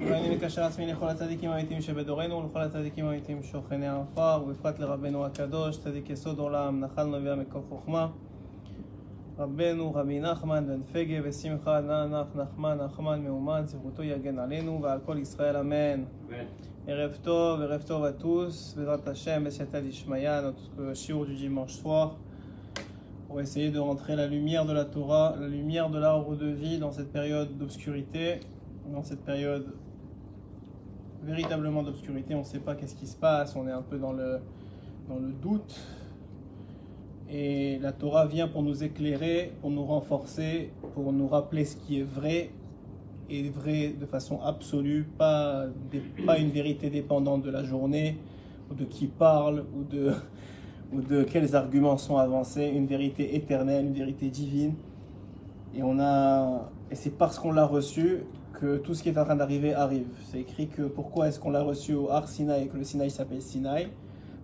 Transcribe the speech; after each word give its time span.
ואני 0.00 0.36
מקשר 0.36 0.64
עצמי 0.64 0.86
לכל 0.86 1.08
הצדיקים 1.08 1.50
האמיתיים 1.50 1.80
שבדורנו 1.80 2.36
ולכל 2.36 2.60
הצדיקים 2.60 3.06
האמיתיים 3.06 3.42
שוכני 3.42 3.86
העפר 3.86 4.42
ובפרט 4.46 4.78
לרבנו 4.78 5.24
הקדוש 5.26 5.78
צדיק 5.78 6.10
יסוד 6.10 6.38
עולם 6.38 6.80
נחל 6.80 7.04
נביאה 7.04 7.36
מקור 7.36 7.62
חוכמה 7.68 8.08
רבנו 9.38 9.94
רבי 9.94 10.20
נחמן 10.20 10.66
בן 10.66 10.80
פגה 10.92 11.18
ושמחה 11.22 11.80
נח 11.80 12.26
נחמן 12.36 12.78
נחמן 12.84 13.22
מאומן 13.22 13.62
זכותו 13.66 14.02
יגן 14.02 14.38
עלינו 14.38 14.82
ועל 14.82 14.98
כל 15.06 15.18
ישראל 15.18 15.56
אמן 15.56 16.04
ערב 16.88 17.18
טוב, 17.22 17.60
ערב 17.60 17.82
טוב 17.82 18.04
à 18.04 18.12
tous, 18.12 18.76
Bezrat 18.76 19.04
Hashem, 19.08 19.42
Bessiata 19.44 19.80
Dishmaya, 19.80 20.40
notre 20.40 20.94
shiur 20.94 21.26
du 21.26 21.34
dimanche 21.34 21.72
soir, 21.72 22.16
pour 23.26 23.40
essayer 23.40 23.72
de 23.72 23.80
rentrer 23.80 24.14
la 24.14 24.28
lumière 24.28 24.64
de 24.64 24.72
la 24.72 24.84
Torah, 24.84 25.34
la 25.36 25.48
lumière 25.48 25.90
de 25.90 25.98
l'arbre 25.98 26.36
de 26.36 26.46
vie 26.46 26.78
dans 26.78 26.92
cette 26.92 27.10
période 27.10 27.58
d'obscurité, 27.58 28.38
dans 28.92 29.02
cette 29.02 29.24
période 29.24 29.66
véritablement 31.23 31.83
d'obscurité, 31.83 32.35
on 32.35 32.39
ne 32.39 32.43
sait 32.43 32.59
pas 32.59 32.75
qu'est-ce 32.75 32.95
qui 32.95 33.07
se 33.07 33.17
passe, 33.17 33.55
on 33.55 33.67
est 33.67 33.71
un 33.71 33.81
peu 33.81 33.97
dans 33.97 34.13
le, 34.13 34.39
dans 35.07 35.19
le 35.19 35.31
doute. 35.31 35.79
Et 37.29 37.79
la 37.79 37.93
Torah 37.93 38.25
vient 38.25 38.47
pour 38.47 38.61
nous 38.61 38.83
éclairer, 38.83 39.53
pour 39.61 39.71
nous 39.71 39.85
renforcer, 39.85 40.71
pour 40.93 41.13
nous 41.13 41.27
rappeler 41.27 41.65
ce 41.65 41.77
qui 41.77 41.99
est 41.99 42.03
vrai 42.03 42.51
est 43.31 43.49
vrai 43.49 43.95
de 43.99 44.05
façon 44.05 44.39
absolue, 44.41 45.07
pas, 45.17 45.65
pas 46.25 46.37
une 46.37 46.49
vérité 46.49 46.89
dépendante 46.89 47.43
de 47.43 47.49
la 47.49 47.63
journée, 47.63 48.17
ou 48.69 48.73
de 48.73 48.85
qui 48.85 49.07
parle, 49.07 49.65
ou 49.75 49.83
de, 49.83 50.13
ou 50.93 51.01
de 51.01 51.23
quels 51.23 51.55
arguments 51.55 51.97
sont 51.97 52.17
avancés, 52.17 52.65
une 52.65 52.87
vérité 52.87 53.35
éternelle, 53.35 53.85
une 53.85 53.93
vérité 53.93 54.29
divine. 54.29 54.73
Et, 55.75 55.83
on 55.83 55.99
a, 55.99 56.69
et 56.89 56.95
c'est 56.95 57.17
parce 57.17 57.39
qu'on 57.39 57.53
l'a 57.53 57.65
reçu 57.65 58.23
que 58.61 58.77
tout 58.77 58.93
ce 58.93 59.01
qui 59.01 59.09
est 59.09 59.17
en 59.17 59.25
train 59.25 59.35
d'arriver 59.35 59.73
arrive. 59.73 60.05
C'est 60.29 60.39
écrit 60.39 60.67
que 60.67 60.83
pourquoi 60.83 61.27
est-ce 61.27 61.39
qu'on 61.39 61.49
l'a 61.49 61.63
reçu 61.63 61.95
au 61.95 62.11
Har 62.11 62.27
Sinaï 62.27 62.63
et 62.63 62.67
que 62.67 62.77
le 62.77 62.83
Sinaï 62.83 63.09
s'appelle 63.09 63.41
Sinaï 63.41 63.89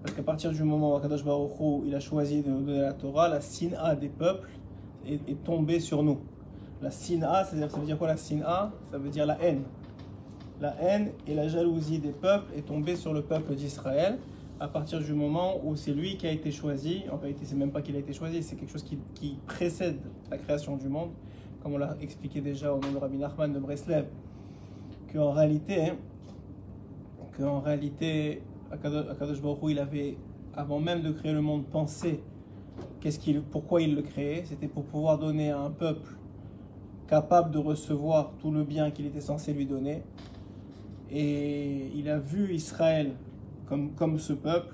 Parce 0.01 0.15
qu'à 0.15 0.23
partir 0.23 0.51
du 0.51 0.63
moment 0.63 0.93
où 0.93 0.95
Akadosh 0.95 1.23
Baruch 1.23 1.59
Hu, 1.59 1.83
il 1.85 1.93
a 1.93 1.99
choisi 1.99 2.41
de 2.41 2.49
nous 2.49 2.61
donner 2.61 2.81
la 2.81 2.93
Torah, 2.93 3.29
la 3.29 3.41
Sina 3.41 3.95
des 3.95 4.09
peuples 4.09 4.49
est, 5.07 5.43
tombée 5.43 5.79
sur 5.79 6.01
nous. 6.01 6.17
La 6.81 6.89
Sina, 6.89 7.43
ça 7.43 7.55
veut 7.55 7.85
dire 7.85 7.97
quoi 7.99 8.07
la 8.07 8.17
Sina? 8.17 8.71
Ça 8.91 8.97
veut 8.97 9.09
dire 9.09 9.27
la 9.27 9.39
haine. 9.39 9.61
La 10.59 10.75
haine 10.81 11.11
et 11.27 11.35
la 11.35 11.47
jalousie 11.47 11.99
des 11.99 12.11
peuples 12.11 12.51
est 12.57 12.65
tombée 12.65 12.95
sur 12.95 13.13
le 13.13 13.21
peuple 13.21 13.53
d'Israël 13.53 14.17
à 14.59 14.67
partir 14.67 14.99
du 14.99 15.13
moment 15.13 15.61
où 15.63 15.75
c'est 15.75 15.93
lui 15.93 16.17
qui 16.17 16.25
a 16.25 16.31
été 16.31 16.49
choisi. 16.49 17.03
En 17.11 17.17
réalité, 17.17 17.45
c'est 17.45 17.55
même 17.55 17.71
pas 17.71 17.83
qu'il 17.83 17.95
a 17.95 17.99
été 17.99 18.13
choisi, 18.13 18.41
c'est 18.41 18.55
quelque 18.55 18.71
chose 18.71 18.83
qui 19.13 19.37
précède 19.45 19.99
la 20.31 20.39
création 20.39 20.75
du 20.75 20.89
monde, 20.89 21.11
comme 21.61 21.73
on 21.73 21.77
l'a 21.77 21.95
expliqué 22.01 22.41
déjà 22.41 22.73
au 22.73 22.79
nom 22.79 22.91
de 22.91 22.97
Rabbi 22.97 23.17
Nachman 23.17 23.51
de 23.53 23.59
Breslev, 23.59 24.05
qu'en 25.11 25.31
réalité, 25.31 25.93
qu'en 27.37 27.59
réalité, 27.59 28.41
Akado- 28.71 29.09
Akadosh 29.09 29.41
Baruch 29.41 29.59
il 29.69 29.79
avait, 29.79 30.17
avant 30.55 30.79
même 30.79 31.01
de 31.01 31.11
créer 31.11 31.33
le 31.33 31.41
monde, 31.41 31.65
pensé 31.65 32.21
qu'est-ce 32.99 33.19
qu'il, 33.19 33.41
pourquoi 33.41 33.81
il 33.81 33.95
le 33.95 34.01
créait. 34.01 34.43
C'était 34.45 34.67
pour 34.67 34.83
pouvoir 34.83 35.17
donner 35.17 35.51
à 35.51 35.59
un 35.59 35.71
peuple 35.71 36.15
capable 37.07 37.51
de 37.51 37.57
recevoir 37.57 38.33
tout 38.39 38.51
le 38.51 38.63
bien 38.63 38.91
qu'il 38.91 39.05
était 39.05 39.21
censé 39.21 39.53
lui 39.53 39.65
donner. 39.65 40.03
Et 41.09 41.87
il 41.95 42.09
a 42.09 42.19
vu 42.19 42.53
Israël 42.53 43.13
comme, 43.67 43.91
comme 43.93 44.19
ce 44.19 44.33
peuple. 44.33 44.73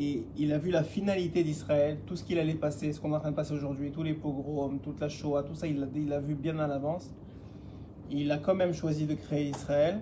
Et 0.00 0.24
il 0.36 0.52
a 0.52 0.58
vu 0.58 0.70
la 0.70 0.84
finalité 0.84 1.42
d'Israël, 1.42 1.98
tout 2.06 2.14
ce 2.14 2.22
qu'il 2.22 2.38
allait 2.38 2.54
passer, 2.54 2.92
ce 2.92 3.00
qu'on 3.00 3.12
est 3.12 3.16
en 3.16 3.20
train 3.20 3.32
de 3.32 3.36
passer 3.36 3.52
aujourd'hui, 3.52 3.90
tous 3.90 4.04
les 4.04 4.14
pogroms, 4.14 4.78
toute 4.78 5.00
la 5.00 5.08
Shoah, 5.08 5.42
tout 5.42 5.56
ça, 5.56 5.66
il 5.66 5.80
l'a 6.08 6.20
vu 6.20 6.36
bien 6.36 6.58
à 6.60 6.68
l'avance. 6.68 7.10
Il 8.08 8.30
a 8.30 8.38
quand 8.38 8.54
même 8.54 8.72
choisi 8.72 9.06
de 9.06 9.14
créer 9.14 9.48
Israël 9.48 10.00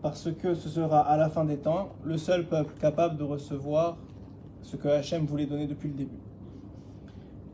parce 0.00 0.32
que 0.32 0.54
ce 0.54 0.70
sera 0.70 1.00
à 1.00 1.18
la 1.18 1.28
fin 1.28 1.44
des 1.44 1.58
temps 1.58 1.90
le 2.02 2.16
seul 2.16 2.46
peuple 2.46 2.74
capable 2.80 3.18
de 3.18 3.24
recevoir 3.24 3.98
ce 4.62 4.76
que 4.76 4.88
Hachem 4.88 5.26
voulait 5.26 5.46
donner 5.46 5.66
depuis 5.66 5.88
le 5.88 5.94
début. 5.94 6.20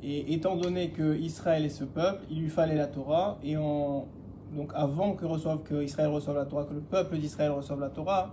Et 0.03 0.33
étant 0.33 0.57
donné 0.57 0.91
que 0.91 1.17
Israël 1.19 1.65
est 1.65 1.71
ce 1.71 1.85
peuple, 1.85 2.25
il 2.31 2.43
lui 2.43 2.49
fallait 2.49 2.77
la 2.77 2.87
Torah. 2.87 3.39
Et 3.43 3.55
donc 3.55 4.71
avant 4.75 5.15
que, 5.15 5.27
reçoive, 5.27 5.63
que 5.65 5.83
Israël 5.83 6.11
reçoive 6.11 6.37
la 6.37 6.47
Torah, 6.47 6.65
que 6.65 6.75
le 6.75 6.81
peuple 6.81 7.19
d'Israël 7.19 7.51
reçoive 7.51 7.81
la 7.81 7.91
Torah, 7.91 8.33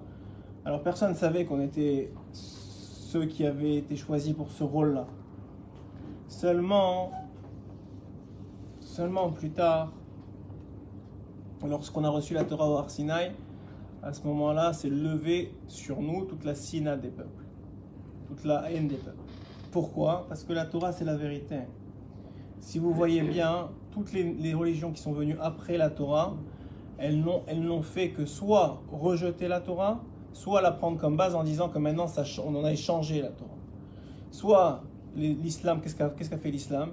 alors 0.65 0.83
personne 0.83 1.11
ne 1.11 1.15
savait 1.15 1.45
qu'on 1.45 1.61
était 1.61 2.11
ceux 3.07 3.25
qui 3.25 3.45
avaient 3.45 3.77
été 3.77 3.95
choisis 3.95 4.33
pour 4.33 4.51
ce 4.51 4.65
rôle-là. 4.65 5.07
Seulement, 6.27 7.11
seulement 8.81 9.31
plus 9.31 9.51
tard, 9.51 9.93
lorsqu'on 11.65 12.03
a 12.03 12.09
reçu 12.09 12.33
la 12.33 12.43
Torah 12.43 12.69
au 12.69 12.75
Har 12.75 12.89
Sinaï, 12.89 13.31
à 14.03 14.11
ce 14.11 14.23
moment-là, 14.27 14.73
c'est 14.73 14.89
levé 14.89 15.53
sur 15.69 16.01
nous 16.01 16.25
toute 16.25 16.43
la 16.43 16.53
sina 16.53 16.97
des 16.97 17.07
peuples, 17.07 17.45
toute 18.27 18.43
la 18.43 18.69
haine 18.69 18.89
des 18.89 18.97
peuples. 18.97 19.23
Pourquoi? 19.71 20.25
Parce 20.27 20.43
que 20.43 20.51
la 20.51 20.65
Torah, 20.65 20.91
c'est 20.91 21.05
la 21.05 21.15
vérité. 21.15 21.59
Si 22.59 22.77
vous 22.77 22.91
voyez 22.91 23.21
bien, 23.21 23.69
toutes 23.91 24.11
les, 24.11 24.33
les 24.33 24.53
religions 24.53 24.91
qui 24.91 25.01
sont 25.01 25.13
venues 25.13 25.37
après 25.39 25.77
la 25.77 25.89
Torah, 25.89 26.35
elles 26.97 27.21
n'ont 27.21 27.81
fait 27.83 28.09
que 28.09 28.25
soit 28.25 28.81
rejeter 28.91 29.47
la 29.47 29.61
Torah, 29.61 30.03
soit 30.37 30.61
la 30.61 30.71
prendre 30.71 30.99
comme 30.99 31.17
base 31.17 31.33
en 31.33 31.43
disant 31.43 31.67
que 31.67 31.79
maintenant 31.79 32.07
ça, 32.07 32.23
on 32.45 32.55
en 32.55 32.63
a 32.63 32.71
échangé 32.71 33.21
la 33.21 33.29
Torah. 33.29 33.57
Soit 34.29 34.83
l'islam, 35.15 35.81
qu'est-ce 35.81 35.95
qu'a, 35.95 36.37
fait 36.37 36.51
l'islam? 36.51 36.91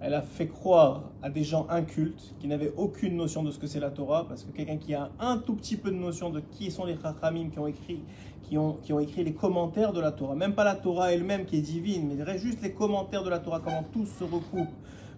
Elle 0.00 0.12
a 0.12 0.20
fait 0.20 0.48
croire 0.48 1.04
à 1.22 1.30
des 1.30 1.42
gens 1.42 1.66
incultes 1.70 2.34
qui 2.38 2.48
n'avaient 2.48 2.72
aucune 2.76 3.16
notion 3.16 3.42
de 3.42 3.50
ce 3.50 3.58
que 3.58 3.66
c'est 3.66 3.80
la 3.80 3.90
Torah, 3.90 4.26
parce 4.28 4.44
que 4.44 4.50
quelqu'un 4.50 4.76
qui 4.76 4.92
a 4.92 5.10
un 5.20 5.38
tout 5.38 5.54
petit 5.54 5.76
peu 5.76 5.90
de 5.90 5.96
notion 5.96 6.28
de 6.28 6.40
qui 6.40 6.70
sont 6.70 6.84
les 6.84 6.98
Chachamim 7.00 7.48
qui 7.48 7.58
ont 7.58 7.66
écrit, 7.66 8.02
qui 8.42 8.58
ont, 8.58 8.74
qui 8.82 8.92
ont 8.92 9.00
écrit 9.00 9.24
les 9.24 9.32
commentaires 9.32 9.94
de 9.94 10.00
la 10.00 10.12
Torah, 10.12 10.34
même 10.34 10.54
pas 10.54 10.64
la 10.64 10.74
Torah 10.74 11.12
elle-même 11.12 11.46
qui 11.46 11.56
est 11.56 11.62
divine, 11.62 12.14
mais 12.14 12.38
juste 12.38 12.60
les 12.62 12.72
commentaires 12.72 13.22
de 13.22 13.30
la 13.30 13.38
Torah, 13.38 13.60
comment 13.60 13.84
tout 13.90 14.04
se 14.04 14.24
recoupe, 14.24 14.72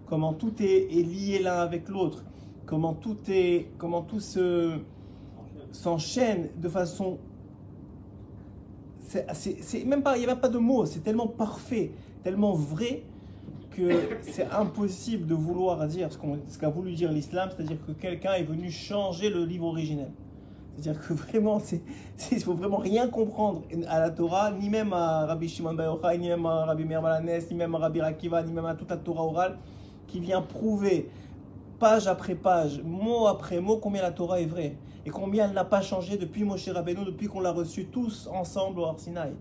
comment 0.06 0.32
tout 0.32 0.54
est, 0.62 0.96
est 0.96 1.02
lié 1.02 1.40
l'un 1.40 1.58
avec 1.58 1.88
l'autre, 1.88 2.22
comment 2.66 2.94
tout 2.94 3.16
est, 3.28 3.70
comment 3.78 4.02
tout 4.02 4.20
se 4.20 4.78
s'enchaîne 5.72 6.50
de 6.56 6.68
façon 6.68 7.18
c'est, 9.08 9.84
même 9.84 10.02
pas, 10.02 10.16
il 10.16 10.20
n'y 10.20 10.24
a 10.26 10.28
même 10.28 10.40
pas 10.40 10.48
de 10.48 10.58
mots, 10.58 10.86
c'est 10.86 11.00
tellement 11.00 11.26
parfait, 11.26 11.92
tellement 12.22 12.52
vrai 12.52 13.02
que 13.70 13.90
c'est 14.22 14.50
impossible 14.50 15.26
de 15.26 15.34
vouloir 15.34 15.86
dire 15.86 16.08
ce, 16.12 16.58
qu'a 16.58 16.68
voulu 16.68 16.92
dire 16.92 17.12
l'islam, 17.12 17.50
c'est-à-dire 17.54 17.78
que 17.86 17.92
quelqu'un 17.92 18.34
est 18.34 18.44
venu 18.44 18.70
changer 18.70 19.30
le 19.30 19.44
livre 19.44 19.66
originel. 19.66 20.10
C'est-à-dire 20.76 21.00
que 21.00 21.12
vraiment, 21.12 21.60
il 22.32 22.40
faut 22.40 22.54
vraiment 22.54 22.78
rien 22.78 23.08
comprendre 23.08 23.62
à 23.88 24.00
la 24.00 24.10
Torah, 24.10 24.50
ni 24.52 24.68
même 24.68 24.92
à 24.92 25.26
Rabbi 25.26 25.48
Shimon 25.48 25.74
Bar 25.74 25.86
Yochai, 25.86 26.18
ni 26.18 26.28
même 26.28 26.46
à 26.46 26.64
Rabbi 26.64 26.84
Meir 26.84 27.02
Balanes, 27.02 27.42
ni 27.50 27.56
même 27.56 27.74
à 27.74 27.78
Rabbi 27.78 28.00
Akiva, 28.00 28.42
ni 28.42 28.52
même 28.52 28.66
à 28.66 28.74
toute 28.74 28.90
la 28.90 28.96
Torah 28.96 29.24
orale, 29.24 29.58
qui 30.06 30.20
vient 30.20 30.42
prouver 30.42 31.08
page 31.84 32.06
après 32.06 32.34
page, 32.34 32.80
mot 32.82 33.26
après 33.26 33.60
mot, 33.60 33.76
combien 33.76 34.00
la 34.00 34.10
Torah 34.10 34.40
est 34.40 34.46
vraie 34.46 34.74
et 35.04 35.10
combien 35.10 35.48
elle 35.48 35.52
n'a 35.52 35.66
pas 35.66 35.82
changé 35.82 36.16
depuis 36.16 36.42
Moshe 36.42 36.66
Rabbeinu, 36.66 37.04
depuis 37.04 37.26
qu'on 37.26 37.40
l'a 37.40 37.52
reçu 37.52 37.88
tous 37.88 38.26
ensemble 38.32 38.80
au 38.80 38.86
Har 38.86 38.98
Sinaï. 38.98 39.34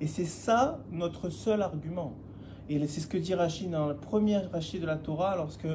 Et 0.00 0.06
c'est 0.06 0.24
ça 0.24 0.78
notre 0.90 1.28
seul 1.28 1.60
argument. 1.60 2.14
Et 2.70 2.78
c'est 2.86 3.00
ce 3.00 3.06
que 3.06 3.18
dit 3.18 3.34
Rachid 3.34 3.70
dans 3.70 3.88
le 3.88 3.94
premier 3.94 4.38
Rachid 4.38 4.80
de 4.80 4.86
la 4.86 4.96
Torah, 4.96 5.36
lorsque 5.36 5.66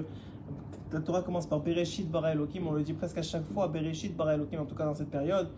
la 0.92 1.02
Torah 1.02 1.22
commence 1.22 1.46
par 1.46 1.60
Bereshit 1.60 2.10
bara 2.10 2.32
Elohim, 2.32 2.66
on 2.66 2.72
le 2.72 2.82
dit 2.82 2.94
presque 2.94 3.20
à 3.20 3.22
chaque 3.22 3.46
fois, 3.46 3.68
Bereshit 3.68 4.18
bara 4.18 4.34
Elohim, 4.34 4.62
en 4.62 4.66
tout 4.66 4.74
cas 4.74 4.86
dans 4.86 4.96
cette 4.96 5.12
période. 5.12 5.50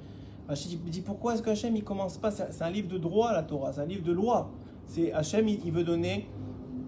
Rachid 0.50 0.78
dit 0.84 1.00
pourquoi 1.00 1.36
est-ce 1.36 1.42
que 1.42 1.52
Hachem 1.52 1.74
il 1.74 1.86
commence 1.86 2.18
pas 2.18 2.32
C'est 2.32 2.62
un 2.62 2.70
livre 2.70 2.90
de 2.90 2.98
droit 2.98 3.32
la 3.32 3.44
Torah, 3.44 3.72
c'est 3.72 3.80
un 3.80 3.86
livre 3.86 4.04
de 4.04 4.12
loi. 4.12 4.52
C'est 4.88 5.14
Hachem 5.14 5.48
il 5.48 5.72
veut 5.72 5.86
donner 5.86 6.28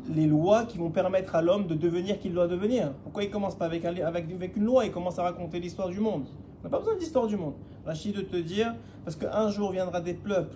les 0.09 0.25
lois 0.25 0.65
qui 0.65 0.77
vont 0.77 0.89
permettre 0.89 1.35
à 1.35 1.41
l'homme 1.41 1.67
de 1.67 1.75
devenir 1.75 2.19
qu'il 2.19 2.33
doit 2.33 2.47
devenir. 2.47 2.91
Pourquoi 3.03 3.23
il 3.23 3.29
commence 3.29 3.55
pas 3.55 3.65
avec, 3.65 3.85
avec, 3.85 4.55
une 4.55 4.63
loi 4.63 4.85
Il 4.85 4.91
commence 4.91 5.19
à 5.19 5.23
raconter 5.23 5.59
l'histoire 5.59 5.89
du 5.89 5.99
monde? 5.99 6.25
On 6.59 6.63
n'a 6.63 6.69
pas 6.69 6.79
besoin 6.79 6.95
d'histoire 6.95 7.27
du 7.27 7.37
monde. 7.37 7.53
Rachid 7.85 8.15
de 8.15 8.21
te 8.21 8.37
dire, 8.37 8.75
parce 9.03 9.15
qu'un 9.15 9.49
jour 9.49 9.71
viendra 9.71 10.01
des 10.01 10.13
peuples 10.13 10.55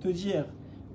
te 0.00 0.08
dire 0.08 0.46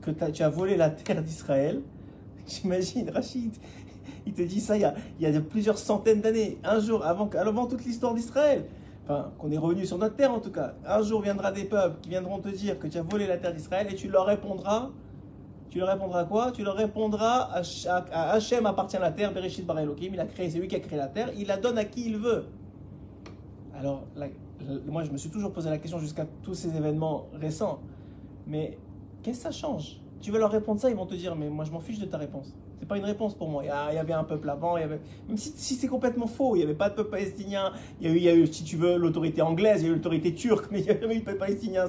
que 0.01 0.11
tu 0.11 0.43
as 0.43 0.49
volé 0.49 0.77
la 0.77 0.89
terre 0.89 1.21
d'Israël. 1.21 1.81
J'imagine, 2.47 3.09
Rachid, 3.09 3.53
il 4.25 4.33
te 4.33 4.41
dit 4.41 4.59
ça 4.59 4.77
il 4.77 4.81
y 4.81 4.85
a, 4.85 4.93
il 5.19 5.29
y 5.29 5.35
a 5.35 5.41
plusieurs 5.41 5.77
centaines 5.77 6.21
d'années. 6.21 6.57
Un 6.63 6.79
jour, 6.79 7.05
avant, 7.05 7.29
avant 7.37 7.67
toute 7.67 7.85
l'histoire 7.85 8.13
d'Israël. 8.13 8.65
Qu'on 9.39 9.51
est 9.51 9.57
revenu 9.57 9.87
sur 9.87 9.97
notre 9.97 10.15
terre 10.15 10.31
en 10.31 10.39
tout 10.39 10.51
cas. 10.51 10.75
Un 10.85 11.01
jour 11.01 11.23
viendra 11.23 11.51
des 11.51 11.63
peuples 11.63 11.99
qui 11.99 12.09
viendront 12.09 12.37
te 12.37 12.49
dire 12.49 12.77
que 12.77 12.85
tu 12.85 12.99
as 12.99 13.01
volé 13.01 13.25
la 13.25 13.37
terre 13.37 13.55
d'Israël 13.55 13.87
et 13.89 13.95
tu 13.95 14.07
leur 14.07 14.27
répondras 14.27 14.91
tu 15.69 15.79
leur 15.79 15.87
répondras 15.89 16.25
quoi? 16.25 16.51
Tu 16.51 16.63
leur 16.63 16.75
répondras 16.75 17.49
à, 17.51 17.61
à 18.11 18.31
Hachem 18.31 18.65
appartient 18.65 18.97
la 18.97 19.11
terre, 19.11 19.33
Bereshit 19.33 19.65
bara 19.65 19.83
Elohim, 19.83 20.11
il 20.13 20.19
a 20.19 20.25
créé, 20.25 20.49
c'est 20.49 20.59
lui 20.59 20.67
qui 20.67 20.75
a 20.75 20.79
créé 20.79 20.97
la 20.97 21.07
terre, 21.07 21.31
il 21.37 21.47
la 21.47 21.57
donne 21.57 21.77
à 21.77 21.85
qui 21.85 22.05
il 22.07 22.17
veut. 22.17 22.45
Alors, 23.77 24.03
moi 24.87 25.03
je 25.03 25.11
me 25.11 25.17
suis 25.17 25.29
toujours 25.29 25.53
posé 25.53 25.69
la 25.69 25.77
question 25.77 25.99
jusqu'à 25.99 26.25
tous 26.43 26.53
ces 26.53 26.75
événements 26.75 27.27
récents, 27.33 27.79
mais 28.47 28.77
qu'est-ce 29.23 29.37
que 29.37 29.43
ça 29.43 29.51
change? 29.51 30.01
Tu 30.21 30.31
vas 30.31 30.39
leur 30.39 30.51
répondre 30.51 30.81
ça, 30.81 30.89
ils 30.89 30.95
vont 30.95 31.05
te 31.05 31.15
dire, 31.15 31.35
mais 31.35 31.49
moi 31.49 31.65
je 31.65 31.71
m'en 31.71 31.79
fiche 31.79 31.99
de 31.99 32.05
ta 32.05 32.17
réponse. 32.17 32.53
C'est 32.79 32.87
pas 32.87 32.97
une 32.97 33.05
réponse 33.05 33.35
pour 33.35 33.49
moi. 33.49 33.63
Il 33.63 33.95
y, 33.95 33.97
avait 33.97 34.13
un 34.13 34.23
peuple 34.23 34.49
avant, 34.49 34.75
avait... 34.75 34.99
même 35.27 35.37
si, 35.37 35.75
c'est 35.75 35.87
complètement 35.87 36.27
faux, 36.27 36.55
il 36.55 36.59
n'y 36.59 36.63
avait 36.63 36.73
pas 36.73 36.89
de 36.89 36.95
peuple 36.95 37.09
palestinien. 37.11 37.73
Il 37.99 38.17
y 38.17 38.29
a 38.29 38.33
eu, 38.33 38.47
si 38.47 38.63
tu 38.63 38.77
veux, 38.77 38.97
l'autorité 38.97 39.41
anglaise, 39.41 39.81
il 39.81 39.85
y 39.85 39.89
a 39.89 39.91
eu 39.91 39.95
l'autorité 39.95 40.33
turque, 40.33 40.67
mais 40.71 40.79
il 40.79 40.85
n'y 40.85 40.91
a 40.91 40.99
jamais 40.99 41.15
eu 41.15 41.19
de 41.19 41.25
peuple 41.25 41.39
palestinien. 41.39 41.85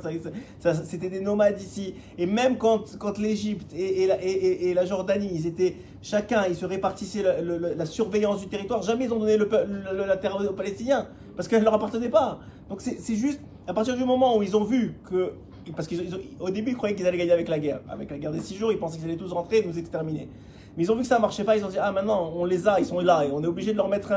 C'était 0.84 1.08
des 1.08 1.20
nomades 1.20 1.60
ici. 1.60 1.94
Et 2.18 2.26
même 2.26 2.58
quand, 2.58 3.18
l'Égypte 3.18 3.72
et, 3.72 4.74
la 4.74 4.84
Jordanie, 4.84 5.30
ils 5.32 5.46
étaient 5.46 5.76
chacun, 6.02 6.46
ils 6.48 6.56
se 6.56 6.66
répartissaient 6.66 7.22
la 7.22 7.86
surveillance 7.86 8.40
du 8.40 8.48
territoire, 8.48 8.82
jamais 8.82 9.04
ils 9.04 9.12
ont 9.12 9.18
donné 9.18 9.36
la 9.36 10.16
terre 10.16 10.36
aux 10.36 10.52
Palestiniens, 10.52 11.06
parce 11.36 11.46
qu'elle 11.46 11.60
ne 11.60 11.64
leur 11.64 11.74
appartenait 11.74 12.08
pas. 12.08 12.40
Donc 12.68 12.80
c'est 12.80 13.14
juste, 13.14 13.40
à 13.66 13.74
partir 13.74 13.96
du 13.96 14.04
moment 14.04 14.36
où 14.36 14.42
ils 14.42 14.56
ont 14.56 14.64
vu 14.64 14.94
que 15.08 15.34
parce 15.76 15.88
qu'au 15.88 16.50
début, 16.50 16.70
ils 16.70 16.76
croyaient 16.76 16.94
qu'ils 16.94 17.06
allaient 17.06 17.18
gagner 17.18 17.32
avec 17.32 17.48
la 17.48 17.58
guerre. 17.58 17.80
Avec 17.88 18.10
la 18.10 18.18
guerre 18.18 18.32
des 18.32 18.40
six 18.40 18.56
jours, 18.56 18.72
ils 18.72 18.78
pensaient 18.78 18.98
qu'ils 18.98 19.06
allaient 19.06 19.16
tous 19.16 19.32
rentrer 19.32 19.58
et 19.58 19.64
nous 19.64 19.78
exterminer. 19.78 20.28
Mais 20.76 20.84
ils 20.84 20.92
ont 20.92 20.94
vu 20.94 21.02
que 21.02 21.06
ça 21.08 21.16
ne 21.16 21.20
marchait 21.20 21.44
pas, 21.44 21.56
ils 21.56 21.64
ont 21.64 21.68
dit 21.68 21.78
Ah, 21.80 21.90
maintenant, 21.92 22.32
on 22.34 22.44
les 22.44 22.68
a, 22.68 22.78
ils 22.78 22.86
sont 22.86 23.00
là, 23.00 23.24
et 23.24 23.30
on 23.32 23.42
est 23.42 23.46
obligé 23.46 23.72
de 23.72 23.76
leur 23.76 23.88
mettre 23.88 24.12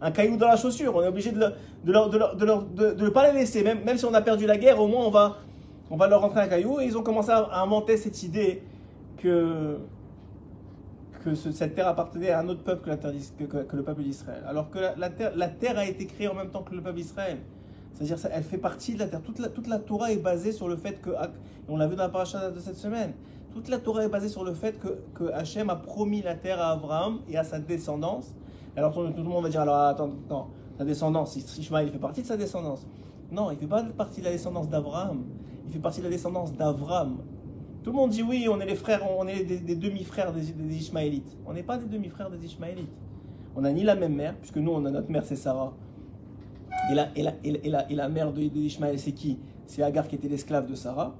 un, 0.00 0.10
caillou 0.10 0.36
dans 0.36 0.48
la 0.48 0.56
chaussure, 0.56 0.94
on 0.96 1.02
est 1.02 1.08
obligé 1.08 1.30
de 1.30 1.38
ne 1.38 1.52
de 1.84 2.92
de, 2.94 3.08
pas 3.08 3.30
les 3.30 3.38
laisser. 3.38 3.62
Même, 3.62 3.84
même 3.84 3.96
si 3.96 4.04
on 4.04 4.14
a 4.14 4.20
perdu 4.20 4.46
la 4.46 4.56
guerre, 4.56 4.80
au 4.80 4.88
moins 4.88 5.04
on 5.04 5.10
va, 5.10 5.36
on 5.90 5.96
va 5.96 6.08
leur 6.08 6.20
rentrer 6.20 6.40
un 6.40 6.48
caillou. 6.48 6.80
Et 6.80 6.86
ils 6.86 6.98
ont 6.98 7.02
commencé 7.02 7.30
à, 7.30 7.60
inventer 7.60 7.96
cette 7.96 8.22
idée 8.22 8.62
que, 9.18 9.78
que 11.24 11.34
cette 11.34 11.74
terre 11.74 11.88
appartenait 11.88 12.30
à 12.30 12.40
un 12.40 12.48
autre 12.48 12.62
peuple 12.62 12.90
que, 12.90 12.96
terre, 12.96 13.12
que, 13.68 13.76
le 13.76 13.82
peuple 13.82 14.02
d'Israël. 14.02 14.42
Alors 14.48 14.70
que 14.70 14.78
la, 14.98 15.10
terre, 15.10 15.32
la 15.36 15.48
terre 15.48 15.78
a 15.78 15.86
été 15.86 16.06
créée 16.06 16.28
en 16.28 16.34
même 16.34 16.50
temps 16.50 16.62
que 16.62 16.74
le 16.74 16.82
peuple 16.82 16.96
d'Israël. 16.96 17.38
C'est-à-dire 17.94 18.20
qu'elle 18.20 18.42
fait 18.42 18.58
partie 18.58 18.94
de 18.94 18.98
la 18.98 19.06
terre. 19.06 19.22
Toute 19.22 19.38
la, 19.38 19.48
toute 19.48 19.68
la 19.68 19.78
Torah 19.78 20.10
est 20.10 20.16
basée 20.16 20.50
sur 20.50 20.68
le 20.68 20.76
fait 20.76 21.00
que, 21.00 21.10
on 21.68 21.76
l'a 21.76 21.86
vu 21.86 21.96
dans 21.96 22.02
la 22.02 22.08
paracha 22.08 22.50
de 22.50 22.58
cette 22.58 22.76
semaine, 22.76 23.12
toute 23.54 23.68
la 23.68 23.78
Torah 23.78 24.04
est 24.04 24.08
basée 24.08 24.28
sur 24.28 24.44
le 24.44 24.52
fait 24.52 24.78
que, 24.80 24.98
que 25.14 25.32
Hachem 25.32 25.70
a 25.70 25.76
promis 25.76 26.22
la 26.22 26.34
terre 26.34 26.60
à 26.60 26.72
Abraham 26.72 27.20
et 27.28 27.38
à 27.38 27.44
sa 27.44 27.60
descendance. 27.60 28.34
Alors 28.76 28.92
tout, 28.92 29.02
le 29.02 29.22
monde 29.22 29.44
va 29.44 29.48
dire, 29.48 29.60
alors 29.60 29.76
attends, 29.76 30.10
attends, 30.26 30.50
sa 30.76 30.84
descendance, 30.84 31.36
Ishmael, 31.36 31.86
il 31.86 31.92
fait 31.92 31.98
partie 31.98 32.22
de 32.22 32.26
sa 32.26 32.36
descendance. 32.36 32.84
Non, 33.30 33.52
il 33.52 33.54
ne 33.54 33.60
fait 33.60 33.68
pas 33.68 33.84
partie 33.84 34.20
de 34.20 34.24
la 34.26 34.32
descendance 34.32 34.68
d'Abraham, 34.68 35.22
il 35.66 35.72
fait 35.72 35.78
partie 35.78 36.00
de 36.00 36.04
la 36.04 36.10
descendance 36.10 36.52
d'Avram. 36.52 37.18
Tout 37.84 37.90
le 37.90 37.96
monde 37.96 38.10
dit 38.10 38.24
oui, 38.24 38.48
on 38.50 38.58
est 38.60 38.66
les 38.66 38.74
frères, 38.74 39.02
on 39.16 39.28
est 39.28 39.44
des, 39.44 39.76
demi-frères 39.76 40.32
des, 40.32 40.52
des, 40.52 40.76
Ishmaélites. 40.76 41.36
On 41.46 41.52
n'est 41.52 41.62
pas 41.62 41.78
des 41.78 41.86
demi-frères 41.86 42.30
des 42.30 42.44
Ishmaélites. 42.44 42.90
On 43.54 43.60
n'a 43.60 43.72
ni 43.72 43.84
la 43.84 43.94
même 43.94 44.14
mère, 44.14 44.34
puisque 44.36 44.56
nous, 44.56 44.72
on 44.72 44.84
a 44.84 44.90
notre 44.90 45.10
mère, 45.12 45.24
c'est 45.24 45.36
Sarah. 45.36 45.72
Et 46.90 46.94
la, 46.94 47.08
et 47.16 47.22
la, 47.22 47.88
et 47.88 48.08
mère 48.08 48.32
c'est 48.96 49.12
qui? 49.12 49.38
C'est 49.66 49.82
Agar 49.82 50.08
qui 50.08 50.16
était 50.16 50.28
l'esclave 50.28 50.68
de 50.68 50.74
Sarah 50.74 51.14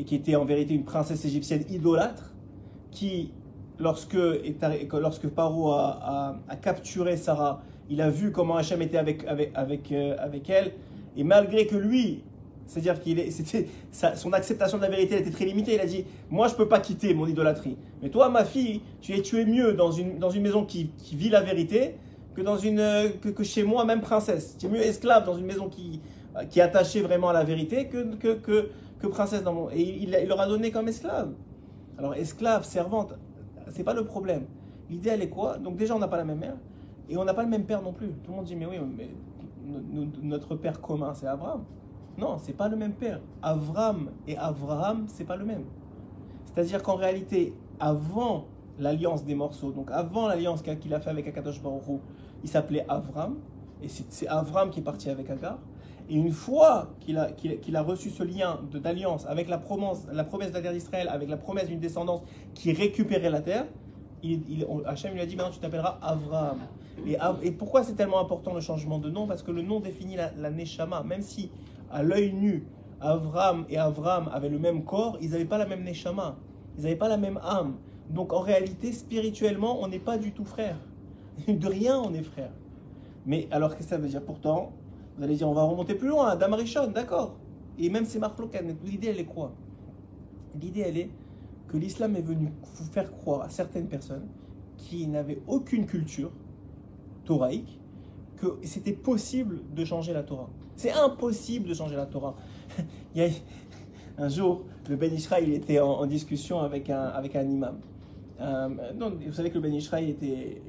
et 0.00 0.04
qui 0.04 0.14
était 0.14 0.34
en 0.34 0.46
vérité 0.46 0.72
une 0.72 0.84
princesse 0.84 1.26
égyptienne 1.26 1.62
idolâtre, 1.68 2.32
qui, 2.90 3.32
lorsque, 3.78 4.16
lorsque 4.94 5.28
Paro 5.28 5.72
a, 5.72 6.40
capturé 6.62 7.18
Sarah, 7.18 7.62
il 7.90 8.00
a 8.00 8.08
vu 8.08 8.32
comment 8.32 8.56
Hachem 8.56 8.80
était 8.80 8.96
avec, 8.96 9.26
avec, 9.26 9.52
avec, 9.54 9.92
euh, 9.92 10.16
elle, 10.48 10.72
et 11.18 11.22
malgré 11.22 11.66
que 11.66 11.76
lui, 11.76 12.22
c'est-à-dire 12.66 12.98
qu'il 12.98 13.20
c'était 13.30 13.68
son 13.92 14.32
acceptation 14.32 14.78
de 14.78 14.84
la 14.84 14.88
vérité 14.88 15.18
était 15.18 15.30
très 15.30 15.44
limitée. 15.44 15.74
Il 15.74 15.80
a 15.80 15.86
dit 15.86 16.04
Moi, 16.30 16.48
je 16.48 16.54
peux 16.54 16.68
pas 16.68 16.78
quitter 16.78 17.12
mon 17.14 17.26
idolâtrie. 17.26 17.76
Mais 18.00 18.08
toi, 18.08 18.28
ma 18.30 18.44
fille, 18.44 18.80
tu 19.02 19.12
es, 19.12 19.20
tu 19.20 19.40
es 19.40 19.44
mieux 19.44 19.74
dans 19.74 19.90
une, 19.90 20.18
dans 20.18 20.30
une 20.30 20.42
maison 20.42 20.64
qui, 20.64 20.92
qui 20.96 21.16
vit 21.16 21.28
la 21.28 21.42
vérité 21.42 21.96
que, 22.34 22.40
dans 22.40 22.56
une, 22.56 23.10
que, 23.20 23.42
chez 23.42 23.64
moi, 23.64 23.84
même 23.84 24.00
princesse. 24.00 24.56
Tu 24.56 24.66
es 24.66 24.68
mieux 24.70 24.80
esclave 24.82 25.26
dans 25.26 25.36
une 25.36 25.46
maison 25.46 25.68
qui, 25.68 26.00
qui 26.48 26.60
est 26.60 26.62
attachée 26.62 27.02
vraiment 27.02 27.28
à 27.30 27.32
la 27.32 27.44
vérité 27.44 27.88
que, 27.88 28.14
que, 28.14 28.68
que 29.00 29.06
princesse 29.06 29.42
dans 29.42 29.52
mon... 29.52 29.70
Et 29.70 29.80
il, 29.80 30.10
leur 30.10 30.40
a 30.40 30.46
donné 30.46 30.70
comme 30.70 30.88
esclave. 30.88 31.32
Alors 31.98 32.14
esclave, 32.14 32.64
servante, 32.64 33.14
c'est 33.70 33.84
pas 33.84 33.94
le 33.94 34.04
problème. 34.04 34.46
L'idée 34.88 35.10
elle 35.10 35.22
est 35.22 35.28
quoi? 35.28 35.58
Donc 35.58 35.76
déjà 35.76 35.94
on 35.94 35.98
n'a 35.98 36.08
pas 36.08 36.16
la 36.16 36.24
même 36.24 36.38
mère 36.38 36.56
et 37.08 37.16
on 37.16 37.24
n'a 37.24 37.34
pas 37.34 37.42
le 37.42 37.48
même 37.48 37.64
père 37.64 37.82
non 37.82 37.92
plus. 37.92 38.08
Tout 38.24 38.30
le 38.30 38.36
monde 38.36 38.46
dit 38.46 38.56
mais 38.56 38.66
oui, 38.66 38.78
mais 38.96 39.10
notre 40.22 40.54
père 40.56 40.80
commun 40.80 41.14
c'est 41.14 41.26
Abraham. 41.26 41.64
Non, 42.18 42.38
c'est 42.38 42.52
pas 42.52 42.68
le 42.68 42.76
même 42.76 42.92
père. 42.92 43.20
Avram 43.42 44.10
et 44.26 44.36
Abraham, 44.36 45.04
c'est 45.08 45.24
pas 45.24 45.36
le 45.36 45.44
même. 45.44 45.64
C'est-à-dire 46.44 46.82
qu'en 46.82 46.96
réalité, 46.96 47.54
avant 47.78 48.46
l'alliance 48.78 49.24
des 49.24 49.34
morceaux, 49.34 49.70
donc 49.70 49.90
avant 49.90 50.26
l'alliance 50.26 50.62
qu'il 50.62 50.92
a 50.92 51.00
fait 51.00 51.10
avec 51.10 51.28
Akadosh 51.28 51.62
Baruch 51.62 52.00
il 52.42 52.48
s'appelait 52.48 52.84
Avram, 52.88 53.36
et 53.82 53.88
c'est 53.88 54.26
Avram 54.26 54.70
qui 54.70 54.80
est 54.80 54.82
parti 54.82 55.08
avec 55.10 55.30
Agar. 55.30 55.58
Et 56.10 56.14
une 56.14 56.32
fois 56.32 56.88
qu'il 56.98 57.16
a, 57.16 57.82
reçu 57.82 58.10
ce 58.10 58.24
lien 58.24 58.58
d'alliance 58.72 59.26
avec 59.26 59.48
la 59.48 59.58
promesse, 59.58 60.08
la 60.12 60.24
promesse 60.24 60.48
de 60.48 60.54
la 60.54 60.62
terre 60.62 60.72
d'Israël, 60.72 61.08
avec 61.08 61.28
la 61.28 61.36
promesse 61.36 61.68
d'une 61.68 61.78
descendance 61.78 62.22
qui 62.52 62.72
récupérait 62.72 63.30
la 63.30 63.40
terre, 63.40 63.66
il, 64.24 64.42
il, 64.50 64.66
Hachem 64.86 65.14
lui 65.14 65.20
a 65.20 65.26
dit 65.26 65.36
maintenant 65.36 65.52
tu 65.52 65.60
t'appelleras 65.60 65.98
Avraham. 66.02 66.58
Et, 67.06 67.52
pourquoi 67.52 67.84
c'est 67.84 67.94
tellement 67.94 68.18
important 68.18 68.52
le 68.52 68.60
changement 68.60 68.98
de 68.98 69.08
nom? 69.08 69.28
Parce 69.28 69.44
que 69.44 69.52
le 69.52 69.62
nom 69.62 69.78
définit 69.78 70.16
la, 70.16 70.32
la 70.36 70.50
Neshama. 70.50 71.04
Même 71.04 71.22
si 71.22 71.48
à 71.92 72.02
l'œil 72.02 72.32
nu, 72.32 72.66
Avram 73.00 73.64
et 73.70 73.78
Avram 73.78 74.28
avaient 74.32 74.48
le 74.48 74.58
même 74.58 74.84
corps, 74.84 75.16
ils 75.22 75.30
n'avaient 75.30 75.44
pas 75.44 75.58
la 75.58 75.66
même 75.66 75.84
Neshama. 75.84 76.36
Ils 76.76 76.82
n'avaient 76.82 76.96
pas 76.96 77.08
la 77.08 77.18
même 77.18 77.38
âme. 77.44 77.76
Donc 78.10 78.32
en 78.32 78.40
réalité, 78.40 78.92
spirituellement, 78.92 79.80
on 79.80 79.86
n'est 79.86 80.00
pas 80.00 80.18
du 80.18 80.32
tout 80.32 80.44
frères. 80.44 80.78
De 81.48 81.68
rien, 81.68 81.98
on 82.00 82.12
est 82.12 82.24
frères. 82.24 82.52
Mais 83.26 83.46
alors, 83.52 83.70
qu'est-ce 83.76 83.84
que 83.84 83.94
ça 83.94 83.98
veut 83.98 84.08
dire? 84.08 84.22
Pourtant, 84.22 84.72
vous 85.16 85.24
allez 85.24 85.36
dire, 85.36 85.48
on 85.48 85.54
va 85.54 85.62
remonter 85.62 85.94
plus 85.94 86.08
loin, 86.08 86.36
Damarichon, 86.36 86.88
d'accord. 86.88 87.36
Et 87.78 87.88
même 87.88 88.04
c'est 88.04 88.18
Marlokan, 88.18 88.60
l'idée 88.84 89.08
elle 89.08 89.20
est 89.20 89.24
quoi? 89.24 89.52
L'idée 90.60 90.80
elle 90.80 90.98
est 90.98 91.10
que 91.68 91.76
l'islam 91.76 92.16
est 92.16 92.22
venu 92.22 92.52
vous 92.74 92.84
faire 92.90 93.10
croire 93.12 93.42
à 93.42 93.48
certaines 93.48 93.86
personnes 93.86 94.26
qui 94.76 95.06
n'avaient 95.06 95.40
aucune 95.46 95.86
culture 95.86 96.32
thoraïque 97.24 97.78
que 98.36 98.58
c'était 98.62 98.92
possible 98.92 99.60
de 99.74 99.84
changer 99.84 100.12
la 100.12 100.22
Torah. 100.22 100.48
C'est 100.76 100.92
impossible 100.92 101.68
de 101.68 101.74
changer 101.74 101.96
la 101.96 102.06
Torah. 102.06 102.34
il 103.14 103.22
y 103.22 103.24
a, 103.24 103.28
un 104.18 104.28
jour, 104.28 104.64
le 104.88 104.96
Ben 104.96 105.12
Israël 105.12 105.50
était 105.52 105.78
en, 105.78 106.06
discussion 106.06 106.60
avec 106.60 106.90
un, 106.90 107.04
avec 107.04 107.36
un 107.36 107.44
imam. 107.44 107.78
Euh, 108.40 108.68
vous 109.26 109.32
savez 109.32 109.50
que 109.50 109.54
le 109.56 109.60
Ben 109.60 109.74
Israël 109.74 110.08
était, 110.08 110.60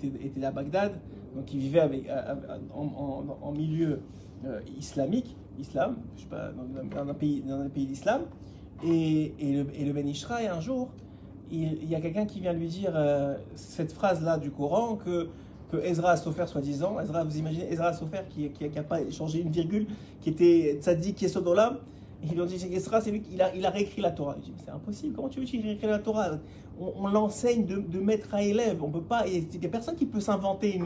était 0.00 0.44
à 0.44 0.50
Bagdad 0.50 0.92
donc 1.34 1.52
il 1.52 1.60
vivait 1.60 1.80
avec, 1.80 2.08
en, 2.72 3.52
milieu 3.52 4.00
euh, 4.44 4.60
islamique, 4.78 5.36
islam, 5.58 5.96
je 6.16 6.22
sais 6.22 6.28
pas, 6.28 6.50
dans, 6.52 7.08
un 7.08 7.14
pays, 7.14 7.42
dans 7.42 7.60
un 7.60 7.68
pays 7.68 7.86
d'islam. 7.86 8.22
Et, 8.84 9.32
et, 9.38 9.52
le, 9.52 9.66
et 9.74 9.92
Ben 9.92 10.06
Ishraï, 10.06 10.46
un 10.46 10.60
jour, 10.60 10.90
il, 11.50 11.88
y 11.88 11.94
a 11.94 12.00
quelqu'un 12.00 12.26
qui 12.26 12.40
vient 12.40 12.52
lui 12.52 12.68
dire 12.68 12.92
euh, 12.94 13.36
cette 13.54 13.92
phrase-là 13.92 14.38
du 14.38 14.50
Coran 14.50 14.96
que, 14.96 15.28
que 15.70 15.76
Ezra 15.78 16.16
Sofer, 16.16 16.46
soi-disant, 16.46 17.00
Ezra, 17.00 17.24
vous 17.24 17.38
imaginez 17.38 17.72
Ezra 17.72 17.92
qui 18.28 18.42
n'a 18.42 18.68
qui, 18.68 18.78
a 18.78 18.82
pas 18.82 18.98
changé 19.10 19.40
une 19.40 19.50
virgule, 19.50 19.86
qui 20.20 20.30
était 20.30 20.78
tzaddik, 20.80 21.16
qui 21.16 21.24
est 21.26 21.28
Sodolam, 21.28 21.78
ils 22.32 22.40
ont 22.40 22.46
dit 22.46 22.58
c'est 22.58 23.10
lui 23.10 23.20
qui 23.20 23.40
a, 23.40 23.54
il 23.54 23.64
a 23.66 23.70
réécrit 23.70 24.00
la 24.00 24.10
Torah. 24.10 24.36
Il 24.38 24.52
dit 24.52 24.62
c'est 24.64 24.70
impossible, 24.70 25.14
comment 25.14 25.28
tu 25.28 25.40
veux 25.40 25.46
qu'il 25.46 25.62
réécrit 25.62 25.86
la 25.86 25.98
Torah? 25.98 26.38
On, 26.80 27.06
l'enseigne 27.06 27.66
de, 27.66 28.00
maître 28.00 28.34
à 28.34 28.42
élève. 28.42 28.82
On 28.82 28.90
peut 28.90 29.00
pas, 29.00 29.28
il 29.28 29.46
n'y 29.46 29.66
a 29.66 29.68
personne 29.68 29.94
qui 29.94 30.06
peut 30.06 30.18
s'inventer 30.18 30.80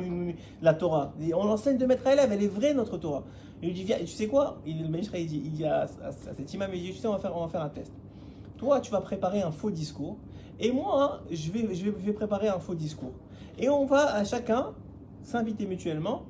la 0.61 0.75
Torah. 0.75 1.14
On 1.35 1.47
l'enseigne 1.47 1.78
de 1.78 1.87
maître 1.87 2.07
à 2.07 2.12
élève, 2.12 2.30
elle 2.30 2.42
est 2.42 2.49
vraie 2.49 2.75
notre 2.75 2.99
Torah. 2.99 3.25
Il 3.62 3.68
lui 3.68 3.75
dit, 3.75 3.85
viens, 3.85 3.99
tu 3.99 4.07
sais 4.07 4.28
quoi? 4.28 4.59
Il, 4.66 4.90
Le 4.90 4.99
il 4.99 5.26
dit, 5.26 5.42
il 5.45 5.52
dit 5.52 5.64
à, 5.64 5.87
cet 6.37 6.52
imam, 6.52 6.71
il 6.75 6.83
dit, 6.83 6.92
tu 6.92 6.99
sais, 6.99 7.09
on 7.09 7.12
va, 7.12 7.18
faire, 7.18 7.37
on 7.37 7.40
va 7.40 7.49
faire 7.49 7.62
un 7.62 7.68
test. 7.68 7.92
Toi, 8.57 8.80
tu 8.80 8.90
vas 8.90 9.00
préparer 9.00 9.42
un 9.42 9.50
faux 9.50 9.71
discours, 9.71 10.16
et 10.61 10.73
moi, 10.73 11.21
je, 11.30 11.50
vais, 11.50 11.75
je, 11.75 11.90
vais, 11.90 12.12
préparer 12.12 12.49
un 12.49 12.59
faux 12.59 12.75
discours. 12.75 13.12
Et 13.59 13.68
on 13.68 13.85
va 13.87 14.14
à 14.14 14.25
chacun 14.25 14.75
s'inviter 15.23 15.66
mutuellement, 15.66 16.23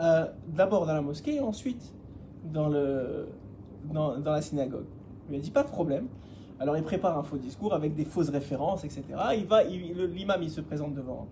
euh, 0.00 0.26
d'abord 0.48 0.86
dans 0.86 0.94
la 0.94 1.02
mosquée, 1.02 1.40
ensuite 1.40 1.92
dans, 2.52 2.68
le, 2.68 3.28
dans, 3.84 4.16
la 4.18 4.42
synagogue. 4.42 4.86
Il 5.26 5.32
lui 5.32 5.38
a 5.38 5.40
dit, 5.40 5.50
pas 5.50 5.62
de 5.62 5.68
problème. 5.68 6.08
Alors 6.60 6.76
il 6.76 6.82
prépare 6.84 7.18
un 7.18 7.22
faux 7.22 7.38
discours 7.38 7.74
avec 7.74 7.94
des 7.94 8.04
fausses 8.04 8.28
références, 8.28 8.84
etc. 8.84 9.02
Il 9.36 9.46
va, 9.46 9.64
l'imam 9.64 10.42
il 10.42 10.50
se 10.50 10.60
présente 10.60 10.94
devant, 10.94 11.26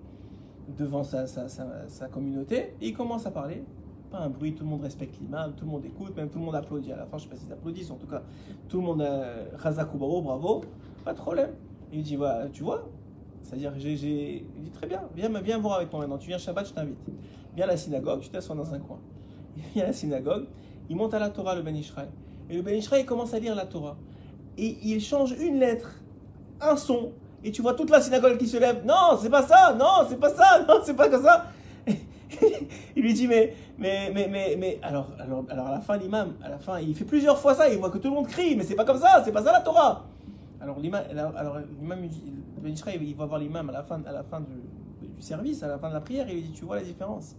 devant 0.76 1.04
sa, 1.04 2.08
communauté 2.10 2.74
et 2.80 2.88
il 2.88 2.94
commence 2.94 3.26
à 3.26 3.30
parler. 3.30 3.62
Pas 4.10 4.18
un 4.18 4.28
bruit, 4.28 4.54
tout 4.54 4.64
le 4.64 4.70
monde 4.70 4.82
respecte 4.82 5.20
l'imam, 5.20 5.52
tout 5.56 5.64
le 5.64 5.70
monde 5.70 5.84
écoute, 5.84 6.16
même 6.16 6.28
tout 6.30 6.40
le 6.40 6.44
monde 6.44 6.56
applaudit. 6.56 6.90
À 6.90 6.96
la 6.96 7.06
fin, 7.06 7.16
je 7.16 7.24
sais 7.24 7.28
pas 7.28 7.36
s'ils 7.36 7.52
applaudissent, 7.52 7.92
en 7.92 7.96
tout 7.96 8.08
cas, 8.08 8.22
tout 8.68 8.78
le 8.78 8.82
monde, 8.82 9.02
euh, 9.02 9.44
Razakubaro, 9.54 10.20
bravo, 10.20 10.62
pas 11.04 11.12
de 11.12 11.18
problème. 11.18 11.50
Il 11.92 12.02
dit, 12.02 12.16
voilà, 12.16 12.48
tu 12.48 12.64
vois, 12.64 12.88
c'est-à-dire, 13.42 13.72
j'ai, 13.78 14.46
il 14.56 14.62
dit 14.62 14.70
très 14.70 14.86
bien, 14.86 15.02
viens, 15.14 15.28
viens 15.40 15.58
voir 15.58 15.76
avec 15.76 15.92
moi 15.92 16.00
maintenant. 16.00 16.18
Tu 16.18 16.28
viens 16.28 16.38
Shabbat, 16.38 16.66
je 16.68 16.72
t'invite. 16.72 16.98
Viens 17.54 17.64
à 17.64 17.68
la 17.68 17.76
synagogue, 17.76 18.20
tu 18.20 18.30
t'assois 18.30 18.54
dans 18.54 18.72
un 18.72 18.78
coin. 18.78 18.98
Il 19.56 19.62
vient 19.74 19.84
à 19.84 19.86
la 19.88 19.92
synagogue, 19.92 20.46
il 20.88 20.96
monte 20.96 21.14
à 21.14 21.18
la 21.18 21.30
Torah, 21.30 21.54
le 21.54 21.62
Ben 21.62 21.74
Ishraï. 21.74 22.08
Et 22.50 22.54
le 22.54 22.62
Ben 22.62 22.80
commence 23.06 23.32
à 23.32 23.38
lire 23.38 23.54
la 23.54 23.66
Torah 23.66 23.96
et 24.58 24.76
il 24.82 25.00
change 25.00 25.32
une 25.32 25.58
lettre, 25.58 25.90
un 26.60 26.76
son, 26.76 27.12
et 27.42 27.50
tu 27.50 27.62
vois 27.62 27.74
toute 27.74 27.90
la 27.90 28.00
synagogue 28.00 28.36
qui 28.36 28.46
se 28.46 28.58
lève. 28.58 28.84
Non, 28.84 29.18
c'est 29.20 29.30
pas 29.30 29.42
ça, 29.42 29.74
non, 29.78 30.06
c'est 30.08 30.20
pas 30.20 30.30
ça, 30.30 30.64
non, 30.68 30.80
c'est 30.84 30.94
pas 30.94 31.08
comme 31.08 31.22
ça. 31.22 31.46
il 32.96 33.02
lui 33.02 33.14
dit, 33.14 33.26
mais, 33.26 33.54
mais, 33.78 34.10
mais, 34.12 34.28
mais, 34.28 34.56
mais, 34.58 34.78
alors, 34.82 35.08
alors, 35.18 35.44
alors 35.48 35.66
à 35.68 35.72
la 35.72 35.80
fin, 35.80 35.96
l'imam, 35.96 36.34
à 36.42 36.50
la 36.50 36.58
fin, 36.58 36.78
il 36.78 36.94
fait 36.94 37.06
plusieurs 37.06 37.38
fois 37.38 37.54
ça, 37.54 37.68
il 37.68 37.78
voit 37.78 37.90
que 37.90 37.98
tout 37.98 38.08
le 38.08 38.14
monde 38.14 38.26
crie, 38.26 38.54
mais 38.56 38.64
c'est 38.64 38.74
pas 38.74 38.84
comme 38.84 38.98
ça, 38.98 39.22
c'est 39.24 39.32
pas 39.32 39.42
ça 39.42 39.52
la 39.52 39.60
Torah. 39.60 40.04
Alors 40.60 40.78
l'imam, 40.78 41.02
alors, 41.10 41.58
l'imam 41.80 42.00
Ben 42.58 42.74
il 43.00 43.16
va 43.16 43.24
voir 43.24 43.38
l'imam 43.38 43.70
à 43.70 43.72
la 43.72 43.82
fin, 43.82 44.02
à 44.04 44.12
la 44.12 44.22
fin 44.22 44.40
du, 44.40 45.08
du 45.08 45.22
service, 45.22 45.62
à 45.62 45.68
la 45.68 45.78
fin 45.78 45.88
de 45.88 45.94
la 45.94 46.00
prière, 46.00 46.26
il 46.28 46.34
lui 46.34 46.42
dit, 46.42 46.52
tu 46.52 46.66
vois 46.66 46.76
la 46.76 46.82
différence 46.82 47.34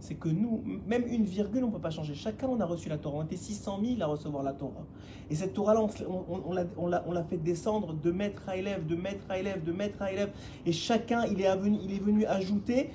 c'est 0.00 0.14
que 0.14 0.28
nous, 0.28 0.62
même 0.86 1.04
une 1.06 1.24
virgule, 1.24 1.64
on 1.64 1.68
ne 1.68 1.72
peut 1.72 1.80
pas 1.80 1.90
changer. 1.90 2.14
Chacun, 2.14 2.48
on 2.48 2.60
a 2.60 2.66
reçu 2.66 2.88
la 2.88 2.98
Torah. 2.98 3.18
On 3.18 3.24
était 3.24 3.36
600 3.36 3.80
000 3.82 4.02
à 4.02 4.06
recevoir 4.06 4.42
la 4.42 4.52
Torah. 4.52 4.84
Et 5.30 5.34
cette 5.34 5.54
Torah-là, 5.54 5.86
on, 6.76 7.12
l'a 7.12 7.24
fait 7.24 7.38
descendre 7.38 7.94
de 7.94 8.10
maître 8.10 8.48
à 8.48 8.56
élève, 8.56 8.86
de 8.86 8.96
maître 8.96 9.24
à 9.30 9.38
élève, 9.38 9.64
de 9.64 9.72
maître 9.72 10.02
à 10.02 10.12
élève. 10.12 10.30
Et 10.66 10.72
chacun, 10.72 11.24
il 11.24 11.40
est, 11.40 11.56
venu, 11.56 11.78
il 11.82 11.92
est 11.94 12.02
venu 12.02 12.26
ajouter 12.26 12.90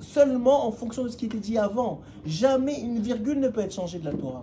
seulement 0.00 0.66
en 0.66 0.70
fonction 0.70 1.02
de 1.02 1.08
ce 1.08 1.16
qui 1.16 1.26
était 1.26 1.38
dit 1.38 1.58
avant. 1.58 2.00
Jamais 2.24 2.80
une 2.80 3.00
virgule 3.00 3.40
ne 3.40 3.48
peut 3.48 3.60
être 3.60 3.74
changée 3.74 3.98
de 3.98 4.04
la 4.04 4.14
Torah. 4.14 4.42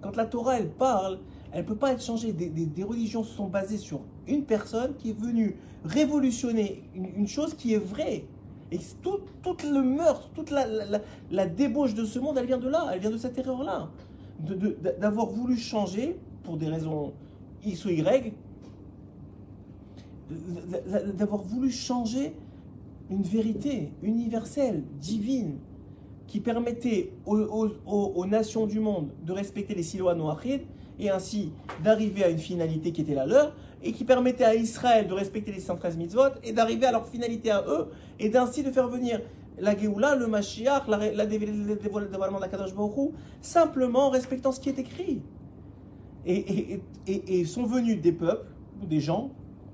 Quand 0.00 0.14
la 0.14 0.26
Torah, 0.26 0.58
elle 0.58 0.70
parle, 0.70 1.18
elle 1.52 1.62
ne 1.62 1.66
peut 1.66 1.76
pas 1.76 1.92
être 1.92 2.02
changée. 2.02 2.32
Des, 2.32 2.48
des, 2.48 2.84
religions 2.84 3.24
sont 3.24 3.46
basées 3.46 3.78
sur 3.78 4.00
une 4.28 4.44
personne 4.44 4.94
qui 4.96 5.10
est 5.10 5.18
venue 5.18 5.56
révolutionner 5.84 6.84
une 6.94 7.26
chose 7.26 7.54
qui 7.54 7.74
est 7.74 7.78
vraie. 7.78 8.24
Et 8.72 8.78
tout, 9.02 9.20
le 9.64 9.82
meurtre, 9.82 10.28
toute 10.34 10.50
la, 10.50 11.46
débauche 11.46 11.94
de 11.94 12.04
ce 12.04 12.18
monde, 12.18 12.36
elle 12.38 12.46
vient 12.46 12.58
de 12.58 12.68
là, 12.68 12.90
elle 12.92 13.00
vient 13.00 13.10
de 13.10 13.16
cette 13.16 13.38
erreur-là. 13.38 13.90
D'avoir 15.00 15.26
voulu 15.26 15.56
changer, 15.56 16.18
pour 16.42 16.56
des 16.56 16.66
raisons 16.66 17.12
X 17.64 17.84
ou 17.84 17.90
Y, 17.90 18.32
d'avoir 21.14 21.42
voulu 21.42 21.70
changer 21.70 22.34
une 23.08 23.22
vérité 23.22 23.92
universelle, 24.02 24.82
divine, 25.00 25.58
qui 26.26 26.40
permettait 26.40 27.12
aux, 27.24 28.26
nations 28.26 28.66
du 28.66 28.80
monde 28.80 29.10
de 29.24 29.32
respecter 29.32 29.74
les 29.74 29.84
silois 29.84 30.14
noachides 30.14 30.62
et 30.98 31.10
ainsi 31.10 31.52
d'arriver 31.84 32.24
à 32.24 32.30
une 32.30 32.38
finalité 32.38 32.90
qui 32.90 33.02
était 33.02 33.14
la 33.14 33.26
leur, 33.26 33.54
et 33.86 33.92
qui 33.92 34.04
permettait 34.04 34.44
à 34.44 34.54
Israël 34.54 35.06
de 35.06 35.14
respecter 35.14 35.52
les 35.52 35.60
113 35.60 35.96
mitzvot 35.96 36.40
et 36.42 36.52
d'arriver 36.52 36.86
à 36.86 36.92
leur 36.92 37.06
finalité 37.06 37.50
à 37.50 37.64
eux, 37.68 37.88
et 38.18 38.28
d'ainsi 38.28 38.64
de 38.64 38.70
faire 38.72 38.88
venir 38.88 39.20
la 39.58 39.76
Géoula, 39.76 40.16
le 40.16 40.26
Mashiach, 40.26 40.88
la, 40.88 41.12
la 41.12 41.24
le 41.24 41.76
dévoilement 41.76 42.40
d'Akadosh 42.40 42.74
Baruch 42.74 43.12
simplement 43.40 44.08
en 44.08 44.10
respectant 44.10 44.52
ce 44.52 44.60
qui 44.60 44.68
est 44.68 44.78
écrit. 44.78 45.22
Et, 46.26 47.44
sont 47.44 47.64
venus 47.64 48.00
des 48.00 48.12
peuples, 48.12 48.48
ou 48.82 48.86
des 48.86 49.00
gens, 49.00 49.30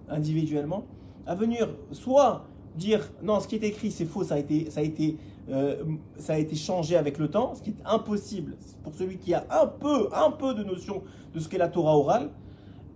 individuellement, 0.09 0.85
à 1.27 1.35
venir 1.35 1.69
soit 1.93 2.45
dire 2.77 3.11
non, 3.23 3.41
ce 3.41 3.49
qui 3.49 3.57
est 3.57 3.65
écrit 3.65 3.91
c'est 3.91 4.05
faux, 4.05 4.25
ça 4.25 4.35
a 4.35 4.39
été, 4.39 4.71
ça 4.71 4.81
a 4.81 4.83
été, 4.83 5.17
euh, 5.51 5.83
ça 6.19 6.35
a 6.35 6.39
été 6.39 6.55
changé 6.55 6.97
avec 6.97 7.19
le 7.19 7.29
temps, 7.29 7.55
ce 7.55 7.63
qui 7.63 7.71
est 7.71 7.83
impossible 7.85 8.57
pour 8.83 8.95
celui 8.95 9.17
qui 9.17 9.33
a 9.35 9.47
un 9.51 9.67
peu, 9.67 10.09
un 10.13 10.31
peu 10.31 10.55
de 10.55 10.63
notion 10.63 11.03
de 11.35 11.41
ce 11.41 11.49
qu'est 11.49 11.59
la 11.59 11.69
Torah 11.69 11.97
orale, 11.97 12.31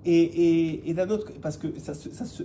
et, 0.07 0.95
d'un 0.95 1.11
autre, 1.11 1.33
parce 1.43 1.57
que 1.57 1.67
ça, 1.79 1.93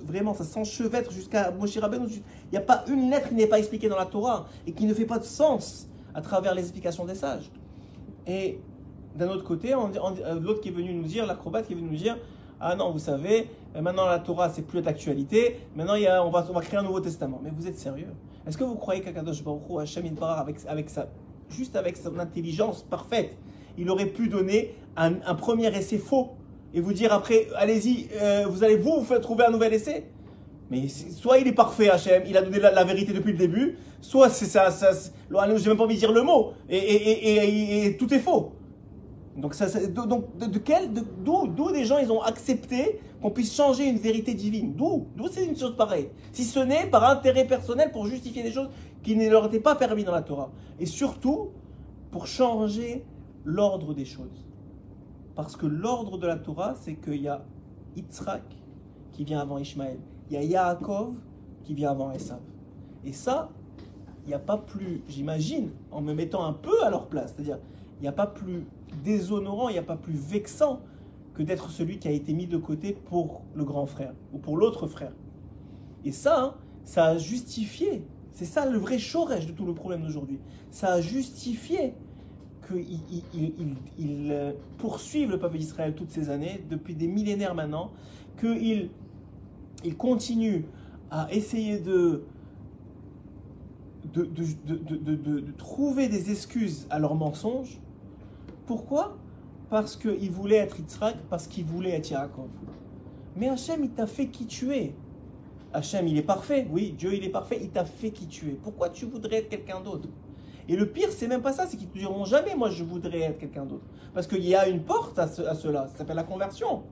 vraiment, 0.04 0.34
ça 0.34 0.44
s'enchevêtre 0.44 1.12
jusqu'à 1.12 1.52
Moshe 1.52 1.78
Rabbeinu. 1.78 2.08
Il 2.08 2.52
n'y 2.52 2.58
a 2.58 2.62
pas 2.62 2.84
une 2.88 3.10
lettre 3.10 3.30
qui 3.30 3.36
n'est 3.36 3.48
pas 3.48 3.60
expliquée 3.60 3.88
dans 3.88 3.98
la 3.98 4.06
Torah 4.06 4.48
et 4.66 4.72
qui 4.72 4.86
ne 4.86 4.94
fait 4.94 5.06
pas 5.06 5.20
de 5.20 5.24
sens 5.24 5.88
à 6.14 6.22
travers 6.22 6.56
les 6.56 6.64
explications 6.64 7.06
des 7.06 7.16
sages. 7.16 7.52
Et 8.26 8.60
d'un 9.16 9.30
autre 9.30 9.44
côté, 9.44 9.74
euh, 9.74 10.40
l'autre 10.40 10.62
qui 10.62 10.70
est 10.70 10.74
venu 10.74 10.94
nous 10.94 11.04
dire, 11.04 11.26
l'acrobate 11.26 11.68
qui 11.68 11.74
est 11.74 11.76
venu 11.76 11.90
nous 11.90 11.98
dire, 11.98 12.18
ah 12.60 12.76
non, 12.76 12.92
vous 12.92 13.00
savez, 13.00 13.50
euh, 13.76 13.82
maintenant 13.82 14.06
la 14.06 14.20
Torah 14.20 14.50
c'est 14.50 14.62
plus 14.64 14.82
d'actualité, 14.82 15.60
maintenant 15.76 15.96
il 15.96 16.04
y 16.04 16.08
a, 16.08 16.26
on, 16.26 16.30
va, 16.30 16.44
créer 16.62 16.80
un 16.80 16.84
Nouveau 16.84 17.00
Testament. 17.00 17.40
Mais 17.44 17.52
vous 17.56 17.68
êtes 17.68 17.78
sérieux? 17.78 18.14
Est-ce 18.48 18.58
que 18.58 18.64
vous 18.64 18.76
croyez 18.76 19.02
qu'Akadosh 19.02 19.44
Baruch 19.44 19.62
Hu, 19.70 19.80
Hashem 19.80 20.06
avec, 20.20 20.58
avec 20.68 20.90
sa, 20.90 21.08
juste 21.50 21.76
avec 21.76 21.98
son 21.98 22.18
intelligence 22.18 22.84
parfaite, 22.84 23.38
il 23.78 23.90
aurait 23.90 24.08
pu 24.08 24.28
donner 24.28 24.76
un 24.96 25.36
premier 25.36 25.68
essai 25.76 25.98
faux? 25.98 26.32
Et 26.74 26.82
vous 26.82 26.94
dire 26.94 27.14
après, 27.14 27.48
allez-y, 27.56 28.08
euh, 28.16 28.46
vous 28.50 28.64
allez 28.64 28.78
vous, 28.78 29.02
vous 29.02 29.20
trouver 29.20 29.46
un 29.46 29.52
nouvel 29.52 29.74
essai 29.74 30.06
mais 30.72 30.88
soit 30.88 31.38
il 31.38 31.48
est 31.50 31.54
parfait, 31.54 31.90
Hachem, 31.90 32.24
il 32.26 32.38
a 32.38 32.42
donné 32.42 32.58
la, 32.58 32.84
vérité 32.86 33.12
depuis 33.12 33.34
le 33.34 33.38
début, 33.38 33.78
soit 34.00 34.30
c'est 34.30 34.46
ça, 34.46 34.72
ça 34.72 34.92
j'ai 34.94 35.68
même 35.68 35.78
pas 35.78 35.84
envie 35.84 35.96
de 35.96 36.00
dire 36.00 36.14
le 36.14 36.24
mot, 36.24 36.54
et, 36.70 37.98
tout 38.00 38.12
est 38.14 38.20
faux. 38.20 38.54
Donc, 39.36 39.54
ça, 39.54 39.68
donc 39.88 40.38
de, 40.38 40.58
quel, 40.60 40.94
d'où, 40.94 41.48
d'où 41.48 41.72
des 41.74 41.84
gens 41.84 41.98
ils 41.98 42.10
ont 42.10 42.22
accepté 42.22 43.00
qu'on 43.22 43.32
puisse 43.32 43.54
changer 43.54 43.86
une 43.86 43.98
vérité 43.98 44.34
divine? 44.34 44.74
D'où? 44.74 45.08
D'où 45.16 45.28
c'est 45.30 45.46
une 45.46 45.58
chose 45.58 45.76
pareille? 45.76 46.08
Si 46.32 46.46
ce 46.46 46.60
n'est 46.60 46.88
par 46.88 47.10
intérêt 47.10 47.46
personnel 47.46 47.92
pour 47.92 48.08
justifier 48.08 48.44
des 48.44 48.52
choses 48.52 48.70
qui 49.04 49.16
ne 49.16 49.30
leur 49.30 49.48
étaient 49.48 49.60
pas 49.60 49.76
permis 49.76 50.04
dans 50.04 50.12
la 50.12 50.22
Torah. 50.22 50.52
Et 50.80 50.86
surtout, 50.86 51.50
pour 52.12 52.28
changer 52.28 53.04
l'ordre 53.44 53.94
des 53.94 54.06
choses. 54.06 54.46
Parce 55.36 55.56
que 55.56 55.66
l'ordre 55.66 56.18
de 56.18 56.28
la 56.28 56.38
Torah, 56.38 56.76
c'est 56.76 56.96
qu'il 56.96 57.22
y 57.22 57.28
a 57.28 57.44
Yitzhak 57.96 58.44
qui 59.12 59.24
vient 59.24 59.40
avant 59.40 59.58
Ishmaël. 59.58 60.00
Il 60.30 60.34
y 60.34 60.38
a 60.38 60.44
Yaakov 60.44 61.16
qui 61.64 61.74
vient 61.74 61.92
avant 61.92 62.12
Esav. 62.12 62.40
Et 63.04 63.14
ça, 63.14 63.50
il 64.24 64.28
n'y 64.28 64.34
a 64.34 64.40
pas 64.40 64.58
plus, 64.58 65.04
j'imagine, 65.08 65.72
en 65.92 66.02
me 66.02 66.14
mettant 66.14 66.46
un 66.46 66.54
peu 66.54 66.84
à 66.84 66.90
leur 66.90 67.08
place, 67.08 67.34
c'est-à-dire, 67.36 67.60
il 68.00 68.04
n'y 68.04 68.08
a 68.08 68.14
pas 68.14 68.28
plus 68.28 68.66
déshonorant, 69.04 69.70
il 69.70 69.74
n'y 69.74 69.80
a 69.80 69.84
pas 69.84 69.96
plus 69.96 70.14
vexant 70.14 70.82
que 71.34 71.44
d'être 71.44 71.70
celui 71.72 71.98
qui 71.98 72.08
a 72.08 72.12
été 72.12 72.34
mis 72.34 72.48
de 72.48 72.58
côté 72.58 72.94
pour 72.94 73.42
le 73.56 73.64
grand 73.64 73.86
frère 73.86 74.14
ou 74.34 74.38
pour 74.38 74.58
l'autre 74.58 74.88
frère. 74.88 75.14
Et 76.04 76.12
ça, 76.12 76.44
hein, 76.44 76.54
ça 76.84 77.06
a 77.06 77.18
justifié, 77.18 78.06
c'est 78.32 78.46
ça 78.46 78.66
le 78.66 78.78
vrai 78.78 78.98
chorège 78.98 79.48
de 79.48 79.54
tout 79.54 79.66
le 79.66 79.74
problème 79.74 80.04
d'aujourd'hui, 80.04 80.40
ça 80.72 80.94
a 80.94 81.02
justifié 81.02 81.94
qu'ils 82.74 84.32
euh, 84.32 84.54
poursuivent 84.78 85.32
le 85.32 85.40
peuple 85.40 85.58
d'Israël 85.58 85.94
toutes 85.96 86.12
ces 86.12 86.30
années, 86.30 86.64
depuis 86.70 86.96
des 86.96 87.08
millénaires 87.08 87.56
maintenant, 87.56 87.92
qu'ils 88.40 88.90
ils 89.84 89.98
continuent 89.98 90.64
à 91.10 91.28
essayer 91.32 91.80
de 91.80 92.24
de, 94.14 94.26
de, 94.26 95.52
trouver 95.58 96.10
des 96.10 96.32
excuses 96.32 96.88
à 96.90 97.00
leurs 97.00 97.16
mensonges. 97.16 97.80
Pourquoi? 98.66 99.18
Parce 99.70 99.96
qu'ils 99.96 100.32
voulaient 100.32 100.58
être 100.58 100.80
Yitzhak, 100.80 101.18
parce 101.30 101.48
qu'ils 101.48 101.66
voulaient 101.66 101.92
être 101.92 102.10
Yaakov. 102.10 102.50
Mais 103.38 103.48
Hachem, 103.48 103.84
il 103.84 103.92
t'a 103.92 104.08
fait 104.08 104.28
qui 104.28 104.48
tu 104.48 104.74
es. 104.74 104.94
Hachem, 105.74 106.08
il 106.08 106.18
est 106.18 106.24
parfait. 106.24 106.68
Oui, 106.70 106.94
Dieu, 106.98 107.14
il 107.14 107.24
est 107.24 107.30
parfait. 107.30 107.60
Il 107.62 107.70
t'a 107.70 107.86
fait 107.86 108.12
qui 108.12 108.28
tu 108.28 108.50
es. 108.50 108.54
Pourquoi 108.54 108.90
tu 108.90 109.06
voudrais 109.06 109.38
être 109.38 109.50
quelqu'un 109.50 109.80
d'autre? 109.80 110.10
Et 110.68 110.76
le 110.76 110.88
pire, 110.88 111.10
c'est 111.12 111.28
même 111.28 111.42
pas 111.42 111.54
ça, 111.54 111.66
c'est 111.68 111.78
qu'ils 111.78 111.90
ne 111.90 112.00
diront 112.00 112.26
jamais, 112.26 112.56
moi 112.56 112.70
je 112.70 112.84
voudrais 112.84 113.22
être 113.22 113.40
quelqu'un 113.40 113.66
d'autre. 113.66 113.86
Parce 114.14 114.28
qu'il 114.28 114.46
y 114.46 114.56
a 114.56 114.68
une 114.68 114.82
porte 114.82 115.18
à, 115.20 115.28
cela, 115.28 115.88
ça 115.88 115.98
s'appelle 115.98 116.16
la 116.16 116.24
conversion. 116.24 116.84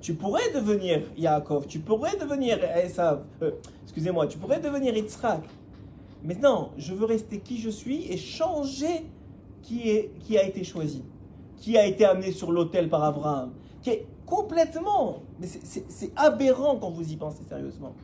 Tu 0.00 0.14
pourrais 0.14 0.50
devenir 0.52 1.02
Yaakov, 1.16 1.66
tu 1.66 1.80
pourrais 1.80 2.16
devenir 2.16 2.58
Esav, 2.76 3.24
euh, 3.42 3.50
excusez-moi, 3.82 4.26
tu 4.26 4.38
pourrais 4.38 4.60
devenir 4.60 4.96
Yitzhak. 4.96 5.42
Mais 6.22 6.34
non, 6.34 6.70
je 6.78 6.94
veux 6.94 7.04
rester 7.04 7.40
qui 7.40 7.58
je 7.58 7.70
suis 7.70 8.10
et 8.10 8.16
changer 8.16 9.06
qui 9.62 10.38
a 10.38 10.42
été 10.42 10.64
choisi, 10.64 11.04
qui 11.56 11.76
a 11.78 11.86
été 11.86 12.04
amené 12.04 12.32
sur 12.32 12.50
l'autel 12.50 12.88
par 12.88 13.04
Abraham, 13.04 13.52
qui 13.82 13.90
est 13.90 14.06
complètement, 14.26 15.22
mais 15.38 15.46
c'est 15.46 16.12
aberrant 16.16 16.76
quand 16.76 16.90
vous 16.90 17.12
y 17.12 17.16
pensez 17.16 17.42
sérieusement. 17.48 17.94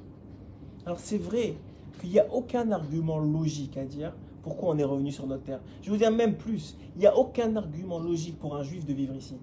Alors 0.85 0.99
c'est 0.99 1.19
vrai 1.19 1.55
qu'il 2.01 2.11
n'y 2.11 2.19
a 2.19 2.27
aucun 2.33 2.71
argument 2.73 3.19
logique 3.19 3.77
à 3.77 3.85
dire 3.85 4.13
pourquoi 4.47 4.77
on 4.77 4.79
est 4.79 4.85
revenu 4.85 5.11
sur 5.11 5.27
notre 5.27 5.43
terre. 5.43 5.59
Je 5.83 5.91
vous 5.91 5.97
dire 5.97 6.13
même 6.13 6.37
plus, 6.37 6.77
il 6.95 7.01
n'y 7.01 7.07
a 7.09 7.19
aucun 7.19 7.57
argument 7.57 7.99
logique 7.99 8.39
pour 8.39 8.55
un 8.55 8.63
juif 8.63 8.87
de 8.87 8.93
vivre 8.93 9.13
ici. 9.17 9.35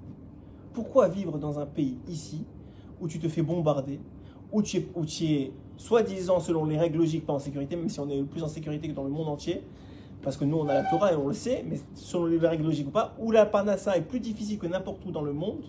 Pourquoi 0.71 1.09
vivre 1.09 1.37
dans 1.37 1.59
un 1.59 1.65
pays 1.65 1.97
ici 2.07 2.45
où 3.01 3.09
tu 3.09 3.19
te 3.19 3.27
fais 3.27 3.41
bombarder, 3.41 3.99
où 4.53 4.61
tu 4.61 4.77
es, 4.77 4.87
où 4.95 5.05
tu 5.05 5.25
es 5.25 5.51
soi-disant 5.75 6.39
selon 6.39 6.63
les 6.63 6.77
règles 6.77 6.99
logiques 6.99 7.25
pas 7.25 7.33
en 7.33 7.39
sécurité, 7.39 7.75
même 7.75 7.89
si 7.89 7.99
on 7.99 8.09
est 8.09 8.23
plus 8.23 8.43
en 8.43 8.47
sécurité 8.47 8.87
que 8.87 8.93
dans 8.93 9.03
le 9.03 9.09
monde 9.09 9.27
entier, 9.27 9.61
parce 10.21 10.37
que 10.37 10.45
nous 10.45 10.55
on 10.55 10.69
a 10.69 10.73
la 10.73 10.83
Torah 10.85 11.11
et 11.11 11.17
on 11.17 11.27
le 11.27 11.33
sait, 11.33 11.65
mais 11.69 11.81
selon 11.95 12.27
les 12.27 12.37
règles 12.37 12.63
logiques 12.63 12.87
ou 12.87 12.91
pas, 12.91 13.13
où 13.19 13.31
la 13.31 13.45
Parnassa 13.45 13.97
est 13.97 14.03
plus 14.03 14.21
difficile 14.21 14.57
que 14.57 14.67
n'importe 14.67 15.05
où 15.05 15.11
dans 15.11 15.23
le 15.23 15.33
monde, 15.33 15.65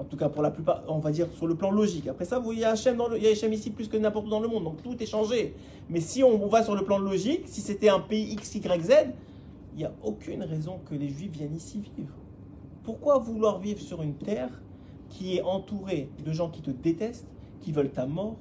en 0.00 0.04
tout 0.04 0.16
cas, 0.16 0.30
pour 0.30 0.42
la 0.42 0.50
plupart, 0.50 0.82
on 0.88 0.98
va 0.98 1.10
dire 1.10 1.26
sur 1.36 1.46
le 1.46 1.54
plan 1.54 1.70
logique. 1.70 2.08
Après 2.08 2.24
ça, 2.24 2.42
il 2.50 2.58
y 2.58 2.64
a 2.64 2.74
il 2.74 3.22
y 3.22 3.54
ici 3.54 3.70
plus 3.70 3.86
que 3.86 3.98
n'importe 3.98 4.26
où 4.26 4.30
dans 4.30 4.40
le 4.40 4.48
monde. 4.48 4.64
Donc 4.64 4.82
tout 4.82 5.00
est 5.00 5.06
changé. 5.06 5.54
Mais 5.90 6.00
si 6.00 6.24
on 6.24 6.46
va 6.46 6.64
sur 6.64 6.74
le 6.74 6.84
plan 6.84 6.98
logique, 6.98 7.42
si 7.44 7.60
c'était 7.60 7.90
un 7.90 8.00
pays 8.00 8.32
X, 8.32 8.54
Y, 8.54 8.82
Z, 8.82 8.92
il 9.74 9.78
n'y 9.78 9.84
a 9.84 9.92
aucune 10.02 10.42
raison 10.42 10.80
que 10.88 10.94
les 10.94 11.10
Juifs 11.10 11.32
viennent 11.32 11.54
ici 11.54 11.82
vivre. 11.96 12.14
Pourquoi 12.82 13.18
vouloir 13.18 13.58
vivre 13.58 13.80
sur 13.80 14.00
une 14.00 14.14
terre 14.14 14.48
qui 15.10 15.36
est 15.36 15.42
entourée 15.42 16.08
de 16.24 16.32
gens 16.32 16.48
qui 16.48 16.62
te 16.62 16.70
détestent, 16.70 17.28
qui 17.60 17.70
veulent 17.70 17.90
ta 17.90 18.06
mort, 18.06 18.36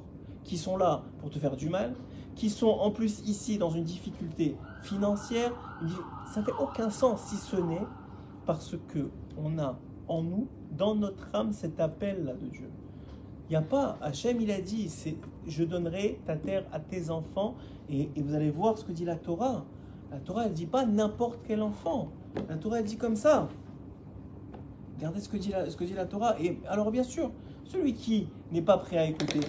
qui 0.45 0.57
sont 0.57 0.77
là 0.77 1.03
pour 1.19 1.29
te 1.29 1.39
faire 1.39 1.57
du 1.57 1.67
mal, 1.67 1.93
qui 2.35 2.49
sont 2.49 2.67
en 2.67 2.89
plus 2.89 3.19
ici 3.27 3.57
dans 3.57 3.69
une 3.69 3.83
difficulté 3.83 4.55
financière? 4.81 5.51
Ça 6.33 6.41
fait 6.41 6.53
aucun 6.57 6.89
sens 6.89 7.19
si 7.23 7.35
ce 7.35 7.57
n'est 7.57 7.85
parce 8.45 8.77
que 8.87 9.09
on 9.37 9.59
a 9.59 9.77
en 10.09 10.23
nous, 10.23 10.47
dans 10.71 10.95
notre 10.95 11.29
âme, 11.33 11.53
cet 11.53 11.79
appel-là 11.79 12.33
de 12.33 12.47
Dieu. 12.47 12.69
Il 13.47 13.53
n'y 13.53 13.55
a 13.55 13.61
pas, 13.61 13.97
Hachem 14.01 14.41
il 14.41 14.51
a 14.51 14.61
dit, 14.61 14.89
c'est 14.89 15.15
je 15.47 15.63
donnerai 15.63 16.19
ta 16.25 16.35
terre 16.35 16.65
à 16.71 16.79
tes 16.79 17.09
enfants, 17.09 17.55
et, 17.89 18.09
vous 18.17 18.35
allez 18.35 18.51
voir 18.51 18.77
ce 18.77 18.83
que 18.83 18.91
dit 18.91 19.05
la 19.05 19.15
Torah. 19.15 19.65
La 20.11 20.19
Torah, 20.19 20.45
elle 20.45 20.53
dit 20.53 20.67
pas 20.67 20.85
n'importe 20.85 21.39
quel 21.47 21.61
enfant. 21.61 22.09
La 22.47 22.57
Torah, 22.57 22.79
elle 22.79 22.85
dit 22.85 22.97
comme 22.97 23.15
ça. 23.15 23.47
Regardez 24.97 25.19
ce 25.21 25.29
que 25.29 25.37
dit 25.37 25.49
la, 25.49 25.69
ce 25.69 25.75
que 25.75 25.83
dit 25.83 25.93
la 25.93 26.05
Torah. 26.05 26.39
Et 26.39 26.59
alors, 26.67 26.91
bien 26.91 27.03
sûr, 27.03 27.31
celui 27.63 27.93
qui 27.93 28.27
n'est 28.51 28.61
pas 28.61 28.77
prêt 28.77 28.97
à 28.97 29.05
écouter, 29.05 29.39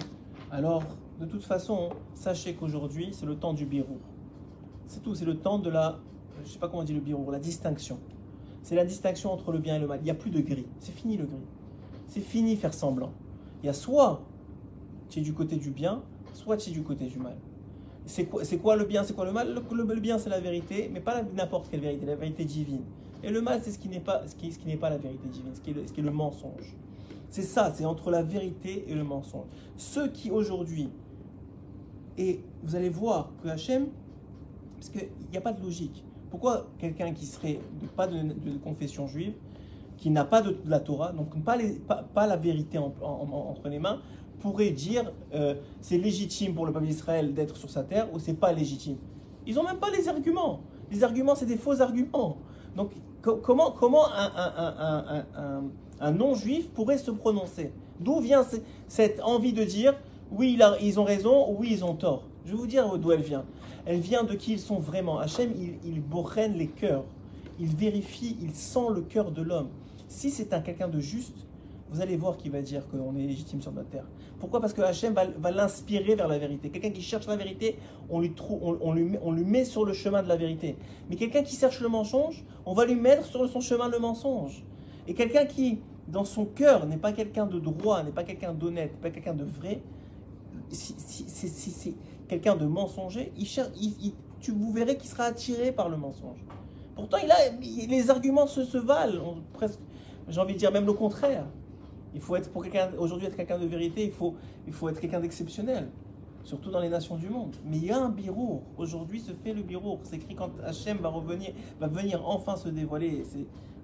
alors, 0.49 0.83
de 1.19 1.25
toute 1.25 1.43
façon, 1.43 1.89
sachez 2.15 2.55
qu'aujourd'hui, 2.55 3.09
c'est 3.11 3.25
le 3.25 3.35
temps 3.35 3.53
du 3.53 3.65
birou. 3.65 3.99
C'est 4.87 5.01
tout, 5.01 5.13
c'est 5.13 5.25
le 5.25 5.37
temps 5.37 5.59
de 5.59 5.69
la, 5.69 5.99
je 6.43 6.49
sais 6.49 6.59
pas 6.59 6.67
comment 6.67 6.81
on 6.81 6.85
dit 6.85 6.93
le 6.93 6.99
birou, 6.99 7.29
la 7.29 7.39
distinction. 7.39 7.99
C'est 8.63 8.75
la 8.75 8.85
distinction 8.85 9.31
entre 9.31 9.51
le 9.51 9.59
bien 9.59 9.75
et 9.75 9.79
le 9.79 9.87
mal. 9.87 9.99
Il 10.01 10.05
n'y 10.05 10.11
a 10.11 10.15
plus 10.15 10.31
de 10.31 10.41
gris. 10.41 10.65
C'est 10.79 10.93
fini 10.93 11.17
le 11.17 11.25
gris. 11.25 11.35
C'est 12.07 12.21
fini 12.21 12.55
faire 12.55 12.73
semblant. 12.73 13.11
Il 13.63 13.67
y 13.67 13.69
a 13.69 13.73
soit 13.73 14.21
tu 15.09 15.19
es 15.19 15.21
du 15.21 15.33
côté 15.33 15.57
du 15.57 15.71
bien, 15.71 16.01
soit 16.33 16.57
tu 16.57 16.69
es 16.69 16.73
du 16.73 16.83
côté 16.83 17.05
du 17.05 17.19
mal. 17.19 17.35
C'est 18.05 18.25
quoi, 18.25 18.75
le 18.75 18.85
bien, 18.85 19.03
c'est 19.03 19.13
quoi 19.13 19.25
le 19.25 19.31
mal? 19.31 19.53
Le, 19.53 19.83
le, 19.83 19.99
bien, 19.99 20.17
c'est 20.17 20.29
la 20.29 20.39
vérité, 20.39 20.89
mais 20.91 20.99
pas 20.99 21.21
n'importe 21.35 21.69
quelle 21.69 21.81
vérité, 21.81 22.05
la 22.05 22.15
vérité 22.15 22.45
divine. 22.45 22.81
Et 23.23 23.29
le 23.29 23.41
mal, 23.41 23.61
c'est 23.63 23.71
ce 23.71 23.77
qui 23.77 23.89
n'est 23.89 23.99
pas, 23.99 24.23
ce 24.27 24.35
qui 24.35 24.65
n'est 24.65 24.77
pas 24.77 24.89
la 24.89 24.97
vérité 24.97 25.27
divine, 25.27 25.53
ce 25.53 25.61
qui 25.61 25.69
est 25.69 25.73
le, 25.73 25.85
ce 25.85 25.93
qui 25.93 25.99
est 25.99 26.03
le 26.03 26.11
mensonge. 26.11 26.75
C'est 27.29 27.43
ça, 27.43 27.71
c'est 27.75 27.85
entre 27.85 28.09
la 28.09 28.23
vérité 28.23 28.85
et 28.87 28.95
le 28.95 29.03
mensonge. 29.03 29.45
Ceux 29.77 30.07
qui 30.07 30.31
aujourd'hui, 30.31 30.89
et 32.17 32.41
vous 32.63 32.75
allez 32.75 32.89
voir 32.89 33.31
que 33.43 33.49
Hachem, 33.49 33.87
parce 34.79 34.89
qu'il 34.89 35.07
n'y 35.31 35.37
a 35.37 35.41
pas 35.41 35.53
de 35.53 35.61
logique. 35.61 36.03
Pourquoi 36.31 36.67
quelqu'un 36.79 37.11
qui 37.11 37.25
serait 37.25 37.59
pas 37.95 38.07
de, 38.07 38.57
confession 38.63 39.05
juive, 39.05 39.33
qui 39.97 40.09
n'a 40.09 40.23
pas 40.23 40.41
de, 40.41 40.57
la 40.65 40.79
Torah, 40.79 41.11
donc 41.11 41.27
pas, 41.43 41.57
la 42.25 42.37
vérité 42.37 42.77
entre 42.79 43.67
les 43.69 43.79
mains, 43.79 43.99
pourrait 44.39 44.71
dire 44.71 45.11
euh, 45.35 45.55
c'est 45.81 45.97
légitime 45.97 46.55
pour 46.55 46.65
le 46.65 46.71
peuple 46.71 46.87
d'Israël 46.87 47.33
d'être 47.33 47.57
sur 47.57 47.69
sa 47.69 47.83
terre 47.83 48.07
ou 48.13 48.17
c'est 48.17 48.33
pas 48.33 48.53
légitime? 48.53 48.95
Ils 49.45 49.55
n'ont 49.55 49.63
même 49.63 49.77
pas 49.77 49.91
les 49.91 50.07
arguments. 50.07 50.61
Les 50.89 51.03
arguments, 51.03 51.35
c'est 51.35 51.45
des 51.45 51.57
faux 51.57 51.81
arguments. 51.81 52.37
Donc 52.75 52.91
comment, 53.21 54.07
un, 55.99 56.11
non-juif 56.11 56.69
pourrait 56.69 56.97
se 56.97 57.11
prononcer? 57.11 57.73
D'où 57.99 58.19
vient 58.19 58.45
cette 58.87 59.21
envie 59.21 59.53
de 59.53 59.65
dire 59.65 59.95
oui, 60.31 60.57
ils 60.81 60.99
ont 60.99 61.03
raison 61.03 61.51
ou 61.51 61.57
oui, 61.59 61.69
ils 61.71 61.83
ont 61.83 61.93
tort? 61.93 62.23
Je 62.45 62.51
vais 62.51 62.57
vous 62.57 62.67
dire 62.67 62.97
d'où 62.97 63.11
elle 63.11 63.21
vient. 63.21 63.43
Elle 63.85 63.99
vient 63.99 64.23
de 64.23 64.33
qui 64.33 64.53
ils 64.53 64.59
sont 64.59 64.79
vraiment. 64.79 65.19
Hachem, 65.19 65.51
il, 65.57 65.77
il 65.83 66.57
les 66.57 66.67
cœurs. 66.67 67.03
Il 67.59 67.75
vérifie, 67.75 68.37
il 68.41 68.55
sent 68.55 68.87
le 68.93 69.01
cœur 69.01 69.31
de 69.31 69.41
l'homme. 69.41 69.69
Si 70.07 70.29
c'est 70.29 70.53
un 70.53 70.61
quelqu'un 70.61 70.87
de 70.87 70.99
juste, 70.99 71.45
vous 71.91 72.01
allez 72.01 72.15
voir 72.15 72.37
qu'il 72.37 72.51
va 72.51 72.61
dire 72.61 72.87
qu'on 72.89 73.15
est 73.15 73.27
légitime 73.27 73.61
sur 73.61 73.71
notre 73.71 73.89
terre. 73.89 74.05
Pourquoi? 74.39 74.61
Parce 74.61 74.73
que 74.73 74.81
Hachem 74.81 75.13
va, 75.13 75.51
l'inspirer 75.51 76.15
vers 76.15 76.27
la 76.27 76.39
vérité. 76.39 76.69
Quelqu'un 76.69 76.89
qui 76.89 77.01
cherche 77.01 77.27
la 77.27 77.35
vérité, 77.35 77.77
on 78.09 78.19
lui, 78.19 78.29
lui, 78.29 79.17
on 79.21 79.31
lui 79.31 79.43
met 79.43 79.65
sur 79.65 79.85
le 79.85 79.93
chemin 79.93 80.23
de 80.23 80.27
la 80.27 80.37
vérité. 80.37 80.77
Mais 81.09 81.15
quelqu'un 81.15 81.43
qui 81.43 81.55
cherche 81.55 81.81
le 81.81 81.89
mensonge, 81.89 82.43
on 82.65 82.73
va 82.73 82.85
lui 82.85 82.95
mettre 82.95 83.25
sur 83.25 83.47
son 83.47 83.59
chemin 83.59 83.89
le 83.89 83.99
mensonge. 83.99 84.63
Et 85.07 85.13
quelqu'un 85.13 85.45
qui, 85.45 85.79
dans 86.07 86.25
son 86.25 86.45
cœur, 86.45 86.87
n'est 86.87 86.97
pas 86.97 87.11
quelqu'un 87.11 87.45
de 87.45 87.59
droit, 87.59 88.03
n'est 88.03 88.11
pas 88.11 88.23
quelqu'un 88.23 88.53
d'honnête, 88.53 88.93
n'est 88.93 89.01
pas 89.01 89.11
quelqu'un 89.11 89.33
de 89.33 89.43
vrai, 89.43 89.81
si, 90.69 90.95
c'est 90.97 91.93
quelqu'un 92.31 92.55
de 92.55 92.65
mensonger, 92.65 93.33
il 93.37 93.45
cherche, 93.45 93.71
tu, 94.39 94.51
vous 94.51 94.71
verrez 94.71 94.95
qu'il 94.95 95.09
sera 95.09 95.25
attiré 95.25 95.73
par 95.73 95.89
le 95.89 95.97
mensonge. 95.97 96.39
Pourtant, 96.95 97.17
il 97.21 97.29
a, 97.29 97.35
les 97.61 98.09
arguments 98.09 98.47
se, 98.47 98.77
valent, 98.77 99.35
presque, 99.51 99.81
j'ai 100.29 100.39
envie 100.39 100.53
de 100.53 100.59
dire 100.59 100.71
même 100.71 100.85
le 100.85 100.93
contraire. 100.93 101.45
Il 102.13 102.21
faut 102.21 102.37
être 102.37 102.49
pour 102.49 102.63
quelqu'un 102.63 102.91
aujourd'hui 102.97 103.27
être 103.27 103.35
quelqu'un 103.35 103.59
de 103.59 103.65
vérité, 103.65 104.05
il 104.05 104.13
faut, 104.13 104.35
il 104.65 104.71
faut 104.71 104.87
être 104.87 105.01
quelqu'un 105.01 105.19
d'exceptionnel, 105.19 105.89
surtout 106.45 106.71
dans 106.71 106.79
les 106.79 106.87
nations 106.87 107.17
du 107.17 107.27
monde. 107.27 107.57
Mais 107.65 107.75
il 107.75 107.85
y 107.85 107.91
a 107.91 107.99
un 107.99 108.09
bureau. 108.09 108.63
Aujourd'hui 108.77 109.19
se 109.19 109.33
fait 109.33 109.53
le 109.53 109.63
bureau. 109.63 109.99
C'est 110.03 110.15
écrit 110.15 110.35
quand 110.35 110.51
Hachem 110.63 110.99
va 110.99 111.09
revenir, 111.09 111.51
va 111.81 111.87
venir 111.87 112.25
enfin 112.25 112.55
se 112.55 112.69
dévoiler. 112.69 113.23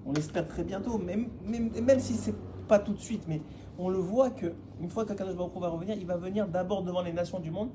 On 0.06 0.14
l'espère 0.14 0.48
très 0.48 0.64
bientôt, 0.64 0.98
même, 0.98 1.28
même, 1.44 1.70
même 1.84 2.00
si 2.00 2.14
c'est 2.14 2.36
pas 2.70 2.80
tout 2.80 2.94
de 2.94 3.00
suite, 3.00 3.24
mais 3.28 3.42
on 3.78 3.90
le 3.90 3.98
voit 3.98 4.30
que 4.30 4.54
une 4.82 4.90
fois 4.90 5.06
qu'Akadosh 5.06 5.36
Baruch 5.36 5.54
va 5.60 5.70
revenir, 5.70 5.96
il 5.98 6.06
va 6.06 6.18
venir 6.18 6.48
d'abord 6.48 6.84
devant 6.84 7.02
les 7.02 7.14
nations 7.14 7.40
du 7.40 7.52
monde 7.52 7.70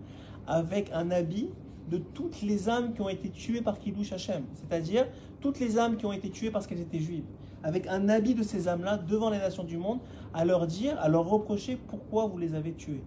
avec 0.46 0.90
un 0.92 1.10
habit 1.10 1.50
de 1.90 1.98
toutes 1.98 2.42
les 2.42 2.68
âmes 2.68 2.94
qui 2.94 3.00
ont 3.00 3.08
été 3.08 3.28
tuées 3.30 3.60
par 3.60 3.78
Kiddush 3.78 4.12
Hachem, 4.12 4.44
c'est-à-dire 4.54 5.06
toutes 5.40 5.60
les 5.60 5.78
âmes 5.78 5.96
qui 5.96 6.06
ont 6.06 6.12
été 6.12 6.30
tuées 6.30 6.50
parce 6.50 6.66
qu'elles 6.66 6.80
étaient 6.80 7.00
juives 7.00 7.24
avec 7.62 7.86
un 7.86 8.08
habit 8.08 8.34
de 8.34 8.42
ces 8.42 8.68
âmes-là 8.68 8.98
devant 8.98 9.30
les 9.30 9.38
nations 9.38 9.64
du 9.64 9.78
monde, 9.78 10.00
à 10.34 10.44
leur 10.44 10.66
dire, 10.66 10.98
à 11.00 11.08
leur 11.08 11.28
reprocher 11.28 11.76
pourquoi 11.76 12.26
vous 12.26 12.38
les 12.38 12.54
avez 12.54 12.72
tués. 12.72 13.02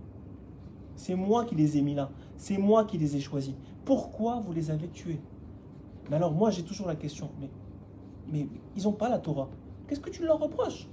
C'est 0.96 1.16
moi 1.16 1.46
qui 1.46 1.56
les 1.56 1.78
ai 1.78 1.82
mis 1.82 1.94
là, 1.94 2.10
c'est 2.38 2.58
moi 2.58 2.86
qui 2.86 2.98
les 2.98 3.18
ai 3.18 3.20
choisis. 3.20 3.54
Pourquoi 3.84 4.40
vous 4.40 4.54
les 4.54 4.72
avez 4.72 4.88
tués 4.88 5.20
Mais 6.10 6.16
alors 6.16 6.32
moi 6.32 6.52
j'ai 6.52 6.64
toujours 6.64 6.88
la 6.88 6.96
question, 6.96 7.30
mais, 7.40 7.50
mais 8.32 8.48
ils 8.78 8.84
n'ont 8.84 8.94
pas 8.94 9.10
la 9.10 9.20
Torah. 9.20 9.50
Qu'est-ce 9.88 10.00
que 10.00 10.10
tu 10.10 10.24
leur 10.24 10.40
reproches? 10.40 10.88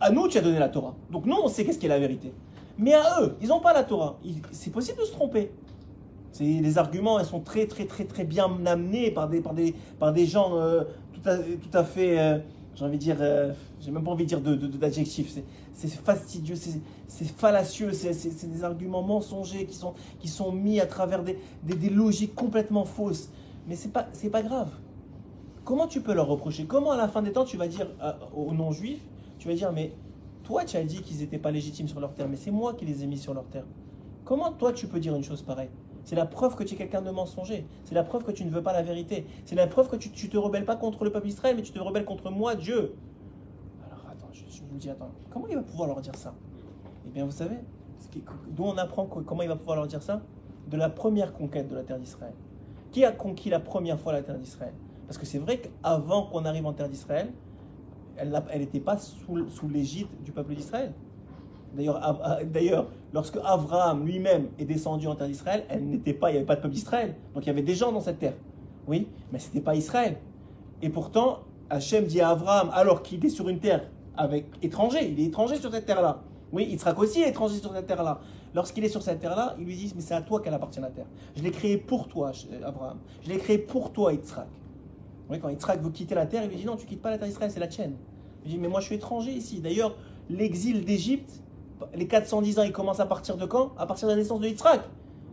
À 0.00 0.10
nous 0.10 0.28
tu 0.28 0.38
as 0.38 0.42
donné 0.42 0.58
la 0.58 0.68
Torah. 0.68 0.94
Donc 1.10 1.26
nous 1.26 1.36
on 1.42 1.48
sait 1.48 1.64
qu'est-ce 1.64 1.78
qui 1.78 1.86
est 1.86 1.90
la 1.90 1.98
vérité. 1.98 2.32
Mais 2.78 2.94
à 2.94 3.22
eux, 3.22 3.36
ils 3.40 3.48
n'ont 3.48 3.60
pas 3.60 3.72
la 3.72 3.84
Torah. 3.84 4.18
C'est 4.52 4.70
possible 4.70 4.98
de 4.98 5.04
se 5.04 5.12
tromper. 5.12 5.50
Les 6.38 6.76
arguments, 6.76 7.18
ils 7.18 7.24
sont 7.24 7.40
très, 7.40 7.66
très, 7.66 7.86
très, 7.86 8.04
très 8.04 8.24
bien 8.24 8.50
amenés 8.66 9.10
par 9.10 9.28
des, 9.28 9.40
par 9.40 9.54
des, 9.54 9.74
par 9.98 10.12
des 10.12 10.26
gens 10.26 10.56
euh, 10.56 10.84
tout 11.24 11.78
à, 11.78 11.84
fait, 11.84 12.18
euh, 12.18 12.38
j'ai 12.74 12.84
envie 12.84 12.98
de 12.98 13.02
dire, 13.02 13.16
euh, 13.20 13.52
j'ai 13.80 13.90
même 13.90 14.04
pas 14.04 14.10
envie 14.10 14.24
de 14.24 14.28
dire 14.28 14.40
d'adjectif, 14.40 15.34
de, 15.34 15.40
c'est 15.72 15.88
fastidieux, 15.88 16.56
c'est 17.08 17.24
fallacieux, 17.24 17.92
c'est 17.92 18.50
des 18.50 18.64
arguments 18.64 19.02
mensongers 19.02 19.64
qui 19.64 19.74
sont, 19.74 19.94
qui 20.20 20.28
sont 20.28 20.52
mis 20.52 20.78
à 20.78 20.86
travers 20.86 21.22
des, 21.22 21.38
des, 21.62 21.88
logiques 21.88 22.34
complètement 22.34 22.84
fausses. 22.84 23.30
Mais 23.66 23.74
c'est 23.74 23.92
pas, 23.92 24.06
pas 24.30 24.42
grave. 24.42 24.68
Comment 25.64 25.86
tu 25.86 26.02
peux 26.02 26.12
leur 26.12 26.28
reprocher? 26.28 26.66
Comment 26.66 26.92
à 26.92 26.96
la 26.96 27.08
fin 27.08 27.22
des 27.22 27.32
temps 27.32 27.44
tu 27.44 27.56
vas 27.56 27.66
dire 27.66 27.88
aux 28.36 28.52
non-juifs, 28.52 29.00
tu 29.38 29.48
vas 29.48 29.54
dire, 29.54 29.72
mais 29.72 29.92
toi 30.46 30.64
tu 30.64 30.76
as 30.76 30.84
dit 30.84 31.02
qu'ils 31.02 31.18
n'étaient 31.18 31.38
pas 31.38 31.50
légitimes 31.50 31.88
sur 31.88 31.98
leur 31.98 32.14
terre, 32.14 32.28
mais 32.28 32.36
c'est 32.36 32.52
moi 32.52 32.72
qui 32.74 32.84
les 32.84 33.02
ai 33.02 33.06
mis 33.06 33.18
sur 33.18 33.34
leur 33.34 33.46
terre. 33.48 33.64
Comment 34.24 34.52
toi 34.52 34.72
tu 34.72 34.86
peux 34.86 35.00
dire 35.00 35.14
une 35.14 35.24
chose 35.24 35.42
pareille? 35.42 35.70
C'est 36.04 36.14
la 36.14 36.24
preuve 36.24 36.54
que 36.54 36.62
tu 36.62 36.74
es 36.74 36.76
quelqu'un 36.76 37.02
de 37.02 37.10
mensonger. 37.10 37.66
C'est 37.84 37.96
la 37.96 38.04
preuve 38.04 38.22
que 38.22 38.30
tu 38.30 38.44
ne 38.44 38.50
veux 38.50 38.62
pas 38.62 38.72
la 38.72 38.82
vérité. 38.82 39.26
C'est 39.44 39.56
la 39.56 39.66
preuve 39.66 39.88
que 39.88 39.96
tu 39.96 40.08
ne 40.08 40.30
te 40.30 40.36
rebelles 40.36 40.64
pas 40.64 40.76
contre 40.76 41.02
le 41.02 41.10
peuple 41.10 41.26
d'Israël, 41.26 41.56
mais 41.56 41.62
tu 41.62 41.72
te 41.72 41.80
rebelles 41.80 42.04
contre 42.04 42.30
moi, 42.30 42.54
Dieu. 42.54 42.94
Alors 43.84 44.06
attends, 44.08 44.28
je, 44.32 44.62
vous 44.70 44.78
dis, 44.78 44.88
attends, 44.88 45.10
comment 45.30 45.48
il 45.48 45.56
va 45.56 45.62
pouvoir 45.62 45.88
leur 45.88 46.00
dire 46.00 46.14
ça? 46.14 46.32
Eh 47.08 47.10
bien, 47.10 47.24
vous 47.24 47.32
savez, 47.32 47.56
d'où 48.50 48.62
on 48.62 48.78
apprend 48.78 49.06
comment 49.06 49.42
il 49.42 49.48
va 49.48 49.56
pouvoir 49.56 49.76
leur 49.76 49.88
dire 49.88 50.02
ça? 50.02 50.22
De 50.68 50.76
la 50.76 50.90
première 50.90 51.32
conquête 51.32 51.66
de 51.66 51.74
la 51.74 51.82
terre 51.82 51.98
d'Israël. 51.98 52.34
Qui 52.92 53.04
a 53.04 53.10
conquis 53.10 53.50
la 53.50 53.58
première 53.58 53.98
fois 53.98 54.12
la 54.12 54.22
terre 54.22 54.38
d'Israël? 54.38 54.74
Parce 55.08 55.18
que 55.18 55.26
c'est 55.26 55.38
vrai 55.38 55.58
qu'avant 55.58 56.26
qu'on 56.26 56.44
arrive 56.44 56.66
en 56.66 56.72
terre 56.72 56.88
d'Israël, 56.88 57.32
elle 58.18 58.60
n'était 58.60 58.80
pas 58.80 58.96
sous, 58.98 59.68
l'égide 59.68 60.08
du 60.24 60.32
peuple 60.32 60.54
d'Israël. 60.54 60.92
D'ailleurs, 61.74 62.88
lorsque 63.12 63.38
Abraham 63.44 64.06
lui-même 64.06 64.48
est 64.58 64.64
descendu 64.64 65.06
en 65.06 65.14
terre 65.14 65.26
d'Israël, 65.26 65.64
elle 65.68 65.84
n'était 65.86 66.14
pas, 66.14 66.30
il 66.30 66.34
n'y 66.34 66.38
avait 66.38 66.46
pas 66.46 66.56
de 66.56 66.62
peuple 66.62 66.74
d'Israël. 66.74 67.14
Donc 67.34 67.44
il 67.44 67.48
y 67.48 67.50
avait 67.50 67.62
des 67.62 67.74
gens 67.74 67.92
dans 67.92 68.00
cette 68.00 68.18
terre. 68.18 68.34
Oui, 68.86 69.08
mais 69.32 69.38
ce 69.38 69.48
n'était 69.48 69.60
pas 69.60 69.74
Israël. 69.74 70.16
Et 70.80 70.88
pourtant, 70.88 71.40
Hachem 71.68 72.04
dit 72.04 72.20
à 72.20 72.30
Abraham, 72.30 72.70
alors 72.72 73.02
qu'il 73.02 73.24
est 73.24 73.30
sur 73.30 73.48
une 73.48 73.58
terre 73.58 73.88
avec 74.16 74.46
étranger, 74.62 75.10
il 75.10 75.20
est 75.20 75.24
étranger 75.24 75.56
sur 75.56 75.70
cette 75.70 75.86
terre-là. 75.86 76.22
Oui, 76.52 76.78
sera 76.78 76.96
aussi 76.96 77.22
étranger 77.22 77.56
sur 77.56 77.72
cette 77.74 77.86
terre-là. 77.86 78.20
Lorsqu'il 78.54 78.84
est 78.84 78.88
sur 78.88 79.02
cette 79.02 79.20
terre-là, 79.20 79.56
il 79.58 79.66
lui 79.66 79.76
dit, 79.76 79.92
mais 79.94 80.00
c'est 80.00 80.14
à 80.14 80.22
toi 80.22 80.40
qu'elle 80.40 80.54
appartient 80.54 80.80
la 80.80 80.90
terre. 80.90 81.06
Je 81.34 81.42
l'ai 81.42 81.50
créé 81.50 81.76
pour 81.76 82.08
toi, 82.08 82.32
Abraham. 82.64 82.98
Je 83.22 83.28
l'ai 83.28 83.38
créé 83.38 83.58
pour 83.58 83.92
toi, 83.92 84.12
Yitzhak. 84.12 84.46
Oui, 85.28 85.40
quand 85.40 85.48
Yitzhak 85.48 85.82
veut 85.82 85.90
quitter 85.90 86.14
la 86.14 86.26
terre, 86.26 86.44
il 86.44 86.50
lui 86.50 86.56
dit, 86.56 86.64
non, 86.64 86.76
tu 86.76 86.86
quittes 86.86 87.02
pas 87.02 87.10
la 87.10 87.18
terre 87.18 87.26
d'Israël, 87.28 87.50
c'est 87.50 87.60
la 87.60 87.66
tienne. 87.66 87.94
Il 88.44 88.52
dit, 88.52 88.58
mais 88.58 88.68
moi 88.68 88.80
je 88.80 88.86
suis 88.86 88.94
étranger 88.94 89.32
ici. 89.32 89.60
D'ailleurs, 89.60 89.94
l'exil 90.30 90.84
d'Égypte, 90.84 91.42
les 91.94 92.06
410 92.06 92.58
ans, 92.58 92.62
ils 92.62 92.72
commencent 92.72 93.00
à 93.00 93.06
partir 93.06 93.36
de 93.36 93.44
quand? 93.44 93.72
À 93.76 93.86
partir 93.86 94.06
de 94.06 94.12
la 94.12 94.18
naissance 94.18 94.40
de 94.40 94.46
Yitzhak. 94.46 94.82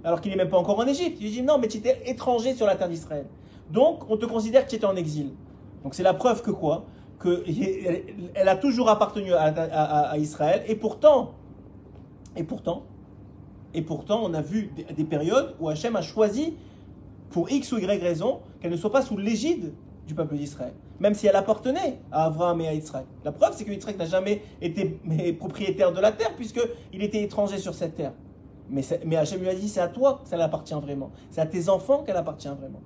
Alors 0.04 0.20
qu'il 0.20 0.32
n'est 0.32 0.38
même 0.38 0.50
pas 0.50 0.58
encore 0.58 0.80
en 0.80 0.88
Égypte. 0.88 1.18
Il 1.22 1.32
dit 1.32 1.44
non, 1.44 1.60
mais 1.60 1.68
tu 1.68 1.78
étais 1.78 2.02
étranger 2.06 2.56
sur 2.56 2.66
la 2.66 2.76
terre 2.76 2.90
d'Israël. 2.90 3.28
Donc, 3.72 4.10
on 4.10 4.18
te 4.18 4.26
considère 4.26 4.66
que 4.66 4.70
tu 4.70 4.76
étais 4.76 4.86
en 4.86 4.96
exil. 4.96 5.32
Donc, 5.84 5.94
c'est 5.96 6.04
la 6.04 6.14
preuve 6.14 6.42
que 6.42 6.52
quoi? 6.52 6.86
Que 7.20 7.44
elle 8.36 8.50
a 8.50 8.56
toujours 8.56 8.90
appartenu 8.90 9.34
à, 9.34 10.18
Israël. 10.18 10.64
Et 10.68 10.76
pourtant, 10.76 11.36
et 12.36 12.44
pourtant, 12.44 12.84
et 13.74 13.82
pourtant, 13.82 14.22
on 14.24 14.34
a 14.34 14.42
vu 14.42 14.72
des, 14.76 14.84
des 14.94 15.04
périodes 15.04 15.56
où 15.60 15.70
Hachem 15.70 15.96
a 15.96 16.02
choisi, 16.02 16.56
pour 17.30 17.52
X 17.52 17.72
ou 17.72 17.78
Y 17.80 18.02
raison, 18.02 18.40
qu'elle 18.64 18.72
ne 18.72 18.78
soit 18.78 18.92
pas 18.92 19.04
sous 19.04 19.18
l'égide 19.18 19.74
du 20.08 20.16
peuple 20.16 20.36
d'Israël 20.36 20.74
même 21.04 21.14
si 21.16 21.28
elle 21.28 21.36
appartenait 21.36 22.00
à 22.12 22.26
Abraham 22.26 22.62
et 22.62 22.68
à 22.70 22.74
Yitzhak. 22.74 23.06
La 23.26 23.34
preuve, 23.34 23.54
c'est 23.56 23.66
que 23.66 23.72
Yitzhak 23.72 23.98
n'a 23.98 24.06
jamais 24.06 24.42
été 24.62 25.00
propriétaire 25.38 25.92
de 25.92 26.00
la 26.00 26.14
terre, 26.14 26.34
puisqu'il 26.36 27.04
était 27.04 27.22
étranger 27.22 27.58
sur 27.58 27.74
cette 27.74 27.96
terre. 27.96 28.14
Mais, 28.70 28.82
mais 29.06 29.18
Hachem 29.18 29.42
lui 29.42 29.50
a 29.50 29.54
dit, 29.54 29.68
c'est 29.68 29.82
à 29.82 29.90
toi 29.90 30.22
que 30.24 30.30
ça 30.30 30.42
appartient 30.42 30.74
vraiment. 30.74 31.12
C'est 31.30 31.42
à 31.42 31.46
tes 31.46 31.68
enfants 31.68 32.04
qu'elle 32.04 32.16
appartient 32.16 32.48
vraiment. 32.48 32.82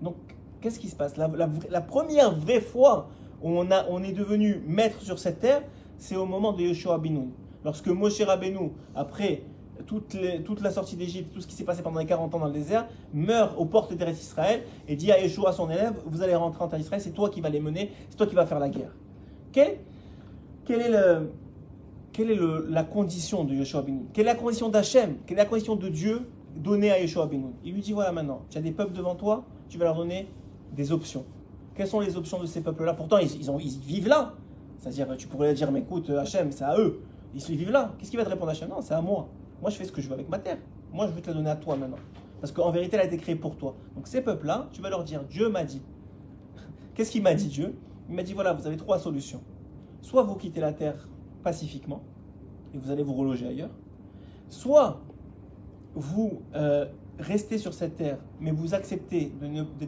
Donc, 0.00 0.14
qu'est-ce 0.60 0.78
qui 0.78 0.88
se 0.88 0.94
passe? 0.94 1.16
La, 1.16 1.80
première 1.80 2.34
vraie 2.34 2.60
fois 2.60 3.08
où 3.42 3.50
on, 3.58 4.02
est 4.04 4.12
devenu 4.12 4.62
maître 4.66 5.02
sur 5.02 5.18
cette 5.18 5.40
terre, 5.40 5.62
c'est 5.98 6.16
au 6.16 6.24
moment 6.24 6.52
de 6.52 6.62
Yoshua 6.62 6.98
Binoun. 6.98 7.30
Lorsque 7.64 7.88
Moshe 7.88 8.20
Rabbeinu, 8.20 8.70
après 8.94 9.42
toute, 9.86 10.60
la 10.62 10.70
sortie 10.70 10.96
d'Égypte, 10.96 11.32
tout 11.34 11.40
ce 11.40 11.46
qui 11.46 11.54
s'est 11.54 11.64
passé 11.64 11.82
pendant 11.82 12.00
les 12.00 12.06
40 12.06 12.34
ans 12.34 12.38
dans 12.38 12.46
le 12.46 12.52
désert, 12.52 12.86
meurt 13.12 13.54
aux 13.58 13.64
portes 13.64 13.94
d'Eretz 13.94 14.20
Israël 14.20 14.62
et 14.88 14.96
dit 14.96 15.12
à 15.12 15.20
Yeshua, 15.20 15.52
son 15.52 15.70
élève, 15.70 15.94
vous 16.06 16.22
allez 16.22 16.34
rentrer 16.34 16.64
en 16.64 16.68
terre 16.68 16.78
d'Israël, 16.78 17.02
c'est 17.02 17.12
toi 17.12 17.30
qui 17.30 17.40
vas 17.40 17.48
les 17.48 17.60
mener, 17.60 17.92
c'est 18.10 18.16
toi 18.16 18.26
qui 18.26 18.34
vas 18.34 18.46
faire 18.46 18.58
la 18.58 18.68
guerre. 18.68 18.92
quelle, 19.52 19.80
est, 20.70 20.90
la 22.68 22.84
condition 22.84 23.44
de 23.44 23.54
Yeshua 23.54 23.82
Benoun 23.82 24.06
Quelle 24.12 24.26
est 24.26 24.32
la 24.32 24.36
condition 24.36 24.68
d'Hachem? 24.68 25.16
Quelle 25.26 25.38
est 25.38 25.42
la 25.42 25.48
condition 25.48 25.76
de 25.76 25.88
Dieu 25.88 26.22
donnée 26.56 26.90
à 26.90 27.00
Yeshua 27.00 27.26
Benoun 27.26 27.52
Il 27.64 27.74
lui 27.74 27.82
dit 27.82 27.92
voilà 27.92 28.12
maintenant, 28.12 28.42
tu 28.50 28.58
as 28.58 28.62
des 28.62 28.72
peuples 28.72 28.94
devant 28.94 29.14
toi, 29.14 29.44
tu 29.68 29.78
vas 29.78 29.84
leur 29.84 29.96
donner 29.96 30.28
des 30.74 30.92
options. 30.92 31.24
Quelles 31.74 31.88
sont 31.88 32.00
les 32.00 32.16
options 32.16 32.40
de 32.40 32.46
ces 32.46 32.62
peuples-là? 32.62 32.94
Pourtant, 32.94 33.18
ils 33.18 33.28
vivent 33.28 34.08
là. 34.08 34.34
C'est-à-dire, 34.78 35.16
tu 35.16 35.26
pourrais 35.26 35.52
dire, 35.52 35.70
mais 35.70 35.80
écoute, 35.80 36.08
Hachem, 36.10 36.50
c'est 36.50 36.64
à 36.64 36.78
eux. 36.78 37.00
Ils 37.34 37.56
vivent 37.56 37.70
là. 37.70 37.92
Qu'est-ce 37.98 38.10
qu'il 38.10 38.18
va 38.18 38.24
te 38.24 38.30
répondre 38.30 38.50
Hachem? 38.50 38.68
Non, 38.68 38.80
c'est 38.80 38.94
à 38.94 39.02
moi. 39.02 39.28
Moi, 39.60 39.70
je 39.70 39.76
fais 39.76 39.84
ce 39.84 39.92
que 39.92 40.00
je 40.00 40.08
veux 40.08 40.14
avec 40.14 40.28
ma 40.28 40.38
terre. 40.38 40.58
Moi, 40.92 41.06
je 41.06 41.12
veux 41.12 41.20
te 41.20 41.28
la 41.28 41.34
donner 41.34 41.50
à 41.50 41.56
toi 41.56 41.76
maintenant. 41.76 41.98
Parce 42.40 42.52
qu'en 42.52 42.70
vérité, 42.70 42.96
elle 42.96 43.02
a 43.02 43.06
été 43.06 43.16
créée 43.16 43.36
pour 43.36 43.56
toi. 43.56 43.76
Donc, 43.94 44.06
ces 44.06 44.20
peuples-là, 44.20 44.68
tu 44.72 44.82
vas 44.82 44.90
leur 44.90 45.04
dire, 45.04 45.24
Dieu 45.24 45.48
m'a 45.48 45.64
dit. 45.64 45.82
Qu'est-ce 46.94 47.10
qu'il 47.10 47.22
m'a 47.22 47.34
dit, 47.34 47.48
Dieu? 47.48 47.74
Il 48.08 48.14
m'a 48.14 48.22
dit, 48.22 48.34
voilà, 48.34 48.52
vous 48.52 48.66
avez 48.66 48.76
trois 48.76 48.98
solutions. 48.98 49.42
Soit 50.02 50.22
vous 50.22 50.36
quittez 50.36 50.60
la 50.60 50.72
terre 50.72 51.08
pacifiquement, 51.42 52.02
et 52.74 52.78
vous 52.78 52.90
allez 52.90 53.02
vous 53.02 53.14
reloger 53.14 53.46
ailleurs. 53.46 53.70
Soit 54.48 55.00
vous 55.94 56.42
euh, 56.54 56.86
restez 57.18 57.58
sur 57.58 57.72
cette 57.72 57.96
terre, 57.96 58.18
mais 58.40 58.50
vous 58.50 58.74
acceptez 58.74 59.32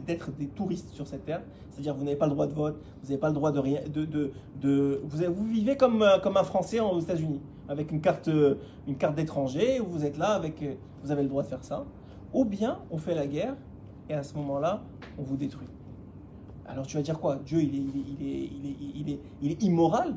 d'être 0.05 0.31
des 0.31 0.47
touristes 0.47 0.89
sur 0.89 1.07
cette 1.07 1.25
terre, 1.25 1.41
c'est-à-dire 1.69 1.95
vous 1.95 2.03
n'avez 2.03 2.17
pas 2.17 2.25
le 2.25 2.33
droit 2.33 2.47
de 2.47 2.53
vote, 2.53 2.81
vous 3.01 3.09
n'avez 3.09 3.19
pas 3.19 3.27
le 3.27 3.33
droit 3.33 3.51
de 3.51 3.59
rien, 3.59 3.81
de, 3.87 4.05
de, 4.05 4.31
de 4.59 5.01
vous, 5.03 5.33
vous, 5.33 5.45
vivez 5.45 5.77
comme, 5.77 6.01
euh, 6.01 6.17
comme 6.19 6.37
un 6.37 6.43
Français 6.43 6.79
aux 6.79 6.99
États-Unis, 6.99 7.41
avec 7.69 7.91
une 7.91 8.01
carte, 8.01 8.29
une 8.87 8.97
carte 8.97 9.15
d'étranger, 9.15 9.79
vous 9.79 10.03
êtes 10.03 10.17
là, 10.17 10.41
euh, 10.43 10.73
vous 11.03 11.11
avez 11.11 11.23
le 11.23 11.29
droit 11.29 11.43
de 11.43 11.47
faire 11.47 11.63
ça. 11.63 11.85
Ou 12.33 12.43
bien 12.43 12.79
on 12.91 12.97
fait 12.97 13.15
la 13.15 13.27
guerre, 13.27 13.55
et 14.09 14.13
à 14.13 14.23
ce 14.23 14.35
moment-là, 14.35 14.83
on 15.17 15.23
vous 15.23 15.37
détruit. 15.37 15.67
Alors 16.65 16.85
tu 16.85 16.97
vas 16.97 17.03
dire 17.03 17.19
quoi? 17.19 17.37
Dieu, 17.37 17.61
il 17.61 17.75
est, 17.75 17.77
il, 17.77 18.27
est, 18.27 18.39
il, 18.41 18.67
est, 18.67 18.75
il, 18.95 19.09
est, 19.11 19.19
il 19.41 19.51
est 19.51 19.63
immoral? 19.63 20.15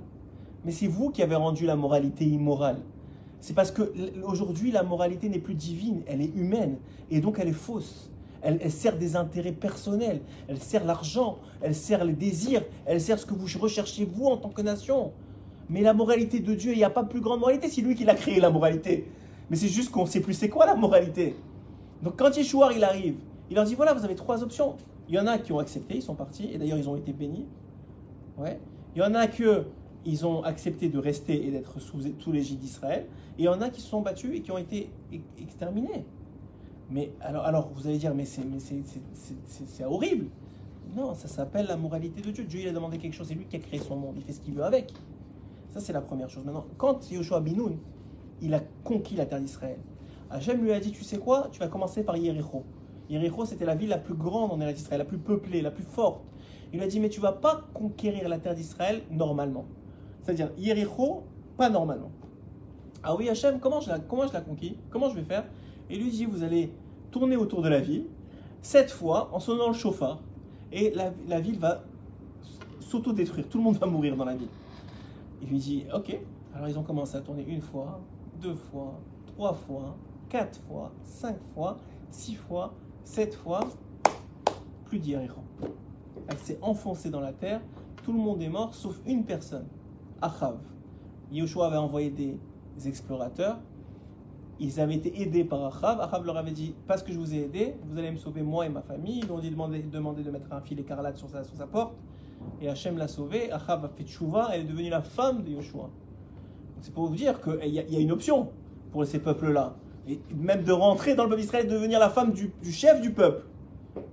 Mais 0.64 0.72
c'est 0.72 0.86
vous 0.86 1.10
qui 1.10 1.22
avez 1.22 1.34
rendu 1.34 1.66
la 1.66 1.76
moralité 1.76 2.24
immorale. 2.24 2.80
C'est 3.40 3.54
parce 3.54 3.70
que 3.72 3.92
aujourd'hui 4.22 4.70
la 4.70 4.82
moralité 4.82 5.28
n'est 5.28 5.40
plus 5.40 5.54
divine, 5.54 6.02
elle 6.06 6.22
est 6.22 6.32
humaine 6.34 6.78
et 7.10 7.20
donc 7.20 7.38
elle 7.38 7.48
est 7.48 7.52
fausse. 7.52 8.10
Elle, 8.44 8.72
sert 8.72 8.98
des 8.98 9.14
intérêts 9.14 9.52
personnels, 9.52 10.20
elle 10.48 10.58
sert 10.58 10.84
l'argent, 10.84 11.38
elle 11.60 11.76
sert 11.76 12.04
les 12.04 12.12
désirs, 12.12 12.62
elle 12.86 13.00
sert 13.00 13.16
ce 13.16 13.24
que 13.24 13.34
vous 13.34 13.46
recherchez 13.60 14.04
vous 14.04 14.26
en 14.26 14.36
tant 14.36 14.48
que 14.48 14.62
nation. 14.62 15.12
Mais 15.70 15.80
la 15.82 15.94
moralité 15.94 16.40
de 16.40 16.54
Dieu, 16.54 16.72
il 16.72 16.78
n'y 16.78 16.84
a 16.84 16.90
pas 16.90 17.04
plus 17.04 17.20
grande 17.20 17.40
moralité, 17.40 17.68
c'est 17.68 17.80
lui 17.80 17.94
qui 17.94 18.04
l'a 18.04 18.14
créé 18.14 18.40
la 18.40 18.50
moralité. 18.50 19.08
Mais 19.50 19.56
c'est 19.56 19.68
juste 19.68 19.90
qu'on 19.90 20.02
ne 20.02 20.08
sait 20.08 20.20
plus 20.20 20.34
c'est 20.34 20.48
quoi 20.48 20.66
la 20.66 20.74
moralité. 20.74 21.36
Donc 22.02 22.18
quand 22.18 22.36
Yeshua 22.36 22.72
il 22.74 22.84
arrive, 22.84 23.16
il 23.50 23.56
leur 23.56 23.64
dit 23.64 23.74
voilà, 23.74 23.94
vous 23.94 24.04
avez 24.04 24.14
trois 24.14 24.42
options. 24.42 24.76
Il 25.08 25.14
y 25.14 25.18
en 25.18 25.26
a 25.26 25.38
qui 25.38 25.52
ont 25.52 25.58
accepté, 25.58 25.96
ils 25.96 26.02
sont 26.02 26.14
partis, 26.14 26.48
et 26.52 26.58
d'ailleurs 26.58 26.78
ils 26.78 26.88
ont 26.88 26.96
été 26.96 27.12
bénis. 27.12 27.46
Ouais. 28.38 28.58
Il 28.94 29.00
y 29.00 29.04
en 29.04 29.14
a 29.14 29.26
que 29.26 29.66
ils 30.04 30.26
ont 30.26 30.42
accepté 30.42 30.88
de 30.88 30.98
rester 30.98 31.46
et 31.46 31.50
d'être 31.50 31.80
sous, 31.80 31.98
sous 32.18 32.32
l'égide 32.32 32.58
d'Israël. 32.58 33.06
Et 33.38 33.42
il 33.42 33.44
y 33.44 33.48
en 33.48 33.60
a 33.60 33.70
qui 33.70 33.80
se 33.80 33.88
sont 33.88 34.00
battus 34.00 34.30
et 34.34 34.40
qui 34.40 34.50
ont 34.50 34.58
été 34.58 34.90
exterminés. 35.40 36.04
Mais 36.90 37.12
alors, 37.20 37.44
alors 37.44 37.70
vous 37.74 37.86
allez 37.86 37.98
dire, 37.98 38.14
mais 38.14 38.24
c'est 38.24 39.84
horrible. 39.84 40.26
Non, 40.96 41.14
ça 41.14 41.28
s'appelle 41.28 41.66
la 41.66 41.76
moralité 41.76 42.20
de 42.20 42.30
Dieu. 42.30 42.44
Dieu, 42.44 42.60
il 42.60 42.68
a 42.68 42.72
demandé 42.72 42.98
quelque 42.98 43.14
chose, 43.14 43.28
c'est 43.28 43.34
lui 43.34 43.46
qui 43.46 43.56
a 43.56 43.60
créé 43.60 43.80
son 43.80 43.96
monde, 43.96 44.14
il 44.16 44.22
fait 44.22 44.32
ce 44.32 44.40
qu'il 44.40 44.54
veut 44.54 44.64
avec. 44.64 44.92
Ça, 45.72 45.80
c'est 45.80 45.92
la 45.92 46.02
première 46.02 46.28
chose. 46.28 46.44
Maintenant, 46.44 46.66
quand 46.76 47.10
Yoshua 47.10 47.40
Binoun, 47.40 47.78
il 48.40 48.52
a 48.54 48.60
conquis 48.84 49.14
la 49.14 49.26
terre 49.26 49.40
d'Israël, 49.40 49.78
Hachem 50.30 50.62
lui 50.62 50.72
a 50.72 50.80
dit, 50.80 50.92
tu 50.92 51.04
sais 51.04 51.18
quoi, 51.18 51.48
tu 51.50 51.60
vas 51.60 51.68
commencer 51.68 52.02
par 52.02 52.16
Yericho. 52.16 52.64
Yericho, 53.10 53.44
c'était 53.44 53.64
la 53.64 53.74
ville 53.74 53.90
la 53.90 53.98
plus 53.98 54.14
grande 54.14 54.50
en 54.50 54.58
terre 54.58 54.72
d'Israël, 54.72 54.98
la 54.98 55.04
plus 55.04 55.18
peuplée, 55.18 55.60
la 55.60 55.70
plus 55.70 55.84
forte. 55.84 56.22
Il 56.72 56.78
lui 56.78 56.84
a 56.84 56.88
dit, 56.88 57.00
mais 57.00 57.08
tu 57.08 57.20
vas 57.20 57.32
pas 57.32 57.62
conquérir 57.74 58.28
la 58.28 58.38
terre 58.38 58.54
d'Israël 58.54 59.02
normalement. 59.10 59.66
C'est-à-dire, 60.22 60.50
Yericho, 60.56 61.24
pas 61.56 61.68
normalement. 61.68 62.10
Ah 63.02 63.16
oui, 63.16 63.28
Hachem, 63.28 63.58
comment 63.58 63.80
je 63.80 63.88
la, 63.88 63.98
comment 63.98 64.26
je 64.26 64.32
la 64.32 64.40
conquis? 64.40 64.76
Comment 64.90 65.10
je 65.10 65.16
vais 65.16 65.24
faire? 65.24 65.44
Et 65.90 65.96
lui 65.96 66.10
dit, 66.10 66.24
vous 66.24 66.42
allez 66.42 66.72
tourner 67.10 67.36
autour 67.36 67.62
de 67.62 67.68
la 67.68 67.80
ville, 67.80 68.06
cette 68.62 68.90
fois 68.90 69.28
en 69.32 69.40
sonnant 69.40 69.68
le 69.68 69.74
chauffard, 69.74 70.20
et 70.72 70.92
la, 71.28 71.40
ville 71.40 71.58
va 71.58 71.82
s'auto-détruire. 72.80 73.48
Tout 73.48 73.58
le 73.58 73.64
monde 73.64 73.76
va 73.76 73.86
mourir 73.86 74.16
dans 74.16 74.24
la 74.24 74.34
ville. 74.34 74.48
Il 75.42 75.48
lui 75.48 75.58
dit, 75.58 75.84
ok. 75.92 76.18
Alors 76.54 76.68
ils 76.68 76.78
ont 76.78 76.82
commencé 76.82 77.16
à 77.16 77.20
tourner 77.20 77.44
une 77.46 77.60
fois, 77.60 78.00
deux 78.40 78.54
fois, 78.54 79.00
trois 79.26 79.54
fois, 79.54 79.96
quatre 80.28 80.60
fois, 80.62 80.92
cinq 81.02 81.36
fois, 81.54 81.78
six 82.10 82.34
fois, 82.34 82.74
sept 83.04 83.34
fois. 83.34 83.60
Plus 84.84 84.98
d'Yericho. 84.98 85.40
Elle 86.28 86.38
s'est 86.38 86.58
enfoncée 86.60 87.10
dans 87.10 87.20
la 87.20 87.32
terre. 87.32 87.60
Tout 88.04 88.12
le 88.12 88.18
monde 88.18 88.42
est 88.42 88.48
mort, 88.48 88.74
sauf 88.74 89.00
une 89.06 89.24
personne. 89.24 89.66
Achav. 90.20 90.58
Yoshua 91.30 91.66
avait 91.66 91.76
envoyé 91.76 92.10
des, 92.10 92.38
explorateurs. 92.86 93.58
Ils 94.60 94.80
avaient 94.80 94.96
été 94.96 95.22
aidés 95.22 95.44
par 95.44 95.64
Achav. 95.64 96.00
Achav 96.00 96.24
leur 96.24 96.36
avait 96.36 96.52
dit 96.52 96.74
Parce 96.86 97.02
que 97.02 97.12
je 97.12 97.18
vous 97.18 97.34
ai 97.34 97.44
aidé, 97.44 97.74
vous 97.84 97.98
allez 97.98 98.10
me 98.10 98.18
sauver 98.18 98.42
moi 98.42 98.66
et 98.66 98.68
ma 98.68 98.82
famille. 98.82 99.20
Ils 99.24 99.32
ont 99.32 99.38
dit 99.38 99.50
demander 99.50 100.22
de 100.22 100.30
mettre 100.30 100.52
un 100.52 100.60
fil 100.60 100.78
écarlate 100.78 101.16
sur 101.16 101.28
sa 101.30 101.66
porte. 101.66 101.94
Et 102.60 102.68
Hachem 102.68 102.96
l'a 102.96 103.08
sauvé. 103.08 103.50
Achav 103.50 103.84
a 103.84 103.88
fait 103.88 104.04
tchouva. 104.04 104.50
Elle 104.52 104.62
est 104.62 104.64
devenue 104.64 104.90
la 104.90 105.02
femme 105.02 105.42
de 105.42 105.50
Yoshua. 105.50 105.90
C'est 106.80 106.92
pour 106.92 107.06
vous 107.06 107.14
dire 107.14 107.40
qu'il 107.40 107.72
y, 107.72 107.96
a 107.96 108.00
une 108.00 108.12
option 108.12 108.50
pour 108.90 109.06
ces 109.06 109.20
peuples-là. 109.20 109.76
Même 110.34 110.64
de 110.64 110.72
rentrer 110.72 111.14
dans 111.14 111.24
le 111.24 111.30
peuple 111.30 111.42
d'Israël 111.42 111.66
et 111.66 111.68
de 111.68 111.74
devenir 111.74 112.00
la 112.00 112.10
femme 112.10 112.32
du, 112.32 112.52
chef 112.72 113.00
du 113.00 113.12
peuple. 113.12 113.46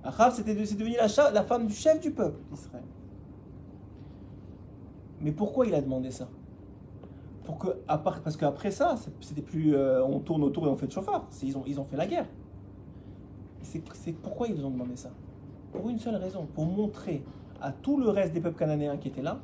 Achav, 0.04 0.34
c'était 0.34 0.54
devenu 0.54 0.96
la, 0.96 1.42
femme 1.42 1.66
du 1.66 1.74
chef 1.74 2.00
du 2.00 2.12
peuple 2.12 2.38
d'Israël. 2.50 2.84
Mais 5.20 5.32
pourquoi 5.32 5.66
il 5.66 5.74
a 5.74 5.80
demandé 5.80 6.10
ça? 6.10 6.28
Pour 7.44 7.58
que, 7.58 7.68
à 7.88 7.98
part, 7.98 8.20
Parce 8.22 8.36
qu'après 8.36 8.70
ça, 8.70 8.94
c'était 9.20 9.42
plus 9.42 9.74
euh, 9.74 10.04
on 10.04 10.20
tourne 10.20 10.42
autour 10.44 10.66
et 10.66 10.70
on 10.70 10.76
fait 10.76 10.86
le 10.86 10.92
chauffard. 10.92 11.26
Ils 11.42 11.58
ont, 11.58 11.64
ils 11.66 11.78
ont 11.80 11.84
fait 11.84 11.96
la 11.96 12.06
guerre. 12.06 12.26
C'est 13.62 14.12
pourquoi 14.12 14.48
ils 14.48 14.64
ont 14.64 14.70
demandé 14.70 14.96
ça? 14.96 15.10
Pour 15.72 15.88
une 15.88 15.98
seule 15.98 16.16
raison, 16.16 16.46
pour 16.54 16.66
montrer 16.66 17.22
à 17.60 17.72
tout 17.72 17.98
le 17.98 18.08
reste 18.08 18.32
des 18.32 18.40
peuples 18.40 18.58
cananéens 18.58 18.96
qui 18.96 19.08
étaient 19.08 19.22
là, 19.22 19.40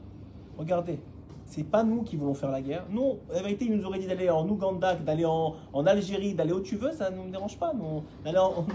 regardez, 0.59 0.99
c'est 1.45 1.65
pas 1.65 1.85
nous 1.85 2.03
qui 2.03 2.17
voulons 2.17 2.35
faire 2.35 2.51
la 2.51 2.61
guerre. 2.61 2.87
Nous, 2.91 3.19
la 3.33 3.41
vérité, 3.43 3.67
ils 3.67 3.77
nous 3.77 3.85
auraient 3.85 4.01
dit 4.01 4.07
d'aller 4.07 4.29
en 4.31 4.49
Ouganda, 4.49 4.95
d'aller 4.97 5.25
en, 5.25 5.55
Algérie, 5.87 6.35
d'aller 6.35 6.53
où 6.53 6.61
tu 6.61 6.77
veux, 6.77 6.93
ça 6.93 7.11
ne 7.11 7.17
nous 7.17 7.31
dérange 7.31 7.59
pas. 7.59 7.73
Nous, 7.73 8.03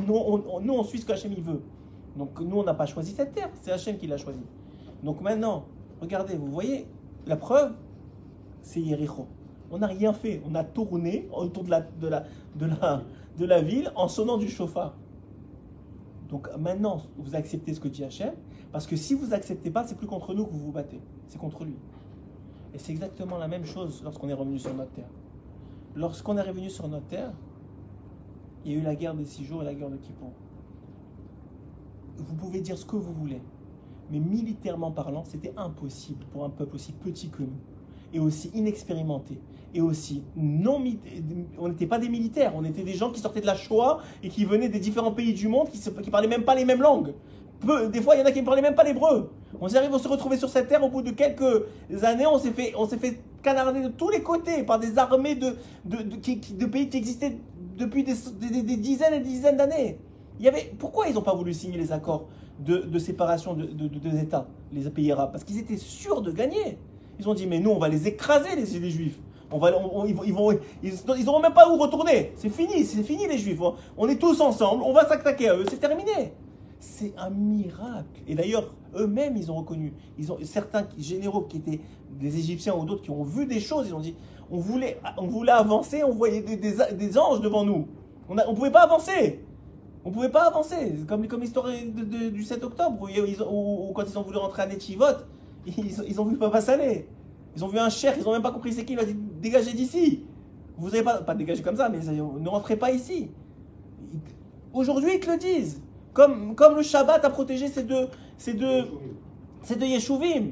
nous, 0.08 0.15
on, 0.15 0.60
nous, 0.62 0.73
on 0.73 0.84
suit 0.84 0.99
ce 0.99 1.06
qu'Hachem 1.06 1.34
veut. 1.34 1.62
Donc 2.15 2.39
nous, 2.39 2.58
on 2.60 2.63
n'a 2.63 2.73
pas 2.73 2.86
choisi 2.86 3.12
cette 3.12 3.34
terre, 3.34 3.49
c'est 3.62 3.71
Hachem 3.71 3.97
qui 3.97 4.08
l'a 4.08 4.17
choisi. 4.17 4.41
Donc 5.04 5.21
maintenant, 5.21 5.65
Regardez, 6.01 6.36
vous 6.36 6.47
voyez, 6.47 6.88
la 7.27 7.38
preuve, 7.38 7.73
c'est 8.63 8.82
Yericho. 8.82 9.27
On 9.69 9.77
n'a 9.77 9.88
rien 9.88 10.13
fait. 10.13 10.41
On 10.49 10.56
a 10.56 10.63
tourné 10.63 11.30
autour 11.32 11.63
de 11.63 11.69
la, 11.69 11.82
de, 11.82 12.08
la, 12.08 12.23
de, 12.56 12.65
la, 12.65 13.04
de 13.38 13.45
la 13.45 13.62
ville 13.62 13.91
en 13.95 14.08
sonnant 14.08 14.38
du 14.38 14.49
chauffard. 14.49 14.95
Donc 16.27 16.49
maintenant, 16.58 17.01
vous 17.17 17.36
acceptez 17.36 17.73
ce 17.75 17.80
que 17.80 17.88
dit 17.88 18.04
Hachem, 18.04 18.34
parce 18.71 18.88
que 18.88 18.95
si 18.95 19.13
vous 19.13 19.27
n'acceptez 19.27 19.71
pas, 19.71 19.86
c'est 19.86 19.95
plus 19.95 20.07
contre 20.07 20.34
nous 20.34 20.45
que 20.45 20.51
vous 20.51 20.60
vous 20.60 20.71
battez, 20.71 20.99
c'est 21.27 21.38
contre 21.38 21.63
lui. 21.63 21.75
Et 22.73 22.77
c'est 22.77 22.91
exactement 22.91 23.38
la 23.38 23.47
même 23.47 23.65
chose 23.65 24.01
lorsqu'on 24.03 24.29
est 24.29 24.34
revenu 24.34 24.60
sur 24.60 24.73
notre 24.73 24.91
terre. 24.91 25.10
Lorsqu'on 25.95 26.38
est 26.38 26.41
revenu 26.41 26.69
sur 26.69 26.88
notre 26.88 27.07
terre, 27.07 27.34
il 28.63 28.71
y 28.71 28.75
a 28.75 28.77
eu 28.77 28.81
la 28.81 28.95
guerre 28.95 29.13
des 29.13 29.25
six 29.25 29.43
jours 29.43 29.62
et 29.62 29.65
la 29.65 29.73
guerre 29.73 29.89
de 29.89 29.97
Kippour. 29.97 30.31
Vous 32.17 32.36
pouvez 32.36 32.62
dire 32.62 32.77
ce 32.77 32.86
que 32.86 32.95
vous 32.95 33.13
voulez 33.13 33.41
mais 34.12 34.19
militairement 34.19 34.91
parlant, 34.91 35.23
c'était 35.23 35.53
impossible 35.57 36.25
pour 36.31 36.43
un 36.43 36.49
peuple 36.49 36.75
aussi 36.75 36.91
petit 36.91 37.29
que 37.29 37.43
nous, 37.43 37.60
et 38.13 38.19
aussi 38.19 38.51
inexpérimenté, 38.53 39.39
et 39.73 39.81
aussi 39.81 40.21
non... 40.36 40.84
On 41.57 41.69
n'était 41.69 41.88
pas 41.88 41.97
des 41.97 42.10
militaires, 42.10 42.53
on 42.55 42.65
était 42.65 42.84
des 42.84 42.93
gens 42.93 43.10
qui 43.10 43.21
sortaient 43.21 43.41
de 43.41 43.45
la 43.45 43.55
Shoah 43.55 44.01
et 44.21 44.29
qui 44.29 44.43
venaient 44.43 44.67
des 44.67 44.79
différents 44.79 45.13
pays 45.13 45.34
du 45.34 45.47
monde, 45.47 45.69
qui 45.69 45.79
ne 45.89 46.10
parlaient 46.12 46.27
même 46.27 46.43
pas 46.43 46.55
les 46.55 46.65
mêmes 46.65 46.81
langues. 46.81 47.13
Des 47.63 48.02
fois, 48.02 48.15
il 48.15 48.19
y 48.19 48.21
en 48.21 48.26
a 48.26 48.32
qui 48.32 48.41
ne 48.41 48.45
parlaient 48.45 48.62
même 48.62 48.76
pas 48.76 48.84
l'hébreu. 48.84 49.32
On 49.60 49.74
arrive 49.76 49.93
à 49.93 50.00
se 50.00 50.08
retrouver 50.08 50.38
sur 50.38 50.50
cette 50.50 50.67
terre 50.67 50.84
au 50.84 50.89
bout 50.89 51.02
de 51.02 51.12
quelques 51.12 51.63
années, 52.02 52.26
on 52.26 52.39
s'est 52.39 52.52
fait, 52.52 52.74
on 52.76 52.88
s'est 52.88 52.97
fait 52.97 53.19
canarder 53.43 53.82
de 53.82 53.89
tous 53.89 54.10
les 54.10 54.21
côtés 54.21 54.63
par 54.63 54.80
des 54.80 54.97
armées 54.97 55.36
de, 55.36 55.56
de, 55.86 56.65
pays 56.65 56.89
qui 56.89 56.97
existaient 56.97 57.38
depuis 57.78 58.04
des, 58.04 58.13
des 58.63 58.78
dizaines 58.78 59.13
et 59.13 59.19
des 59.19 59.30
dizaines 59.30 59.58
d'années. 59.58 60.00
Il 60.39 60.45
y 60.45 60.47
avait, 60.47 60.74
pourquoi 60.80 61.08
ils 61.08 61.13
n'ont 61.13 61.21
pas 61.21 61.36
voulu 61.36 61.54
signer 61.54 61.78
les 61.78 61.91
accords 61.91 62.26
de, 62.60 63.00
séparation 63.00 63.54
de, 63.54 63.65
deux 63.65 64.17
États, 64.17 64.47
les 64.74 64.89
pays 64.89 65.12
arabes, 65.12 65.32
parce 65.32 65.43
qu'ils 65.43 65.60
étaient 65.60 65.78
sûrs 65.78 66.21
de 66.21 66.32
gagner. 66.32 66.78
Ils 67.19 67.28
ont 67.30 67.34
dit, 67.34 67.45
mais 67.45 67.60
nous, 67.60 67.71
on 67.71 67.78
va 67.78 67.89
les 67.89 68.08
écraser, 68.08 68.56
les, 68.56 68.89
Juifs. 68.89 69.19
On 69.52 69.60
va, 69.60 69.71
ils, 70.08 70.34
vont, 70.34 70.58
ils, 70.82 71.26
n'auront 71.26 71.41
même 71.41 71.54
pas 71.54 71.69
où 71.69 71.78
retourner. 71.78 72.32
C'est 72.36 72.50
fini, 72.50 72.84
c'est 72.86 73.04
fini 73.04 73.28
les 73.28 73.38
Juifs. 73.38 73.60
On 73.97 74.08
est 74.08 74.15
tous 74.15 74.39
ensemble, 74.41 74.84
on 74.84 74.93
va 74.93 75.08
s'attaquer 75.08 75.50
à 75.50 75.56
eux, 75.56 75.65
c'est 75.69 75.80
terminé. 75.80 76.34
C'est 76.81 77.13
un 77.15 77.29
miracle. 77.29 78.21
Et 78.27 78.33
d'ailleurs, 78.33 78.73
eux-mêmes, 78.95 79.37
ils 79.37 79.51
ont 79.51 79.55
reconnu. 79.55 79.93
Ils 80.17 80.31
ont 80.31 80.37
certains 80.43 80.87
généraux 80.97 81.41
qui 81.41 81.57
étaient 81.57 81.79
des 82.19 82.39
Égyptiens 82.39 82.73
ou 82.73 82.85
d'autres 82.85 83.03
qui 83.03 83.11
ont 83.11 83.23
vu 83.23 83.45
des 83.45 83.59
choses. 83.59 83.87
Ils 83.87 83.93
ont 83.93 83.99
dit, 83.99 84.15
on 84.49 84.57
voulait, 84.57 84.99
on 85.17 85.27
voulait 85.27 85.51
avancer, 85.51 86.03
on 86.03 86.11
voyait 86.11 86.41
des, 86.41 87.17
anges 87.19 87.39
devant 87.39 87.63
nous. 87.63 87.87
On 88.27 88.33
ne 88.33 88.55
pouvait 88.55 88.71
pas 88.71 88.81
avancer. 88.81 89.45
On 90.03 90.09
ne 90.09 90.13
pouvait 90.15 90.31
pas 90.31 90.47
avancer. 90.47 90.95
Comme, 91.07 91.27
comme 91.27 91.41
l'histoire 91.41 91.67
du 91.69 92.43
7 92.43 92.63
octobre, 92.63 92.97
où, 92.99 93.93
quand 93.93 94.03
ils 94.09 94.17
ont 94.17 94.23
voulu 94.23 94.37
rentrer 94.37 94.63
à 94.63 94.65
Netivot, 94.65 95.05
Ils, 95.67 96.19
ont 96.19 96.25
vu 96.25 96.35
papa 96.35 96.61
salé. 96.61 97.07
Ils 97.55 97.63
ont 97.63 97.67
vu 97.67 97.77
un 97.77 97.89
cher, 97.89 98.15
ils 98.17 98.23
n'ont 98.23 98.31
même 98.31 98.41
pas 98.41 98.51
compris 98.51 98.73
c'est 98.73 98.85
qui. 98.85 98.93
Il 98.93 98.99
a 98.99 99.05
dit 99.05 99.15
dégagez 99.39 99.73
d'ici. 99.73 100.23
Vous 100.79 100.89
n'avez 100.89 101.03
pas, 101.03 101.21
pas 101.21 101.35
dégagé 101.35 101.61
comme 101.61 101.75
ça, 101.75 101.89
mais 101.89 101.99
ne 101.99 102.49
rentrez 102.49 102.75
pas 102.75 102.91
ici. 102.91 103.29
Aujourd'hui, 104.73 105.11
ils 105.13 105.19
te 105.19 105.29
le 105.29 105.37
disent. 105.37 105.79
Comme, 106.13 106.56
comme 106.56 106.76
le 106.76 106.84
Shabbat 106.84 107.24
a 107.24 107.30
protégé 107.30 107.67
ces 107.67 107.84
deux, 107.84 108.08
ces 108.38 108.54
deux, 108.54 108.86
ces 109.63 109.76
deux 109.76 109.86
Yeshuvim. 109.86 110.52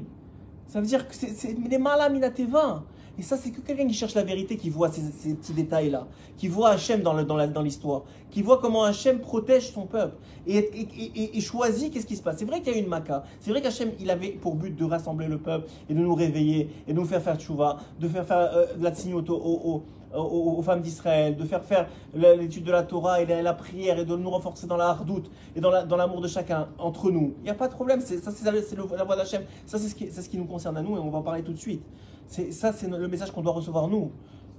Ça 0.66 0.80
veut 0.80 0.86
dire 0.86 1.06
que 1.08 1.14
c'est 1.14 1.56
les 1.68 1.78
malam 1.78 2.20
vins. 2.48 2.84
Et 3.18 3.22
ça, 3.22 3.36
c'est 3.36 3.50
que 3.50 3.60
quelqu'un 3.60 3.86
qui 3.86 3.92
cherche 3.92 4.14
la 4.14 4.22
vérité 4.22 4.56
qui 4.56 4.70
voit 4.70 4.90
ces, 4.90 5.34
petits 5.34 5.52
détails-là, 5.52 6.06
qui 6.38 6.48
voit 6.48 6.70
Hachem 6.70 7.02
dans 7.02 7.12
l'histoire, 7.14 8.00
dans 8.00 8.04
qui 8.30 8.40
voit 8.40 8.58
comment 8.58 8.84
Hachem 8.84 9.18
protège 9.18 9.72
son 9.72 9.84
peuple 9.86 10.16
et, 10.46 11.38
choisit 11.40 11.92
qu'est-ce 11.92 12.06
qui 12.06 12.16
se 12.16 12.22
passe. 12.22 12.36
C'est 12.38 12.46
vrai 12.46 12.62
qu'il 12.62 12.72
y 12.72 12.76
a 12.76 12.78
une 12.78 12.86
maca, 12.86 13.24
c'est 13.40 13.50
vrai 13.50 13.60
qu'Hachem, 13.60 13.90
il 14.00 14.10
avait 14.10 14.30
pour 14.30 14.54
but 14.54 14.74
de 14.74 14.84
rassembler 14.84 15.26
le 15.26 15.36
peuple 15.36 15.68
et 15.90 15.92
de 15.92 15.98
nous 15.98 16.14
réveiller 16.14 16.70
et 16.88 16.94
de 16.94 16.98
nous 16.98 17.04
faire 17.04 17.20
faire 17.20 17.36
tchouva, 17.36 17.78
de 18.00 18.08
faire 18.08 18.24
faire 18.24 18.50
euh, 18.54 18.74
de 18.74 18.82
la 18.82 18.90
tzniut 18.90 19.28
aux, 20.14 20.60
femmes 20.62 20.80
d'Israël, 20.80 21.36
de 21.36 21.44
faire 21.44 21.62
faire 21.62 21.88
l'étude 22.14 22.64
de 22.64 22.72
la 22.72 22.82
Torah 22.82 23.22
et 23.22 23.26
la, 23.26 23.54
prière 23.54 23.98
et 23.98 24.04
de 24.04 24.16
nous 24.16 24.30
renforcer 24.30 24.66
dans 24.66 24.76
la 24.76 24.88
hardoute 24.88 25.30
et 25.54 25.60
dans 25.60 25.96
l'amour 25.96 26.20
de 26.20 26.28
chacun 26.28 26.68
entre 26.78 27.10
nous. 27.10 27.34
Il 27.38 27.44
n'y 27.44 27.50
a 27.50 27.54
pas 27.54 27.68
de 27.68 27.74
problème, 27.74 28.00
ça 28.00 28.30
c'est 28.30 28.44
la 28.44 29.04
voix 29.04 29.16
d'Hachem, 29.16 29.42
ça 29.66 29.78
c'est 29.78 29.88
ce, 29.88 30.22
ce 30.22 30.28
qui 30.28 30.38
nous 30.38 30.46
concerne 30.46 30.76
à 30.76 30.82
nous 30.82 30.96
et 30.96 31.00
on 31.00 31.10
va 31.10 31.18
en 31.18 31.22
parler 31.22 31.42
tout 31.42 31.52
de 31.52 31.58
suite 31.58 31.82
ça, 32.50 32.72
c'est 32.72 32.88
le 32.88 33.08
message 33.08 33.32
qu'on 33.32 33.42
doit 33.42 33.52
recevoir 33.52 33.88
nous. 33.88 34.12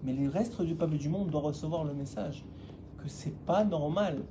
Mais 0.04 0.14
les 0.14 0.28
restes 0.28 0.62
du 0.62 0.76
peuple 0.76 0.98
du 0.98 1.10
monde 1.10 1.30
doivent 1.30 1.46
recevoir 1.46 1.84
le 1.84 1.94
message 1.94 2.44
que 2.98 3.08
c'est 3.08 3.36
pas 3.46 3.64
normal 3.64 4.24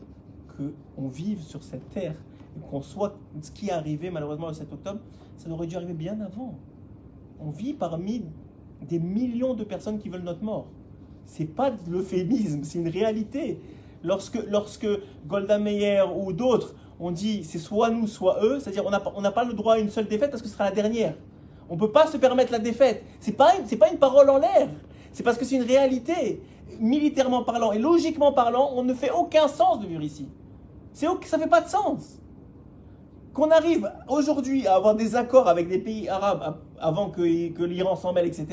qu'on 0.56 1.08
vive 1.08 1.42
sur 1.42 1.62
cette 1.62 1.88
terre 1.90 2.16
et 2.56 2.60
qu'on 2.70 2.82
soit 2.82 3.16
ce 3.40 3.50
qui 3.50 3.68
est 3.68 3.72
arrivé 3.72 4.10
malheureusement 4.10 4.48
le 4.48 4.54
7 4.54 4.72
octobre, 4.72 5.00
ça 5.36 5.48
aurait 5.48 5.66
dû 5.66 5.76
arriver 5.76 5.94
bien 5.94 6.20
avant. 6.20 6.58
On 7.40 7.50
vit 7.50 7.72
parmi 7.72 8.24
des 8.82 8.98
millions 8.98 9.54
de 9.54 9.64
personnes 9.64 9.98
qui 9.98 10.08
veulent 10.08 10.22
notre 10.22 10.42
mort. 10.42 10.66
C'est 11.26 11.44
pas 11.44 11.70
de 11.70 11.78
l'euphémisme, 11.90 12.64
c'est 12.64 12.78
une 12.78 12.88
réalité. 12.88 13.60
Lorsque, 14.02 14.38
lorsque 14.48 14.88
Golda 15.26 15.58
Meir 15.58 16.16
ou 16.16 16.32
d'autres 16.32 16.74
ont 16.98 17.10
dit 17.10 17.44
c'est 17.44 17.58
soit 17.58 17.90
nous, 17.90 18.06
soit 18.06 18.42
eux, 18.42 18.58
c'est-à-dire 18.60 18.84
on 18.86 19.20
n'a 19.20 19.30
pas 19.30 19.44
le 19.44 19.52
droit 19.52 19.74
à 19.74 19.78
une 19.78 19.90
seule 19.90 20.06
défaite 20.06 20.30
parce 20.30 20.42
que 20.42 20.48
ce 20.48 20.54
sera 20.54 20.64
la 20.64 20.70
dernière. 20.70 21.14
On 21.70 21.74
ne 21.74 21.80
peut 21.80 21.92
pas 21.92 22.08
se 22.08 22.16
permettre 22.16 22.50
la 22.50 22.58
défaite. 22.58 23.04
Ce 23.20 23.30
n'est 23.30 23.36
pas, 23.36 23.52
pas 23.78 23.90
une 23.90 23.98
parole 23.98 24.28
en 24.28 24.38
l'air. 24.38 24.68
C'est 25.12 25.22
parce 25.22 25.38
que 25.38 25.44
c'est 25.44 25.54
une 25.54 25.62
réalité. 25.62 26.42
Militairement 26.80 27.44
parlant 27.44 27.72
et 27.72 27.78
logiquement 27.78 28.32
parlant, 28.32 28.72
on 28.74 28.82
ne 28.82 28.92
fait 28.92 29.10
aucun 29.10 29.46
sens 29.46 29.80
de 29.80 29.86
vivre 29.86 30.02
ici. 30.02 30.28
ça 30.92 31.08
ne 31.08 31.42
fait 31.42 31.48
pas 31.48 31.60
de 31.60 31.68
sens. 31.68 32.18
Qu'on 33.32 33.50
arrive 33.52 33.90
aujourd'hui 34.08 34.66
à 34.66 34.74
avoir 34.74 34.96
des 34.96 35.14
accords 35.14 35.46
avec 35.46 35.68
des 35.68 35.78
pays 35.78 36.08
arabes 36.08 36.56
avant 36.80 37.10
que, 37.10 37.48
que 37.50 37.62
l'Iran 37.62 37.94
s'en 37.94 38.12
mêle, 38.12 38.26
etc., 38.26 38.46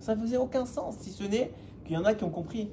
ça 0.00 0.16
ne 0.16 0.20
faisait 0.20 0.36
aucun 0.36 0.66
sens, 0.66 0.96
si 1.00 1.10
ce 1.10 1.22
n'est 1.22 1.52
qu'il 1.86 1.94
y 1.94 1.98
en 1.98 2.04
a 2.04 2.14
qui 2.14 2.24
ont 2.24 2.30
compris. 2.30 2.70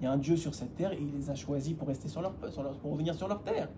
Il 0.00 0.04
y 0.04 0.06
a 0.06 0.12
un 0.12 0.16
Dieu 0.16 0.36
sur 0.36 0.54
cette 0.54 0.74
terre 0.74 0.92
et 0.92 0.98
il 1.00 1.12
les 1.16 1.30
a 1.30 1.34
choisis 1.34 1.74
pour 1.74 1.88
rester 1.88 2.08
sur 2.08 2.22
leur, 2.22 2.32
pour 2.32 2.92
revenir 2.92 3.14
sur 3.14 3.28
leur 3.28 3.42
terre 3.42 3.68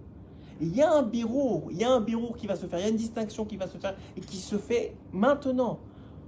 il 0.60 0.74
y 0.74 0.82
a 0.82 0.92
un 0.92 1.02
bureau, 1.02 1.68
il 1.70 1.78
y 1.78 1.84
a 1.84 1.90
un 1.90 2.00
bureau 2.00 2.32
qui 2.32 2.46
va 2.46 2.56
se 2.56 2.66
faire, 2.66 2.78
il 2.78 2.82
y 2.82 2.86
a 2.86 2.90
une 2.90 2.96
distinction 2.96 3.44
qui 3.44 3.56
va 3.56 3.66
se 3.66 3.78
faire 3.78 3.94
et 4.16 4.20
qui 4.20 4.36
se 4.36 4.56
fait 4.56 4.94
maintenant 5.12 5.78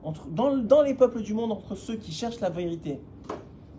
entre, 0.03 0.29
dans, 0.29 0.57
dans 0.57 0.83
les 0.83 0.95
peuples 0.95 1.23
du 1.23 1.35
monde 1.35 1.53
entre 1.53 1.75
ceux 1.75 1.97
qui 1.97 2.13
cherchent 2.13 2.41
la 2.41 2.51
vérité. 2.51 3.01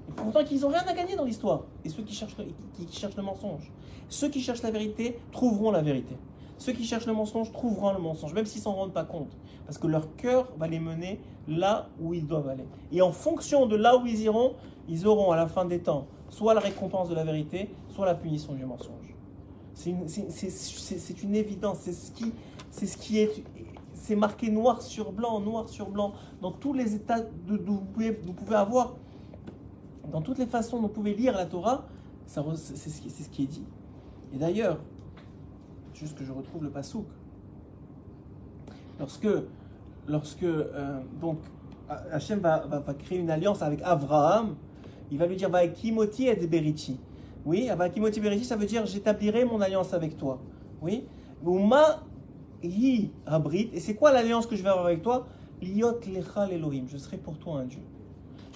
Et 0.09 0.11
pourtant 0.15 0.43
qu'ils 0.43 0.61
n'ont 0.61 0.69
rien 0.69 0.83
à 0.87 0.93
gagner 0.93 1.15
dans 1.15 1.25
l'histoire. 1.25 1.63
Et 1.83 1.89
ceux 1.89 2.03
qui 2.03 2.13
cherchent, 2.13 2.35
qui, 2.35 2.87
cherchent 2.91 3.15
le 3.15 3.23
mensonge. 3.23 3.71
Ceux 4.09 4.29
qui 4.29 4.41
cherchent 4.41 4.61
la 4.61 4.71
vérité 4.71 5.19
trouveront 5.31 5.71
la 5.71 5.81
vérité. 5.81 6.15
Ceux 6.57 6.73
qui 6.73 6.85
cherchent 6.85 7.05
le 7.05 7.13
mensonge 7.13 7.51
trouveront 7.51 7.93
le 7.93 7.99
mensonge, 7.99 8.33
même 8.33 8.45
s'ils 8.45 8.61
s'en 8.61 8.73
rendent 8.73 8.93
pas 8.93 9.03
compte. 9.03 9.37
Parce 9.65 9.77
que 9.77 9.87
leur 9.87 10.15
cœur 10.15 10.47
va 10.57 10.67
les 10.67 10.79
mener 10.79 11.19
là 11.47 11.89
où 12.01 12.13
ils 12.13 12.25
doivent 12.25 12.49
aller. 12.49 12.65
Et 12.91 13.01
en 13.01 13.11
fonction 13.11 13.65
de 13.65 13.75
là 13.75 13.97
où 13.97 14.05
ils 14.05 14.21
iront, 14.21 14.53
ils 14.89 15.07
auront 15.07 15.31
à 15.31 15.35
la 15.35 15.47
fin 15.47 15.65
des 15.65 15.79
temps 15.79 16.07
soit 16.29 16.53
la 16.53 16.59
récompense 16.59 17.09
de 17.09 17.15
la 17.15 17.23
vérité, 17.23 17.69
soit 17.89 18.05
la 18.05 18.15
punition 18.15 18.53
du 18.53 18.65
mensonge. 18.65 19.15
C'est 19.73 19.91
une, 19.91 21.35
évidence, 21.35 21.79
c'est 21.81 21.93
ce 21.93 23.17
est, 23.17 23.43
c'est 23.93 24.15
marqué 24.15 24.49
noir 24.49 24.81
sur 24.81 25.11
blanc, 25.11 25.39
noir 25.39 25.69
sur 25.69 25.89
blanc, 25.89 26.13
dans 26.41 26.51
tous 26.51 26.73
les 26.73 26.95
états 26.95 27.19
de, 27.19 27.61
vous, 27.63 27.79
pouvez, 28.33 28.55
avoir, 28.55 28.95
dans 30.11 30.21
toutes 30.21 30.39
les 30.39 30.47
façons 30.47 30.77
dont 30.77 30.87
vous 30.87 30.93
pouvez 30.93 31.13
lire 31.13 31.33
la 31.33 31.45
Torah, 31.45 31.85
c'est 32.25 32.41
ce 32.41 33.29
qui 33.29 33.43
est 33.43 33.47
dit. 33.47 33.65
Et 34.33 34.37
d'ailleurs, 34.37 34.79
juste 35.99 36.17
que 36.17 36.23
je 36.23 36.31
retrouve 36.31 36.63
le 36.63 36.69
pasouk, 36.69 37.05
lorsque, 38.99 39.27
lorsque 40.07 40.43
euh, 40.43 40.99
donc 41.19 41.39
Hachem 42.11 42.39
va, 42.39 42.65
va, 42.67 42.93
créer 42.93 43.19
une 43.19 43.29
alliance 43.29 43.61
avec 43.61 43.81
Abraham, 43.83 44.55
il 45.11 45.17
va 45.17 45.25
lui 45.25 45.35
dire 45.35 45.49
va 45.49 45.67
Kimoti 45.67 46.27
et 46.27 46.47
Berichi. 46.47 46.99
Oui, 47.45 47.69
Avakimoti 47.69 48.19
Beriti, 48.19 48.43
ça 48.43 48.57
veut 48.57 48.65
dire 48.65 48.85
j'établirai 48.85 49.45
mon 49.45 49.61
alliance 49.61 49.93
avec 49.93 50.17
toi. 50.17 50.41
Oui. 50.81 51.05
Uma 51.45 52.01
hi 52.61 53.11
abrit. 53.25 53.69
Et 53.73 53.79
c'est 53.79 53.95
quoi 53.95 54.11
l'alliance 54.11 54.45
que 54.45 54.57
je 54.57 54.63
vais 54.63 54.69
avoir 54.69 54.85
avec 54.85 55.01
toi? 55.01 55.27
Liot 55.61 56.01
lechal 56.13 56.51
Elohim. 56.51 56.87
Je 56.87 56.97
serai 56.97 57.15
pour 57.15 57.37
toi 57.37 57.59
un 57.59 57.65
Dieu. 57.65 57.79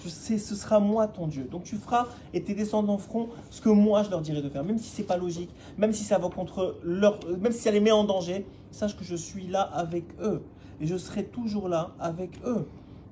Ce 0.08 0.38
sera 0.38 0.80
moi 0.80 1.06
ton 1.06 1.26
Dieu. 1.26 1.44
Donc 1.44 1.64
tu 1.64 1.76
feras 1.76 2.06
et 2.32 2.42
tes 2.42 2.54
descendants 2.54 2.98
feront 2.98 3.28
ce 3.50 3.60
que 3.60 3.68
moi 3.68 4.02
je 4.02 4.10
leur 4.10 4.20
dirai 4.20 4.42
de 4.42 4.48
faire, 4.48 4.64
même 4.64 4.78
si 4.78 4.88
c'est 4.88 5.02
pas 5.02 5.16
logique, 5.16 5.50
même 5.78 5.92
si 5.92 6.04
ça 6.04 6.18
va 6.18 6.28
contre 6.28 6.78
leur, 6.82 7.18
même 7.40 7.52
si 7.52 7.60
ça 7.60 7.70
les 7.70 7.80
met 7.80 7.92
en 7.92 8.04
danger. 8.04 8.46
Sache 8.70 8.96
que 8.96 9.04
je 9.04 9.16
suis 9.16 9.46
là 9.46 9.62
avec 9.62 10.04
eux 10.20 10.42
et 10.80 10.86
je 10.86 10.96
serai 10.96 11.24
toujours 11.24 11.68
là 11.68 11.90
avec 12.00 12.40
eux. 12.44 12.66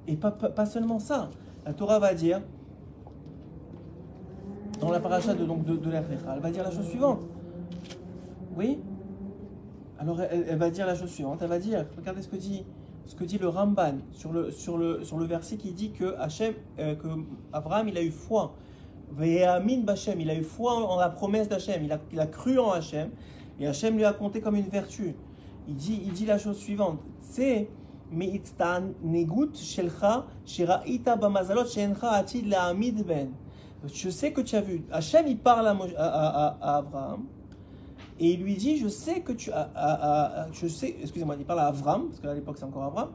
Et 0.09 0.17
pas, 0.17 0.31
pas 0.31 0.67
seulement 0.67 0.99
ça. 0.99 1.31
La 1.67 1.75
Torah 1.75 1.99
va 1.99 2.15
dire 2.15 2.41
dans 4.81 4.91
la 4.91 5.01
paracha 5.01 5.35
de, 5.35 5.45
donc, 5.45 5.65
de, 5.65 5.77
de 5.77 5.91
elle 5.93 6.41
va 6.41 6.51
dire 6.51 6.65
la 6.65 6.71
chose 6.71 6.89
suivante. 6.89 7.21
Oui? 8.57 8.79
Alors 9.99 10.21
elle, 10.23 10.57
va 10.57 10.71
dire 10.71 10.87
la 10.87 10.95
chose 10.95 11.11
suivante. 11.11 11.41
Elle 11.43 11.49
va 11.49 11.59
dire, 11.59 11.85
regardez 11.97 12.23
ce 12.23 12.29
que 12.29 12.37
dit, 12.37 12.65
ce 13.07 13.15
que 13.15 13.25
dit 13.25 13.39
le 13.39 13.49
Ramban 13.49 13.99
sur 14.13 14.33
le, 14.33 14.51
sur 14.51 14.79
le, 14.79 15.05
sur 15.05 15.19
le 15.19 15.25
verset 15.25 15.57
qui 15.57 15.73
dit 15.73 15.91
que, 15.91 16.15
euh, 16.79 16.95
Abraham 17.53 17.89
il 17.89 17.99
a 17.99 18.03
eu 18.03 18.11
foi. 18.11 18.55
Ve'amin 19.13 19.85
il 20.19 20.31
a 20.31 20.35
eu 20.35 20.45
foi 20.45 20.73
en, 20.73 20.97
la 20.97 21.09
promesse 21.09 21.49
d'Hachem, 21.49 21.85
il 21.85 21.93
a, 21.93 21.99
il 22.13 22.21
a 22.21 22.27
cru 22.27 22.59
en 22.59 22.71
Hachem, 22.71 23.11
et 23.59 23.67
Hachem 23.67 23.97
lui 23.97 24.05
a 24.05 24.13
compté 24.13 24.41
comme 24.41 24.57
une 24.57 24.69
vertu. 24.69 25.15
Il 25.69 25.75
dit, 25.75 26.01
il 26.05 26.13
dit 26.13 26.27
la 26.27 26.39
chose 26.39 26.59
suivante, 26.59 27.01
c'est 27.21 27.69
ben. 28.13 28.29
Je 33.87 34.11
sais 34.11 34.33
que 34.33 34.41
tu 34.41 34.57
as 34.57 34.61
vu. 34.61 34.85
Hachem, 34.91 35.27
il 35.27 35.39
parle 35.39 35.67
à, 35.97 36.77
Abraham 36.77 37.25
et 38.21 38.35
il 38.35 38.43
lui 38.43 38.55
dit 38.55 38.77
Je 38.77 38.89
sais 38.89 39.21
que 39.21 39.33
tu 39.33 39.51
as. 39.51 40.49
je 40.53 40.69
sais, 40.69 40.95
excusez-moi, 41.01 41.37
il 41.39 41.45
parle 41.47 41.61
à 41.61 41.67
Abraham, 41.67 42.09
parce 42.09 42.21
qu'à 42.21 42.35
l'époque 42.35 42.59
c'est 42.59 42.65
encore 42.65 42.85
Abraham. 42.85 43.11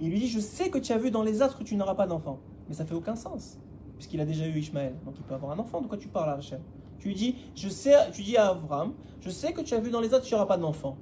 Il 0.00 0.10
lui 0.10 0.20
dit 0.20 0.28
Je 0.28 0.38
sais 0.38 0.70
que 0.70 0.78
tu 0.78 0.92
as 0.92 0.98
vu 0.98 1.10
dans 1.10 1.22
les 1.22 1.42
astres 1.42 1.58
que 1.58 1.64
tu 1.64 1.76
n'auras 1.76 1.94
pas 1.96 2.06
d'enfant. 2.06 2.38
Mais 2.68 2.74
ça 2.74 2.86
fait 2.86 2.94
aucun 2.94 3.16
sens, 3.16 3.58
puisqu'il 3.96 4.20
a 4.20 4.24
déjà 4.24 4.46
eu 4.46 4.56
Ishmaël. 4.56 4.94
Donc 5.04 5.14
il 5.18 5.24
peut 5.24 5.34
avoir 5.34 5.52
un 5.52 5.58
enfant. 5.58 5.80
De 5.82 5.88
quoi 5.88 5.98
tu 5.98 6.08
parles 6.08 6.38
Hachem? 6.38 6.60
Tu 6.98 7.08
lui 7.08 7.14
dis 7.14 7.36
je 7.54 7.68
sais, 7.68 7.94
Tu 8.12 8.22
dis 8.22 8.36
à 8.36 8.50
Abraham 8.50 8.94
Je 9.20 9.28
sais 9.28 9.52
que 9.52 9.60
tu 9.60 9.74
as 9.74 9.80
vu 9.80 9.90
dans 9.90 10.00
les 10.00 10.14
astres 10.14 10.24
que 10.24 10.28
tu 10.28 10.34
n'auras 10.34 10.46
pas 10.46 10.56
d'enfant. 10.56 10.96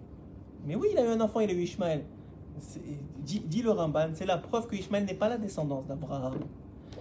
Mais 0.66 0.74
oui, 0.74 0.88
il 0.92 0.98
a 0.98 1.04
eu 1.04 1.08
un 1.08 1.20
enfant, 1.20 1.40
il 1.40 1.50
a 1.50 1.52
eu 1.52 1.62
Ishmaël. 1.62 2.04
Dit, 3.18 3.40
dit, 3.40 3.62
le 3.62 3.70
Ramban, 3.70 4.10
c'est 4.14 4.26
la 4.26 4.38
preuve 4.38 4.66
que 4.66 4.76
Ishmaël 4.76 5.04
n'est 5.04 5.14
pas 5.14 5.28
la 5.28 5.38
descendance 5.38 5.86
d'Abraham. 5.86 6.34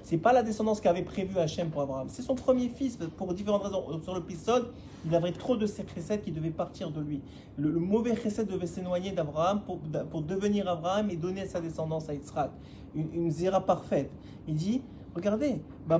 C'est 0.03 0.17
pas 0.17 0.33
la 0.33 0.43
descendance 0.43 0.81
qu'avait 0.81 1.03
prévu 1.03 1.37
Hachem 1.37 1.69
pour 1.69 1.81
Abraham. 1.81 2.07
C'est 2.09 2.21
son 2.21 2.35
premier 2.35 2.69
fils, 2.69 2.97
pour 3.17 3.33
différentes 3.33 3.63
raisons. 3.63 3.83
Sur 4.03 4.13
le 4.13 4.19
l'épisode, 4.19 4.67
il 5.05 5.15
avait 5.15 5.31
trop 5.31 5.55
de 5.55 5.65
ses 5.65 5.83
chesed 5.83 6.21
qui 6.21 6.31
devaient 6.31 6.49
partir 6.49 6.91
de 6.91 7.01
lui. 7.01 7.21
Le, 7.57 7.71
mauvais 7.71 8.15
chesed 8.15 8.47
devait 8.47 8.67
s'éloigner 8.67 9.11
d'Abraham 9.11 9.61
pour, 9.61 9.79
pour, 10.09 10.21
devenir 10.21 10.67
Abraham 10.67 11.09
et 11.09 11.15
donner 11.15 11.45
sa 11.45 11.61
descendance 11.61 12.09
à 12.09 12.13
Yitzhak. 12.13 12.51
Une, 12.95 13.07
une 13.13 13.51
parfaite. 13.65 14.11
Il 14.47 14.55
dit, 14.55 14.81
regardez, 15.15 15.61
ben 15.87 15.99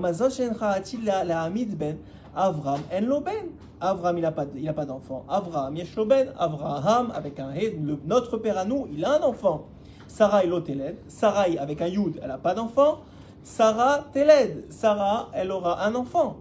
Abraham 2.35 2.81
en 2.91 3.01
loben. 3.01 3.49
Abraham, 3.79 4.17
il 4.17 4.21
n'a 4.21 4.73
pas, 4.73 4.85
d'enfant. 4.85 5.25
Abraham, 5.27 5.75
yeshloben. 5.75 6.31
Abraham, 6.37 7.11
avec 7.15 7.39
un 7.39 7.51
he, 7.53 7.75
notre 8.05 8.37
père 8.37 8.57
à 8.57 8.65
nous, 8.65 8.87
il 8.93 9.03
a 9.03 9.19
un 9.19 9.23
enfant. 9.23 9.65
Sarah, 10.07 10.43
il 10.43 10.53
Sarah, 11.07 11.45
avec 11.59 11.81
un 11.81 11.87
yud, 11.87 12.19
elle 12.21 12.27
n'a 12.27 12.37
pas 12.37 12.53
d'enfant. 12.53 12.99
Sarah 13.43 14.05
Teled. 14.13 14.65
Sarah, 14.69 15.29
elle 15.33 15.51
aura 15.51 15.85
un 15.85 15.95
enfant. 15.95 16.37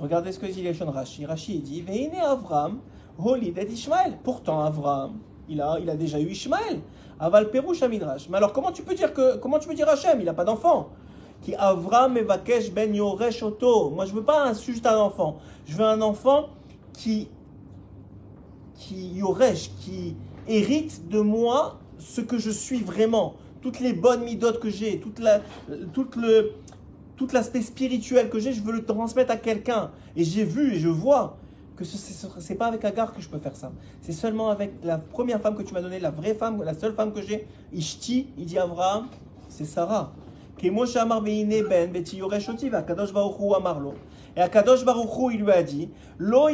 regardez 0.00 0.32
ce 0.32 0.38
que 0.38 0.46
dit 0.46 0.62
Léchon 0.62 0.90
Rashi. 0.90 1.26
Rashi 1.26 1.58
dit 1.58 1.82
Veine 1.82 2.16
Avram, 2.16 2.80
Holid 3.18 3.58
Ishmael. 3.58 4.18
Pourtant, 4.22 4.60
Avram, 4.60 5.18
il 5.48 5.60
a, 5.60 5.78
il 5.80 5.90
a 5.90 5.96
déjà 5.96 6.20
eu 6.20 6.28
Ishmael. 6.28 6.80
Aval 7.18 7.50
Perouche 7.50 7.82
Midrash. 7.82 8.28
Mais 8.28 8.38
alors, 8.38 8.52
comment 8.52 8.72
tu 8.72 8.82
peux 8.82 8.94
dire 8.94 9.12
que, 9.12 9.36
comment 9.36 9.58
tu 9.58 9.68
peux 9.68 9.74
dire 9.74 9.88
Hachem? 9.88 10.20
Il 10.20 10.24
n'a 10.24 10.34
pas 10.34 10.44
d'enfant. 10.44 10.88
Qui 11.42 11.54
Avram 11.54 12.16
Evakesh 12.16 12.72
Ben 12.72 12.94
Yoresh 12.94 13.42
Oto. 13.42 13.90
Moi, 13.90 14.06
je 14.06 14.12
veux 14.12 14.24
pas 14.24 14.48
un, 14.48 14.54
juste 14.54 14.86
un 14.86 14.98
enfant. 14.98 15.38
Je 15.66 15.76
veux 15.76 15.84
un 15.84 16.00
enfant 16.00 16.48
qui, 16.92 17.28
qui 18.76 19.08
Yoresh, 19.14 19.70
qui 19.80 20.16
hérite 20.48 21.08
de 21.08 21.20
moi 21.20 21.78
ce 21.98 22.20
que 22.20 22.38
je 22.38 22.50
suis 22.50 22.80
vraiment. 22.80 23.34
Toutes 23.62 23.80
les 23.80 23.92
bonnes 23.92 24.24
midotes 24.24 24.60
que 24.60 24.68
j'ai, 24.68 24.98
toute 24.98 25.18
la, 25.20 25.40
toute 25.92 26.16
le, 26.16 26.52
tout 27.16 27.28
l'aspect 27.32 27.62
spirituel 27.62 28.28
que 28.28 28.38
j'ai, 28.38 28.52
je 28.52 28.62
veux 28.62 28.72
le 28.72 28.84
transmettre 28.84 29.30
à 29.30 29.36
quelqu'un. 29.36 29.90
Et 30.16 30.24
j'ai 30.24 30.44
vu 30.44 30.74
et 30.74 30.78
je 30.78 30.88
vois 30.88 31.38
que 31.76 31.84
ce 31.84 32.52
n'est 32.52 32.58
pas 32.58 32.66
avec 32.66 32.84
Agar 32.84 33.14
que 33.14 33.22
je 33.22 33.28
peux 33.28 33.38
faire 33.38 33.56
ça. 33.56 33.72
C'est 34.02 34.12
seulement 34.12 34.50
avec 34.50 34.72
la 34.82 34.98
première 34.98 35.40
femme 35.40 35.56
que 35.56 35.62
tu 35.62 35.72
m'as 35.72 35.80
donnée, 35.80 36.00
la 36.00 36.10
vraie 36.10 36.34
femme, 36.34 36.62
la 36.62 36.74
seule 36.74 36.94
femme 36.94 37.12
que 37.12 37.22
j'ai, 37.22 37.46
Ishti, 37.72 38.26
il 38.36 38.44
dit 38.44 38.58
Abraham, 38.58 39.06
c'est 39.48 39.64
Sarah. 39.64 40.12
Et 44.36 44.40
Akadosh 44.40 44.84
Baruch 44.84 45.10
il 45.32 45.42
lui 45.42 45.50
a 45.50 45.62
dit, 45.62 45.90
Lo 46.18 46.48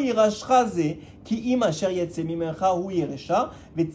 ki 1.24 1.52
im 1.52 1.62
asher 1.62 1.92
yetze 1.92 2.24
mimencha 2.24 2.74
hu 2.74 2.90
yiresha, 2.90 3.50
min 3.76 3.90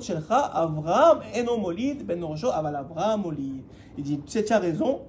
shelcha, 0.00 0.50
Avraham 0.52 1.20
eno 1.34 1.58
molid 1.58 2.04
ben 2.04 2.22
aval 2.22 2.76
Avraham 2.76 3.22
molid. 3.22 3.62
Il 3.96 4.04
dit, 4.04 4.18
tu 4.20 4.52
as 4.52 4.58
raison, 4.58 5.00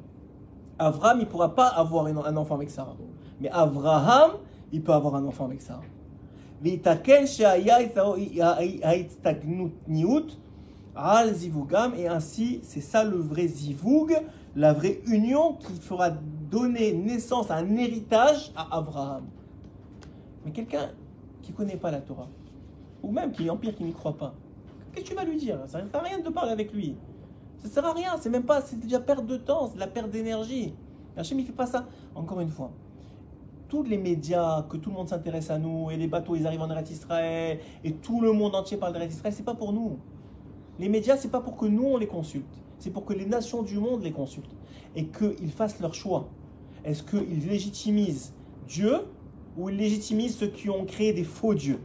Avraham, 0.78 1.20
il 1.20 1.26
ne 1.26 1.30
pourra 1.30 1.56
pas 1.56 1.68
avoir 1.68 2.06
un 2.06 2.38
enfant 2.38 2.56
avec 2.56 2.70
Sarah. 2.70 2.96
Mais 3.40 3.50
Avraham, 3.50 4.34
il 4.72 4.82
peut 4.84 4.94
avoir 4.94 5.16
un 5.16 5.26
enfant 5.26 5.46
avec 5.46 5.62
Sarah. 5.62 5.82
Et 11.98 12.08
ainsi, 12.08 12.60
c'est 12.64 12.82
ça 12.82 13.04
le 13.04 13.18
vrai 13.18 13.48
zivug, 13.48 14.16
la 14.56 14.74
vraie 14.74 15.02
union 15.08 15.54
qui 15.54 15.74
fera 15.74 16.12
donner 16.12 16.94
naissance 16.94 17.50
à 17.50 17.56
un 17.56 17.76
héritage 17.76 18.52
à 18.56 18.78
Abraham. 18.78 19.26
Mais 20.46 20.52
quelqu'un 20.52 20.92
qui 21.42 21.52
ne 21.52 21.58
connaît 21.58 21.78
pas 21.78 21.92
la 21.92 22.02
Torah, 22.02 22.28
ou 23.02 23.12
même 23.12 23.32
qui 23.32 23.48
est 23.48 23.50
empire, 23.50 23.76
qui 23.76 23.84
n'y 23.84 23.94
croit 23.94 24.18
pas, 24.18 24.34
qu'est-ce 24.92 25.06
que 25.06 25.10
tu 25.10 25.16
vas 25.16 25.24
lui 25.24 25.38
dire? 25.38 25.60
Ça 25.68 25.82
ne 25.82 25.90
sert 25.90 26.00
à 26.00 26.04
rien 26.04 26.20
de 26.20 26.30
parler 26.30 26.52
avec 26.52 26.72
lui. 26.74 26.96
Ça 27.60 27.68
ne 27.68 27.74
sert 27.74 27.86
à 27.86 27.94
rien, 27.94 28.16
c'est 28.20 28.30
même 28.30 28.44
pas, 28.44 28.62
c'est 28.62 28.80
déjà 28.80 29.00
perte 29.00 29.26
de 29.26 29.38
temps, 29.38 29.68
c'est 29.68 29.76
de 29.76 29.80
la 29.80 29.88
perte 29.88 30.10
d'énergie. 30.10 30.74
Hachem, 31.18 31.40
il 31.40 31.44
ne 31.44 31.48
fait 31.48 31.54
pas 31.54 31.66
ça. 31.66 31.86
Encore 32.14 32.40
une 32.42 32.50
fois, 32.50 32.72
tous 33.70 33.84
les 33.84 33.98
médias, 33.98 34.64
que 34.64 34.78
tout 34.78 34.92
le 34.92 34.96
monde 34.96 35.10
s'intéresse 35.10 35.50
à 35.50 35.58
nous, 35.58 35.90
et 35.90 35.98
les 35.98 36.08
bateaux, 36.08 36.36
ils 36.36 36.46
arrivent 36.46 36.62
en 36.62 36.70
Eretz 36.70 36.92
Israël, 36.92 37.60
et 37.84 37.94
tout 37.94 38.22
le 38.22 38.32
monde 38.32 38.54
entier 38.54 38.78
parle 38.78 38.94
d'Eretz 38.94 39.14
Israël, 39.14 39.34
c'est 39.34 39.44
pas 39.44 39.56
pour 39.56 39.74
nous. 39.74 39.98
Les 40.78 40.90
médias, 40.90 41.18
c'est 41.18 41.30
pas 41.30 41.40
pour 41.40 41.56
que 41.58 41.66
nous, 41.66 41.86
on 41.86 41.98
les 41.98 42.08
consulte. 42.08 42.63
C'est 42.84 42.90
pour 42.90 43.06
que 43.06 43.14
les 43.14 43.26
nations 43.26 43.64
du 43.64 43.80
monde 43.80 44.04
les 44.04 44.12
consultent. 44.12 44.54
Et 44.94 45.06
qu'ils 45.06 45.54
fassent 45.54 45.80
leur 45.80 45.94
choix. 45.94 46.28
Est-ce 46.84 47.02
qu'ils 47.02 47.48
légitimisent 47.48 48.34
Dieu 48.68 49.06
ou 49.58 49.70
ils 49.70 49.78
légitimisent 49.78 50.36
ceux 50.36 50.48
qui 50.48 50.70
ont 50.70 50.84
créé 50.84 51.14
des 51.14 51.24
faux 51.24 51.54
dieux? 51.54 51.80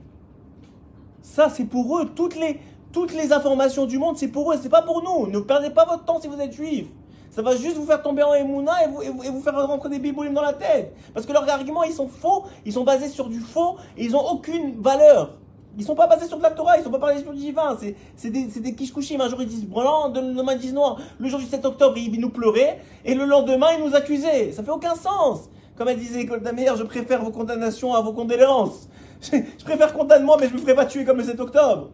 Ça, 1.22 1.50
c'est 1.50 1.66
pour 1.66 2.00
eux. 2.00 2.10
Toutes 2.16 2.34
les, 2.34 2.58
toutes 2.90 3.14
les 3.14 3.32
informations 3.32 3.86
du 3.86 3.96
monde, 3.96 4.16
c'est 4.16 4.26
pour 4.26 4.52
eux, 4.52 4.56
c'est 4.60 4.68
pas 4.68 4.82
pour 4.82 5.04
nous. 5.04 5.30
Ne 5.30 5.38
perdez 5.38 5.70
pas 5.70 5.84
votre 5.84 6.04
temps 6.04 6.20
si 6.20 6.26
vous 6.26 6.40
êtes 6.40 6.52
juif. 6.52 6.88
Ça 7.30 7.42
va 7.42 7.54
juste 7.54 7.76
vous 7.76 7.86
faire 7.86 8.02
tomber 8.02 8.24
en 8.24 8.34
émouna 8.34 8.72
et 8.84 9.30
vous, 9.30 9.40
faire 9.40 9.54
rentrer 9.68 9.90
des 9.90 10.00
biboulim 10.00 10.34
dans 10.34 10.42
la 10.42 10.54
tête. 10.54 10.96
Parce 11.14 11.26
que 11.26 11.32
leurs 11.32 11.48
arguments, 11.48 11.84
ils 11.84 11.92
sont 11.92 12.08
faux, 12.08 12.42
ils 12.64 12.72
sont 12.72 12.82
basés 12.82 13.08
sur 13.08 13.28
du 13.28 13.38
faux 13.38 13.76
et 13.96 14.06
ils 14.06 14.10
n'ont 14.10 14.28
aucune 14.32 14.80
valeur. 14.80 15.38
Ils 15.78 15.84
sont 15.84 15.94
pas 15.94 16.08
basés 16.08 16.26
sur 16.26 16.38
de 16.38 16.42
la 16.42 16.50
Torah, 16.50 16.76
ils 16.76 16.82
sont 16.82 16.90
pas 16.90 16.98
basés 16.98 17.22
sur 17.22 17.32
du 17.32 17.38
divin. 17.38 17.78
C'est 18.16 18.30
des, 18.30 18.46
des 18.46 18.74
kishkushim. 18.74 19.20
Un 19.20 19.28
jour 19.28 19.40
ils 19.40 19.48
disent 19.48 19.64
blanc, 19.64 20.12
le 20.12 20.20
lendemain 20.20 20.54
ils 20.54 20.58
disent 20.58 20.74
noir. 20.74 21.00
Le 21.18 21.28
jour 21.28 21.38
du 21.38 21.46
7 21.46 21.64
octobre, 21.64 21.96
ils 21.96 22.20
nous 22.20 22.30
pleuraient 22.30 22.80
et 23.04 23.14
le 23.14 23.24
lendemain 23.24 23.68
ils 23.78 23.84
nous 23.84 23.94
accusaient. 23.94 24.50
Ça 24.50 24.64
fait 24.64 24.72
aucun 24.72 24.96
sens. 24.96 25.48
Comme 25.76 25.88
elle 25.88 25.98
disait, 25.98 26.28
meilleure, 26.52 26.76
je 26.76 26.82
préfère 26.82 27.22
vos 27.22 27.30
condamnations 27.30 27.94
à 27.94 28.00
vos 28.00 28.12
condoléances. 28.12 28.88
Je, 29.20 29.64
préfère 29.64 29.92
condamnement, 29.94 30.36
mais 30.38 30.48
je 30.48 30.54
me 30.54 30.58
ferai 30.58 30.76
pas 30.76 30.86
tuer 30.86 31.04
comme 31.04 31.18
le 31.18 31.24
7 31.24 31.40
octobre. 31.40 31.90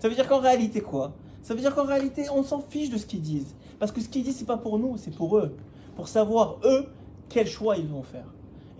Ça 0.00 0.08
veut 0.08 0.14
dire 0.16 0.26
qu'en 0.28 0.40
réalité, 0.40 0.80
quoi? 0.80 1.12
Ça 1.42 1.54
veut 1.54 1.60
dire 1.60 1.72
qu'en 1.72 1.84
réalité, 1.84 2.26
on 2.34 2.42
s'en 2.42 2.60
fiche 2.60 2.90
de 2.90 2.98
ce 2.98 3.06
qu'ils 3.06 3.20
disent. 3.20 3.54
Parce 3.78 3.92
que 3.92 4.00
ce 4.00 4.08
qu'ils 4.08 4.24
disent, 4.24 4.38
c'est 4.38 4.44
pas 4.44 4.56
pour 4.56 4.78
nous, 4.78 4.96
c'est 4.96 5.14
pour 5.14 5.38
eux. 5.38 5.54
Pour 5.94 6.08
savoir, 6.08 6.56
eux, 6.64 6.86
quel 7.28 7.46
choix 7.46 7.76
ils 7.76 7.86
vont 7.86 8.02
faire. 8.02 8.26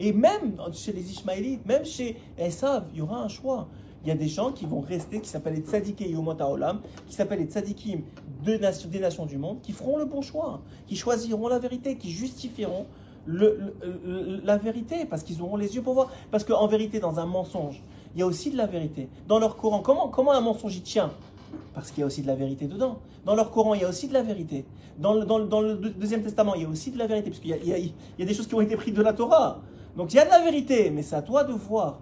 Et 0.01 0.13
même 0.13 0.57
chez 0.73 0.93
les 0.93 1.09
Ishmaélites, 1.09 1.65
même 1.67 1.85
chez 1.85 2.17
Esav, 2.37 2.85
il 2.93 2.99
y 2.99 3.01
aura 3.01 3.19
un 3.19 3.29
choix. 3.29 3.69
Il 4.05 4.09
y 4.09 4.11
a 4.11 4.15
des 4.15 4.29
gens 4.29 4.53
qui 4.53 4.67
vont 4.67 4.81
rester, 4.81 5.21
qui 5.21 5.29
s'appellent 5.29 5.55
les 5.55 5.63
tzadikés 5.63 6.15
Olam, 6.15 6.81
qui 7.07 7.15
s'appellent 7.15 7.39
les 7.39 7.47
tzadikim 7.47 8.03
des 8.45 8.59
nations 9.01 9.25
du 9.25 9.39
monde, 9.39 9.63
qui 9.63 9.73
feront 9.73 9.97
le 9.97 10.05
bon 10.05 10.21
choix, 10.21 10.61
qui 10.87 10.97
choisiront 10.97 11.49
la 11.49 11.59
vérité, 11.59 11.97
qui 11.97 12.11
justifieront 12.11 12.87
la 13.27 14.59
vérité, 14.59 15.07
parce 15.07 15.23
qu'ils 15.23 15.41
auront 15.41 15.57
les 15.57 15.75
yeux 15.75 15.83
pour 15.83 15.95
voir. 15.95 16.11
Parce 16.31 16.45
qu'en 16.45 16.67
vérité, 16.67 17.01
dans 17.01 17.19
un 17.19 17.25
mensonge, 17.25 17.83
il 18.15 18.21
y 18.21 18.23
a 18.23 18.27
aussi 18.27 18.51
de 18.51 18.59
la 18.59 18.67
vérité. 18.67 19.09
Dans 19.27 19.39
leur 19.39 19.57
Coran, 19.57 19.81
comment, 19.81 20.09
comment 20.09 20.33
un 20.33 20.43
mensonge 20.43 20.77
y 20.77 20.83
tient? 20.83 21.11
Parce 21.73 21.91
qu'il 21.91 22.01
y 22.01 22.03
a 22.03 22.07
aussi 22.07 22.21
de 22.21 22.27
la 22.27 22.35
vérité 22.35 22.67
dedans. 22.67 22.99
Dans 23.25 23.35
leur 23.35 23.51
Coran, 23.51 23.73
il 23.73 23.81
y 23.81 23.85
a 23.85 23.89
aussi 23.89 24.09
de 24.09 24.13
la 24.13 24.23
vérité. 24.23 24.67
Dans 24.99 25.15
le, 25.15 25.75
Deuxième 25.75 26.23
Testament, 26.23 26.55
il 26.55 26.63
y 26.63 26.65
a 26.67 26.69
aussi 26.69 26.91
de 26.91 26.99
la 26.99 27.07
vérité, 27.07 27.31
parce 27.31 27.41
qu'il 27.41 27.51
y, 27.51 27.93
y, 28.19 28.23
a 28.23 28.27
des 28.27 28.35
choses 28.35 28.47
qui 28.47 28.55
ont 28.55 28.61
été 28.61 28.77
prises 28.77 28.95
de 28.95 29.03
la 29.03 29.15
Torah. 29.15 29.63
Donc 29.97 30.13
il 30.13 30.17
y 30.17 30.21
a 30.21 30.25
de 30.25 30.31
la 30.31 30.41
vérité, 30.41 30.91
mais 30.91 31.03
c'est 31.03 31.17
à 31.17 31.23
toi 31.23 31.45
de 31.45 31.53
voir, 31.53 32.01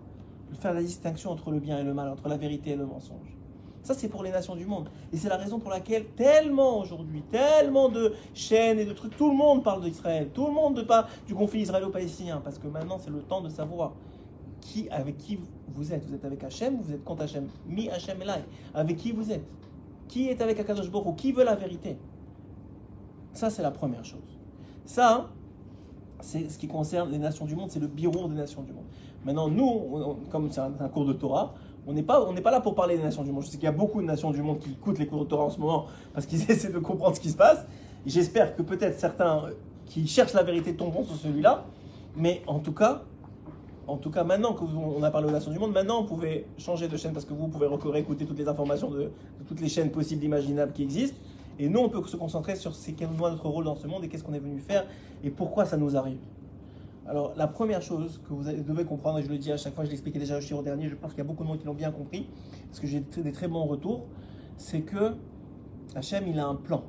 faire 0.56 0.74
la 0.74 0.82
distinction 0.82 1.30
entre 1.30 1.50
le 1.50 1.60
bien 1.60 1.78
et 1.78 1.82
le 1.82 1.94
mal, 1.94 2.08
entre 2.08 2.28
la 2.28 2.36
vérité 2.36 2.70
et 2.70 2.76
le 2.76 2.86
mensonge. 2.86 3.36
Ça, 3.82 3.94
c'est 3.94 4.08
pour 4.08 4.22
les 4.22 4.30
nations 4.30 4.54
du 4.54 4.64
monde. 4.64 4.88
Et 5.12 5.16
c'est 5.16 5.28
la 5.28 5.36
raison 5.36 5.58
pour 5.58 5.70
laquelle 5.70 6.06
tellement 6.14 6.78
aujourd'hui, 6.78 7.22
tellement 7.30 7.88
de 7.88 8.14
chaînes 8.32 8.78
et 8.78 8.84
de 8.84 8.92
trucs, 8.92 9.16
tout 9.16 9.28
le 9.28 9.36
monde 9.36 9.64
parle 9.64 9.82
d'Israël, 9.82 10.28
tout 10.32 10.46
le 10.46 10.52
monde 10.52 10.86
parle 10.86 11.06
du 11.26 11.34
conflit 11.34 11.62
israélo-palestinien, 11.62 12.40
parce 12.44 12.58
que 12.58 12.68
maintenant, 12.68 12.98
c'est 12.98 13.10
le 13.10 13.22
temps 13.22 13.40
de 13.40 13.48
savoir 13.48 13.92
qui, 14.60 14.88
avec 14.90 15.18
qui 15.18 15.38
vous 15.74 15.92
êtes. 15.92 16.06
Vous 16.06 16.14
êtes 16.14 16.24
avec 16.24 16.44
Hachem 16.44 16.78
ou 16.78 16.82
vous 16.82 16.92
êtes 16.92 17.04
contre 17.04 17.22
Hachem 17.22 17.48
Mi 17.66 17.88
Hachem 17.90 18.22
Elai. 18.22 18.44
Avec 18.72 18.96
qui 18.96 19.12
vous 19.12 19.32
êtes? 19.32 19.44
Qui 20.08 20.28
est 20.28 20.40
avec 20.40 20.60
Akadosh 20.60 20.90
Baruch 20.90 21.16
Qui 21.16 21.32
veut 21.32 21.44
la 21.44 21.56
vérité? 21.56 21.96
Ça, 23.32 23.50
c'est 23.50 23.62
la 23.62 23.70
première 23.70 24.04
chose. 24.04 24.38
Ça, 24.84 25.30
c'est 26.20 26.48
ce 26.48 26.58
qui 26.58 26.68
concerne 26.68 27.10
les 27.10 27.18
nations 27.18 27.46
du 27.46 27.56
monde, 27.56 27.70
c'est 27.70 27.80
le 27.80 27.88
bureau 27.88 28.28
des 28.28 28.36
nations 28.36 28.62
du 28.62 28.72
monde. 28.72 28.84
Maintenant, 29.24 29.48
nous, 29.48 30.16
comme 30.30 30.50
c'est 30.50 30.60
un, 30.60 30.88
cours 30.88 31.04
de 31.04 31.12
Torah, 31.12 31.54
on 31.86 31.92
n'est 31.92 32.02
pas, 32.02 32.24
pas 32.42 32.50
là 32.50 32.60
pour 32.60 32.74
parler 32.74 32.96
des 32.96 33.02
nations 33.02 33.22
du 33.22 33.32
monde. 33.32 33.42
Je 33.42 33.48
sais 33.48 33.56
qu'il 33.56 33.64
y 33.64 33.68
a 33.68 33.72
beaucoup 33.72 34.00
de 34.00 34.06
nations 34.06 34.30
du 34.30 34.42
monde 34.42 34.58
qui 34.58 34.70
écoutent 34.70 34.98
les 34.98 35.06
cours 35.06 35.24
de 35.24 35.28
Torah 35.28 35.44
en 35.44 35.50
ce 35.50 35.58
moment 35.58 35.86
parce 36.12 36.26
qu'ils 36.26 36.42
essaient 36.50 36.72
de 36.72 36.78
comprendre 36.78 37.16
ce 37.16 37.20
qui 37.20 37.30
se 37.30 37.36
passe. 37.36 37.64
J'espère 38.06 38.56
que 38.56 38.62
peut-être 38.62 38.98
certains 38.98 39.50
qui 39.86 40.06
cherchent 40.06 40.34
la 40.34 40.42
vérité 40.42 40.74
tomberont 40.74 41.04
sur 41.04 41.16
celui-là. 41.16 41.64
Mais 42.16 42.42
en 42.46 42.58
tout 42.58 42.72
cas, 42.72 43.02
en 43.86 43.96
tout 43.96 44.10
cas, 44.10 44.22
maintenant 44.24 44.54
qu'on 44.54 45.02
a 45.02 45.10
parlé 45.10 45.28
aux 45.28 45.32
nations 45.32 45.50
du 45.50 45.58
monde, 45.58 45.72
maintenant, 45.72 46.02
vous 46.02 46.08
pouvez 46.08 46.46
changer 46.58 46.88
de 46.88 46.96
chaîne 46.96 47.12
parce 47.12 47.24
que 47.24 47.34
vous 47.34 47.48
pouvez 47.48 47.68
écouter 47.98 48.26
toutes 48.26 48.38
les 48.38 48.48
informations 48.48 48.90
de, 48.90 49.10
toutes 49.46 49.60
les 49.60 49.68
chaînes 49.68 49.90
possibles, 49.90 50.24
imaginables 50.24 50.72
qui 50.72 50.82
existent. 50.82 51.18
Et 51.58 51.68
nous, 51.68 51.80
on 51.80 51.88
peut 51.88 52.02
se 52.06 52.16
concentrer 52.16 52.56
sur 52.56 52.74
ce 52.74 52.90
qu'est 52.92 53.06
notre 53.06 53.46
rôle 53.46 53.64
dans 53.64 53.76
ce 53.76 53.86
monde 53.86 54.04
et 54.04 54.08
qu'est-ce 54.08 54.24
qu'on 54.24 54.34
est 54.34 54.38
venu 54.38 54.58
faire 54.60 54.84
et 55.22 55.30
pourquoi 55.30 55.64
ça 55.64 55.76
nous 55.76 55.96
arrive. 55.96 56.18
Alors, 57.08 57.32
la 57.36 57.48
première 57.48 57.82
chose 57.82 58.20
que 58.28 58.32
vous 58.32 58.44
devez 58.44 58.84
comprendre, 58.84 59.18
et 59.18 59.22
je 59.24 59.28
le 59.28 59.36
dis 59.36 59.50
à 59.50 59.56
chaque 59.56 59.74
fois, 59.74 59.84
je 59.84 59.90
l'expliquais 59.90 60.20
déjà 60.20 60.38
au 60.38 60.62
dernier, 60.62 60.88
je 60.88 60.94
pense 60.94 61.10
qu'il 61.10 61.18
y 61.18 61.22
a 61.22 61.24
beaucoup 61.24 61.42
de 61.42 61.48
monde 61.48 61.58
qui 61.58 61.66
l'ont 61.66 61.74
bien 61.74 61.90
compris, 61.90 62.28
parce 62.68 62.78
que 62.78 62.86
j'ai 62.86 63.00
des 63.00 63.32
très 63.32 63.48
bons 63.48 63.64
retours, 63.64 64.06
c'est 64.56 64.82
que 64.82 65.14
Hachem, 65.96 66.28
il 66.28 66.38
a 66.38 66.46
un 66.46 66.54
plan. 66.54 66.84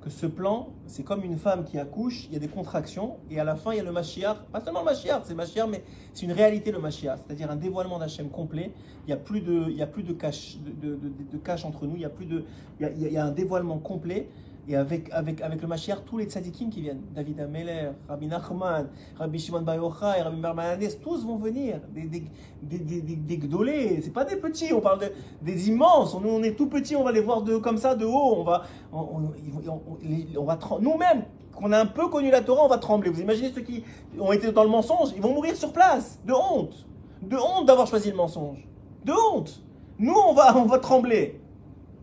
Que 0.00 0.10
ce 0.10 0.26
plan, 0.26 0.70
c'est 0.86 1.04
comme 1.04 1.22
une 1.22 1.36
femme 1.36 1.64
qui 1.64 1.78
accouche, 1.78 2.26
il 2.26 2.32
y 2.32 2.36
a 2.36 2.40
des 2.40 2.48
contractions, 2.48 3.18
et 3.30 3.38
à 3.38 3.44
la 3.44 3.54
fin, 3.54 3.72
il 3.72 3.76
y 3.76 3.80
a 3.80 3.84
le 3.84 3.92
Mashiach. 3.92 4.36
Pas 4.50 4.60
seulement 4.60 4.80
le 4.80 4.86
Mashiach, 4.86 5.22
c'est 5.24 5.34
Mashiach, 5.34 5.68
mais 5.70 5.84
c'est 6.12 6.26
une 6.26 6.32
réalité 6.32 6.72
le 6.72 6.80
Mashiach, 6.80 7.20
c'est-à-dire 7.24 7.48
un 7.48 7.56
dévoilement 7.56 8.00
d'Hachem 8.00 8.30
complet. 8.30 8.72
Il 9.04 9.06
n'y 9.06 9.12
a 9.12 9.16
plus 9.16 9.42
de, 9.42 9.66
il 9.68 9.76
y 9.76 9.82
a 9.82 9.86
plus 9.86 10.02
de 10.02 10.12
cache, 10.12 10.58
de, 10.58 10.96
de, 10.96 11.64
entre 11.64 11.86
nous, 11.86 11.94
il 11.94 12.02
y 12.02 12.04
a 12.04 12.10
plus 12.10 12.26
de, 12.26 12.44
il 12.80 13.12
y 13.12 13.16
a 13.16 13.24
un 13.24 13.30
dévoilement 13.30 13.78
complet. 13.78 14.28
Et 14.68 14.76
avec, 14.76 15.10
avec, 15.10 15.40
avec 15.40 15.60
le 15.60 15.66
Mashiach, 15.66 16.04
tous 16.06 16.18
les 16.18 16.26
tzadikim 16.26 16.70
qui 16.70 16.82
viennent, 16.82 17.02
David 17.12 17.40
Ameler, 17.40 17.90
Rabbi 18.08 18.28
Nachman, 18.28 18.88
Rabbi 19.18 19.38
Shimon 19.40 19.62
Bar 19.62 19.74
Yochai, 19.74 20.22
Rabbi 20.22 20.40
Barmananes, 20.40 20.88
tous 21.02 21.26
vont 21.26 21.36
venir, 21.36 21.80
des, 21.92 22.02
des, 22.02 22.22
des, 22.62 22.78
des, 22.78 23.16
des 23.16 23.36
gdolés, 23.38 24.00
c'est 24.02 24.12
pas 24.12 24.24
des 24.24 24.36
petits, 24.36 24.72
on 24.72 24.80
parle 24.80 25.00
de, 25.00 25.12
des 25.42 25.68
immenses, 25.68 26.14
nous 26.14 26.28
on 26.28 26.44
est 26.44 26.52
tout 26.52 26.68
petits, 26.68 26.94
on 26.94 27.02
va 27.02 27.10
les 27.10 27.20
voir 27.20 27.42
de, 27.42 27.56
comme 27.56 27.76
ça 27.76 27.96
de 27.96 28.04
haut, 28.04 28.36
on 28.36 28.44
va, 28.44 28.62
on, 28.92 28.98
on, 29.00 29.98
on 30.38 30.44
va 30.44 30.58
nous-mêmes, 30.80 31.24
qu'on 31.56 31.72
a 31.72 31.80
un 31.80 31.86
peu 31.86 32.06
connu 32.06 32.30
la 32.30 32.40
Torah, 32.40 32.64
on 32.64 32.68
va 32.68 32.78
trembler. 32.78 33.10
Vous 33.10 33.20
imaginez 33.20 33.50
ceux 33.52 33.62
qui 33.62 33.82
ont 34.16 34.30
été 34.30 34.52
dans 34.52 34.62
le 34.62 34.70
mensonge, 34.70 35.08
ils 35.16 35.22
vont 35.22 35.34
mourir 35.34 35.56
sur 35.56 35.72
place, 35.72 36.20
de 36.24 36.32
honte, 36.32 36.86
de 37.20 37.36
honte 37.36 37.66
d'avoir 37.66 37.88
choisi 37.88 38.10
le 38.10 38.16
mensonge, 38.16 38.64
de 39.04 39.12
honte. 39.12 39.60
Nous 39.98 40.14
on 40.14 40.34
va, 40.34 40.56
on 40.56 40.66
va 40.66 40.78
trembler, 40.78 41.40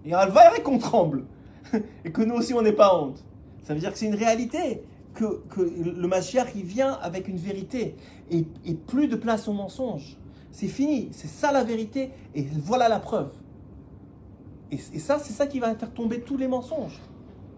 et 0.04 0.12
va 0.12 0.60
qu'on 0.62 0.78
tremble. 0.78 1.24
et 2.06 2.12
que 2.12 2.22
nous 2.22 2.36
aussi 2.36 2.54
on 2.54 2.62
n'est 2.62 2.74
pas 2.74 3.00
honte. 3.00 3.24
Ça 3.64 3.74
veut 3.74 3.80
dire 3.80 3.92
que 3.92 3.98
c'est 3.98 4.08
une 4.08 4.16
réalité, 4.16 4.82
que, 5.14 5.42
que 5.50 5.62
le 5.62 6.08
Mashiach 6.08 6.50
il 6.56 6.64
vient 6.64 6.94
avec 7.02 7.28
une 7.28 7.38
vérité 7.38 7.96
et, 8.32 8.46
plus 8.88 9.08
de 9.08 9.16
place 9.16 9.48
au 9.48 9.54
mensonge. 9.54 10.18
C'est 10.52 10.68
fini, 10.68 11.10
c'est 11.12 11.28
ça 11.28 11.52
la 11.52 11.64
vérité 11.64 12.12
et 12.36 12.42
voilà 12.42 12.90
la 12.90 13.00
preuve. 13.00 13.32
Et, 14.72 14.78
ça, 14.78 15.18
c'est 15.20 15.34
ça 15.34 15.48
qui 15.48 15.60
va 15.60 15.74
faire 15.76 15.94
tomber 15.94 16.22
tous 16.22 16.38
les 16.38 16.48
mensonges. 16.48 17.00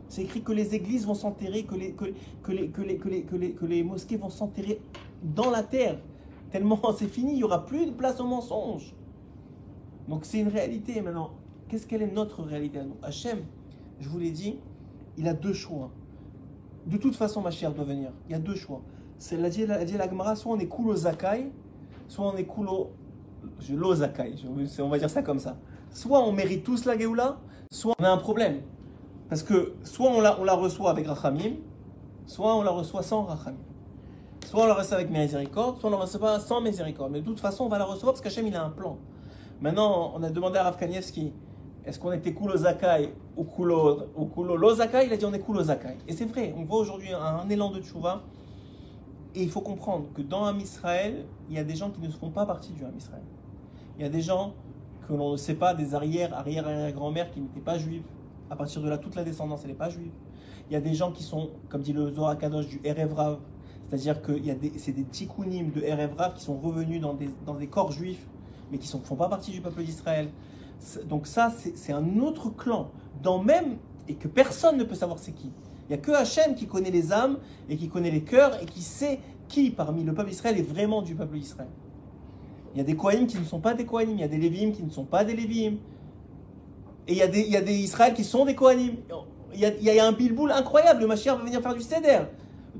C'est 0.07 0.23
écrit 0.23 0.41
que 0.41 0.51
les 0.51 0.75
églises 0.75 1.05
vont 1.05 1.13
s'enterrer, 1.13 1.63
que 1.63 1.75
les, 1.75 1.93
que, 1.93 2.05
que, 2.43 2.51
les, 2.51 2.69
que, 2.69 2.81
les, 2.81 2.97
que, 2.97 3.09
les, 3.09 3.23
que, 3.23 3.35
les, 3.35 3.51
que 3.51 3.65
les 3.65 3.83
mosquées 3.83 4.17
vont 4.17 4.29
s'enterrer 4.29 4.81
dans 5.23 5.49
la 5.49 5.63
terre. 5.63 5.99
Tellement 6.51 6.79
c'est 6.97 7.07
fini, 7.07 7.31
il 7.33 7.37
n'y 7.37 7.43
aura 7.43 7.65
plus 7.65 7.85
de 7.85 7.91
place 7.91 8.19
au 8.19 8.25
mensonge. 8.25 8.93
Donc 10.07 10.25
c'est 10.25 10.39
une 10.39 10.49
réalité 10.49 11.01
maintenant. 11.01 11.31
Qu'est-ce 11.69 11.87
qu'elle 11.87 12.01
est 12.01 12.11
notre 12.11 12.43
réalité 12.43 12.79
à 12.79 12.83
nous? 12.83 12.97
Hachem, 13.01 13.39
je 14.01 14.09
vous 14.09 14.19
l'ai 14.19 14.31
dit, 14.31 14.57
il 15.17 15.27
a 15.27 15.33
deux 15.33 15.53
choix. 15.53 15.89
De 16.87 16.97
toute 16.97 17.15
façon, 17.15 17.41
ma 17.41 17.51
chère 17.51 17.71
doit 17.73 17.85
venir. 17.85 18.11
Il 18.27 18.31
y 18.31 18.35
a 18.35 18.39
deux 18.39 18.55
choix. 18.55 18.81
C'est 19.19 19.37
la 19.37 19.49
dit 19.49 19.65
la 19.65 19.85
dit 19.85 19.97
la 19.97 20.09
Gemara, 20.09 20.35
soit 20.35 20.51
on 20.53 20.59
est 20.59 20.67
cool 20.67 20.89
au 20.89 20.95
Zakai, 20.95 21.51
soit 22.07 22.25
on 22.25 22.35
est 22.35 22.45
cool 22.45 22.67
au 22.69 22.89
je- 23.59 23.75
l'au 23.75 23.93
Zakai. 23.95 24.35
Je- 24.37 24.81
On 24.81 24.89
va 24.89 24.97
dire 24.97 25.09
ça 25.09 25.21
comme 25.21 25.39
ça. 25.39 25.57
Soit 25.91 26.19
on 26.23 26.31
mérite 26.31 26.63
tous 26.63 26.85
la 26.85 26.97
Géoula, 26.97 27.37
soit 27.71 27.93
on 27.99 28.03
a 28.03 28.09
un 28.09 28.17
problème. 28.17 28.61
Parce 29.29 29.43
que 29.43 29.73
soit 29.83 30.09
on 30.09 30.19
la, 30.21 30.39
on 30.39 30.43
la 30.43 30.53
reçoit 30.55 30.89
avec 30.89 31.05
Rachamim, 31.07 31.53
soit 32.25 32.55
on 32.55 32.63
la 32.63 32.71
reçoit 32.71 33.03
sans 33.03 33.23
Rachamim. 33.23 33.57
Soit 34.45 34.63
on 34.63 34.67
la 34.67 34.73
reçoit 34.73 34.97
avec 34.97 35.11
miséricorde, 35.11 35.79
soit 35.79 35.89
on 35.89 35.91
la 35.91 35.97
reçoit 35.99 36.19
pas 36.19 36.39
sans 36.39 36.59
miséricorde. 36.61 37.11
Mais 37.11 37.21
de 37.21 37.25
toute 37.25 37.39
façon, 37.39 37.65
on 37.65 37.69
va 37.69 37.77
la 37.77 37.85
recevoir 37.85 38.13
parce 38.13 38.21
qu'Hachem, 38.21 38.47
il 38.47 38.55
a 38.55 38.63
un 38.65 38.69
plan. 38.71 38.97
Maintenant, 39.61 40.13
on 40.15 40.23
a 40.23 40.29
demandé 40.31 40.57
à 40.57 40.63
Rav 40.63 40.77
Kanievski, 40.77 41.31
est-ce 41.85 41.99
qu'on 41.99 42.11
était 42.11 42.35
au 42.39 42.57
Zakai 42.57 43.13
ou 43.35 43.41
au, 43.41 43.99
ou 44.15 44.29
au 44.35 44.55
lo 44.55 44.75
Zakai? 44.75 45.07
Il 45.07 45.13
a 45.13 45.17
dit 45.17 45.25
on 45.25 45.33
est 45.33 45.43
au 45.47 45.63
Zakai. 45.63 45.97
Et 46.07 46.13
c'est 46.13 46.25
vrai, 46.25 46.53
on 46.57 46.63
voit 46.63 46.79
aujourd'hui 46.79 47.11
un, 47.11 47.19
un 47.19 47.49
élan 47.49 47.71
de 47.71 47.81
tchouva. 47.81 48.21
Et 49.33 49.41
il 49.43 49.49
faut 49.49 49.61
comprendre 49.61 50.07
que 50.13 50.21
dans 50.21 50.43
Ham 50.45 50.59
Israël, 50.59 51.25
il 51.49 51.55
y 51.55 51.59
a 51.59 51.63
des 51.63 51.75
gens 51.75 51.89
qui 51.89 52.01
ne 52.01 52.09
font 52.09 52.31
pas 52.31 52.45
partie 52.45 52.73
du 52.73 52.83
Ham 52.83 52.93
Israël. 52.97 53.23
Il 53.97 54.03
y 54.03 54.05
a 54.05 54.09
des 54.09 54.21
gens 54.21 54.53
que 55.07 55.13
l'on 55.13 55.31
ne 55.31 55.37
sait 55.37 55.55
pas, 55.55 55.73
des 55.73 55.95
arrière, 55.95 56.33
arrière, 56.33 56.67
arrière 56.67 56.91
grand-mères 56.91 57.31
qui 57.31 57.39
n'étaient 57.39 57.61
pas 57.61 57.77
juives. 57.77 58.03
À 58.49 58.55
partir 58.55 58.81
de 58.81 58.89
là, 58.89 58.97
toute 58.97 59.15
la 59.15 59.23
descendance, 59.23 59.61
elle 59.63 59.69
n'est 59.69 59.77
pas 59.77 59.89
juive. 59.89 60.11
Il 60.69 60.73
y 60.73 60.75
a 60.75 60.81
des 60.81 60.93
gens 60.93 61.11
qui 61.11 61.23
sont, 61.23 61.49
comme 61.69 61.81
dit 61.81 61.93
le 61.93 62.11
Zohar 62.11 62.37
Kadosh, 62.37 62.67
du 62.67 62.81
Erev 62.83 63.13
Rav. 63.13 63.39
C'est-à-dire 63.87 64.21
que 64.21 64.33
c'est 64.77 64.91
des 64.91 65.03
tikkunim 65.03 65.71
de 65.71 65.81
Erev 65.81 66.13
Rav 66.17 66.33
qui 66.35 66.43
sont 66.43 66.57
revenus 66.57 67.01
dans 67.01 67.13
des, 67.13 67.29
dans 67.45 67.55
des 67.55 67.67
corps 67.67 67.91
juifs, 67.91 68.25
mais 68.71 68.77
qui 68.77 68.95
ne 68.95 69.01
font 69.01 69.15
pas 69.15 69.27
partie 69.27 69.51
du 69.51 69.61
peuple 69.61 69.83
d'Israël. 69.83 70.29
Donc 71.05 71.27
ça, 71.27 71.53
c'est 71.75 71.93
un 71.93 72.19
autre 72.19 72.49
clan, 72.49 72.89
dans 73.21 73.41
même, 73.41 73.77
et 74.07 74.15
que 74.15 74.27
personne 74.27 74.77
ne 74.77 74.83
peut 74.83 74.95
savoir 74.95 75.19
c'est 75.19 75.31
qui. 75.31 75.51
Il 75.89 75.95
n'y 75.95 75.95
a 75.95 75.97
que 75.97 76.11
Hachem 76.11 76.55
qui 76.55 76.67
connaît 76.67 76.91
les 76.91 77.11
âmes 77.11 77.37
et 77.69 77.77
qui 77.77 77.89
connaît 77.89 78.11
les 78.11 78.23
cœurs 78.23 78.61
et 78.61 78.65
qui 78.65 78.81
sait 78.81 79.19
qui 79.47 79.69
parmi 79.69 80.03
le 80.03 80.13
peuple 80.13 80.29
d'Israël 80.29 80.57
est 80.57 80.63
vraiment 80.63 81.01
du 81.01 81.15
peuple 81.15 81.37
d'Israël. 81.37 81.69
Il 82.73 82.77
y 82.77 82.81
a 82.81 82.83
des 82.85 82.95
Kohanim 82.95 83.27
qui 83.27 83.37
ne 83.37 83.43
sont 83.43 83.59
pas 83.59 83.73
des 83.73 83.85
Kohanim, 83.85 84.15
il 84.17 84.21
y 84.21 84.23
a 84.23 84.29
des 84.29 84.37
Lévim 84.37 84.71
qui 84.71 84.83
ne 84.83 84.89
sont 84.89 85.03
pas 85.03 85.25
des 85.25 85.35
Lévim. 85.35 85.77
Et 87.07 87.13
il 87.13 87.17
y 87.17 87.21
a 87.21 87.27
des, 87.27 87.41
il 87.41 87.51
y 87.51 87.57
a 87.57 87.61
des 87.61 87.75
Israël 87.75 88.13
qui 88.13 88.23
sont 88.23 88.45
des 88.45 88.55
Kohanim. 88.55 88.95
Il 89.53 89.59
y 89.59 89.65
a, 89.65 89.75
il 89.75 89.83
y 89.83 89.99
a 89.99 90.07
un 90.07 90.13
bilboul 90.13 90.51
incroyable, 90.51 91.01
le 91.01 91.07
Mashiach 91.07 91.37
va 91.37 91.43
venir 91.43 91.61
faire 91.61 91.75
du 91.75 91.81
Seder. 91.81 92.21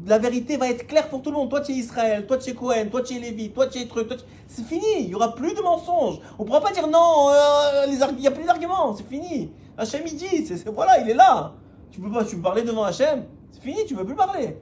La 0.08 0.18
vérité 0.18 0.56
va 0.58 0.70
être 0.70 0.88
claire 0.88 1.10
pour 1.10 1.22
tout 1.22 1.32
le 1.32 1.36
monde. 1.38 1.50
Toi, 1.50 1.62
tu 1.62 1.74
es 1.74 1.76
Israël, 1.76 2.26
toi, 2.26 2.38
tu 2.38 2.50
es 2.50 2.54
Cohen, 2.54 2.88
toi, 2.90 3.02
tu 3.02 3.16
es 3.16 3.20
Lévi, 3.20 3.52
toi, 3.52 3.68
tu 3.68 3.78
es 3.80 3.88
truc. 3.88 4.10
C'est 4.48 4.64
fini, 4.64 4.86
il 5.02 5.08
n'y 5.08 5.16
aura 5.16 5.36
plus 5.36 5.54
de 5.54 5.62
mensonges. 5.62 6.20
On 6.40 6.44
ne 6.44 6.48
pourra 6.48 6.62
pas 6.62 6.72
dire 6.72 6.88
non, 6.88 7.28
euh, 7.30 7.86
il 7.88 8.20
n'y 8.20 8.28
a 8.28 8.32
plus 8.32 8.46
d'arguments, 8.46 8.96
c'est 8.96 9.06
fini. 9.08 9.52
Hachem, 9.78 10.02
il 10.06 10.16
dit, 10.16 10.46
c'est- 10.46 10.68
voilà, 10.70 11.00
il 11.02 11.10
est 11.10 11.14
là. 11.14 11.54
Tu 11.92 12.00
peux 12.00 12.10
pas, 12.10 12.24
tu 12.24 12.38
peux 12.38 12.42
parler 12.42 12.64
devant 12.64 12.84
Hachem, 12.84 13.26
c'est 13.52 13.62
fini, 13.62 13.80
tu 13.86 13.94
ne 13.94 14.00
peux 14.00 14.06
plus 14.06 14.16
parler. 14.16 14.58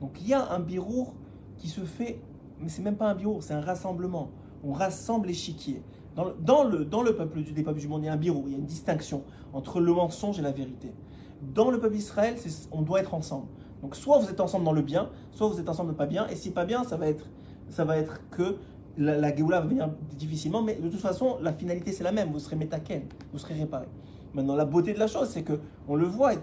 Donc 0.00 0.16
il 0.20 0.28
y 0.28 0.34
a 0.34 0.50
un 0.50 0.58
birour 0.58 1.14
qui 1.56 1.68
se 1.68 1.82
fait, 1.82 2.20
mais 2.60 2.68
c'est 2.68 2.82
même 2.82 2.96
pas 2.96 3.06
un 3.06 3.14
birour, 3.14 3.42
c'est 3.42 3.54
un 3.54 3.60
rassemblement. 3.60 4.30
On 4.64 4.72
rassemble 4.72 5.28
l'échiquier. 5.28 5.82
Dans, 6.16 6.24
le- 6.24 6.36
dans 6.40 6.64
le, 6.64 6.84
dans 6.84 7.02
le 7.02 7.14
peuple 7.14 7.40
du, 7.42 7.52
des 7.52 7.62
peuples 7.62 7.80
du 7.80 7.88
monde, 7.88 8.02
il 8.02 8.06
y 8.06 8.08
a 8.08 8.12
un 8.12 8.16
birour, 8.16 8.44
il 8.46 8.52
y 8.52 8.54
a 8.56 8.58
une 8.58 8.66
distinction 8.66 9.22
entre 9.52 9.80
le 9.80 9.92
mensonge 9.92 10.38
et 10.38 10.42
la 10.42 10.52
vérité. 10.52 10.92
Dans 11.54 11.70
le 11.70 11.78
peuple 11.78 11.94
d'Israël, 11.94 12.36
on 12.72 12.82
doit 12.82 13.00
être 13.00 13.14
ensemble. 13.14 13.46
Donc 13.84 13.96
soit 13.96 14.18
vous 14.18 14.30
êtes 14.30 14.40
ensemble 14.40 14.64
dans 14.64 14.72
le 14.72 14.80
bien, 14.80 15.10
soit 15.32 15.46
vous 15.46 15.60
êtes 15.60 15.68
ensemble 15.68 15.92
pas 15.92 16.06
bien. 16.06 16.26
Et 16.28 16.36
si 16.36 16.50
pas 16.50 16.64
bien, 16.64 16.84
ça 16.84 16.96
va 16.96 17.06
être, 17.06 17.26
ça 17.68 17.84
va 17.84 17.98
être 17.98 18.18
que 18.30 18.56
la, 18.96 19.18
la 19.18 19.30
va 19.30 19.60
venir 19.60 19.90
difficilement. 20.16 20.62
Mais 20.62 20.76
de 20.76 20.88
toute 20.88 21.02
façon, 21.02 21.36
la 21.42 21.52
finalité 21.52 21.92
c'est 21.92 22.02
la 22.02 22.10
même. 22.10 22.32
Vous 22.32 22.38
serez 22.38 22.56
métaken, 22.56 23.02
vous 23.30 23.38
serez 23.38 23.52
réparé. 23.52 23.84
Maintenant, 24.32 24.56
la 24.56 24.64
beauté 24.64 24.94
de 24.94 24.98
la 24.98 25.06
chose, 25.06 25.28
c'est 25.28 25.42
que 25.42 25.60
on 25.86 25.96
le 25.96 26.06
voit 26.06 26.32
et, 26.32 26.38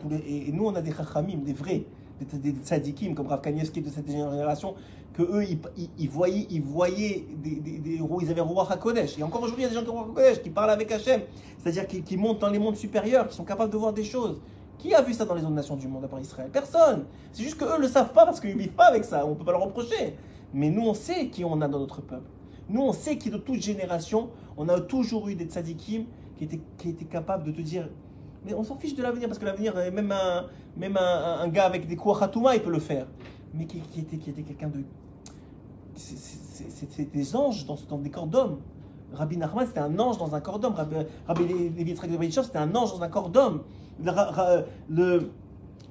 nous, 0.53 0.67
on 0.67 0.75
a 0.75 0.81
des 0.83 0.93
chachamim, 0.93 1.37
des 1.37 1.53
vrais, 1.53 1.83
des, 2.19 2.37
des, 2.37 2.51
des 2.51 2.61
tzadikim 2.61 3.15
comme 3.15 3.25
Rav 3.25 3.41
Kanievski 3.41 3.81
de 3.81 3.89
cette 3.89 4.07
génération, 4.07 4.75
que 5.11 5.23
eux, 5.23 5.43
ils, 5.97 6.09
voyaient, 6.09 6.45
ils 6.51 6.61
voyaient 6.61 7.25
des, 7.43 7.55
des, 7.55 7.79
des 7.79 7.99
ils 8.21 8.29
avaient 8.29 8.41
roi 8.41 8.67
HaKodesh. 8.71 9.17
Et 9.17 9.23
encore 9.23 9.41
aujourd'hui, 9.41 9.65
il 9.65 9.73
y 9.73 9.75
a 9.75 9.81
des 9.81 9.87
gens 9.87 10.03
qui 10.35 10.41
qui 10.43 10.49
parlent 10.51 10.69
avec 10.69 10.91
Hachem, 10.91 11.21
c'est-à-dire 11.57 11.87
qui 11.87 12.17
montent 12.17 12.39
dans 12.39 12.51
les 12.51 12.59
mondes 12.59 12.77
supérieurs, 12.77 13.27
qui 13.27 13.35
sont 13.35 13.45
capables 13.45 13.71
de 13.71 13.77
voir 13.77 13.93
des 13.93 14.03
choses. 14.03 14.39
Qui 14.81 14.95
a 14.95 15.01
vu 15.03 15.13
ça 15.13 15.25
dans 15.25 15.35
les 15.35 15.43
autres 15.43 15.51
nations 15.51 15.75
du 15.75 15.87
monde 15.87 16.05
à 16.05 16.07
part 16.07 16.19
Israël? 16.19 16.49
Personne. 16.51 17.05
C'est 17.31 17.43
juste 17.43 17.55
qu'eux 17.55 17.77
ne 17.77 17.83
le 17.83 17.87
savent 17.87 18.13
pas 18.13 18.25
parce 18.25 18.39
qu'ils 18.39 18.55
ne 18.55 18.59
vivent 18.59 18.71
pas 18.71 18.87
avec 18.87 19.03
ça. 19.03 19.23
On 19.27 19.29
ne 19.29 19.35
peut 19.35 19.45
pas 19.45 19.51
leur 19.51 19.61
reprocher. 19.61 20.17
Mais 20.55 20.71
nous, 20.71 20.81
on 20.81 20.95
sait 20.95 21.27
qui 21.27 21.45
on 21.45 21.61
a 21.61 21.67
dans 21.67 21.79
notre 21.79 22.01
peuple. 22.01 22.27
Nous, 22.67 22.81
on 22.81 22.91
sait 22.91 23.15
qui 23.19 23.29
de 23.29 23.37
toute 23.37 23.61
génération, 23.61 24.31
on 24.57 24.67
a 24.69 24.81
toujours 24.81 25.29
eu 25.29 25.35
des 25.35 25.45
tzadikim 25.45 26.05
qui 26.35 26.45
étaient, 26.45 27.05
capables 27.05 27.43
de 27.43 27.51
te 27.51 27.61
dire 27.61 27.87
mais 28.43 28.55
on 28.55 28.63
s'en 28.63 28.75
fiche 28.75 28.95
de 28.95 29.03
l'avenir 29.03 29.27
parce 29.27 29.37
que 29.37 29.45
l'avenir, 29.45 29.73
euh, 29.77 29.91
même 29.91 30.11
un, 30.11 30.47
même 30.75 30.97
un, 30.97 31.47
gars 31.49 31.65
avec 31.65 31.87
des 31.87 31.95
kouachatouma, 31.95 32.55
il 32.55 32.63
peut 32.63 32.71
le 32.71 32.79
faire. 32.79 33.05
Mais 33.53 33.65
qui, 33.65 33.83
était, 33.99 34.17
qui 34.17 34.31
était 34.31 34.41
quelqu'un 34.41 34.69
de. 34.69 34.83
C'était 35.95 37.05
des 37.05 37.35
anges 37.35 37.67
dans, 37.67 37.77
dans 37.87 37.99
des 37.99 38.09
corps 38.09 38.25
d'hommes. 38.25 38.57
Rabbi 39.13 39.37
Nachman, 39.37 39.67
c'était 39.67 39.81
un 39.81 39.99
ange 39.99 40.17
dans 40.17 40.33
un 40.33 40.41
corps 40.41 40.57
d'homme. 40.57 40.73
Rabbi, 41.27 41.43
Yitzhak 41.77 42.09
de 42.09 42.29
c'était 42.31 42.57
un 42.57 42.73
ange 42.75 42.93
dans 42.93 43.03
un 43.03 43.09
corps 43.09 43.29
d'homme. 43.29 43.61
Le, 44.03 45.29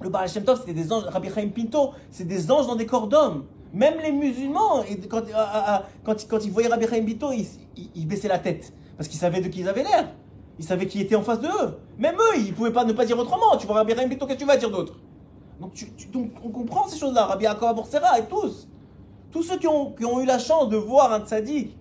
le, 0.01 0.09
Baal 0.09 0.29
Shem 0.29 0.45
Tov, 0.45 0.61
c'était 0.61 0.73
des 0.73 0.93
anges. 0.93 1.05
Rabbi 1.05 1.29
Chaim 1.33 1.49
Pinto, 1.55 1.93
c'est 2.11 2.25
des 2.25 2.51
anges 2.51 2.67
dans 2.67 2.77
des 2.77 2.87
corps 2.87 3.07
d'hommes. 3.07 3.45
Même 3.73 3.99
les 4.03 4.13
musulmans, 4.13 4.81
ah, 4.81 5.23
ah, 5.35 5.65
ah, 5.67 5.83
quand, 6.05 6.45
ils 6.45 6.51
voyaient 6.51 6.69
Rabbi 6.69 6.87
Chaim 6.87 7.05
Pinto, 7.05 7.33
ils, 7.33 8.07
baissaient 8.07 8.29
la 8.29 8.39
tête. 8.39 8.73
Parce 8.97 9.09
qu'ils 9.09 9.19
savaient 9.19 9.41
de 9.41 9.49
qui 9.49 9.61
ils 9.61 9.69
avaient 9.69 9.85
l'air. 9.85 10.11
Ils 10.59 10.65
savaient 10.65 10.87
qui 10.87 11.01
était 11.01 11.15
en 11.15 11.23
face 11.23 11.41
d'eux. 11.41 11.79
Même 11.99 12.17
eux, 12.17 12.39
ils 12.39 12.49
ne 12.49 12.53
pouvaient 12.53 12.73
pas 12.73 12.85
ne 12.85 12.93
pas 12.93 13.05
dire 13.05 13.19
autrement. 13.19 13.57
Tu 13.59 13.67
vois 13.67 13.77
Rabbi 13.77 13.95
Chaim 13.95 14.09
Pinto, 14.09 14.27
qu'est-ce 14.27 14.39
que 14.39 14.43
tu 14.43 14.47
vas 14.47 14.57
dire 14.57 14.71
d'autre? 14.71 14.95
Donc, 15.61 15.73
on 16.45 16.49
comprend 16.49 16.87
ces 16.89 16.99
choses-là. 16.99 17.27
Rabbi 17.27 17.45
Yaakov 17.45 17.75
Borsera 17.77 18.19
et 18.19 18.25
tous. 18.25 18.67
Tous 19.31 19.43
ceux 19.43 19.59
qui 19.59 19.69
ont, 19.69 20.21
eu 20.21 20.27
la 20.27 20.39
chance 20.39 20.69
de 20.69 20.77
voir 20.77 21.13
un 21.13 21.21
tzaddik, 21.21 21.77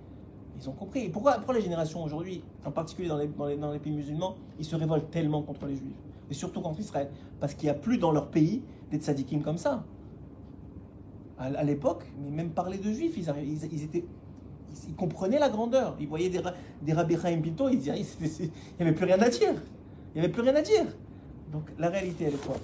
ils 0.59 0.69
ont 0.69 0.73
compris. 0.73 1.05
Et 1.05 1.09
pourquoi, 1.09 1.33
pourquoi 1.35 1.55
les 1.55 1.61
générations 1.61 2.03
aujourd'hui, 2.03 2.43
en 2.65 2.71
particulier 2.71 3.07
dans 3.07 3.71
les 3.71 3.79
pays 3.79 3.91
musulmans, 3.91 4.35
ils 4.59 4.65
se 4.65 4.75
révoltent 4.75 5.09
tellement 5.09 5.41
contre 5.41 5.65
les 5.65 5.75
juifs? 5.75 5.95
Et 6.29 6.33
surtout 6.33 6.61
contre 6.61 6.79
Israël 6.79 7.09
Parce 7.39 7.53
qu'il 7.53 7.65
n'y 7.65 7.71
a 7.71 7.75
plus 7.75 7.97
dans 7.97 8.11
leur 8.11 8.29
pays 8.29 8.61
des 8.91 8.97
tzaddikim 8.97 9.41
comme 9.41 9.57
ça. 9.57 9.83
À, 11.37 11.63
l'époque, 11.63 12.03
mais 12.21 12.31
même 12.31 12.49
parler 12.49 12.77
de 12.77 12.91
juifs, 12.91 13.15
ils, 13.15 13.25
comprenaient 14.97 15.39
la 15.39 15.47
grandeur. 15.47 15.95
Ils 15.97 16.07
voyaient 16.07 16.29
des, 16.29 16.41
des 16.81 16.91
Rabbi 16.91 17.15
Chaim 17.15 17.39
Pinto, 17.41 17.69
ils 17.69 17.77
disaient, 17.79 17.95
il 18.21 18.51
n'y 18.77 18.81
avait 18.81 18.91
plus 18.91 19.05
rien 19.05 19.21
à 19.21 19.29
dire. 19.29 19.53
Il 20.13 20.19
n'y 20.19 20.25
avait 20.25 20.33
plus 20.33 20.41
rien 20.41 20.55
à 20.55 20.61
dire. 20.61 20.85
Donc 21.53 21.63
la 21.79 21.87
réalité, 21.87 22.25
elle 22.25 22.33
est 22.33 22.45
quoi? 22.45 22.57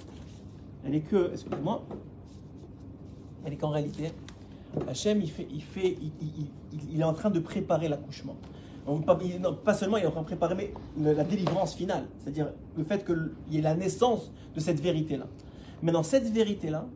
Elle 0.84 0.94
est 0.94 1.00
que, 1.00 1.30
excusez-moi, 1.32 1.86
elle 3.46 3.54
est 3.54 3.56
qu'en 3.56 3.70
réalité, 3.70 4.12
Hachem, 4.86 5.22
il, 5.22 5.30
fait, 5.30 5.48
il, 5.50 5.62
fait, 5.62 5.96
il 6.92 7.00
est 7.00 7.04
en 7.04 7.14
train 7.14 7.30
de 7.30 7.40
préparer 7.40 7.88
l'accouchement. 7.88 8.36
Pas, 9.64 9.74
seulement 9.74 9.96
il 9.96 10.04
est 10.04 10.06
en 10.06 10.12
train 10.12 10.20
de 10.20 10.26
préparer 10.26 10.54
mais 10.96 11.12
la 11.12 11.24
délivrance 11.24 11.74
finale, 11.74 12.04
c'est-à-dire 12.18 12.52
le 12.76 12.84
fait 12.84 13.04
qu'il 13.04 13.32
y 13.50 13.58
ait 13.58 13.62
la 13.62 13.74
naissance 13.74 14.30
de 14.54 14.60
cette 14.60 14.80
vérité-là. 14.80 15.26
Maintenant, 15.82 16.04
cette 16.04 16.30
vérité-là, 16.30 16.86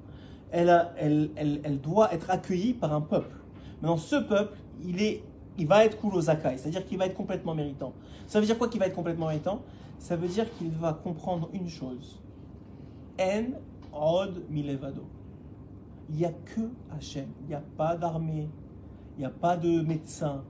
elle, 0.53 1.81
doit 1.83 2.15
être 2.15 2.31
accueillie 2.31 2.75
par 2.75 2.95
un 2.95 3.01
peuple. 3.01 3.35
Maintenant, 3.83 3.97
ce 3.97 4.17
peuple, 4.17 4.57
il, 4.85 5.03
est, 5.03 5.25
il 5.59 5.67
va 5.67 5.85
être 5.85 5.99
Zakai, 6.21 6.59
c'est-à-dire 6.59 6.85
qu'il 6.87 6.97
va 6.97 7.07
être 7.07 7.17
complètement 7.17 7.57
méritant. 7.57 7.93
Ça 8.29 8.39
veut 8.39 8.47
dire 8.47 8.57
quoi 8.57 8.69
qu'il 8.69 8.79
va 8.79 8.87
être 8.87 8.95
complètement 8.95 9.27
méritant? 9.27 9.63
Ça 9.99 10.15
veut 10.15 10.29
dire 10.29 10.47
qu'il 10.57 10.71
va 10.71 10.93
comprendre 10.93 11.51
une 11.53 11.69
chose. 11.69 12.21
En 13.21 13.53
od 13.93 14.43
milevado. 14.49 15.03
Il 16.09 16.17
n'y 16.17 16.25
a 16.25 16.31
que 16.33 16.61
Hachem. 16.97 17.27
Il 17.43 17.49
n'y 17.49 17.55
a 17.55 17.63
pas 17.77 17.97
d'armée. 17.97 18.49
Il 19.17 19.21
n'y 19.21 19.27
a 19.27 19.31
pas 19.31 19.57
de 19.57 19.81
médecin. 19.83 20.43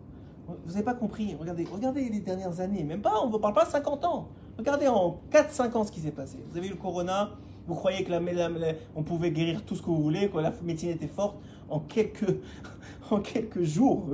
Vous 0.64 0.72
n'avez 0.72 0.84
pas 0.84 0.94
compris. 0.94 1.34
Regardez, 1.38 1.66
regardez 1.70 2.08
les 2.08 2.20
dernières 2.20 2.60
années. 2.60 2.82
Même 2.84 3.02
pas, 3.02 3.14
on 3.22 3.30
ne 3.30 3.36
parle 3.38 3.54
pas 3.54 3.64
de 3.64 3.70
50 3.70 4.04
ans. 4.04 4.28
Regardez 4.58 4.88
en 4.88 5.20
4-5 5.32 5.72
ans 5.76 5.84
ce 5.84 5.92
qui 5.92 6.00
s'est 6.00 6.10
passé. 6.10 6.38
Vous 6.50 6.56
avez 6.58 6.66
eu 6.66 6.70
le 6.70 6.76
corona. 6.76 7.30
Vous 7.66 7.74
croyez 7.74 8.02
que 8.04 8.10
la, 8.10 8.20
la- 8.20 8.72
on 8.96 9.02
pouvait 9.02 9.30
guérir 9.30 9.64
tout 9.64 9.76
ce 9.76 9.82
que 9.82 9.86
vous 9.86 10.02
voulez, 10.02 10.28
que 10.28 10.38
la 10.38 10.52
médecine 10.62 10.90
était 10.90 11.06
forte. 11.06 11.36
En 11.68 11.78
quelques, 11.80 12.24
en 13.10 13.20
quelques 13.20 13.62
jours, 13.62 14.04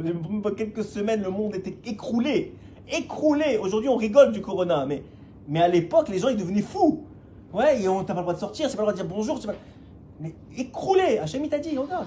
pas 0.43 0.51
quelques 0.53 0.84
semaines, 0.84 1.22
le 1.22 1.30
monde 1.30 1.55
était 1.55 1.76
écroulé. 1.89 2.55
Écroulé. 2.93 3.59
Aujourd'hui, 3.59 3.89
on 3.89 3.97
rigole 3.97 4.32
du 4.32 4.41
corona. 4.43 4.84
Mais, 4.87 5.03
mais 5.49 5.61
à 5.61 5.68
l'époque, 5.68 6.09
les 6.09 6.18
gens, 6.18 6.28
ils 6.28 6.37
devenaient 6.37 6.61
fous. 6.62 7.05
Ouais, 7.55 7.82
et 7.82 7.89
on 7.89 8.05
t'a 8.05 8.12
pas 8.12 8.20
le 8.20 8.24
droit 8.24 8.34
de 8.34 8.39
sortir, 8.41 8.68
c'est 8.68 8.76
pas 8.76 8.82
le 8.82 8.89
droit 8.93 8.93
de 8.93 9.07
dire 9.09 9.16
bonjour. 9.16 9.41
Mais 10.20 10.34
écroulé. 10.57 11.18
Hachem, 11.18 11.43
il 11.45 11.49
t'a 11.49 11.59
dit, 11.59 11.76
regarde, 11.78 12.07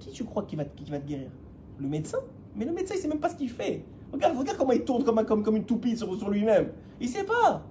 qui 0.00 0.10
tu 0.10 0.24
crois 0.24 0.42
qui 0.42 0.56
va, 0.56 0.64
qui 0.64 0.90
va 0.90 0.98
te 0.98 1.06
guérir? 1.06 1.30
Le 1.78 1.88
médecin? 1.88 2.18
Mais 2.56 2.64
le 2.64 2.72
médecin, 2.72 2.94
il 2.96 3.00
sait 3.00 3.08
même 3.08 3.20
pas 3.20 3.28
ce 3.28 3.36
qu'il 3.36 3.50
fait. 3.50 3.84
Regarde, 4.12 4.36
regarde 4.36 4.58
comment 4.58 4.72
il 4.72 4.84
tourne 4.84 5.04
comme, 5.04 5.24
comme, 5.24 5.42
comme 5.42 5.56
une 5.56 5.64
toupie 5.64 5.96
sur, 5.96 6.16
sur 6.16 6.30
lui-même. 6.30 6.70
Il 7.00 7.08
sait 7.08 7.24
pas. 7.24 7.64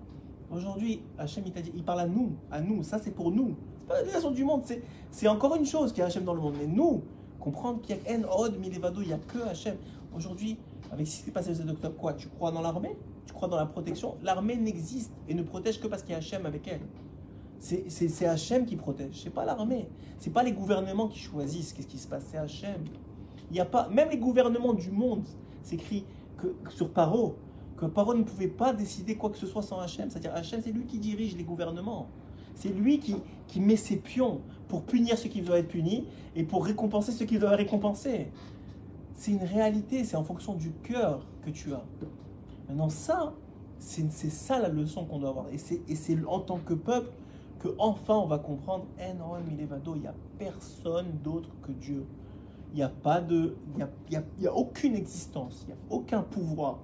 Aujourd'hui, 0.51 1.01
Hachem, 1.17 1.43
il 1.47 1.53
il 1.75 1.84
parle 1.84 2.01
à 2.01 2.07
nous, 2.07 2.34
à 2.51 2.61
nous. 2.61 2.84
Ça, 2.84 2.99
c'est 2.99 3.11
pour 3.11 3.31
nous. 3.31 3.55
C'est 3.81 3.88
pas 3.88 4.01
la 4.01 4.11
nation 4.11 4.31
du 4.31 4.43
monde. 4.43 4.63
C'est, 5.11 5.27
encore 5.27 5.55
une 5.55 5.65
chose 5.65 5.91
qu'il 5.91 5.99
y 5.99 6.03
a 6.03 6.07
Hachem 6.07 6.23
dans 6.23 6.34
le 6.34 6.41
monde. 6.41 6.55
Mais 6.59 6.67
nous, 6.67 7.01
comprendre 7.39 7.81
qu'il 7.81 7.95
y 7.95 7.99
a 7.99 8.17
En, 8.17 8.41
Od, 8.41 8.59
Milevado, 8.59 9.01
il 9.01 9.07
n'y 9.07 9.13
a 9.13 9.17
que 9.17 9.39
Hachem. 9.39 9.77
Aujourd'hui, 10.15 10.57
avec 10.91 11.07
ce 11.07 11.17
qui 11.17 11.23
s'est 11.23 11.31
passé 11.31 11.49
le 11.49 11.55
7 11.55 11.69
octobre, 11.69 11.95
quoi 11.97 12.13
Tu 12.13 12.27
crois 12.27 12.51
dans 12.51 12.61
l'armée? 12.61 12.95
Tu 13.25 13.34
crois 13.34 13.47
dans 13.47 13.57
la 13.57 13.65
protection? 13.65 14.15
L'armée 14.21 14.55
n'existe 14.55 15.11
et 15.27 15.34
ne 15.34 15.41
protège 15.41 15.79
que 15.79 15.88
parce 15.88 16.03
qu'il 16.03 16.11
y 16.11 16.15
a 16.15 16.17
Hachem 16.17 16.45
avec 16.45 16.67
elle. 16.67 16.81
C'est 17.59 18.25
Hachem 18.25 18.65
qui 18.65 18.75
protège, 18.75 19.21
c'est 19.23 19.29
pas 19.29 19.45
l'armée. 19.45 19.88
C'est 20.19 20.31
pas 20.31 20.43
les 20.43 20.51
gouvernements 20.51 21.07
qui 21.07 21.19
choisissent 21.19 21.71
qu'est-ce 21.71 21.88
qui 21.88 21.97
se 21.97 22.07
passe, 22.07 22.25
c'est 22.29 22.38
Hachem. 22.38 22.84
Il 23.51 23.57
y 23.57 23.59
a 23.59 23.65
pas, 23.65 23.87
même 23.89 24.09
les 24.09 24.17
gouvernements 24.17 24.73
du 24.73 24.91
monde, 24.91 25.23
c'est 25.61 25.75
écrit 25.75 26.05
que, 26.37 26.47
sur 26.69 26.89
Paro, 26.89 27.35
que 27.77 27.85
Paro 27.85 28.13
ne 28.13 28.23
pouvait 28.23 28.47
pas 28.47 28.73
décider 28.73 29.15
quoi 29.15 29.29
que 29.29 29.37
ce 29.37 29.47
soit 29.47 29.61
sans 29.61 29.79
Hachem. 29.79 30.09
C'est-à-dire 30.09 30.33
Hachem, 30.33 30.61
c'est 30.63 30.71
lui 30.71 30.85
qui 30.85 30.99
dirige 30.99 31.35
les 31.35 31.43
gouvernements. 31.43 32.07
C'est 32.55 32.69
lui 32.69 32.99
qui, 32.99 33.15
qui 33.47 33.59
met 33.59 33.75
ses 33.75 33.97
pions 33.97 34.41
pour 34.67 34.83
punir 34.83 35.17
ceux 35.17 35.29
qui 35.29 35.41
doivent 35.41 35.59
être 35.59 35.67
punis 35.67 36.05
et 36.35 36.43
pour 36.43 36.65
récompenser 36.65 37.11
ceux 37.11 37.25
qui 37.25 37.39
doivent 37.39 37.53
être 37.53 37.59
récompensés. 37.59 38.27
C'est 39.15 39.31
une 39.31 39.43
réalité, 39.43 40.03
c'est 40.03 40.17
en 40.17 40.23
fonction 40.23 40.53
du 40.53 40.71
cœur 40.83 41.25
que 41.45 41.49
tu 41.49 41.73
as. 41.73 41.83
Maintenant, 42.67 42.89
ça, 42.89 43.33
c'est 43.79 44.09
ça 44.09 44.59
la 44.59 44.69
leçon 44.69 45.05
qu'on 45.05 45.19
doit 45.19 45.29
avoir. 45.29 45.45
Et 45.49 45.57
c'est 45.57 46.25
en 46.25 46.39
tant 46.39 46.57
que 46.57 46.73
peuple 46.73 47.11
que 47.59 47.69
enfin 47.77 48.15
on 48.15 48.27
va 48.27 48.39
comprendre 48.39 48.85
Milevado, 49.49 49.95
il 49.95 50.01
n'y 50.01 50.07
a 50.07 50.15
personne 50.37 51.07
d'autre 51.23 51.49
que 51.61 51.71
Dieu. 51.71 52.05
Il 52.74 52.78
n'y 52.78 52.84
a 52.84 52.89
pas 52.89 53.21
de. 53.21 53.55
Il 53.76 53.84
a, 53.84 53.89
y 54.09 54.15
a- 54.15 54.24
y 54.41 54.47
a 54.47 54.53
aucune 54.53 54.95
existence, 54.95 55.63
il 55.63 55.67
n'y 55.67 55.74
a 55.74 55.78
aucun 55.91 56.24
pouvoir, 56.24 56.80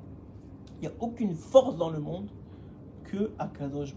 il 0.78 0.82
n'y 0.82 0.88
a 0.88 0.96
aucune 1.00 1.34
force 1.34 1.76
dans 1.78 1.90
le 1.90 2.00
monde 2.00 2.30
que 3.06 3.32
Akadosh 3.40 3.96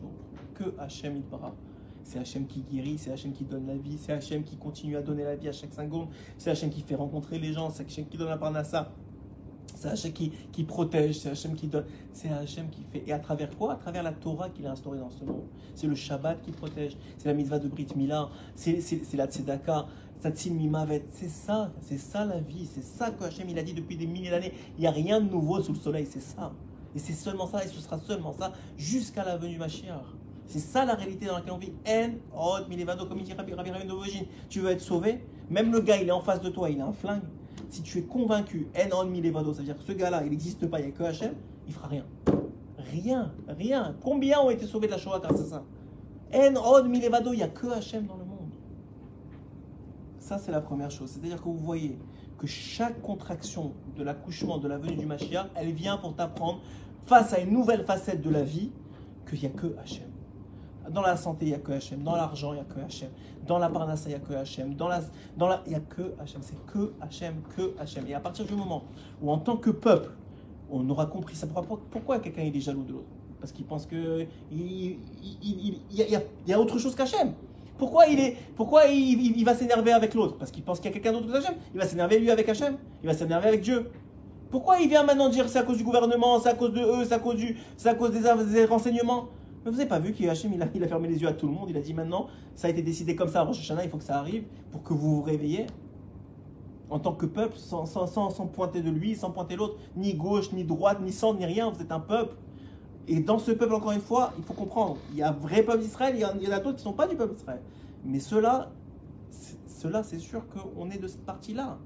que 0.55 0.75
Hachem 0.79 1.17
Itbara. 1.19 1.55
C'est 2.03 2.19
Hachem 2.19 2.47
qui 2.47 2.63
guérit, 2.63 2.99
c'est 2.99 3.13
Hachem 3.13 3.33
qui 3.33 3.45
donne 3.45 3.67
la 3.67 3.77
vie, 3.77 3.97
c'est 3.99 4.13
Hachem 4.13 4.43
qui 4.43 4.57
continue 4.57 4.97
à 4.97 5.03
donner 5.03 5.23
la 5.25 5.37
vie 5.37 5.49
à 5.49 5.53
chaque 5.53 5.73
seconde, 5.73 6.09
c'est 6.39 6.51
Hachem 6.51 6.71
qui 6.71 6.81
fait 6.81 6.97
rencontrer 6.97 7.39
les 7.39 7.53
gens, 7.53 7.71
c'est 7.71 7.85
Hachem 7.85 8.07
qui 8.07 8.17
donne 8.17 8.29
la 8.31 8.39
parnassa, 8.39 8.91
c'est 9.77 9.89
Hachem 9.89 10.13
qui, 10.13 10.31
qui 10.51 10.65
protège, 10.65 11.21
c'est 11.21 11.31
Hachem 11.31 11.55
qui 11.55 11.69
donne, 11.69 11.85
c'est 12.13 12.29
Hachem 12.31 12.71
qui 12.71 12.83
fait. 12.85 13.05
Et 13.07 13.13
à 13.13 13.19
travers 13.19 13.57
quoi? 13.57 13.75
À 13.75 13.77
travers 13.77 14.03
la 14.03 14.13
Torah 14.13 14.49
qu'il 14.51 14.67
a 14.67 14.73
instaurée 14.73 14.99
dans 14.99 15.11
ce 15.11 15.25
monde. 15.25 15.45
C'est 15.75 15.87
le 15.87 15.95
Shabbat 15.95 16.41
qui 16.43 16.51
protège, 16.51 16.97
c'est 17.19 17.29
la 17.29 17.35
mitzvah 17.35 17.59
de 17.61 17.69
Brit 17.69 17.89
Mila, 17.95 18.31
c'est 18.57 18.81
la 19.15 19.27
Tzedaka, 19.27 19.87
c'est 20.23 21.29
ça, 21.29 21.73
c'est 21.81 21.99
ça 21.99 22.25
la 22.25 22.39
vie, 22.39 22.69
c'est 22.73 22.85
ça 22.85 23.11
que 23.11 23.25
Hachem 23.25 23.49
il 23.49 23.59
a 23.59 23.63
dit 23.63 23.75
depuis 23.75 23.97
des 23.97 24.07
milliers 24.07 24.31
d'années. 24.31 24.53
Il 24.79 24.81
n'y 24.81 24.87
a 24.87 24.93
rien 24.93 25.21
de 25.21 25.29
nouveau 25.29 25.61
sous 25.61 25.73
le 25.73 25.79
soleil, 25.79 26.07
c'est 26.09 26.23
ça. 26.23 26.53
Et 26.95 26.99
c'est 26.99 27.13
seulement 27.13 27.47
ça, 27.47 27.65
et 27.65 27.69
ce 27.69 27.81
sera 27.81 27.99
seulement 27.99 28.33
ça 28.33 28.53
jusqu'à 28.77 29.25
la 29.25 29.37
venue 29.37 29.59
Mashiach. 29.59 30.05
C'est 30.47 30.61
ça 30.61 30.85
la 30.85 30.95
réalité 30.95 31.27
dans 31.27 31.37
laquelle 31.37 31.53
on 31.53 31.59
vit. 31.59 31.73
En, 32.35 32.69
Milevado, 32.69 33.07
comme 33.07 33.19
il 33.19 33.25
dit 33.25 33.33
Rabbi 33.33 33.53
Novogine. 33.87 34.27
Tu 34.49 34.61
veux 34.61 34.71
être 34.71 34.81
sauvé? 34.81 35.25
Même 35.51 35.73
le 35.73 35.81
gars, 35.81 35.97
il 35.97 36.09
est 36.09 36.13
en 36.13 36.21
face 36.21 36.41
de 36.41 36.51
toi, 36.51 36.69
il 36.71 36.81
a 36.81 36.87
un 36.87 36.93
flingue. 36.93 37.23
Si 37.71 37.83
tu 37.83 37.99
es 37.99 38.03
convaincu, 38.03 38.69
En, 38.77 39.01
Od, 39.01 39.09
Milevado, 39.09 39.55
c'est-à-dire 39.55 39.77
que 39.77 39.83
ce 39.83 39.93
gars-là, 39.93 40.23
il 40.25 40.31
n'existe 40.31 40.69
pas, 40.69 40.79
il 40.81 40.87
n'y 40.87 40.93
a 40.93 40.95
que 40.95 41.03
Hachem, 41.05 41.35
il 41.67 41.73
fera 41.73 41.89
rien. 41.89 42.05
Rien, 42.93 43.33
rien. 43.49 43.97
Combien 44.03 44.41
ont 44.41 44.51
été 44.51 44.67
sauvés 44.67 44.87
de 44.87 44.93
la 44.93 44.99
Shoah 44.99 45.21
grâce 45.21 45.41
à 45.41 45.45
ça? 45.45 45.65
En, 46.35 46.55
Od, 46.57 46.87
Milevado, 46.87 47.33
il 47.33 47.39
n'y 47.39 47.43
a 47.43 47.49
que 47.49 47.69
Hachem 47.69 48.07
dans 48.07 48.17
le. 48.17 48.22
C'est 50.39 50.53
la 50.53 50.61
première 50.61 50.91
chose. 50.91 51.11
C'est-à-dire 51.11 51.39
que 51.39 51.45
vous 51.49 51.57
voyez 51.59 51.99
que 52.39 52.47
chaque 52.47 53.01
contraction 53.03 53.73
de 53.97 54.03
l'accouchement, 54.03 54.59
de 54.59 54.69
la 54.69 54.79
venue 54.79 54.97
du 54.97 55.07
Mashiach, 55.07 55.47
elle 55.55 55.73
vient 55.73 55.97
pour 55.97 56.15
t'apprendre, 56.15 56.61
face 57.05 57.33
à 57.33 57.41
une 57.41 57.51
nouvelle 57.53 57.85
facette 57.85 58.21
de 58.23 58.31
la 58.31 58.43
vie, 58.43 58.71
qu'il 59.29 59.39
n'y 59.41 59.47
a 59.47 59.51
que 59.51 59.77
Hachem. 59.79 60.09
Dans 60.91 61.03
la 61.03 61.17
santé, 61.17 61.47
il 61.47 61.49
n'y 61.51 61.55
a 61.55 61.59
que 61.59 61.73
Hachem. 61.73 62.03
Dans 62.03 62.17
l'argent, 62.17 62.53
il 62.53 62.57
n'y 62.57 62.61
a 62.61 62.65
que 62.65 62.81
Hachem. 62.81 63.09
Dans 63.47 63.59
la 63.59 63.69
parnassa, 63.69 64.09
il 64.09 64.13
n'y 64.13 64.17
a 64.17 64.19
que 64.19 64.33
Hachem. 64.35 64.75
Dans 64.75 64.89
la, 64.89 65.01
dans 65.37 65.49
il 65.67 65.71
n'y 65.71 65.75
a 65.77 65.81
que 65.81 66.13
Hachem. 66.21 66.41
C'est 66.43 66.57
que 66.67 66.93
Hachem, 67.01 67.35
que 67.57 67.75
Hachem. 67.79 68.05
Et 68.09 68.15
à 68.15 68.21
partir 68.21 68.45
du 68.45 68.55
moment 68.55 68.83
où, 69.23 69.31
en 69.31 69.39
tant 69.39 69.57
que 69.57 69.71
peuple, 69.71 70.11
on 70.71 70.89
aura 70.91 71.07
compris 71.07 71.37
ça, 71.37 71.47
pourquoi, 71.47 71.81
pourquoi 71.91 72.19
quelqu'un 72.19 72.43
est 72.43 72.61
jaloux 72.61 72.83
de 72.83 72.93
l'autre? 72.95 73.07
Parce 73.41 73.53
qu'il 73.53 73.65
pense 73.65 73.87
que 73.87 74.27
il, 74.51 74.61
il- 74.61 74.99
il- 75.43 75.81
il 75.91 75.97
y, 75.99 76.03
a, 76.03 76.07
il 76.07 76.13
y 76.13 76.17
a- 76.17 76.23
il 76.47 76.51
y 76.51 76.53
a 76.53 76.61
autre 76.61 76.79
chose 76.79 76.95
qu'Hachem. 76.97 77.33
Pourquoi 77.79 78.07
il, 78.07 78.21
est, 78.21 78.37
pourquoi 78.57 78.87
il, 78.87 79.45
va 79.45 79.55
s'énerver 79.55 79.93
avec 79.93 80.15
l'autre? 80.15 80.37
Parce 80.39 80.51
qu'il 80.51 80.63
pense 80.63 80.79
qu'il 80.79 80.91
y 80.91 80.91
a 80.91 80.93
quelqu'un 80.93 81.13
d'autre 81.13 81.33
qu'Hachem. 81.33 81.55
Il 81.75 81.81
va 81.81 81.87
s'énerver 81.87 82.19
lui 82.19 82.31
avec 82.31 82.49
Hachem. 82.49 82.77
Il 83.03 83.07
va 83.07 83.15
s'énerver 83.15 83.49
avec 83.49 83.63
Dieu. 83.63 83.91
Pourquoi 84.51 84.79
il 84.79 84.89
vient 84.89 85.03
maintenant 85.03 85.31
dire 85.31 85.49
c'est 85.49 85.59
à 85.59 85.63
cause 85.63 85.79
du 85.79 85.85
gouvernement, 85.85 86.39
c'est 86.39 86.51
à 86.51 86.55
cause 86.55 86.73
de 86.73 86.81
eux, 86.81 87.05
c'est 87.07 87.15
à 87.15 87.19
cause, 87.19 87.37
du, 87.37 87.57
à 87.85 87.95
cause 87.95 88.11
des, 88.13 88.65
renseignements? 88.67 89.29
Mais 89.65 89.71
vous 89.71 89.79
n'avez 89.79 89.89
pas 89.89 89.99
vu 89.99 90.13
qu'Hachem, 90.13 90.53
il 90.53 90.63
a, 90.63 90.67
il 90.75 90.85
a 90.85 90.89
fermé 90.89 91.09
les 91.09 91.23
yeux 91.23 91.29
à 91.29 91.33
tout 91.33 91.47
le 91.47 91.55
monde. 91.55 91.71
Il 91.71 91.77
a 91.77 91.81
dit 91.81 91.95
maintenant, 91.95 92.27
ça 92.55 92.67
a 92.69 92.71
été 92.71 92.83
décidé 92.83 93.17
comme 93.17 93.29
ça 93.29 93.41
à 93.41 93.45
Rosh 93.45 93.59
il 93.67 93.91
faut 93.91 93.97
que 93.97 94.05
ça 94.05 94.19
arrive 94.19 94.45
pour 94.71 94.83
que 94.83 94.93
vous 94.93 95.17
vous 95.17 95.23
réveillez. 95.23 95.67
En 96.91 96.99
tant 96.99 97.15
que 97.15 97.25
peuple, 97.25 97.57
sans, 97.57 97.87
sans, 97.87 98.07
sans, 98.07 98.29
sans 98.29 98.47
pointer 98.47 98.83
de 98.83 98.91
lui, 98.91 99.17
sans 99.17 99.31
pointer 99.31 99.57
l'autre, 99.57 99.77
ni 99.97 100.13
gauche, 100.13 100.53
ni 100.53 100.65
droite, 100.65 100.99
ni 101.01 101.11
centre, 101.11 101.39
ni 101.39 101.47
rien, 101.47 101.71
vous 101.71 101.81
êtes 101.81 101.93
un 101.93 102.01
peuple. 102.01 102.37
Et 103.09 103.21
dans 103.21 103.39
ce 103.39 103.51
peuple, 103.53 103.75
encore 103.75 103.93
une 103.93 104.01
fois, 104.01 104.33
il 104.39 104.45
faut 104.45 104.53
comprendre, 104.53 104.97
il 105.11 105.19
y 105.19 105.23
a 105.23 105.31
un 105.31 105.33
vrai 105.33 105.63
peuple 105.63 105.81
d'Israël, 105.81 106.15
il 106.17 106.21
y 106.21 106.25
en 106.49 106.53
a 106.53 106.61
d'autres 106.61 106.77
qui 106.77 106.85
ne 106.85 106.91
sont 106.91 106.93
pas 106.93 107.09
du 107.09 107.17
peuple 107.17 107.35
d'Israël. 107.35 107.61
Mais 108.05 108.21
ceux-là, 108.21 108.71
c'est- 109.31 110.19
sûr 110.19 110.43
qu'on 110.49 110.89
est 110.91 110.99
de 110.99 111.09
cette 111.09 111.25
partie-là. 111.25 111.79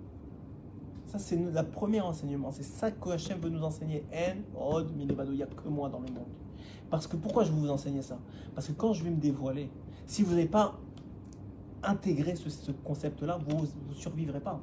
Ça, 1.07 1.19
c'est 1.19 1.37
le 1.37 1.63
premier 1.63 2.01
enseignement. 2.01 2.51
C'est 2.53 2.65
ça 2.65 2.91
que 2.91 3.11
Hachem 3.11 3.39
veut 3.41 3.49
nous 3.49 3.63
enseigner. 3.63 4.05
En, 4.55 4.75
Od, 4.77 4.91
il 4.99 5.07
n'y 5.07 5.43
a 5.43 5.47
que 5.47 5.69
moi 5.69 5.89
dans 5.89 6.01
le 6.01 6.13
monde. 6.13 6.27
Parce 6.91 7.07
que 7.07 7.17
pourquoi 7.17 7.45
je 7.45 7.53
vais 7.53 7.59
vous 7.59 7.71
enseigner 7.71 8.03
ça? 8.03 8.19
Parce 8.55 8.67
que 8.69 8.73
quand 8.73 8.93
je 8.93 9.03
vais 9.05 9.11
me 9.11 9.21
dévoiler, 9.21 9.71
si 10.05 10.23
vous 10.23 10.33
n'avez 10.33 10.47
pas 10.47 10.75
intégré 11.83 12.35
ce, 12.37 12.51
ce 12.51 12.73
concept-là, 12.73 13.39
vous 13.49 13.67
ne 13.89 13.95
survivrez 13.95 14.41
pas. 14.41 14.61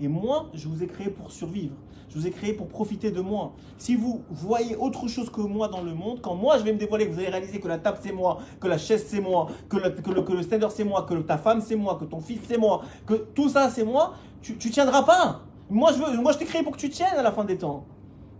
Et 0.00 0.08
moi, 0.08 0.48
je 0.54 0.68
vous 0.68 0.82
ai 0.82 0.86
créé 0.86 1.10
pour 1.10 1.30
survivre. 1.32 1.74
Je 2.10 2.18
vous 2.18 2.26
ai 2.26 2.32
créé 2.32 2.52
pour 2.52 2.66
profiter 2.66 3.12
de 3.12 3.20
moi. 3.20 3.52
Si 3.78 3.94
vous 3.94 4.22
voyez 4.30 4.74
autre 4.74 5.06
chose 5.06 5.30
que 5.30 5.40
moi 5.40 5.68
dans 5.68 5.80
le 5.80 5.94
monde, 5.94 6.20
quand 6.20 6.34
moi 6.34 6.58
je 6.58 6.64
vais 6.64 6.72
me 6.72 6.78
dévoiler, 6.78 7.06
vous 7.06 7.18
allez 7.18 7.28
réaliser 7.28 7.60
que 7.60 7.68
la 7.68 7.78
table 7.78 7.98
c'est 8.02 8.12
moi, 8.12 8.40
que 8.60 8.66
la 8.66 8.78
chaise 8.78 9.04
c'est 9.06 9.20
moi, 9.20 9.46
que 9.68 9.76
le, 9.76 9.90
que 9.90 10.10
le, 10.10 10.22
que 10.22 10.32
le 10.32 10.42
c'est 10.42 10.84
moi, 10.84 11.06
que 11.08 11.14
ta 11.14 11.38
femme 11.38 11.60
c'est 11.60 11.76
moi, 11.76 11.96
que 12.00 12.04
ton 12.04 12.20
fils 12.20 12.40
c'est 12.48 12.58
moi, 12.58 12.82
que 13.06 13.14
tout 13.14 13.48
ça 13.48 13.70
c'est 13.70 13.84
moi, 13.84 14.14
tu, 14.42 14.58
tu 14.58 14.70
tiendras 14.70 15.04
pas. 15.04 15.42
Moi 15.70 15.92
je, 15.92 15.98
veux, 15.98 16.20
moi 16.20 16.32
je 16.32 16.38
t'ai 16.38 16.46
créé 16.46 16.64
pour 16.64 16.72
que 16.72 16.80
tu 16.80 16.90
tiennes 16.90 17.16
à 17.16 17.22
la 17.22 17.30
fin 17.30 17.44
des 17.44 17.58
temps. 17.58 17.86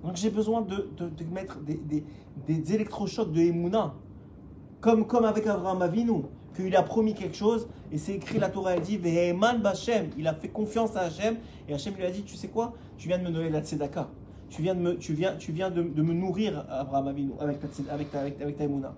Donc 0.02 0.16
j'ai 0.16 0.30
besoin 0.30 0.62
de, 0.62 0.88
de, 0.96 1.24
mettre 1.32 1.60
des, 1.60 1.80
des, 2.48 2.74
électrochocs 2.74 3.30
de 3.30 3.40
Emouna. 3.40 3.94
Comme, 4.80 5.06
comme 5.06 5.26
avec 5.26 5.46
Abraham 5.46 5.82
Avinu, 5.82 6.22
qu'il 6.56 6.74
a 6.74 6.82
promis 6.82 7.14
quelque 7.14 7.36
chose, 7.36 7.68
et 7.92 7.98
c'est 7.98 8.14
écrit, 8.14 8.38
la 8.38 8.48
Torah 8.48 8.74
elle 8.74 8.80
dit, 8.80 8.96
Veheman 8.96 9.60
Bashem, 9.60 10.08
il 10.16 10.26
a 10.26 10.34
fait 10.34 10.48
confiance 10.48 10.96
à 10.96 11.00
Hachem, 11.00 11.36
et 11.68 11.74
Hachem 11.74 11.94
lui 11.94 12.04
a 12.04 12.10
dit, 12.10 12.22
tu 12.22 12.34
sais 12.34 12.48
quoi, 12.48 12.72
tu 13.00 13.08
viens 13.08 13.16
de 13.18 13.24
me 13.24 13.30
donner 13.30 13.48
la 13.48 13.62
tzedaka, 13.62 14.10
tu 14.50 14.60
viens 14.60 14.74
de 14.74 14.80
me, 14.80 14.98
tu 14.98 15.14
viens, 15.14 15.34
tu 15.36 15.52
viens 15.52 15.70
de, 15.70 15.80
me 15.80 16.12
nourrir, 16.12 16.66
Abraham 16.68 17.08
Avinu, 17.08 17.32
avec 17.40 17.58
ta, 17.58 17.66
avec 17.90 18.10
ta, 18.10 18.20
avec, 18.20 18.56
ta- 18.58 18.64
Emouna. 18.64 18.92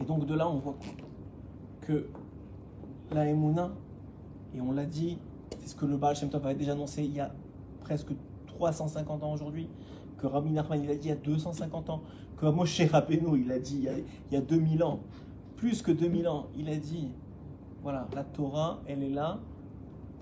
Et 0.00 0.04
donc 0.04 0.24
de 0.24 0.34
là, 0.34 0.48
on 0.48 0.58
voit 0.58 0.74
que 1.82 2.06
la 3.12 3.26
Emouna, 3.26 3.72
et 4.54 4.60
on 4.62 4.72
l'a 4.72 4.86
dit, 4.86 5.18
c'est 5.58 5.68
ce 5.68 5.74
que 5.74 5.84
le 5.84 5.98
Baal 5.98 6.16
Shem 6.16 6.30
avait 6.32 6.54
déjà 6.54 6.72
annoncé 6.72 7.04
il 7.04 7.14
y 7.14 7.20
a 7.20 7.30
presque 7.82 8.12
350 8.46 9.22
ans 9.22 9.34
aujourd'hui, 9.34 9.68
que 10.16 10.26
Rabbi 10.26 10.50
Nachman 10.50 10.82
il 10.82 10.90
a 10.90 10.94
dit 10.94 11.08
il 11.08 11.10
y 11.10 11.12
a 11.12 11.16
250 11.16 11.90
ans, 11.90 12.02
que 12.38 12.46
Moshe 12.46 12.80
Rabbeinu 12.90 13.38
il 13.38 13.52
a 13.52 13.58
dit 13.58 13.86
il 14.30 14.34
y 14.34 14.36
a 14.36 14.40
2000 14.40 14.82
ans, 14.82 15.00
plus 15.56 15.82
que 15.82 15.92
2000 15.92 16.26
ans, 16.26 16.46
il 16.56 16.70
a 16.70 16.76
dit 16.76 17.10
voilà, 17.82 18.08
la 18.14 18.24
Torah, 18.24 18.80
elle 18.86 19.02
est 19.02 19.10
là 19.10 19.40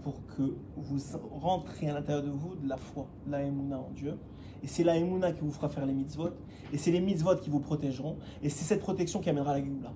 pour 0.08 0.24
que 0.26 0.54
vous 0.74 0.98
rentrez 1.38 1.90
à 1.90 1.92
l'intérieur 1.92 2.24
de 2.24 2.30
vous 2.30 2.54
de 2.54 2.66
la 2.66 2.78
foi, 2.78 3.06
la 3.28 3.42
Emouna 3.42 3.78
en 3.78 3.90
Dieu. 3.94 4.16
Et 4.62 4.66
c'est 4.66 4.82
la 4.82 4.96
Emouna 4.96 5.32
qui 5.32 5.42
vous 5.42 5.50
fera 5.52 5.68
faire 5.68 5.84
les 5.84 5.92
mitzvot, 5.92 6.30
et 6.72 6.78
c'est 6.78 6.90
les 6.90 7.00
mitzvot 7.00 7.36
qui 7.36 7.50
vous 7.50 7.60
protégeront, 7.60 8.16
et 8.42 8.48
c'est 8.48 8.64
cette 8.64 8.80
protection 8.80 9.20
qui 9.20 9.28
amènera 9.28 9.52
la 9.52 9.62
Géoula. 9.62 9.92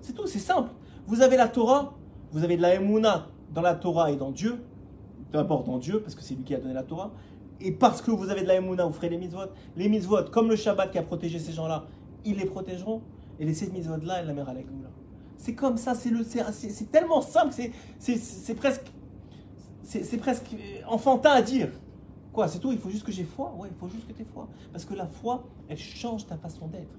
C'est 0.00 0.14
tout, 0.14 0.26
c'est 0.26 0.38
simple. 0.38 0.70
Vous 1.06 1.20
avez 1.20 1.36
la 1.36 1.48
Torah, 1.48 1.92
vous 2.30 2.42
avez 2.44 2.56
de 2.56 2.62
la 2.62 2.76
Emouna 2.76 3.26
dans 3.52 3.60
la 3.60 3.74
Torah 3.74 4.10
et 4.10 4.16
dans 4.16 4.30
Dieu, 4.30 4.64
d'abord 5.32 5.64
dans 5.64 5.76
Dieu, 5.76 6.00
parce 6.00 6.14
que 6.14 6.22
c'est 6.22 6.34
lui 6.34 6.44
qui 6.44 6.54
a 6.54 6.58
donné 6.58 6.72
la 6.72 6.82
Torah, 6.82 7.12
et 7.60 7.72
parce 7.72 8.00
que 8.00 8.10
vous 8.10 8.30
avez 8.30 8.40
de 8.40 8.48
la 8.48 8.54
Emouna, 8.54 8.86
vous 8.86 8.94
ferez 8.94 9.10
les 9.10 9.18
mitzvot. 9.18 9.50
Les 9.76 9.90
mitzvot, 9.90 10.24
comme 10.32 10.48
le 10.48 10.56
Shabbat 10.56 10.90
qui 10.90 10.96
a 10.98 11.02
protégé 11.02 11.38
ces 11.38 11.52
gens-là, 11.52 11.84
ils 12.24 12.38
les 12.38 12.46
protégeront, 12.46 13.02
et 13.38 13.44
les 13.44 13.52
sept 13.52 13.70
mitzvot-là, 13.70 14.20
elle 14.20 14.28
l'amènera 14.28 14.52
à 14.52 14.54
la 14.54 14.60
Géoula. 14.62 14.88
C'est 15.36 15.54
comme 15.54 15.76
ça, 15.76 15.94
c'est 15.94 16.08
le- 16.10 16.24
c'est 16.24 16.42
c'est- 16.52 16.70
c'est 16.70 16.90
tellement 16.90 17.20
simple, 17.20 17.52
c'est 17.98 18.54
presque, 18.54 18.90
c'est 20.00 20.16
presque 20.16 20.56
enfantin 20.88 21.30
à 21.30 21.42
dire. 21.42 21.68
Quoi, 22.32 22.48
c'est 22.48 22.60
tout, 22.60 22.72
il 22.72 22.78
faut 22.78 22.88
juste 22.88 23.04
que 23.04 23.12
j'ai 23.12 23.24
foi? 23.24 23.54
Ouais, 23.58 23.68
il 23.70 23.76
faut 23.76 23.88
juste 23.88 24.08
que 24.08 24.12
tu 24.14 24.22
aies 24.22 24.26
foi. 24.32 24.48
Parce 24.72 24.86
que 24.86 24.94
la 24.94 25.06
foi, 25.06 25.44
elle 25.68 25.76
change 25.76 26.26
ta 26.26 26.38
façon 26.38 26.66
d'être. 26.66 26.98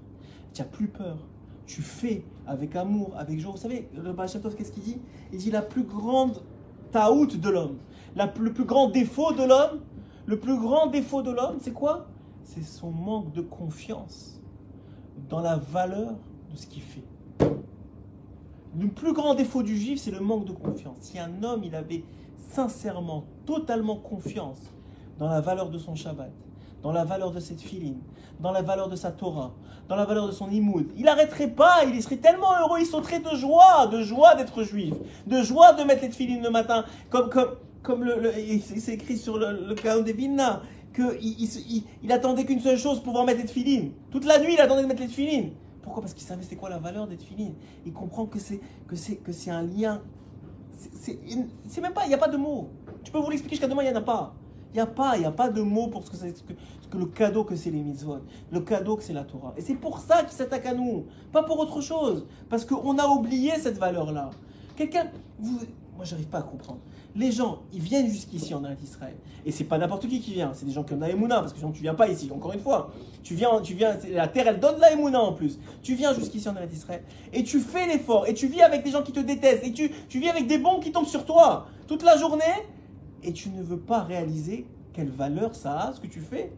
Tu 0.52 0.62
n'as 0.62 0.68
plus 0.68 0.86
peur. 0.86 1.18
Tu 1.66 1.82
fais 1.82 2.24
avec 2.46 2.76
amour, 2.76 3.14
avec 3.16 3.40
joie. 3.40 3.50
Vous 3.50 3.58
savez, 3.58 3.88
le 3.94 4.12
Baal 4.12 4.28
Shem 4.28 4.42
Tov, 4.42 4.54
qu'est-ce 4.54 4.70
qu'il 4.70 4.84
dit? 4.84 5.00
Il 5.32 5.38
dit 5.38 5.50
la 5.50 5.62
plus 5.62 5.82
grande 5.82 6.42
taout 6.92 7.26
de 7.26 7.48
l'homme, 7.48 7.78
le 8.16 8.52
plus 8.52 8.64
grand 8.64 8.88
défaut 8.90 9.32
de 9.32 9.42
l'homme, 9.42 9.80
le 10.26 10.38
plus 10.38 10.56
grand 10.56 10.86
défaut 10.86 11.22
de 11.22 11.32
l'homme, 11.32 11.56
c'est 11.60 11.72
quoi? 11.72 12.06
C'est 12.44 12.62
son 12.62 12.92
manque 12.92 13.32
de 13.32 13.40
confiance 13.40 14.40
dans 15.28 15.40
la 15.40 15.56
valeur 15.56 16.12
de 16.52 16.56
ce 16.56 16.66
qu'il 16.68 16.82
fait. 16.82 17.02
Le 18.78 18.88
plus 18.88 19.12
grand 19.12 19.34
défaut 19.34 19.62
du 19.62 19.76
juif, 19.76 19.98
c'est 20.00 20.10
le 20.10 20.20
manque 20.20 20.44
de 20.44 20.52
confiance. 20.52 20.98
Si 21.00 21.18
un 21.18 21.42
homme, 21.42 21.64
il 21.64 21.74
avait 21.74 22.04
sincèrement, 22.54 23.24
totalement 23.46 23.96
confiance 23.96 24.60
dans 25.18 25.28
la 25.28 25.40
valeur 25.40 25.70
de 25.70 25.78
son 25.78 25.94
Shabbat, 25.94 26.32
dans 26.82 26.92
la 26.92 27.04
valeur 27.04 27.32
de 27.32 27.40
cette 27.40 27.60
filine, 27.60 27.98
dans 28.40 28.52
la 28.52 28.62
valeur 28.62 28.88
de 28.88 28.96
sa 28.96 29.10
Torah, 29.10 29.52
dans 29.88 29.96
la 29.96 30.04
valeur 30.04 30.26
de 30.26 30.32
son 30.32 30.50
imoud, 30.50 30.90
il 30.96 31.04
n'arrêterait 31.04 31.50
pas, 31.50 31.84
il 31.84 32.02
serait 32.02 32.16
tellement 32.16 32.52
heureux, 32.60 32.78
il 32.80 32.86
sauterait 32.86 33.20
de 33.20 33.36
joie, 33.36 33.86
de 33.90 34.02
joie 34.02 34.34
d'être 34.34 34.62
juif, 34.62 34.94
de 35.26 35.42
joie 35.42 35.72
de 35.72 35.82
mettre 35.84 36.02
les 36.02 36.10
filines 36.10 36.42
le 36.42 36.50
matin, 36.50 36.84
comme, 37.10 37.28
comme, 37.28 37.56
comme 37.82 38.04
le, 38.04 38.32
c'est 38.60 38.94
écrit 38.94 39.18
sur 39.18 39.36
le, 39.38 39.66
le 39.66 39.74
Kaon 39.74 40.02
des 40.02 40.12
Vilna, 40.12 40.62
qu'il 40.94 41.84
il, 42.02 42.12
attendait 42.12 42.44
qu'une 42.44 42.60
seule 42.60 42.78
chose, 42.78 43.00
pouvoir 43.00 43.24
mettre 43.24 43.42
les 43.42 43.48
filines. 43.48 43.92
Toute 44.10 44.24
la 44.24 44.38
nuit, 44.38 44.54
il 44.54 44.60
attendait 44.60 44.82
de 44.82 44.86
mettre 44.86 45.02
les 45.02 45.08
filines. 45.08 45.50
Pourquoi? 45.82 46.02
Parce 46.02 46.14
qu'il 46.14 46.26
savait 46.26 46.44
c'est 46.48 46.56
quoi 46.56 46.70
la 46.70 46.78
valeur 46.78 47.06
d'être 47.06 47.22
filines. 47.22 47.54
Il 47.84 47.92
comprend 47.92 48.26
que 48.26 48.38
c'est 48.38 48.60
que 48.86 49.32
c'est 49.32 49.50
un 49.50 49.62
lien. 49.62 50.00
C'est 50.76 51.80
même 51.80 51.92
pas, 51.92 52.04
il 52.04 52.08
n'y 52.08 52.14
a 52.14 52.18
pas 52.18 52.28
de 52.28 52.36
mots. 52.36 52.70
Tu 53.02 53.12
peux 53.12 53.18
vous 53.18 53.30
l'expliquer 53.30 53.56
jusqu'à 53.56 53.68
demain, 53.68 53.82
il 53.82 53.90
n'y 53.90 53.96
en 53.96 54.00
a 54.00 54.04
pas. 54.04 54.34
Il 54.72 54.78
n'y 54.78 54.80
a 54.80 54.86
pas, 54.86 55.16
il 55.16 55.24
a 55.24 55.30
pas 55.30 55.48
de 55.48 55.62
mots 55.62 55.86
pour 55.86 56.04
ce 56.04 56.10
que, 56.10 56.16
ce 56.16 56.42
que, 56.90 56.98
le 56.98 57.06
cadeau 57.06 57.44
que 57.44 57.54
c'est 57.54 57.70
les 57.70 57.80
mitzvot, 57.80 58.18
le 58.50 58.60
cadeau 58.60 58.96
que 58.96 59.04
c'est 59.04 59.12
la 59.12 59.22
Torah. 59.22 59.54
Et 59.56 59.60
c'est 59.60 59.74
pour 59.74 59.98
ça 59.98 60.22
qu'il 60.24 60.32
s'attaque 60.32 60.66
à 60.66 60.74
nous, 60.74 61.06
pas 61.32 61.44
pour 61.44 61.58
autre 61.60 61.80
chose, 61.80 62.26
parce 62.48 62.64
qu'on 62.64 62.98
a 62.98 63.06
oublié 63.06 63.52
cette 63.52 63.78
valeur-là. 63.78 64.30
Quelqu'un, 64.76 65.10
moi 65.96 66.04
j'arrive 66.04 66.26
pas 66.26 66.38
à 66.38 66.42
comprendre. 66.42 66.80
Les 67.16 67.30
gens, 67.30 67.62
ils 67.72 67.80
viennent 67.80 68.08
jusqu'ici 68.08 68.54
en 68.54 68.62
Israël, 68.82 69.14
et 69.46 69.52
c'est 69.52 69.64
pas 69.64 69.78
n'importe 69.78 70.08
qui 70.08 70.20
qui 70.20 70.32
vient, 70.32 70.52
c'est 70.52 70.66
des 70.66 70.72
gens 70.72 70.82
qui 70.82 70.94
ont 70.94 70.98
la 70.98 71.08
parce 71.40 71.52
que 71.52 71.58
sinon 71.58 71.72
tu 71.72 71.82
viens 71.82 71.94
pas 71.94 72.08
ici. 72.08 72.30
Encore 72.34 72.52
une 72.52 72.60
fois, 72.60 72.90
tu 73.22 73.34
viens, 73.34 73.60
tu 73.60 73.74
viens, 73.74 73.96
la 74.10 74.28
terre 74.28 74.48
elle 74.48 74.60
donne 74.60 74.80
la 74.80 75.20
en 75.20 75.32
plus. 75.32 75.58
Tu 75.82 75.94
viens 75.94 76.12
jusqu'ici 76.14 76.48
en 76.48 76.54
Israël, 76.72 77.02
et 77.32 77.44
tu 77.44 77.60
fais 77.60 77.86
l'effort, 77.86 78.26
et 78.26 78.34
tu 78.34 78.48
vis 78.48 78.62
avec 78.62 78.82
des 78.82 78.90
gens 78.90 79.02
qui 79.02 79.12
te 79.12 79.20
détestent, 79.20 79.64
et 79.64 79.72
tu, 79.72 79.90
tu 80.08 80.18
vis 80.18 80.28
avec 80.28 80.46
des 80.46 80.58
bombes 80.58 80.82
qui 80.82 80.92
tombent 80.92 81.06
sur 81.06 81.24
toi 81.24 81.66
toute 81.86 82.02
la 82.02 82.16
journée 82.16 82.44
et 83.24 83.32
tu 83.32 83.48
ne 83.48 83.62
veux 83.62 83.78
pas 83.78 84.02
réaliser 84.02 84.66
quelle 84.92 85.10
valeur 85.10 85.54
ça 85.54 85.80
a, 85.80 85.92
ce 85.92 86.00
que 86.00 86.06
tu 86.06 86.20
fais. 86.20 86.52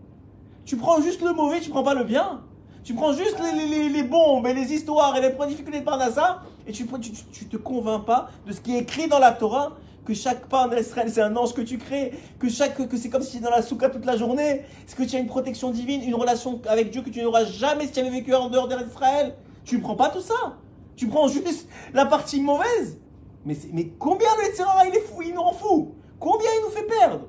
Tu 0.64 0.76
prends 0.76 1.00
juste 1.00 1.22
le 1.22 1.32
mauvais, 1.32 1.60
tu 1.60 1.70
prends 1.70 1.84
pas 1.84 1.94
le 1.94 2.04
bien. 2.04 2.42
Tu 2.86 2.94
prends 2.94 3.12
juste 3.12 3.40
les, 3.40 3.88
les, 3.88 4.02
bombes 4.04 4.46
et 4.46 4.54
les 4.54 4.72
histoires 4.72 5.16
et 5.16 5.20
les 5.20 5.32
difficultés 5.48 5.80
de 5.80 5.84
Parnassa 5.84 6.44
et 6.68 6.70
tu, 6.70 6.86
tu, 6.86 7.10
tu, 7.32 7.46
te 7.46 7.56
convaincs 7.56 8.04
pas 8.04 8.30
de 8.46 8.52
ce 8.52 8.60
qui 8.60 8.76
est 8.76 8.78
écrit 8.78 9.08
dans 9.08 9.18
la 9.18 9.32
Torah, 9.32 9.72
que 10.04 10.14
chaque 10.14 10.46
pas 10.46 10.68
en 10.68 10.72
Israël 10.72 11.10
c'est 11.10 11.20
un 11.20 11.34
ange 11.34 11.52
que 11.52 11.62
tu 11.62 11.78
crées, 11.78 12.12
que, 12.38 12.48
chaque, 12.48 12.76
que 12.88 12.96
c'est 12.96 13.10
comme 13.10 13.22
si 13.22 13.32
tu 13.32 13.36
étais 13.38 13.44
dans 13.46 13.50
la 13.50 13.62
souka 13.62 13.90
toute 13.90 14.04
la 14.04 14.16
journée, 14.16 14.62
est-ce 14.86 14.94
que 14.94 15.02
tu 15.02 15.16
as 15.16 15.18
une 15.18 15.26
protection 15.26 15.72
divine, 15.72 16.00
une 16.04 16.14
relation 16.14 16.62
avec 16.68 16.90
Dieu 16.90 17.02
que 17.02 17.10
tu 17.10 17.20
n'auras 17.22 17.44
jamais 17.44 17.86
si 17.86 17.92
tu 17.92 17.98
avais 17.98 18.10
vécu 18.10 18.32
en 18.32 18.50
dehors 18.50 18.68
d'Israël? 18.68 19.34
Tu 19.64 19.78
ne 19.78 19.82
prends 19.82 19.96
pas 19.96 20.10
tout 20.10 20.20
ça. 20.20 20.56
Tu 20.94 21.08
prends 21.08 21.26
juste 21.26 21.68
la 21.92 22.06
partie 22.06 22.40
mauvaise. 22.40 23.00
Mais, 23.44 23.56
mais 23.72 23.88
combien 23.98 24.28
de 24.36 24.88
il 24.88 24.94
est 24.94 25.00
fou, 25.00 25.22
il 25.22 25.34
nous 25.34 25.42
rend 25.42 25.54
fou? 25.54 25.96
Combien 26.20 26.50
il 26.56 26.62
nous 26.66 26.70
fait 26.70 26.86
perdre? 26.86 27.26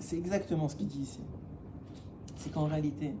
C'est 0.00 0.16
exactement 0.16 0.68
ce 0.68 0.74
qu'il 0.74 0.88
dit 0.88 1.02
ici. 1.02 1.20
C'est 2.34 2.50
qu'en 2.50 2.64
réalité, 2.64 3.14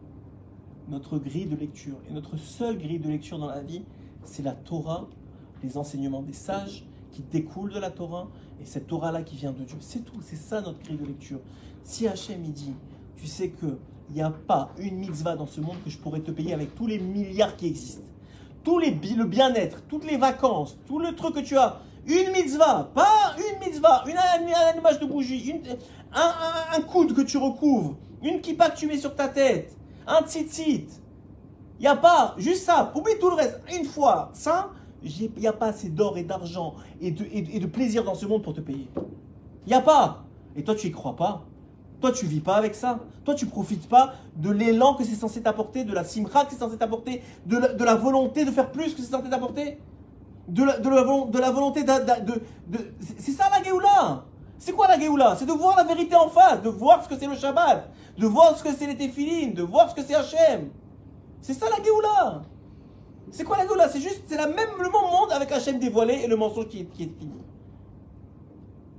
notre 0.88 1.18
grille 1.18 1.46
de 1.46 1.56
lecture, 1.56 1.96
et 2.08 2.12
notre 2.12 2.36
seule 2.36 2.78
grille 2.78 2.98
de 2.98 3.08
lecture 3.08 3.38
dans 3.38 3.48
la 3.48 3.60
vie, 3.60 3.82
c'est 4.24 4.42
la 4.42 4.52
Torah, 4.52 5.08
les 5.62 5.76
enseignements 5.76 6.22
des 6.22 6.32
sages 6.32 6.84
qui 7.12 7.22
découlent 7.22 7.72
de 7.72 7.80
la 7.80 7.90
Torah, 7.90 8.28
et 8.60 8.66
cette 8.66 8.86
Torah-là 8.86 9.22
qui 9.22 9.36
vient 9.36 9.52
de 9.52 9.64
Dieu. 9.64 9.76
C'est 9.80 10.04
tout, 10.04 10.20
c'est 10.22 10.36
ça 10.36 10.60
notre 10.60 10.80
grille 10.80 10.98
de 10.98 11.06
lecture. 11.06 11.40
Si 11.82 12.06
Hachem 12.06 12.42
dit, 12.42 12.72
tu 13.16 13.26
sais 13.26 13.50
que 13.50 13.78
il 14.10 14.14
n'y 14.14 14.22
a 14.22 14.30
pas 14.30 14.70
une 14.78 14.98
mitzvah 14.98 15.34
dans 15.34 15.46
ce 15.46 15.60
monde 15.60 15.76
que 15.84 15.90
je 15.90 15.98
pourrais 15.98 16.20
te 16.20 16.30
payer 16.30 16.54
avec 16.54 16.74
tous 16.74 16.86
les 16.86 16.98
milliards 16.98 17.56
qui 17.56 17.66
existent. 17.66 18.06
Tous 18.62 18.78
les, 18.78 18.90
le 18.90 19.24
bien-être, 19.24 19.82
toutes 19.88 20.08
les 20.08 20.16
vacances, 20.16 20.76
tout 20.86 20.98
le 20.98 21.14
truc 21.14 21.34
que 21.34 21.40
tu 21.40 21.56
as, 21.56 21.80
une 22.06 22.30
mitzvah, 22.32 22.90
pas 22.94 23.34
une 23.36 23.66
mitzvah, 23.66 24.04
une, 24.06 24.16
un, 24.16 24.78
image 24.78 25.00
de 25.00 25.06
bougie, 25.06 25.50
une, 25.50 25.60
un, 26.12 26.32
un, 26.76 26.80
coude 26.82 27.14
que 27.14 27.20
tu 27.22 27.36
recouvres, 27.36 27.96
une 28.22 28.40
kippa 28.40 28.70
que 28.70 28.76
tu 28.76 28.86
mets 28.86 28.98
sur 28.98 29.14
ta 29.14 29.28
tête, 29.28 29.75
un 30.06 30.22
tzitzit. 30.22 30.88
Il 31.78 31.82
n'y 31.82 31.88
a 31.88 31.96
pas, 31.96 32.34
juste 32.38 32.64
ça, 32.64 32.92
oublie 32.94 33.18
tout 33.20 33.28
le 33.28 33.36
reste. 33.36 33.60
Une 33.78 33.84
fois, 33.84 34.30
ça, 34.32 34.70
il 35.02 35.46
a 35.46 35.52
pas 35.52 35.66
assez 35.66 35.88
d'or 35.88 36.16
et 36.16 36.22
d'argent 36.22 36.74
et 37.00 37.10
de, 37.10 37.24
et, 37.30 37.58
de 37.58 37.66
plaisir 37.66 38.02
dans 38.02 38.14
ce 38.14 38.26
monde 38.26 38.42
pour 38.42 38.54
te 38.54 38.60
payer. 38.60 38.88
Il 39.66 39.74
a 39.74 39.80
pas. 39.80 40.24
Et 40.56 40.64
toi, 40.64 40.74
tu 40.74 40.86
y 40.86 40.90
crois 40.90 41.16
pas. 41.16 41.44
Toi, 42.00 42.12
tu 42.12 42.26
vis 42.26 42.40
pas 42.40 42.56
avec 42.56 42.74
ça. 42.74 43.00
Toi, 43.24 43.34
tu 43.34 43.46
profites 43.46 43.88
pas 43.88 44.14
de 44.36 44.50
l'élan 44.50 44.94
que 44.94 45.04
c'est 45.04 45.14
censé 45.14 45.42
t'apporter, 45.42 45.84
de 45.84 45.92
la 45.92 46.04
simra 46.04 46.44
que 46.44 46.52
c'est 46.52 46.58
censé 46.58 46.76
t'apporter, 46.78 47.22
de, 47.46 47.84
la 47.84 47.94
volonté 47.94 48.44
de 48.44 48.50
faire 48.50 48.70
plus 48.70 48.94
que 48.94 49.02
c'est 49.02 49.10
censé 49.10 49.28
t'apporter 49.28 49.78
de 50.48 50.62
la, 50.62 50.78
de 50.78 50.88
la, 51.38 51.50
volonté 51.50 51.82
de... 51.82 51.92
c'est 53.18 53.32
ça 53.32 53.50
la 53.50 53.64
Géoula 53.64 54.24
C'est 54.58 54.72
quoi 54.72 54.88
la 54.88 54.98
Géoula? 54.98 55.36
C'est 55.36 55.46
de 55.46 55.52
voir 55.52 55.76
la 55.76 55.84
vérité 55.84 56.14
en 56.14 56.28
face, 56.28 56.62
de 56.62 56.68
voir 56.68 57.04
ce 57.04 57.08
que 57.08 57.16
c'est 57.16 57.26
le 57.26 57.34
Shabbat, 57.34 57.90
de 58.18 58.26
voir 58.26 58.56
ce 58.56 58.62
que 58.62 58.72
c'est 58.72 58.86
les 58.86 58.96
Téphilines, 58.96 59.52
de 59.54 59.62
voir 59.62 59.90
ce 59.90 59.94
que 59.94 60.02
c'est 60.02 60.14
Hachem. 60.14 60.70
C'est 61.40 61.54
ça 61.54 61.66
la 61.68 61.82
Géoula 61.82 62.42
C'est 63.30 63.44
quoi 63.44 63.58
la 63.58 63.66
Géoula? 63.66 63.88
C'est 63.88 64.00
juste, 64.00 64.22
c'est 64.26 64.36
la 64.36 64.46
même, 64.46 64.70
le 64.78 64.84
même 64.84 65.10
monde 65.12 65.30
avec 65.32 65.52
Hachem 65.52 65.78
dévoilé 65.78 66.14
et 66.24 66.26
le 66.26 66.36
mensonge 66.36 66.68
qui 66.68 66.80
est, 66.80 66.84
qui 66.86 67.02
est 67.04 67.18
fini. 67.18 67.32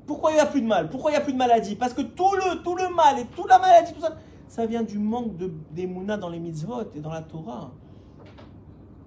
Pourquoi 0.05 0.31
il 0.31 0.35
n'y 0.35 0.39
a 0.39 0.45
plus 0.45 0.61
de 0.61 0.67
mal? 0.67 0.89
Pourquoi 0.89 1.11
il 1.11 1.15
n'y 1.15 1.19
a 1.19 1.23
plus 1.23 1.33
de 1.33 1.37
maladie? 1.37 1.75
Parce 1.75 1.93
que 1.93 2.01
tout 2.01 2.33
le, 2.35 2.63
tout 2.63 2.75
le 2.75 2.93
mal 2.93 3.19
et 3.19 3.25
toute 3.25 3.49
la 3.49 3.59
maladie, 3.59 3.93
tout 3.93 3.99
ça, 3.99 4.15
ça 4.47 4.65
vient 4.65 4.83
du 4.83 4.99
manque 4.99 5.35
de, 5.35 5.51
des 5.71 5.85
dans 5.85 6.29
les 6.29 6.39
mitzvot 6.39 6.83
et 6.95 6.99
dans 7.01 7.11
la 7.11 7.21
Torah. 7.23 7.71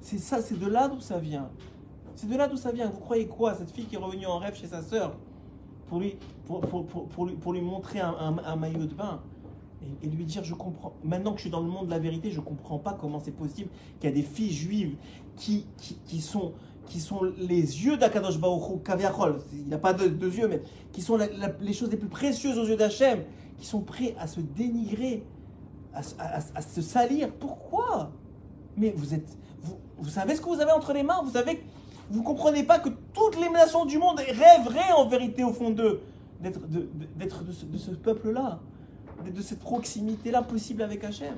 C'est 0.01 0.19
ça, 0.19 0.43
c'est 0.43 0.59
de 0.59 0.67
là 0.67 0.89
d'où 0.89 1.01
ça 1.01 1.19
vient. 1.19 1.49
C'est 2.17 2.29
de 2.29 2.37
là 2.37 2.49
d'où 2.49 2.57
ça 2.57 2.73
vient. 2.73 2.91
Vous 2.91 3.01
croyez 3.01 3.27
quoi? 3.29 3.55
Cette 3.55 3.71
fille 3.71 3.87
qui 3.87 3.95
est 3.95 3.99
revenue 3.99 4.27
en 4.27 4.39
rêve 4.39 4.55
chez 4.55 4.67
sa 4.67 4.83
sœur 4.83 5.17
pour 5.91 5.99
lui, 5.99 6.15
pour, 6.47 7.53
lui, 7.53 7.61
montrer 7.61 7.99
un, 7.99 8.57
maillot 8.57 8.87
de 8.87 8.95
bain 8.95 9.21
et, 10.05 10.07
lui 10.07 10.25
dire 10.25 10.45
Je 10.45 10.55
comprends. 10.55 10.93
Maintenant 11.03 11.33
que 11.33 11.39
je 11.39 11.43
suis 11.43 11.51
dans 11.51 11.61
le 11.61 11.69
monde 11.69 11.87
de 11.87 11.91
la 11.91 11.99
vérité, 11.99 12.31
je 12.31 12.39
ne 12.39 12.45
comprends 12.45 12.79
pas 12.79 12.97
comment 12.99 13.19
c'est 13.19 13.37
possible 13.37 13.69
qu'il 13.99 14.09
y 14.09 14.13
a 14.13 14.15
des 14.15 14.23
filles 14.23 14.53
juives 14.53 14.95
qui, 15.37 15.67
qui, 16.07 16.21
sont 16.21 16.53
qui 16.87 17.01
sont 17.01 17.23
les 17.39 17.85
yeux 17.85 17.97
d'Akadosh 17.97 18.39
Baruch 18.39 18.85
Kaviachol, 18.85 19.41
il 19.53 19.65
n'y 19.65 19.75
a 19.75 19.79
pas 19.79 19.93
deux, 19.93 20.33
yeux, 20.33 20.47
mais 20.47 20.63
qui 20.93 21.03
sont 21.03 21.19
les 21.61 21.73
choses 21.73 21.91
les 21.91 21.97
plus 21.97 22.09
précieuses 22.09 22.57
aux 22.57 22.67
yeux 22.67 22.77
d'Hachem, 22.77 23.25
qui 23.59 23.67
sont 23.67 23.81
prêts 23.81 24.15
à 24.21 24.29
se 24.29 24.41
dénigrer, 24.41 25.25
à, 25.93 26.03
à, 26.55 26.63
se 26.63 26.83
salir. 26.83 27.33
Pourquoi? 27.33 28.13
Mais 28.77 28.93
vous 28.97 29.13
êtes, 29.13 29.37
vous, 29.61 29.77
vous 29.99 30.09
savez 30.09 30.37
ce 30.37 30.41
que 30.41 30.47
vous 30.47 30.61
avez 30.61 30.73
entre 30.73 30.93
les 30.93 31.03
mains, 31.03 31.21
vous 31.25 31.33
savez 31.33 31.65
vous 32.11 32.23
comprenez 32.23 32.65
pas 32.65 32.79
que 32.79 32.89
toutes 33.13 33.41
les 33.41 33.49
nations 33.49 33.85
du 33.85 33.99
monde 33.99 34.19
rêveraient 34.19 34.93
en 34.97 35.07
vérité 35.07 35.45
au 35.45 35.53
fond 35.53 35.71
d'eux 35.71 36.01
d'être 36.41 37.45
de, 37.45 37.53
ce, 37.53 37.91
peuple-là, 37.91 38.61
de 39.25 39.43
cette 39.43 39.61
proximité-là 39.61 40.43
possible 40.43 40.83
avec 40.83 41.05
Hachem. 41.05 41.35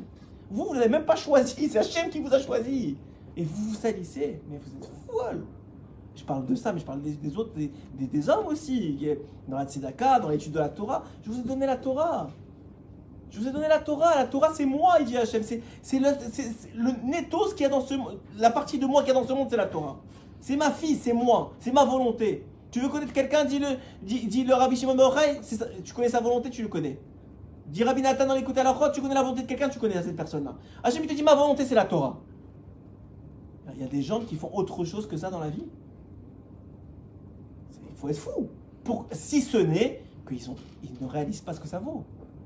Vous, 0.50 0.64
vous 0.64 0.74
n'avez 0.74 0.88
même 0.88 1.04
pas 1.04 1.16
choisi, 1.16 1.68
c'est 1.70 1.78
Hachem 1.78 2.10
qui 2.10 2.20
vous 2.20 2.32
a 2.32 2.40
choisi. 2.40 2.96
Et 3.36 3.44
vous 3.44 3.70
vous 3.70 3.74
salissez, 3.74 4.40
mais 4.48 4.58
vous 4.58 4.76
êtes 4.76 4.90
folle. 5.06 5.44
Je 6.14 6.22
parle 6.24 6.44
de 6.44 6.54
ça, 6.54 6.72
mais 6.72 6.80
je 6.80 6.84
parle 6.84 7.00
des, 7.00 7.36
autres, 7.36 7.52
des, 7.54 8.28
hommes 8.28 8.46
aussi. 8.46 8.98
Dans 9.48 9.56
la 9.56 9.64
Tzedaka, 9.64 10.20
dans 10.20 10.28
l'étude 10.28 10.52
de 10.52 10.58
la 10.58 10.68
Torah, 10.68 11.02
je 11.22 11.30
vous 11.30 11.40
ai 11.40 11.42
donné 11.42 11.64
la 11.64 11.78
Torah. 11.78 12.28
Je 13.30 13.40
vous 13.40 13.48
ai 13.48 13.50
donné 13.50 13.66
la 13.66 13.78
Torah. 13.78 14.14
La 14.14 14.26
Torah, 14.26 14.52
c'est 14.54 14.66
moi, 14.66 14.96
il 15.00 15.06
dit 15.06 15.16
Hachem. 15.16 15.42
C'est 15.42 15.98
le, 15.98 16.08
le 16.76 16.90
nétos 17.10 17.54
qui 17.56 17.64
a 17.64 17.70
dans 17.70 17.80
ce 17.80 17.94
La 18.36 18.50
partie 18.50 18.78
de 18.78 18.84
moi 18.84 19.02
qui 19.02 19.10
a 19.10 19.14
dans 19.14 19.26
ce 19.26 19.32
monde, 19.32 19.48
c'est 19.48 19.56
la 19.56 19.66
Torah. 19.66 19.98
C'est 20.42 20.56
ma 20.56 20.72
fille, 20.72 20.96
c'est 20.96 21.12
moi, 21.12 21.52
c'est 21.60 21.72
ma 21.72 21.84
volonté. 21.84 22.44
Tu 22.72 22.80
veux 22.80 22.88
connaître 22.88 23.12
quelqu'un, 23.12 23.44
dis-le, 23.44 23.68
dis, 24.02 24.42
le 24.42 24.54
Rabbi 24.54 24.74
Shimon 24.74 24.96
tu 25.84 25.94
connais 25.94 26.08
sa 26.08 26.20
volonté, 26.20 26.50
tu 26.50 26.62
le 26.62 26.68
connais. 26.68 26.98
Dis 27.68 27.84
Rabbi 27.84 28.02
Nathan 28.02 28.26
dans 28.26 28.34
l'écoute 28.34 28.58
à 28.58 28.64
la 28.64 28.90
tu 28.92 29.00
connais 29.00 29.14
la 29.14 29.22
volonté 29.22 29.42
de 29.42 29.46
quelqu'un, 29.46 29.68
tu 29.68 29.78
connais 29.78 30.02
cette 30.02 30.16
personne-là. 30.16 30.56
Hachem, 30.82 31.06
te 31.06 31.14
dit, 31.14 31.22
ma 31.22 31.36
volonté, 31.36 31.64
c'est 31.64 31.76
la 31.76 31.84
Torah. 31.84 32.18
Il 33.72 33.80
y 33.80 33.84
a 33.84 33.86
des 33.86 34.02
gens 34.02 34.20
qui 34.20 34.34
font 34.34 34.50
autre 34.52 34.84
chose 34.84 35.06
que 35.06 35.16
ça 35.16 35.30
dans 35.30 35.38
la 35.38 35.48
vie. 35.48 35.64
Il 37.88 37.94
faut 37.94 38.08
être 38.08 38.18
fou. 38.18 38.48
Pour, 38.82 39.06
si 39.12 39.42
ce 39.42 39.58
n'est 39.58 40.02
qu'ils 40.26 40.42
ils 40.82 41.00
ne 41.00 41.06
réalisent 41.06 41.40
pas 41.40 41.52
ce 41.52 41.60
que 41.60 41.68
ça 41.68 41.78
vaut. 41.78 42.02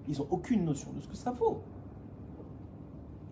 Ils 0.06 0.18
n'ont 0.18 0.28
aucune 0.30 0.66
notion 0.66 0.92
de 0.92 1.00
ce 1.00 1.08
que 1.08 1.16
ça 1.16 1.30
vaut. 1.30 1.62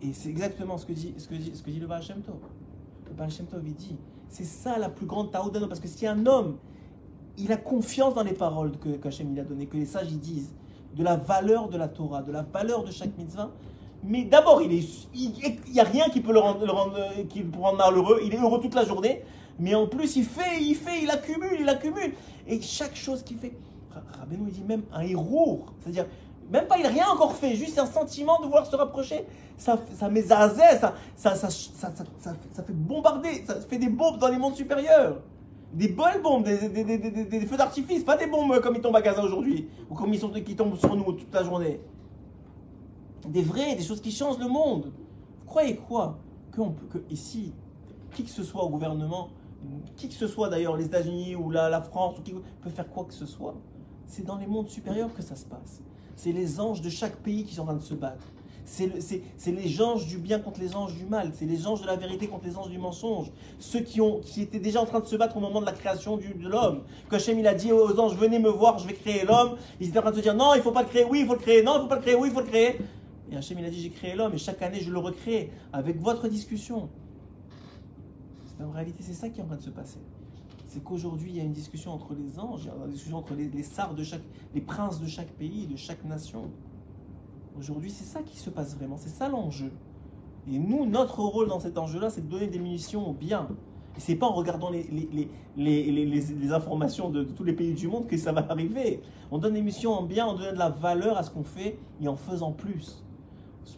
Et 0.01 0.11
c'est 0.11 0.29
exactement 0.29 0.79
ce 0.79 0.87
que 0.87 0.93
dit, 0.93 1.13
ce 1.17 1.27
que 1.27 1.35
dit, 1.35 1.51
ce 1.53 1.61
que 1.61 1.69
dit 1.69 1.79
le 1.79 1.85
Baal 1.85 2.01
Shem. 2.01 2.23
Le 3.05 3.13
Baal 3.13 3.29
Shem 3.29 3.45
il 3.63 3.75
dit 3.75 3.95
c'est 4.29 4.43
ça 4.43 4.77
la 4.77 4.89
plus 4.89 5.05
grande 5.05 5.31
taouda. 5.31 5.59
Parce 5.67 5.79
que 5.79 5.87
si 5.87 6.05
un 6.07 6.25
homme, 6.25 6.57
il 7.37 7.51
a 7.51 7.57
confiance 7.57 8.13
dans 8.13 8.23
les 8.23 8.33
paroles 8.33 8.77
que 8.77 8.89
qu'Hachem 8.89 9.31
il 9.31 9.39
a 9.39 9.43
données, 9.43 9.67
que 9.67 9.77
les 9.77 9.85
sages 9.85 10.11
ils 10.11 10.19
disent, 10.19 10.53
de 10.95 11.03
la 11.03 11.17
valeur 11.17 11.69
de 11.69 11.77
la 11.77 11.87
Torah, 11.87 12.21
de 12.21 12.31
la 12.31 12.43
valeur 12.43 12.83
de 12.83 12.91
chaque 12.91 13.17
mitzvah, 13.17 13.51
mais 14.03 14.23
d'abord, 14.23 14.61
il 14.61 14.69
n'y 14.71 15.79
a 15.79 15.83
rien 15.83 16.05
qui 16.09 16.21
peut 16.21 16.31
le 16.31 16.39
rendre, 16.39 16.67
qui 17.27 17.41
peut 17.41 17.59
rendre 17.59 17.77
malheureux. 17.77 18.19
Il 18.23 18.33
est 18.33 18.39
heureux 18.39 18.59
toute 18.61 18.75
la 18.75 18.85
journée. 18.85 19.23
Mais 19.57 19.73
en 19.73 19.87
plus, 19.87 20.15
il 20.17 20.25
fait, 20.25 20.61
il 20.61 20.75
fait, 20.75 21.01
il 21.01 21.09
accumule, 21.09 21.57
il 21.59 21.69
accumule. 21.69 22.13
Et 22.45 22.61
chaque 22.61 22.95
chose 22.95 23.23
qu'il 23.23 23.37
fait, 23.37 23.57
Rabbeinu, 24.19 24.43
il 24.47 24.53
dit 24.53 24.63
même 24.63 24.83
un 24.93 25.01
héros. 25.01 25.65
C'est-à-dire, 25.79 26.05
même 26.49 26.67
pas, 26.67 26.77
il 26.77 26.83
n'a 26.83 26.89
rien 26.89 27.07
encore 27.07 27.33
fait, 27.33 27.55
juste 27.55 27.79
un 27.79 27.85
sentiment 27.85 28.39
de 28.39 28.45
vouloir 28.45 28.65
se 28.65 28.75
rapprocher. 28.75 29.25
Ça, 29.57 29.79
ça 29.93 30.09
met 30.09 30.21
ça, 30.21 30.49
ça, 30.49 30.93
ça, 31.15 31.35
ça, 31.49 32.63
fait 32.63 32.73
bombarder, 32.73 33.43
ça 33.47 33.55
fait 33.61 33.77
des 33.77 33.89
bombes 33.89 34.19
dans 34.19 34.27
les 34.27 34.37
mondes 34.37 34.55
supérieurs. 34.55 35.21
Des 35.73 35.87
bonnes 35.87 36.21
bombes, 36.21 36.43
des, 36.43 36.69
des, 36.69 36.97
des, 37.25 37.41
feux 37.41 37.57
d'artifice, 37.57 38.03
pas 38.03 38.15
des 38.15 38.27
bombes 38.27 38.59
comme 38.61 38.75
ils 38.75 38.81
tombent 38.81 38.95
à 38.95 39.01
Gaza 39.01 39.23
aujourd'hui, 39.23 39.67
ou 39.89 39.95
comme 39.95 40.13
ils 40.13 40.19
sont, 40.19 40.29
qui 40.29 40.55
tombent 40.55 40.77
sur 40.77 40.95
nous 40.95 41.11
toute 41.13 41.33
la 41.33 41.43
journée. 41.43 41.81
des 43.27 43.41
vrais, 43.41 43.75
des 43.75 43.83
choses 43.83 44.01
qui 44.01 44.11
changent 44.11 44.39
le 44.39 44.47
monde. 44.47 44.93
Croyez 45.45 45.75
quoi 45.75 46.19
que, 46.51 46.61
on 46.61 46.71
peut, 46.71 46.85
que 46.85 47.03
ici, 47.11 47.53
qui 48.13 48.23
que 48.23 48.29
ce 48.29 48.43
soit 48.43 48.63
au 48.63 48.69
gouvernement, 48.69 49.29
qui 49.95 50.07
que 50.07 50.13
ce 50.13 50.27
soit 50.27 50.49
d'ailleurs, 50.49 50.77
les 50.77 50.85
États-Unis 50.85 51.35
ou 51.35 51.49
la, 51.49 51.81
France, 51.81 52.15
qui 52.23 52.33
peut 52.33 52.69
faire 52.69 52.89
quoi 52.89 53.05
que 53.05 53.13
ce 53.13 53.25
soit, 53.25 53.55
c'est 54.05 54.25
dans 54.25 54.37
les 54.37 54.47
mondes 54.47 54.69
supérieurs 54.69 55.13
que 55.13 55.21
ça 55.21 55.35
se 55.35 55.45
passe. 55.45 55.81
C'est 56.15 56.31
les 56.31 56.59
anges 56.59 56.81
de 56.81 56.89
chaque 56.89 57.15
pays 57.17 57.43
qui 57.43 57.55
sont 57.55 57.63
en 57.63 57.65
train 57.65 57.73
de 57.75 57.81
se 57.83 57.93
battre. 57.93 58.25
C'est 58.67 58.87
le- 58.87 58.99
c'est- 58.99 59.21
c'est 59.37 59.51
les 59.51 59.79
anges 59.81 60.07
du 60.07 60.17
bien 60.17 60.39
contre 60.39 60.59
les 60.59 60.75
anges 60.75 60.95
du 60.95 61.05
mal. 61.05 61.31
C'est 61.35 61.45
les 61.45 61.67
anges 61.67 61.81
de 61.81 61.85
la 61.87 61.95
vérité 61.97 62.27
contre 62.27 62.45
les 62.45 62.57
anges 62.57 62.69
du 62.69 62.79
mensonge. 62.79 63.27
Ceux 63.59 63.81
qui, 63.81 64.01
ont, 64.01 64.21
qui 64.21 64.41
étaient 64.41 64.59
déjà 64.59 64.81
en 64.81 64.85
train 64.85 65.01
de 65.01 65.05
se 65.05 65.15
battre 65.15 65.37
au 65.37 65.39
moment 65.39 65.61
de 65.61 65.65
la 65.67 65.71
création 65.73 66.17
de 66.17 66.23
l'homme. 66.47 66.81
Quand 67.09 67.17
Hachem 67.17 67.45
a 67.45 67.53
dit 67.53 67.71
aux 67.71 67.99
anges, 67.99 68.15
venez 68.15 68.39
me 68.39 68.49
voir, 68.49 68.79
je 68.79 68.87
vais 68.87 68.95
créer 68.95 69.23
l'homme. 69.23 69.57
Ils 69.79 69.89
étaient 69.89 69.99
en 69.99 70.01
train 70.01 70.11
de 70.11 70.15
se 70.17 70.21
dire, 70.21 70.33
non, 70.33 70.55
il 70.55 70.61
faut 70.63 70.71
pas 70.71 70.81
le 70.81 70.87
créer, 70.89 71.05
oui, 71.05 71.19
il 71.21 71.27
faut 71.27 71.33
le 71.33 71.39
créer, 71.39 71.61
non, 71.61 71.75
il 71.77 71.81
faut 71.81 71.87
pas 71.87 71.95
le 71.97 72.01
créer, 72.01 72.15
oui, 72.15 72.29
il 72.29 72.33
faut 72.33 72.39
le 72.41 72.47
créer. 72.47 72.77
Et 73.31 73.35
Hachem 73.37 73.57
a 73.59 73.69
dit, 73.69 73.81
j'ai 73.81 73.89
créé 73.91 74.15
l'homme 74.15 74.33
et 74.33 74.37
chaque 74.39 74.61
année 74.63 74.79
je 74.79 74.91
le 74.91 74.97
recrée 74.99 75.51
avec 75.71 75.99
votre 76.01 76.27
discussion. 76.27 76.89
En 78.59 78.71
réalité, 78.71 79.03
c'est 79.03 79.13
ça 79.13 79.29
qui 79.29 79.41
est 79.41 79.43
en 79.43 79.47
train 79.47 79.57
de 79.57 79.61
se 79.61 79.69
passer. 79.69 79.99
C'est 80.75 80.83
qu'aujourd'hui, 80.83 81.31
il 81.31 81.37
y 81.37 81.39
a 81.39 81.43
une 81.45 81.53
discussion 81.53 81.93
entre 81.93 82.13
les 82.13 82.37
anges, 82.37 82.69
une 82.83 82.91
discussion 82.91 83.19
entre 83.19 83.33
les, 83.33 83.47
les 83.47 83.63
de 83.95 84.03
chaque, 84.03 84.19
les 84.53 84.59
princes 84.59 84.99
de 84.99 85.07
chaque 85.07 85.29
pays, 85.29 85.67
de 85.67 85.77
chaque 85.77 86.03
nation. 86.03 86.49
Aujourd'hui, 87.57 87.89
c'est 87.89 88.03
ça 88.03 88.21
qui 88.21 88.37
se 88.37 88.49
passe 88.49 88.75
vraiment, 88.75 88.97
c'est 88.97 89.07
ça 89.07 89.29
l'enjeu. 89.29 89.71
Et 90.51 90.59
nous, 90.59 90.85
notre 90.85 91.21
rôle 91.21 91.47
dans 91.47 91.61
cet 91.61 91.77
enjeu-là, 91.77 92.09
c'est 92.09 92.27
de 92.27 92.29
donner 92.29 92.47
des 92.47 92.59
munitions 92.59 93.09
au 93.09 93.13
bien. 93.13 93.47
Et 93.95 94.01
c'est 94.01 94.17
pas 94.17 94.25
en 94.25 94.33
regardant 94.33 94.69
les, 94.69 96.51
informations 96.51 97.09
de, 97.09 97.23
de 97.23 97.31
tous 97.31 97.45
les 97.45 97.53
pays 97.53 97.73
du 97.73 97.87
monde 97.87 98.07
que 98.07 98.17
ça 98.17 98.33
va 98.33 98.45
arriver. 98.49 98.99
On 99.31 99.37
donne 99.37 99.53
des 99.53 99.61
missions 99.61 99.93
en 99.93 100.03
bien, 100.03 100.27
on 100.27 100.33
donne 100.33 100.55
de 100.55 100.59
la 100.59 100.71
valeur 100.71 101.17
à 101.17 101.23
ce 101.23 101.31
qu'on 101.31 101.45
fait 101.45 101.79
et 102.01 102.09
en 102.09 102.17
faisant 102.17 102.51
plus. 102.51 103.04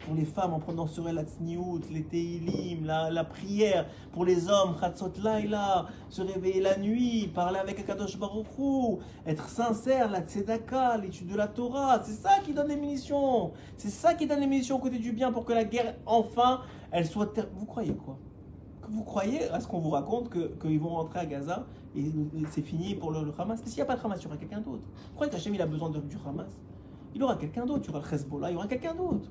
Pour 0.04 0.14
les 0.14 0.24
femmes, 0.26 0.52
en 0.52 0.58
prenant 0.58 0.86
sur 0.86 1.08
elles 1.08 1.14
la 1.14 1.24
tsniout, 1.24 1.80
les 1.90 2.04
teilim, 2.04 2.84
la, 2.84 3.10
la 3.10 3.24
prière. 3.24 3.86
Pour 4.12 4.24
les 4.24 4.48
hommes, 4.48 4.76
chatzot 4.78 5.12
laïla, 5.22 5.86
se 6.10 6.20
réveiller 6.22 6.60
la 6.60 6.76
nuit, 6.78 7.28
parler 7.34 7.58
avec 7.58 7.78
Akadosh 7.80 8.18
Baruch 8.18 8.46
Hu, 8.58 8.98
être 9.26 9.48
sincère, 9.48 10.10
la 10.10 10.20
tzedaka, 10.20 10.98
l'étude 10.98 11.28
de 11.28 11.36
la 11.36 11.48
Torah. 11.48 12.00
C'est 12.04 12.12
ça 12.12 12.38
qui 12.44 12.52
donne 12.52 12.68
les 12.68 12.76
munitions. 12.76 13.52
C'est 13.76 13.88
ça 13.90 14.14
qui 14.14 14.26
donne 14.26 14.40
les 14.40 14.46
munitions 14.46 14.76
au 14.76 14.78
côté 14.78 14.98
du 14.98 15.12
bien 15.12 15.32
pour 15.32 15.44
que 15.44 15.52
la 15.54 15.64
guerre, 15.64 15.94
enfin, 16.06 16.60
elle 16.90 17.06
soit... 17.06 17.26
ter- 17.32 17.48
Vous 17.54 17.66
croyez 17.66 17.94
quoi? 17.94 18.18
Que 18.82 18.90
Vous 18.90 19.04
croyez 19.04 19.48
à 19.50 19.58
ce 19.60 19.66
qu'on 19.66 19.78
vous 19.80 19.90
raconte 19.90 20.28
que- 20.28 20.52
qu'ils 20.60 20.80
vont 20.80 20.90
rentrer 20.90 21.20
à 21.20 21.26
Gaza 21.26 21.66
et, 21.96 22.12
c'est 22.50 22.62
fini 22.62 22.94
pour 22.94 23.10
le, 23.10 23.24
le 23.24 23.32
Hamas? 23.38 23.60
Mais 23.62 23.66
s'il 23.68 23.76
n'y 23.76 23.82
a 23.82 23.86
pas 23.86 23.96
de 23.96 24.04
Hamas, 24.04 24.20
il 24.20 24.24
y 24.24 24.26
aura 24.26 24.36
quelqu'un 24.36 24.60
d'autre. 24.60 24.84
Vous 25.08 25.14
croyez 25.14 25.32
qu'Hachem, 25.32 25.58
a 25.60 25.66
besoin 25.66 25.88
de- 25.90 26.00
du 26.00 26.16
Hamas? 26.26 26.50
Il 27.14 27.22
aura 27.22 27.36
quelqu'un 27.36 27.64
d'autre. 27.64 27.84
Il 27.84 27.92
y 27.92 27.96
aura 27.96 28.04
le 28.06 28.14
Hezbollah, 28.14 28.50
il 28.50 28.54
y 28.54 28.56
aura 28.56 28.66
quelqu'un 28.66 28.94
d'autre. 28.94 29.28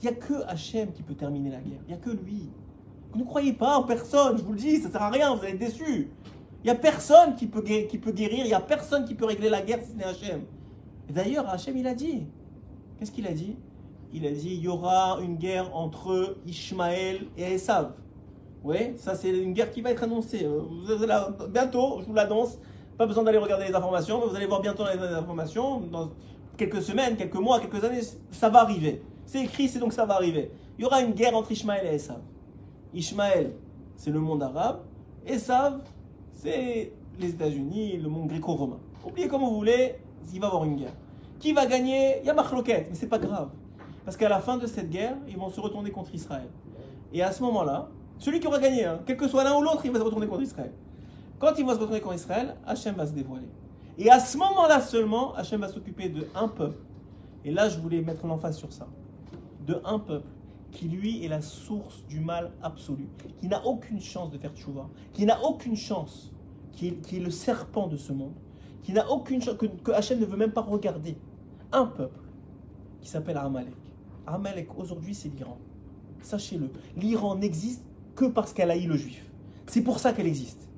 Il 0.00 0.08
n'y 0.08 0.08
a 0.08 0.14
que 0.14 0.34
Hachem 0.46 0.92
qui 0.92 1.02
peut 1.02 1.14
terminer 1.14 1.50
la 1.50 1.60
guerre. 1.60 1.80
Il 1.86 1.88
n'y 1.88 1.94
a 1.94 1.98
que 1.98 2.10
lui. 2.10 2.48
Vous 3.12 3.18
ne 3.18 3.24
croyez 3.24 3.52
pas 3.52 3.76
en 3.76 3.82
personne, 3.82 4.38
je 4.38 4.42
vous 4.42 4.52
le 4.52 4.58
dis, 4.58 4.76
ça 4.76 4.88
ne 4.88 4.92
sert 4.92 5.02
à 5.02 5.10
rien, 5.10 5.34
vous 5.34 5.42
allez 5.42 5.52
être 5.52 5.58
déçus. 5.58 6.08
Il 6.62 6.64
n'y 6.64 6.70
a 6.70 6.74
personne 6.74 7.34
qui 7.34 7.46
peut, 7.46 7.62
guérir, 7.62 8.44
il 8.44 8.48
n'y 8.48 8.54
a 8.54 8.60
personne 8.60 9.04
qui 9.04 9.14
peut 9.14 9.24
régler 9.24 9.48
la 9.48 9.62
guerre 9.62 9.80
si 9.82 9.92
ce 9.92 9.96
n'est 9.96 10.04
Hachem. 10.04 10.42
D'ailleurs, 11.08 11.48
Hachem, 11.48 11.76
il 11.76 11.86
a 11.86 11.94
dit. 11.94 12.26
Qu'est-ce 12.98 13.10
qu'il 13.10 13.26
a 13.26 13.32
dit? 13.32 13.56
Il 14.12 14.26
a 14.26 14.30
dit 14.30 14.54
il 14.54 14.60
y 14.60 14.68
aura 14.68 15.18
une 15.22 15.36
guerre 15.36 15.74
entre 15.74 16.36
Ishmaël 16.46 17.26
et 17.36 17.54
Esav. 17.54 17.92
Oui, 18.62 18.92
ça 18.96 19.14
c'est 19.14 19.30
une 19.30 19.54
guerre 19.54 19.70
qui 19.70 19.80
va 19.80 19.90
être 19.90 20.02
annoncée. 20.02 20.44
Euh, 20.44 20.60
Vous 20.60 21.48
bientôt, 21.48 22.00
je 22.00 22.06
vous 22.06 22.14
l'annonce. 22.14 22.58
Pas 22.98 23.06
besoin 23.06 23.24
d'aller 23.24 23.38
regarder 23.38 23.66
les 23.66 23.74
informations, 23.74 24.20
vous 24.20 24.36
allez 24.36 24.46
voir 24.46 24.60
bientôt 24.60 24.84
les 24.84 25.00
informations. 25.00 25.80
Dans 25.80 26.10
quelques 26.58 26.82
semaines, 26.82 27.16
quelques 27.16 27.36
mois, 27.36 27.58
quelques 27.60 27.82
années, 27.82 28.02
ça 28.30 28.50
va 28.50 28.60
arriver. 28.60 29.02
C'est 29.30 29.44
écrit, 29.44 29.68
c'est 29.68 29.78
donc 29.78 29.92
ça 29.92 30.04
va 30.04 30.14
arriver. 30.14 30.50
Il 30.76 30.82
y 30.82 30.84
aura 30.84 31.02
une 31.02 31.12
guerre 31.12 31.36
entre 31.36 31.52
Ishmaël 31.52 31.86
et 31.86 31.94
Esav. 31.94 32.18
Ishmaël, 32.92 33.54
c'est 33.94 34.10
le 34.10 34.18
monde 34.18 34.42
arabe. 34.42 34.80
Esav, 35.24 35.82
c'est 36.34 36.92
les 37.16 37.28
États-Unis, 37.28 37.96
le 37.98 38.08
monde 38.08 38.26
gréco-romain. 38.26 38.80
Oubliez 39.06 39.28
comme 39.28 39.42
vous 39.42 39.54
voulez, 39.54 39.94
il 40.34 40.40
va 40.40 40.46
y 40.46 40.48
avoir 40.48 40.64
une 40.64 40.74
guerre. 40.74 40.94
Qui 41.38 41.52
va 41.52 41.66
gagner? 41.66 42.18
Il 42.22 42.26
y 42.26 42.30
a 42.30 42.34
Marloquette, 42.34 42.88
mais 42.90 42.96
c'est 42.96 43.06
pas 43.06 43.20
grave. 43.20 43.50
Parce 44.04 44.16
qu'à 44.16 44.28
la 44.28 44.40
fin 44.40 44.56
de 44.56 44.66
cette 44.66 44.90
guerre, 44.90 45.16
ils 45.28 45.36
vont 45.36 45.48
se 45.48 45.60
retourner 45.60 45.92
contre 45.92 46.12
Israël. 46.12 46.48
Et 47.12 47.22
à 47.22 47.30
ce 47.30 47.40
moment-là, 47.44 47.88
celui 48.18 48.40
qui 48.40 48.48
aura 48.48 48.58
gagné, 48.58 48.84
hein, 48.84 48.98
quel 49.06 49.16
que 49.16 49.28
soit 49.28 49.44
l'un 49.44 49.56
ou 49.56 49.62
l'autre, 49.62 49.82
il 49.84 49.92
va 49.92 50.00
se 50.00 50.04
retourner 50.04 50.26
contre 50.26 50.42
Israël. 50.42 50.72
Quand 51.38 51.52
il 51.56 51.64
va 51.64 51.74
se 51.74 51.78
retourner 51.78 52.00
contre 52.00 52.16
Israël, 52.16 52.56
Hachem 52.66 52.96
va 52.96 53.06
se 53.06 53.12
dévoiler. 53.12 53.46
Et 53.96 54.10
à 54.10 54.18
ce 54.18 54.36
moment-là 54.38 54.80
seulement, 54.80 55.34
Hachem 55.34 55.60
va 55.60 55.68
s'occuper 55.68 56.08
de 56.08 56.26
un 56.34 56.48
peuple. 56.48 56.82
Et 57.44 57.52
là, 57.52 57.68
je 57.68 57.78
voulais 57.78 58.00
mettre 58.00 58.26
l'emphase 58.26 58.58
sur 58.58 58.72
ça. 58.72 58.88
Un 59.84 59.98
peuple 59.98 60.28
qui, 60.72 60.88
lui, 60.88 61.24
est 61.24 61.28
la 61.28 61.42
source 61.42 62.04
du 62.08 62.20
mal 62.20 62.52
absolu, 62.62 63.08
qui 63.40 63.48
n'a 63.48 63.64
aucune 63.66 64.00
chance 64.00 64.30
de 64.30 64.38
faire 64.38 64.54
tchouva, 64.54 64.88
qui 65.12 65.26
n'a 65.26 65.42
aucune 65.42 65.76
chance, 65.76 66.32
qui 66.72 66.88
est, 66.88 67.00
qui 67.02 67.16
est 67.16 67.20
le 67.20 67.30
serpent 67.30 67.88
de 67.88 67.96
ce 67.96 68.12
monde, 68.12 68.34
qui 68.82 68.92
n'a 68.92 69.10
aucune 69.10 69.42
chance, 69.42 69.56
que, 69.56 69.66
que 69.66 69.90
Hachem 69.92 70.20
ne 70.20 70.26
veut 70.26 70.36
même 70.36 70.52
pas 70.52 70.62
regarder. 70.62 71.16
Un 71.72 71.86
peuple 71.86 72.20
qui 73.00 73.08
s'appelle 73.08 73.36
Amalek. 73.36 73.74
Amalek, 74.26 74.68
aujourd'hui, 74.78 75.14
c'est 75.14 75.28
l'Iran. 75.28 75.58
Sachez-le, 76.22 76.70
l'Iran 76.96 77.36
n'existe 77.36 77.84
que 78.14 78.26
parce 78.26 78.52
qu'elle 78.52 78.70
haït 78.70 78.86
le 78.86 78.96
juif. 78.96 79.24
C'est 79.66 79.82
pour 79.82 79.98
ça 79.98 80.12
qu'elle 80.12 80.26
existe. 80.26 80.69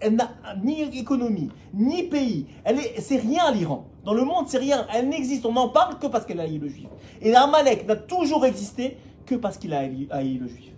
Elle 0.00 0.16
n'a 0.16 0.30
ni 0.62 0.82
économie, 0.98 1.50
ni 1.72 2.04
pays. 2.04 2.46
Elle 2.64 2.78
est, 2.78 3.00
c'est 3.00 3.18
rien 3.18 3.50
l'Iran. 3.52 3.86
Dans 4.04 4.14
le 4.14 4.24
monde, 4.24 4.46
c'est 4.48 4.58
rien. 4.58 4.86
Elle 4.92 5.08
n'existe. 5.08 5.46
On 5.46 5.52
n'en 5.52 5.68
parle 5.68 5.98
que 5.98 6.06
parce 6.06 6.26
qu'elle 6.26 6.40
haït 6.40 6.58
le 6.58 6.68
juif. 6.68 6.88
Et 7.22 7.34
Amalek 7.34 7.86
n'a 7.86 7.96
toujours 7.96 8.44
existé 8.44 8.96
que 9.26 9.34
parce 9.36 9.56
qu'il 9.56 9.72
a 9.72 9.80
haï, 9.80 10.08
haï 10.10 10.34
le 10.34 10.48
juif. 10.48 10.72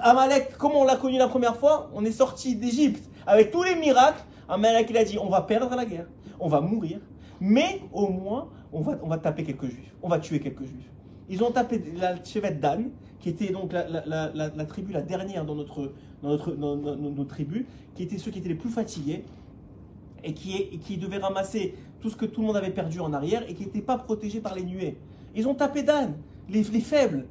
Amalek, 0.00 0.56
comment 0.58 0.80
on 0.80 0.84
l'a 0.84 0.96
connu 0.96 1.16
la 1.16 1.28
première 1.28 1.56
fois? 1.56 1.90
On 1.94 2.04
est 2.04 2.12
sorti 2.12 2.56
d'Égypte 2.56 3.08
avec 3.26 3.50
tous 3.50 3.62
les 3.62 3.76
miracles. 3.76 4.24
Amalek, 4.48 4.88
il 4.90 4.96
a 4.96 5.04
dit 5.04 5.18
on 5.18 5.28
va 5.28 5.42
perdre 5.42 5.74
la 5.76 5.84
guerre, 5.84 6.06
on 6.40 6.48
va 6.48 6.60
mourir, 6.60 6.98
mais 7.40 7.82
au 7.92 8.08
moins, 8.08 8.48
on 8.72 8.80
va, 8.80 8.98
on 9.02 9.08
va 9.08 9.18
taper 9.18 9.44
quelques 9.44 9.66
juifs, 9.66 9.94
on 10.02 10.08
va 10.08 10.18
tuer 10.18 10.40
quelques 10.40 10.64
juifs. 10.64 10.90
Ils 11.28 11.42
ont 11.42 11.50
tapé 11.50 11.82
la 11.96 12.22
chevette 12.24 12.60
d'Anne, 12.60 12.90
qui 13.20 13.28
était 13.28 13.52
donc 13.52 13.72
la 13.72 14.64
tribu 14.66 14.92
la 14.92 15.02
dernière 15.02 15.44
dans 15.44 15.54
notre, 15.54 15.92
dans 16.22 16.30
notre, 16.30 16.52
dans, 16.52 17.26
qui 17.94 18.02
étaient 18.02 18.18
ceux 18.18 18.30
qui 18.30 18.38
étaient 18.38 18.48
les 18.48 18.54
plus 18.54 18.70
fatigués 18.70 19.24
et 20.24 20.34
qui, 20.34 20.78
qui 20.78 20.96
devaient 20.96 21.18
ramasser 21.18 21.74
tout 22.00 22.10
ce 22.10 22.16
que 22.16 22.26
tout 22.26 22.40
le 22.40 22.46
monde 22.48 22.56
avait 22.56 22.70
perdu 22.70 23.00
en 23.00 23.12
arrière 23.12 23.42
et 23.48 23.54
qui 23.54 23.64
n'étaient 23.64 23.80
pas 23.82 23.98
protégés 23.98 24.40
par 24.40 24.54
les 24.54 24.64
nuées. 24.64 24.96
Ils 25.34 25.46
ont 25.46 25.54
tapé 25.54 25.82
d'Anne, 25.82 26.16
les, 26.48 26.62
les 26.62 26.80
faibles. 26.80 27.26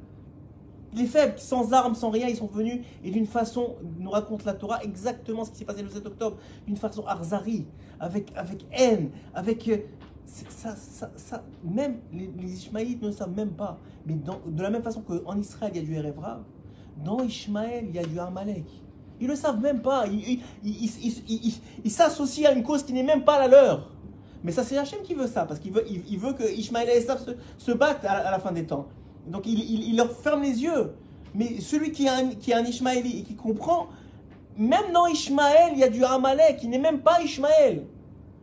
Les 0.94 1.06
faibles, 1.06 1.38
sans 1.38 1.72
armes, 1.72 1.94
sans 1.94 2.10
rien, 2.10 2.26
ils 2.28 2.36
sont 2.36 2.46
venus 2.46 2.80
et 3.04 3.10
d'une 3.10 3.26
façon, 3.26 3.76
nous 3.98 4.10
raconte 4.10 4.44
la 4.44 4.54
Torah 4.54 4.82
exactement 4.82 5.44
ce 5.44 5.50
qui 5.50 5.58
s'est 5.58 5.64
passé 5.64 5.82
le 5.82 5.90
7 5.90 6.06
octobre, 6.06 6.38
d'une 6.66 6.76
façon 6.76 7.04
arzari, 7.06 7.66
avec, 8.00 8.32
avec 8.34 8.64
haine, 8.72 9.10
avec. 9.34 9.68
euh, 9.68 9.78
ça, 10.26 10.74
ça, 10.76 11.10
ça, 11.16 11.44
même 11.64 11.98
les, 12.12 12.30
les 12.38 12.52
Ishmaélites 12.54 13.02
ne 13.02 13.10
savent 13.10 13.34
même 13.34 13.52
pas. 13.52 13.78
Mais 14.06 14.14
de 14.14 14.62
la 14.62 14.70
même 14.70 14.82
façon 14.82 15.02
qu'en 15.02 15.36
Israël, 15.38 15.72
il 15.74 15.80
y 15.80 15.84
a 15.84 15.86
du 15.86 15.94
Erevra, 15.94 16.40
dans 17.04 17.22
Ishmaël, 17.22 17.84
il 17.88 17.94
y 17.94 17.98
a 17.98 18.04
du 18.04 18.18
Amalek. 18.18 18.64
Ils 19.20 19.26
ne 19.26 19.32
le 19.32 19.36
savent 19.36 19.60
même 19.60 19.80
pas. 19.80 20.04
Ils 20.06 21.90
s'associent 21.90 22.50
à 22.50 22.52
une 22.52 22.62
cause 22.62 22.82
qui 22.82 22.92
n'est 22.92 23.02
même 23.02 23.24
pas 23.24 23.38
la 23.38 23.48
leur. 23.48 23.90
Mais 24.44 24.52
ça, 24.52 24.62
c'est 24.62 24.76
Hachem 24.78 25.00
qui 25.02 25.14
veut 25.14 25.26
ça, 25.26 25.44
parce 25.44 25.58
qu'il 25.58 25.72
veut, 25.72 25.84
il, 25.88 26.18
veut 26.18 26.32
que 26.32 26.44
Ishmaël 26.44 26.88
et 26.90 26.98
Esav 26.98 27.18
se, 27.24 27.30
se 27.58 27.72
battent 27.72 28.04
à, 28.04 28.30
la 28.30 28.38
fin 28.38 28.52
des 28.52 28.64
temps. 28.64 28.86
Donc 29.26 29.46
il, 29.46 29.58
il- 29.58 29.88
il 29.88 29.96
leur 29.96 30.12
ferme 30.12 30.42
les 30.42 30.62
yeux. 30.62 30.92
Mais 31.34 31.60
celui 31.60 31.90
qui 31.90 32.06
est 32.06 32.10
un, 32.10 32.28
qui 32.28 32.52
est 32.52 32.54
un 32.54 32.64
et 32.64 33.22
qui 33.22 33.34
comprend, 33.34 33.88
même 34.56 34.92
dans 34.92 35.06
Ishmaël, 35.06 35.72
il 35.72 35.78
y 35.78 35.84
a 35.84 35.88
du 35.88 36.04
Amalek, 36.04 36.58
qui 36.58 36.68
n'est 36.68 36.78
même 36.78 37.00
pas 37.00 37.20
Ishmaël, 37.22 37.84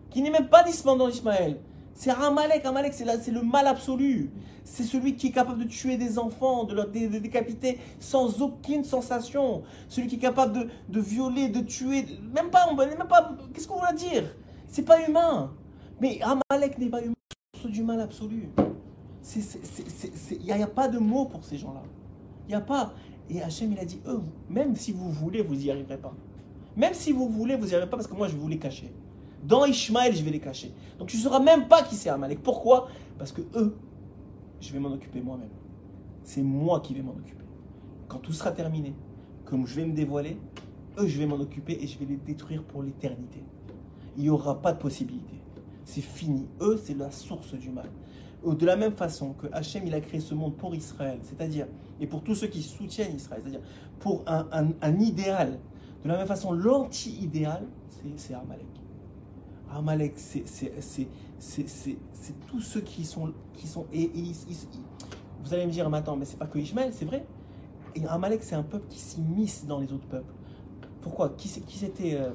qui 0.09 0.21
n'est 0.21 0.29
même 0.29 0.47
pas 0.47 0.63
descendant 0.63 1.07
d'Ishmaël. 1.07 1.59
C'est 1.95 2.09
Amalek, 2.09 2.65
Amalek, 2.65 2.93
c'est 2.93 3.31
le 3.31 3.41
mal 3.41 3.67
absolu. 3.67 4.31
C'est 4.63 4.83
celui 4.83 5.15
qui 5.15 5.27
est 5.27 5.31
capable 5.31 5.63
de 5.63 5.69
tuer 5.69 5.97
des 5.97 6.17
enfants, 6.17 6.63
de, 6.63 6.73
de 6.75 7.19
décapiter 7.19 7.79
sans 7.99 8.41
aucune 8.41 8.83
sensation. 8.83 9.63
Celui 9.89 10.07
qui 10.07 10.15
est 10.15 10.19
capable 10.19 10.67
de, 10.89 10.99
violer, 10.99 11.49
de 11.49 11.59
tuer. 11.59 12.05
Même 12.33 12.49
pas, 12.49 12.73
même 12.73 13.07
pas 13.07 13.35
qu'est-ce 13.53 13.67
qu'on 13.67 13.79
va 13.79 13.93
dire? 13.93 14.23
C'est 14.67 14.83
pas 14.83 15.07
humain. 15.07 15.51
Mais 16.01 16.19
Amalek 16.21 16.77
n'est 16.79 16.89
pas 16.89 17.03
humain, 17.03 17.13
c'est 17.61 17.69
du 17.69 17.83
mal 17.83 18.01
absolu. 18.01 18.49
Il 19.35 20.39
n'y 20.39 20.51
a, 20.51 20.67
pas 20.67 20.87
de 20.87 20.97
mots 20.97 21.25
pour 21.25 21.43
ces 21.43 21.57
gens-là. 21.57 21.83
Il 22.47 22.49
n'y 22.49 22.55
a 22.55 22.61
pas. 22.61 22.93
Et 23.29 23.41
Hachem, 23.41 23.71
il 23.71 23.79
a 23.79 23.85
dit, 23.85 24.01
eux, 24.07 24.21
même 24.49 24.75
si 24.75 24.91
vous 24.91 25.09
voulez, 25.11 25.41
vous 25.41 25.55
n'y 25.55 25.69
arriverez 25.69 25.97
pas. 25.97 26.13
Même 26.75 26.93
si 26.93 27.11
vous 27.11 27.29
voulez, 27.29 27.55
vous 27.55 27.67
n'y 27.67 27.71
arriverez 27.71 27.89
pas 27.89 27.97
parce 27.97 28.07
que 28.07 28.15
moi, 28.15 28.27
je 28.27 28.35
vous 28.35 28.47
les 28.47 28.57
cacher. 28.57 28.91
Dans 29.43 29.65
Ishmaël, 29.65 30.15
je 30.15 30.23
vais 30.23 30.31
les 30.31 30.39
cacher. 30.39 30.73
Donc 30.97 31.09
tu 31.09 31.17
ne 31.17 31.21
sauras 31.21 31.39
même 31.39 31.67
pas 31.67 31.83
qui 31.83 31.95
c'est 31.95 32.09
Amalek. 32.09 32.41
Pourquoi? 32.41 32.87
Parce 33.17 33.31
que 33.31 33.41
eux, 33.55 33.75
je 34.61 34.71
vais 34.71 34.79
m'en 34.79 34.91
occuper 34.91 35.21
moi-même. 35.21 35.49
C'est 36.23 36.41
moi 36.41 36.79
qui 36.79 36.93
vais 36.93 37.01
m'en 37.01 37.11
occuper. 37.11 37.43
Quand 38.07 38.19
tout 38.19 38.31
sera 38.31 38.51
terminé, 38.51 38.95
comme 39.45 39.67
je 39.67 39.75
vais 39.75 39.85
me 39.85 39.93
dévoiler, 39.93 40.37
eux, 40.97 41.07
je 41.07 41.19
vais 41.19 41.25
m'en 41.25 41.35
occuper 41.35 41.77
et 41.81 41.87
je 41.87 41.99
vais 41.99 42.05
les 42.05 42.15
détruire 42.15 42.63
pour 42.63 42.83
l'éternité. 42.83 43.43
Il 44.15 44.23
n'y 44.23 44.29
aura 44.29 44.61
pas 44.61 44.71
de 44.71 44.77
possibilité. 44.77 45.41
C'est 45.83 46.01
fini. 46.01 46.47
Eux, 46.61 46.79
c'est 46.81 46.97
la 46.97 47.11
source 47.11 47.53
du 47.55 47.69
mal. 47.69 47.89
de 48.45 48.65
la 48.65 48.75
même 48.75 48.93
façon 48.93 49.33
que 49.33 49.47
Hachem 49.51 49.85
il 49.85 49.93
a 49.93 49.99
créé 49.99 50.19
ce 50.19 50.33
monde 50.33 50.55
pour 50.55 50.75
Israël, 50.75 51.19
c'est-à-dire, 51.23 51.67
et 51.99 52.07
pour 52.07 52.23
tous 52.23 52.35
ceux 52.35 52.47
qui 52.47 52.61
soutiennent 52.61 53.15
Israël, 53.15 53.41
c'est-à-dire 53.43 53.65
pour 53.99 54.23
un, 54.27 54.99
idéal, 54.99 55.59
de 56.03 56.09
la 56.09 56.17
même 56.17 56.27
façon, 56.27 56.51
l'anti-idéal, 56.51 57.65
c'est 58.17 58.33
Amalek. 58.33 58.82
Amalek, 59.75 60.13
c'est 60.17 60.43
tous 62.47 62.61
ceux 62.61 62.81
qui 62.81 63.05
sont. 63.05 63.33
Qui 63.53 63.67
sont 63.67 63.85
et, 63.93 64.09
vous 65.43 65.53
allez 65.53 65.65
me 65.65 65.71
dire, 65.71 65.89
mais 65.89 65.97
attends, 65.97 66.15
mais 66.15 66.25
c'est 66.25 66.37
pas 66.37 66.45
que 66.45 66.57
Ishmael, 66.57 66.93
c'est 66.93 67.05
vrai. 67.05 67.25
Et 67.95 68.05
Amalek, 68.07 68.43
c'est 68.43 68.55
un 68.55 68.63
peuple 68.63 68.85
qui 68.89 68.99
s'immisce 68.99 69.65
dans 69.65 69.79
les 69.79 69.91
autres 69.91 70.07
peuples. 70.07 70.33
Pourquoi? 71.01 71.29
Qui, 71.37 71.49
c'était 71.49 72.15
euh, 72.15 72.31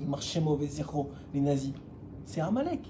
ils 0.00 0.06
marchaient 0.06 0.40
mauvais 0.40 0.66
zéro, 0.66 1.10
les 1.32 1.40
nazis? 1.40 1.72
C'est 2.26 2.42
Amalek. 2.42 2.80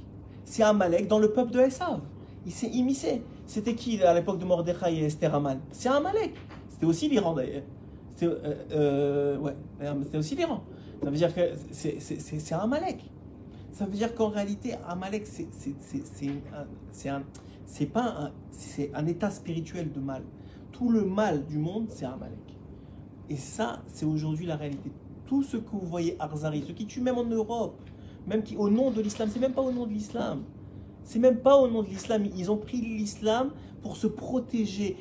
C'est 0.44 0.64
Amalek 0.64 1.06
dans 1.06 1.20
le 1.20 1.32
peuple 1.32 1.52
de 1.52 1.60
Esav. 1.60 2.00
Il 2.44 2.52
s'est 2.52 2.68
immiscé. 2.68 3.22
C'était 3.46 3.74
qui 3.74 4.02
à 4.02 4.12
l'époque 4.12 4.38
de 4.38 4.44
Mordechai 4.44 4.94
et 4.94 5.04
Esther 5.04 5.34
Haman 5.34 5.60
C'est 5.70 5.88
Amalek. 5.88 6.34
C'était 6.68 6.86
aussi 6.86 7.08
l'Iran 7.08 7.34
d'ailleurs. 7.34 7.62
C'était 8.14 8.32
euh, 8.72 9.38
euh, 9.80 10.18
aussi 10.18 10.34
l'Iran. 10.34 10.62
Ça 11.02 11.10
veut 11.10 11.16
dire 11.16 11.34
que 11.34 11.52
c'est 11.70 12.52
Amalek. 12.52 13.04
Ça 13.72 13.84
veut 13.84 13.92
dire 13.92 14.14
qu'en 14.14 14.28
réalité, 14.28 14.74
Amalek, 14.88 15.26
c'est 15.26 17.08
un- 17.08 17.22
un, 18.94 19.06
état 19.06 19.30
spirituel 19.30 19.92
de 19.92 20.00
mal. 20.00 20.22
Tout 20.72 20.90
le 20.90 21.04
mal 21.04 21.46
du 21.46 21.58
monde, 21.58 21.86
c'est 21.88 22.06
Amalek. 22.06 22.58
Et 23.30 23.36
ça, 23.36 23.82
c'est 23.86 24.06
aujourd'hui 24.06 24.46
la 24.46 24.56
réalité. 24.56 24.90
Tout 25.26 25.42
ce 25.42 25.58
que 25.58 25.70
vous 25.72 25.86
voyez 25.86 26.16
Arzari, 26.18 26.64
ceux 26.66 26.72
qui 26.72 26.86
tuent 26.86 27.02
même 27.02 27.18
en 27.18 27.24
Europe, 27.24 27.80
même 28.26 28.42
qui, 28.42 28.56
au 28.56 28.70
nom 28.70 28.90
de 28.90 29.00
l'islam, 29.00 29.28
c'est 29.32 29.40
même 29.40 29.52
pas 29.52 29.62
au 29.62 29.72
nom 29.72 29.86
de 29.86 29.92
l'islam. 29.92 30.42
C'est 31.04 31.18
même 31.18 31.38
pas 31.38 31.56
au 31.56 31.68
nom 31.68 31.82
de 31.82 31.88
l'islam. 31.88 32.24
Ils 32.36 32.50
ont 32.50 32.56
pris 32.56 32.80
l'islam 32.80 33.50
pour 33.82 33.96
se 33.96 34.06
protéger 34.06 34.96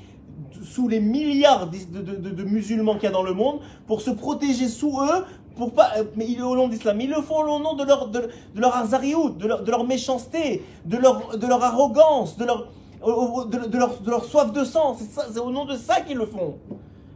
sous 0.61 0.87
les 0.87 0.99
milliards 0.99 1.69
de 1.69 2.43
musulmans 2.43 2.93
qu'il 2.95 3.03
y 3.03 3.07
a 3.07 3.11
dans 3.11 3.23
le 3.23 3.33
monde, 3.33 3.59
pour 3.87 4.01
se 4.01 4.11
protéger 4.11 4.67
sous 4.67 4.99
eux, 5.01 5.23
pour 5.57 5.73
pas, 5.73 5.91
euh, 5.97 6.03
mais 6.15 6.25
il 6.27 6.39
est 6.39 6.43
au 6.43 6.55
nom 6.55 6.67
de 6.67 6.73
l'islam. 6.73 6.99
Ils 7.01 7.09
le 7.09 7.21
font 7.21 7.41
au 7.41 7.59
nom 7.59 7.73
de 7.73 7.83
leur, 7.83 8.07
de, 8.07 8.29
de 8.55 8.61
leur 8.61 8.87
de 8.87 9.47
leur, 9.47 9.63
de 9.63 9.71
leur 9.71 9.83
méchanceté, 9.85 10.63
de 10.85 10.97
leur, 10.97 11.37
de 11.37 11.47
leur 11.47 11.63
arrogance, 11.63 12.37
de 12.37 12.45
leur, 12.45 12.69
de, 13.01 13.77
leur, 13.77 13.99
de 13.99 14.09
leur 14.09 14.25
soif 14.25 14.53
de 14.53 14.63
sang. 14.63 14.95
C'est 14.95 15.39
au 15.39 15.51
nom 15.51 15.65
de 15.65 15.75
ça 15.75 16.01
qu'ils 16.01 16.17
le 16.17 16.25
font. 16.25 16.55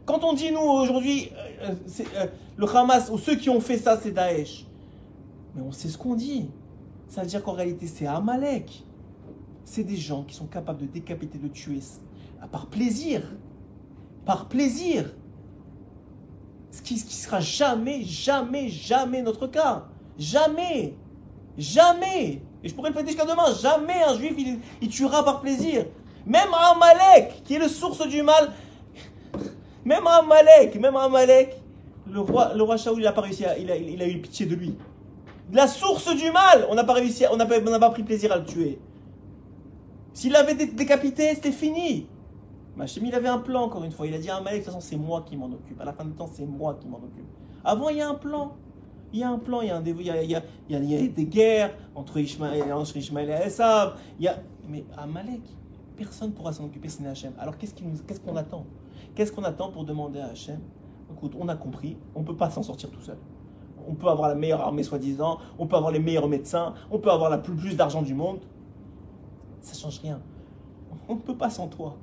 Quand 0.04 0.24
on 0.24 0.32
dit 0.32 0.50
nous 0.50 0.60
aujourd'hui, 0.60 1.30
euh, 1.62 1.74
euh, 2.16 2.26
le 2.56 2.76
Hamas 2.76 3.08
ou 3.10 3.18
ceux 3.18 3.36
qui 3.36 3.48
ont 3.48 3.60
fait 3.60 3.78
ça, 3.78 3.98
c'est 4.02 4.10
Daesh. 4.10 4.66
Mais 5.54 5.62
on 5.62 5.72
sait 5.72 5.88
ce 5.88 5.96
qu'on 5.96 6.14
dit. 6.14 6.48
Ça 7.08 7.20
veut 7.20 7.28
dire 7.28 7.42
qu'en 7.42 7.52
réalité, 7.52 7.86
c'est 7.86 8.06
Amalek. 8.06 8.84
C'est 9.64 9.84
des 9.84 9.96
gens 9.96 10.24
qui 10.24 10.34
sont 10.34 10.46
capables 10.46 10.80
de 10.80 10.86
décapiter, 10.86 11.38
de 11.38 11.48
tuer 11.48 11.80
par 12.50 12.66
plaisir. 12.66 13.22
Par 14.24 14.48
plaisir. 14.48 15.14
Ce 16.72 16.80
qui, 16.80 16.98
sera 16.98 17.38
jamais, 17.40 18.02
jamais, 18.02 18.68
jamais 18.70 19.20
notre 19.20 19.46
cas. 19.46 19.84
Jamais. 20.18 20.94
Jamais. 21.58 22.40
Et 22.64 22.68
je 22.68 22.74
pourrais 22.74 22.88
le 22.88 22.94
prêter 22.94 23.10
jusqu'à 23.10 23.26
demain. 23.26 23.52
Jamais 23.60 24.02
un 24.02 24.16
juif, 24.16 24.34
il, 24.80 24.88
tuera 24.88 25.22
par 25.22 25.42
plaisir. 25.42 25.84
Même 26.24 26.48
Amalek, 26.54 27.42
qui 27.44 27.54
est 27.56 27.58
le 27.58 27.68
source 27.68 28.08
du 28.08 28.22
mal, 28.22 28.52
même 29.84 30.06
Amalek, 30.06 30.74
même 30.76 30.96
Amalek, 30.96 31.60
le 32.10 32.20
roi, 32.20 32.54
le 32.54 32.62
roi 32.62 32.78
Shaoul, 32.78 33.00
il 33.00 33.04
n'a 33.04 33.12
pas 33.12 33.20
réussi 33.20 33.44
il 33.58 33.70
a, 34.02 34.08
eu 34.08 34.20
pitié 34.20 34.46
de 34.46 34.54
lui. 34.54 34.74
La 35.52 35.66
source 35.66 36.14
du 36.16 36.30
mal, 36.30 36.66
on 36.70 36.74
n'a 36.74 36.84
pas 36.84 36.94
réussi, 36.94 37.24
on 37.30 37.36
n'a 37.36 37.44
pas, 37.44 37.90
pris 37.90 38.02
plaisir 38.02 38.32
à 38.32 38.38
le 38.38 38.44
tuer. 38.44 38.78
S'il 40.14 40.34
avait 40.36 40.54
dé- 40.54 40.66
décapité, 40.66 41.34
c'était 41.34 41.52
fini. 41.52 42.06
Machem, 42.76 43.04
il 43.04 43.14
avait 43.14 43.28
un 43.28 43.38
plan, 43.38 43.62
encore 43.62 43.84
une 43.84 43.92
fois. 43.92 44.06
Il 44.06 44.14
a 44.14 44.18
dit 44.18 44.30
à 44.30 44.36
Amalek, 44.36 44.60
de 44.60 44.64
toute 44.64 44.74
façon, 44.74 44.80
c'est 44.86 44.96
moi 44.96 45.22
qui 45.26 45.36
m'en 45.36 45.46
occupe. 45.46 45.80
À 45.80 45.84
la 45.84 45.92
fin 45.92 46.04
du 46.04 46.12
temps, 46.12 46.28
c'est 46.32 46.46
moi 46.46 46.74
qui 46.80 46.88
m'en 46.88 46.96
occupe. 46.98 47.26
Avant, 47.64 47.88
il 47.90 47.98
y 47.98 48.00
a 48.00 48.08
un 48.08 48.14
plan. 48.14 48.52
Il 49.12 49.18
y 49.18 49.22
a 49.22 49.30
un 49.30 49.38
plan, 49.38 49.60
il 49.60 49.68
y 49.68 49.70
a, 49.70 49.76
un 49.76 49.82
il 49.84 50.02
y 50.06 50.10
a, 50.10 50.22
il 50.22 50.30
y 50.70 50.96
a- 50.96 51.08
des 51.08 51.26
guerres 51.26 51.74
entre 51.94 52.16
Ishmaël, 52.18 52.64
et 53.28 53.46
Esav. 53.46 53.98
Il 54.18 54.24
y 54.24 54.28
a... 54.28 54.36
Mais 54.68 54.84
personne 55.96 56.30
ne 56.30 56.34
pourra 56.34 56.52
s'en 56.52 56.64
occuper, 56.64 56.88
c'est 56.88 57.06
Hachem. 57.06 57.34
Alors 57.38 57.58
qu'est-ce 57.58 57.74
qu'on 58.20 58.36
attend? 58.36 58.64
Qu'est-ce 59.14 59.30
qu'on 59.32 59.44
attend 59.44 59.70
pour 59.70 59.84
demander 59.84 60.20
à 60.20 60.28
Hachem? 60.28 60.60
Écoute, 61.12 61.34
on 61.38 61.48
a 61.48 61.56
compris, 61.56 61.98
on 62.14 62.20
ne 62.20 62.24
peut 62.24 62.36
pas 62.36 62.48
s'en 62.48 62.62
sortir 62.62 62.90
tout 62.90 63.02
seul. 63.02 63.18
On 63.86 63.94
peut 63.94 64.08
avoir 64.08 64.28
la 64.28 64.34
meilleure 64.34 64.62
armée 64.62 64.82
soi-disant, 64.82 65.38
on 65.58 65.66
peut 65.66 65.76
avoir 65.76 65.92
les 65.92 65.98
meilleurs 65.98 66.28
médecins, 66.28 66.74
on 66.90 66.98
peut 66.98 67.10
avoir 67.10 67.28
la 67.28 67.38
plus, 67.38 67.76
d'argent 67.76 68.00
du 68.00 68.14
monde. 68.14 68.40
Ça 69.60 69.74
change 69.74 70.00
rien. 70.00 70.20
On 71.08 71.16
ne 71.16 71.20
peut 71.20 71.36
pas 71.36 71.50
sans 71.50 71.68
toi. 71.68 71.96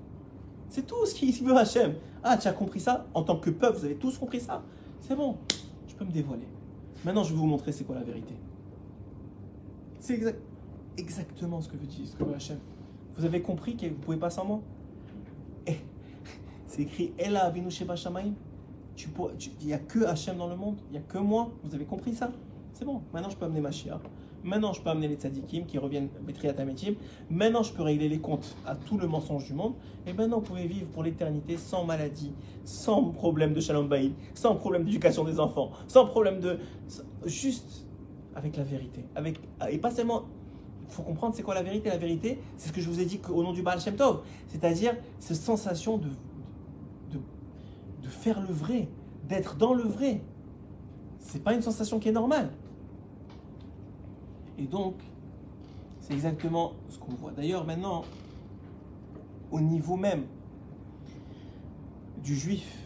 C'est 0.69 0.85
tout 0.85 1.05
ce 1.05 1.15
qu'il 1.15 1.33
veut 1.43 1.55
Hachem. 1.57 1.95
Ah, 2.23 2.37
tu 2.37 2.47
as 2.47 2.53
compris 2.53 2.79
ça? 2.79 3.07
En 3.13 3.23
tant 3.23 3.37
que 3.37 3.49
peuple, 3.49 3.77
vous 3.79 3.85
avez 3.85 3.95
tous 3.95 4.17
compris 4.17 4.39
ça? 4.39 4.61
C'est 5.01 5.15
bon, 5.15 5.37
je 5.87 5.95
peux 5.95 6.05
me 6.05 6.11
dévoiler. 6.11 6.47
Maintenant, 7.03 7.23
je 7.23 7.33
vais 7.33 7.39
vous 7.39 7.45
montrer 7.47 7.71
c'est 7.71 7.83
quoi 7.85 7.95
la 7.95 8.03
vérité. 8.03 8.35
C'est 9.99 10.13
exact- 10.13 10.41
exactement 10.97 11.61
ce 11.61 11.69
que 11.69 11.77
veut 11.77 11.85
dire 11.87 12.05
Hachem. 12.35 12.59
Vous 13.17 13.25
avez 13.25 13.41
compris 13.41 13.75
que 13.75 13.87
vous 13.87 13.95
pouvez 13.95 14.17
pas 14.17 14.29
sans 14.29 14.45
moi? 14.45 14.61
Eh, 15.65 15.77
C'est 16.67 16.83
écrit 16.83 17.13
Ella 17.17 17.45
Avinu 17.45 17.71
Sheba 17.71 17.95
tu- 19.37 19.51
Il 19.61 19.67
n'y 19.67 19.73
a 19.73 19.79
que 19.79 20.03
Hachem 20.05 20.37
dans 20.37 20.47
le 20.47 20.55
monde, 20.55 20.77
il 20.89 20.91
n'y 20.91 20.97
a 20.97 21.01
que 21.01 21.17
moi. 21.17 21.49
Vous 21.63 21.73
avez 21.73 21.85
compris 21.85 22.13
ça? 22.13 22.31
C'est 22.73 22.85
bon. 22.85 23.01
Maintenant, 23.13 23.29
je 23.29 23.37
peux 23.37 23.45
amener 23.45 23.61
ma 23.61 23.71
chia. 23.71 23.99
Maintenant, 24.43 24.73
je 24.73 24.81
peux 24.81 24.89
amener 24.89 25.07
les 25.07 25.15
tzadikim 25.15 25.65
qui 25.65 25.77
reviennent 25.77 26.09
Betriat 26.21 26.53
Ametim. 26.57 26.93
Maintenant, 27.29 27.63
je 27.63 27.73
peux 27.73 27.83
régler 27.83 28.07
les 28.07 28.19
comptes 28.19 28.55
à 28.65 28.75
tout 28.75 28.97
le 28.97 29.07
mensonge 29.07 29.45
du 29.45 29.53
monde. 29.53 29.73
Et 30.07 30.13
maintenant, 30.13 30.37
vous 30.37 30.45
pouvez 30.45 30.65
vivre 30.65 30.87
pour 30.87 31.03
l'éternité 31.03 31.57
sans 31.57 31.83
maladie, 31.83 32.31
sans 32.63 33.03
problème 33.11 33.53
de 33.53 33.59
shalom 33.59 33.87
baïd, 33.87 34.13
sans 34.33 34.55
problème 34.55 34.85
d'éducation 34.85 35.23
des 35.23 35.39
enfants, 35.39 35.71
sans 35.87 36.05
problème 36.05 36.39
de. 36.39 36.59
Juste 37.25 37.85
avec 38.35 38.55
la 38.55 38.63
vérité. 38.63 39.05
Avec, 39.15 39.39
et 39.69 39.77
pas 39.77 39.91
seulement. 39.91 40.23
Il 40.87 40.95
faut 40.95 41.03
comprendre 41.03 41.35
c'est 41.35 41.43
quoi 41.43 41.53
la 41.53 41.61
vérité. 41.61 41.89
La 41.89 41.97
vérité, 41.97 42.39
c'est 42.57 42.69
ce 42.69 42.73
que 42.73 42.81
je 42.81 42.89
vous 42.89 42.99
ai 42.99 43.05
dit 43.05 43.19
au 43.31 43.43
nom 43.43 43.51
du 43.51 43.61
Baal 43.61 43.79
Shem 43.79 43.95
Tov. 43.95 44.21
C'est-à-dire 44.47 44.95
cette 45.19 45.37
sensation 45.37 45.97
de, 45.97 46.07
de, 47.11 47.19
de 48.01 48.07
faire 48.07 48.41
le 48.41 48.51
vrai, 48.51 48.87
d'être 49.27 49.55
dans 49.55 49.73
le 49.73 49.83
vrai. 49.83 50.21
C'est 51.19 51.43
pas 51.43 51.53
une 51.53 51.61
sensation 51.61 51.99
qui 51.99 52.09
est 52.09 52.13
normale. 52.13 52.49
Et 54.59 54.65
donc, 54.65 54.95
c'est 56.01 56.13
exactement 56.13 56.73
ce 56.89 56.99
qu'on 56.99 57.13
voit. 57.13 57.31
D'ailleurs, 57.31 57.65
maintenant, 57.65 58.03
au 59.51 59.61
niveau 59.61 59.95
même 59.95 60.25
du 62.21 62.35
juif, 62.35 62.77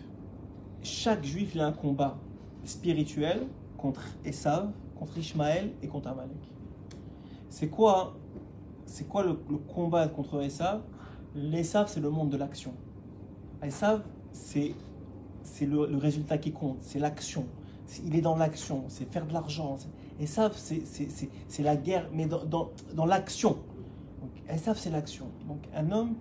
chaque 0.83 1.23
juif 1.23 1.57
a 1.57 1.65
un 1.65 1.71
combat 1.71 2.17
spirituel 2.63 3.47
contre 3.77 4.03
Esav, 4.23 4.71
contre 4.95 5.17
Ishmaël 5.17 5.71
et 5.81 5.87
contre 5.87 6.09
Amalek. 6.09 6.37
C'est 7.49 7.69
quoi, 7.69 8.15
c'est 8.85 9.07
quoi 9.07 9.23
le, 9.23 9.33
combat 9.33 10.07
contre 10.07 10.41
Esav? 10.41 10.81
L'Esav, 11.35 11.87
c'est 11.87 11.99
le 11.99 12.11
monde 12.11 12.29
de 12.29 12.37
l'action. 12.37 12.73
Esav, 13.63 14.03
c'est 14.31 14.75
c'est 15.43 15.65
le, 15.65 15.97
résultat 15.97 16.37
qui 16.37 16.51
compte, 16.51 16.77
c'est 16.81 16.99
l'action. 16.99 17.45
Il 18.05 18.15
est 18.15 18.21
dans 18.21 18.35
l'action, 18.35 18.85
c'est 18.87 19.11
faire 19.11 19.27
de 19.27 19.33
l'argent. 19.33 19.77
C'est- 20.17 20.23
Esav, 20.23 20.53
c'est- 20.55 20.85
c'est 20.85 21.09
c'est- 21.09 21.29
c'est 21.47 21.63
la 21.63 21.75
guerre, 21.75 22.09
mais 22.13 22.25
dans, 22.27 23.05
l'action. 23.05 23.57
Donc, 24.21 24.31
Esav, 24.49 24.77
c'est 24.77 24.89
l'action. 24.89 25.25
Donc, 25.47 25.59
un 25.75 25.91
homme, 25.91 26.15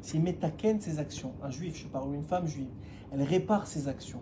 s'il 0.00 0.22
met 0.22 0.34
taken 0.34 0.80
ses 0.80 0.98
actions, 0.98 1.32
un 1.42 1.50
juif, 1.50 1.76
je 1.76 1.86
parle, 1.86 2.08
ou 2.10 2.14
une 2.14 2.22
femme 2.22 2.46
juive, 2.46 2.68
elle 3.12 3.22
répare 3.22 3.66
ses 3.66 3.88
actions. 3.88 4.20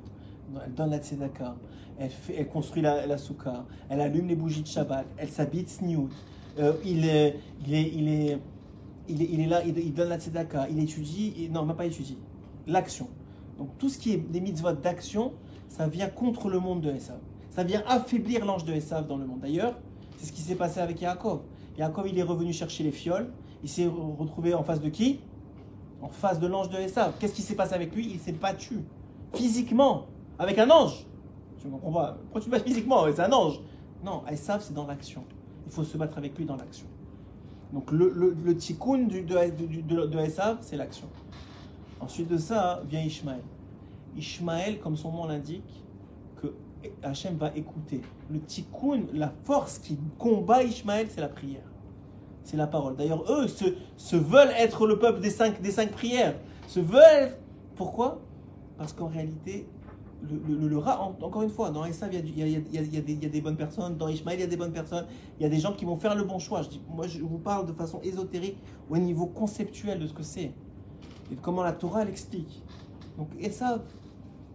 Elle 0.65 0.75
donne 0.75 0.91
la 0.91 0.99
tzedaka, 0.99 1.57
elle, 1.99 2.49
construit 2.49 2.83
la, 2.83 3.07
la 3.07 3.19
soukha, 3.19 3.65
elle 3.89 4.01
allume 4.01 4.29
les 4.29 4.37
bougies 4.37 4.63
de 4.63 4.67
Shabbat, 4.69 5.07
elle 5.17 5.31
s'habille 5.31 5.63
tsniout, 5.65 6.09
euh, 6.59 6.75
il, 6.85 7.07
est, 7.07 7.41
là, 7.67 9.63
il, 9.65 9.95
donne 9.95 10.11
la 10.11 10.19
tzedaka, 10.21 10.69
il 10.71 10.79
étudie, 10.81 11.33
et- 11.39 11.49
non, 11.49 11.65
même 11.65 11.77
pas 11.77 11.87
étudie, 11.87 12.19
l'action. 12.67 13.09
Donc 13.59 13.71
tout 13.79 13.89
ce 13.89 13.99
qui 13.99 14.13
est 14.13 14.17
des 14.19 14.41
mitzvot 14.41 14.73
d'action, 14.73 15.33
ça 15.69 15.89
vient 15.89 16.09
contre 16.09 16.49
le 16.51 16.59
monde 16.61 16.83
de 16.83 16.91
Esav. 16.93 17.19
Ça 17.55 17.63
vient 17.63 17.85
affaiblir 17.87 18.45
l'ange 18.45 18.65
de 18.65 18.73
Esav 18.73 19.07
dans 19.07 19.17
le 19.17 19.27
monde. 19.27 19.39
D'ailleurs, 19.39 19.75
c'est 20.19 20.27
ce 20.27 20.33
qui 20.33 20.41
s'est 20.41 20.57
passé 20.57 20.81
avec 20.81 21.01
Yaakov. 21.01 21.43
Yaakov, 21.79 22.09
il 22.09 22.19
est 22.19 22.23
revenu 22.25 22.53
chercher 22.53 22.83
les 22.83 22.91
fioles, 22.91 23.31
il 23.63 23.69
s'est 23.69 23.87
re- 23.87 24.17
retrouvé 24.17 24.55
en 24.55 24.65
face 24.65 24.81
de 24.81 24.89
qui? 24.89 25.21
En 26.03 26.09
face 26.09 26.41
de 26.41 26.49
l'ange 26.49 26.69
de 26.71 26.77
Esav. 26.79 27.13
Qu'est-ce 27.21 27.33
qui 27.33 27.43
s'est 27.43 27.55
passé 27.55 27.75
avec 27.75 27.95
lui? 27.95 28.09
Il 28.11 28.19
s'est 28.19 28.33
battu 28.33 28.81
physiquement 29.35 30.07
avec 30.37 30.59
un 30.59 30.69
ange. 30.69 31.07
Ne 31.65 31.71
comprends 31.71 31.93
pas? 31.93 32.19
Pourquoi 32.25 32.41
tu 32.41 32.47
te 32.47 32.51
bats 32.51 32.61
physiquement? 32.61 33.05
C'est 33.15 33.23
un 33.23 33.33
ange. 33.33 33.61
Non, 34.05 34.23
Esav, 34.31 34.61
c'est 34.61 34.75
dans 34.75 34.87
l'action. 34.87 35.23
Il 35.67 35.71
faut 35.73 35.85
se 35.85 35.97
battre 35.97 36.19
avec 36.19 36.37
lui 36.37 36.45
dans 36.45 36.57
l'action. 36.57 36.87
Donc 37.73 37.93
le, 37.93 38.57
tikkun 38.57 39.05
du- 39.05 39.23
de, 39.23 40.07
de 40.07 40.19
Esav, 40.19 40.59
c'est 40.61 40.77
l'action. 40.77 41.07
Ensuite 42.01 42.29
de 42.29 42.37
ça 42.37 42.83
vient 42.89 43.01
Ishmaël. 43.01 43.43
Ishmaël, 44.17 44.81
comme 44.81 44.97
son 44.97 45.13
nom 45.13 45.27
l'indique, 45.27 45.63
que 45.65 45.84
Hachem 47.03 47.37
va 47.37 47.51
écouter. 47.57 48.01
Le 48.31 48.41
tikkun, 48.41 49.03
la 49.13 49.33
force 49.45 49.79
qui 49.79 49.99
combat 50.19 50.63
Ishmaël, 50.63 51.07
c'est 51.11 51.21
la 51.21 51.29
prière. 51.29 51.63
c'est 52.43 52.57
la 52.57 52.67
parole. 52.67 52.97
D'ailleurs, 52.97 53.25
eux 53.33 53.49
se, 53.49 53.65
se 53.97 54.17
veulent 54.17 54.53
être 54.59 54.87
le 54.87 54.99
peuple 54.99 55.21
des 55.21 55.31
cinq, 55.31 55.61
des 55.63 55.71
cinq 55.71 55.91
prières. 55.93 56.35
Se 56.67 56.81
veulent. 56.81 57.37
Pourquoi? 57.77 58.21
Parce 58.79 58.93
qu'en 58.93 59.09
réalité, 59.09 59.67
le, 60.23 60.69
le, 60.69 60.79
rat, 60.79 61.01
en- 61.03 61.17
encore 61.25 61.43
une 61.43 61.51
fois, 61.51 61.71
dans 61.71 61.85
Esav, 61.85 62.13
il 62.13 62.27
y, 62.39 62.43
y 62.43 62.51
y 62.51 62.95
y 62.95 62.97
a 63.27 63.29
des- 63.29 63.41
bonnes 63.41 63.57
personnes. 63.57 63.97
Dans 63.97 64.09
Ishmaël, 64.09 64.39
il 64.39 64.43
y 64.43 64.45
a 64.45 64.49
des 64.49 64.57
bonnes 64.57 64.73
personnes. 64.73 65.07
Il 65.39 65.43
y 65.43 65.47
a 65.47 65.49
des 65.49 65.59
gens 65.59 65.73
qui 65.75 65.85
vont 65.85 65.97
faire 65.97 66.15
le 66.15 66.25
bon 66.25 66.39
choix. 66.39 66.63
Je 66.63 66.69
dis, 66.71 66.83
moi, 66.89 67.07
je 67.07 67.21
vous 67.23 67.39
parle 67.39 67.67
de 67.67 67.73
façon 67.73 68.01
ésotérique 68.03 68.59
au 68.91 68.97
niveau 68.99 69.27
conceptuel 69.27 69.99
de 69.99 70.07
ce 70.07 70.13
que 70.15 70.23
c'est. 70.23 70.53
Et 71.31 71.35
de 71.37 71.41
comment 71.41 71.63
la 71.63 71.73
Torah, 71.73 72.03
elle 72.03 72.09
explique. 72.11 72.63
Donc, 73.19 73.29
Esav, 73.41 73.81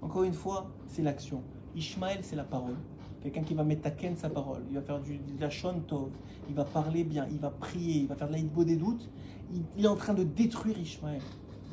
encore 0.01 0.23
une 0.23 0.34
fois, 0.34 0.69
c'est 0.88 1.01
l'action. 1.01 1.41
Ishmaël, 1.80 2.19
c'est 2.21 2.36
la 2.36 2.43
parole. 2.43 2.75
Quelqu'un 3.23 3.41
qui 3.41 3.53
va 3.53 3.63
mettre 3.63 3.88
à 3.88 3.91
Ken 3.91 4.15
sa 4.15 4.30
parole. 4.30 4.61
Il 4.69 4.75
va 4.75 4.82
faire 4.82 4.99
du, 5.01 5.17
de 5.17 5.41
la 5.41 5.49
Shon 5.49 5.80
Tov. 5.88 6.09
Il 6.49 6.55
va 6.55 6.63
parler 6.65 7.03
bien. 7.03 7.25
Il 7.32 7.39
va 7.39 7.49
prier. 7.49 8.01
Il 8.01 8.07
va 8.07 8.15
faire 8.15 8.27
de 8.27 8.34
l'aïdbo 8.34 8.63
des 8.63 8.75
doutes. 8.75 9.09
Il, 9.53 9.61
il 9.77 9.86
est 9.86 9.88
en 9.88 9.95
train 9.95 10.13
de 10.13 10.23
détruire 10.23 10.77
Ishmaël. 10.77 11.21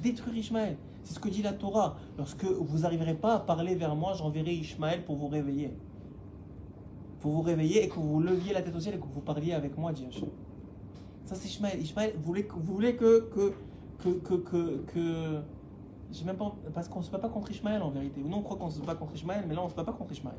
Détruire 0.02 0.36
Ishmaël. 0.36 0.76
C'est 1.02 1.14
ce 1.14 1.20
que 1.20 1.28
dit 1.28 1.42
la 1.42 1.52
Torah. 1.52 1.96
Lorsque 2.18 2.44
vous 2.44 2.78
n'arriverez 2.80 3.14
pas 3.14 3.34
à 3.34 3.38
parler 3.40 3.74
vers 3.74 3.94
moi, 3.94 4.14
j'enverrai 4.14 4.54
Ishmaël 4.54 5.04
pour 5.04 5.16
vous 5.16 5.28
réveiller. 5.28 5.72
Pour 7.20 7.32
vous 7.32 7.42
réveiller 7.42 7.84
et 7.84 7.88
que 7.88 7.98
vous 7.98 8.20
leviez 8.20 8.52
la 8.52 8.62
tête 8.62 8.74
au 8.74 8.80
ciel 8.80 8.94
et 8.94 8.98
que 8.98 9.06
vous 9.12 9.20
parliez 9.20 9.52
avec 9.52 9.76
moi, 9.78 9.92
dit 9.92 10.06
Hachem. 10.06 10.28
Ça, 11.24 11.34
c'est 11.34 11.48
vous 12.16 12.22
voulez, 12.24 12.46
vous 12.48 12.72
voulez 12.74 12.94
que. 12.96 13.28
que, 13.34 13.52
que, 14.02 14.10
que, 14.10 14.34
que, 14.34 14.76
que- 14.92 15.40
j'ai 16.12 16.24
même 16.24 16.36
pas, 16.36 16.54
parce 16.74 16.88
qu'on 16.88 17.00
ne 17.00 17.04
se 17.04 17.10
bat 17.10 17.18
pas 17.18 17.28
contre 17.28 17.50
Ishmaël 17.50 17.82
en 17.82 17.90
vérité. 17.90 18.20
Nous, 18.24 18.36
on 18.36 18.42
croit 18.42 18.56
qu'on 18.56 18.70
se 18.70 18.80
bat 18.80 18.94
contre 18.94 19.14
Ishmaël, 19.14 19.44
mais 19.48 19.54
là, 19.54 19.60
on 19.62 19.66
ne 19.66 19.70
se 19.70 19.74
bat 19.74 19.84
pas 19.84 19.92
contre 19.92 20.12
Ishmaël. 20.12 20.36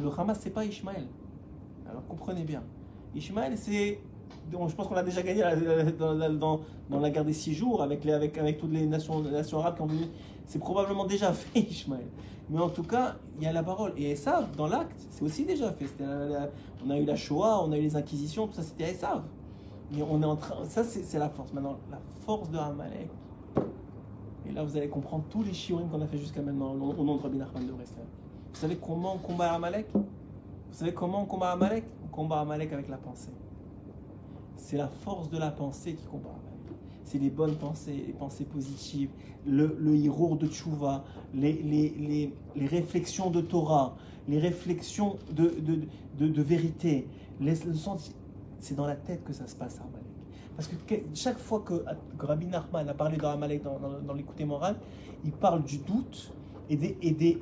Le 0.00 0.08
Hamas, 0.18 0.38
c'est 0.40 0.50
pas 0.50 0.64
Ishmaël. 0.64 1.06
Alors 1.88 2.06
comprenez 2.06 2.44
bien. 2.44 2.62
Ishmaël, 3.14 3.56
c'est. 3.56 4.00
je 4.50 4.56
pense 4.74 4.86
qu'on 4.86 4.94
a 4.94 5.02
déjà 5.02 5.22
gagné 5.22 5.40
la- 5.40 5.56
dans, 5.92 6.12
la- 6.14 6.28
dans- 6.28 6.60
la 6.90 7.10
guerre 7.10 7.24
des 7.24 7.32
six 7.32 7.54
jours 7.54 7.82
avec, 7.82 8.04
les, 8.04 8.12
avec, 8.12 8.36
avec 8.38 8.58
toutes 8.58 8.72
les 8.72 8.86
nations, 8.86 9.20
nations 9.20 9.58
arabes 9.60 9.76
qui 9.76 9.82
ont 9.82 9.86
venu. 9.86 10.04
C'est 10.46 10.58
probablement 10.58 11.04
déjà 11.06 11.32
fait, 11.34 11.60
Ishmaël. 11.60 12.06
Mais 12.50 12.60
en 12.60 12.68
tout 12.70 12.82
cas, 12.82 13.16
il 13.38 13.44
y 13.44 13.46
a 13.46 13.52
la 13.52 13.62
parole. 13.62 13.92
Et 13.96 14.10
Esav, 14.12 14.54
dans 14.56 14.66
l'acte, 14.68 14.98
c'est 15.10 15.22
aussi 15.24 15.44
déjà 15.44 15.70
fait. 15.72 15.86
La- 16.00 16.26
la- 16.26 16.48
on 16.86 16.90
a 16.90 16.98
eu 16.98 17.04
la 17.04 17.16
Shoah, 17.16 17.62
on 17.64 17.72
a 17.72 17.78
eu 17.78 17.82
les 17.82 17.96
Inquisitions, 17.96 18.46
tout 18.46 18.54
ça, 18.54 18.62
c'était 18.62 18.90
Esav. 18.92 19.22
Mais 19.92 20.02
on 20.02 20.22
est 20.22 20.26
en 20.26 20.36
train. 20.36 20.64
Ça, 20.64 20.84
c'est 20.84 21.18
la 21.18 21.28
force. 21.30 21.52
Maintenant, 21.52 21.78
la 21.90 21.98
force 22.24 22.50
de 22.50 22.58
Amalek. 22.58 23.08
Et 24.48 24.52
là, 24.52 24.64
vous 24.64 24.76
allez 24.76 24.88
comprendre 24.88 25.24
tous 25.28 25.42
les 25.42 25.52
shiurim 25.52 25.88
qu'on 25.88 26.00
a 26.00 26.06
fait 26.06 26.18
jusqu'à 26.18 26.40
maintenant 26.40 26.72
au 26.72 27.04
nom 27.04 27.16
de 27.16 27.22
Rabbi 27.22 27.36
Nachman 27.36 27.66
de 27.66 27.72
Breslev. 27.72 28.06
Vous 28.52 28.58
savez 28.58 28.76
comment 28.76 29.14
on 29.14 29.18
combat 29.18 29.52
Amalek? 29.52 29.86
Vous 29.92 30.04
savez 30.72 30.92
comment 30.92 31.22
on 31.22 31.26
combat 31.26 31.52
Amalek? 31.52 31.84
On 32.04 32.08
combat 32.08 32.40
Amalek 32.40 32.72
avec 32.72 32.88
la 32.88 32.96
pensée. 32.96 33.30
C'est 34.56 34.76
la 34.76 34.88
force 34.88 35.30
de 35.30 35.38
la 35.38 35.50
pensée 35.50 35.94
qui 35.94 36.04
combat 36.06 36.30
Amalek. 36.30 36.78
C'est 37.04 37.18
les 37.18 37.30
bonnes 37.30 37.56
pensées, 37.56 38.04
les 38.06 38.12
pensées 38.12 38.44
positives, 38.44 39.10
le, 39.46 39.76
le 39.78 39.96
hirour 39.96 40.36
de 40.36 40.46
Tchouva, 40.46 41.04
les, 41.34 42.32
réflexions 42.56 43.30
de 43.30 43.40
Torah, 43.40 43.96
les 44.28 44.38
réflexions 44.38 45.18
de, 45.30 46.42
vérité. 46.42 47.06
C'est 48.58 48.74
dans 48.74 48.86
la 48.86 48.96
tête 48.96 49.24
que 49.24 49.32
ça 49.32 49.46
se 49.46 49.56
passe 49.56 49.78
Amalek. 49.80 49.97
Parce 50.58 50.66
que 50.66 50.74
que- 50.92 51.00
chaque 51.14 51.38
fois 51.38 51.60
que, 51.64 51.84
que 52.18 52.26
Rabbi 52.26 52.46
Nachman 52.46 52.88
a 52.88 52.92
parlé 52.94 53.16
d'Amalek 53.16 53.62
dans, 53.62 53.78
dans, 53.78 54.00
dans 54.04 54.12
l'écouté 54.12 54.44
moral, 54.44 54.74
il 55.24 55.30
parle 55.30 55.62
du 55.62 55.78
doute 55.78 56.32
et 56.68 56.74
des, 56.74 56.98
et 57.00 57.12
des, 57.12 57.38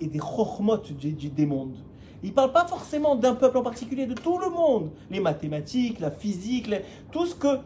du- 0.99 1.13
du- 1.15 1.31
des 1.31 1.47
mondes. 1.47 1.77
Il 2.23 2.29
ne 2.29 2.35
parle 2.35 2.53
pas 2.53 2.67
forcément 2.67 3.17
d'un 3.17 3.35
peuple 3.35 3.57
en 3.57 3.63
particulier, 3.63 4.05
de 4.05 4.13
tout 4.13 4.37
le 4.39 4.51
monde. 4.51 4.91
Les 5.11 5.21
mathématiques, 5.21 5.99
la 5.99 6.11
physique, 6.11 6.69
tout 7.11 7.25
ce 7.25 7.35
que, 7.35 7.59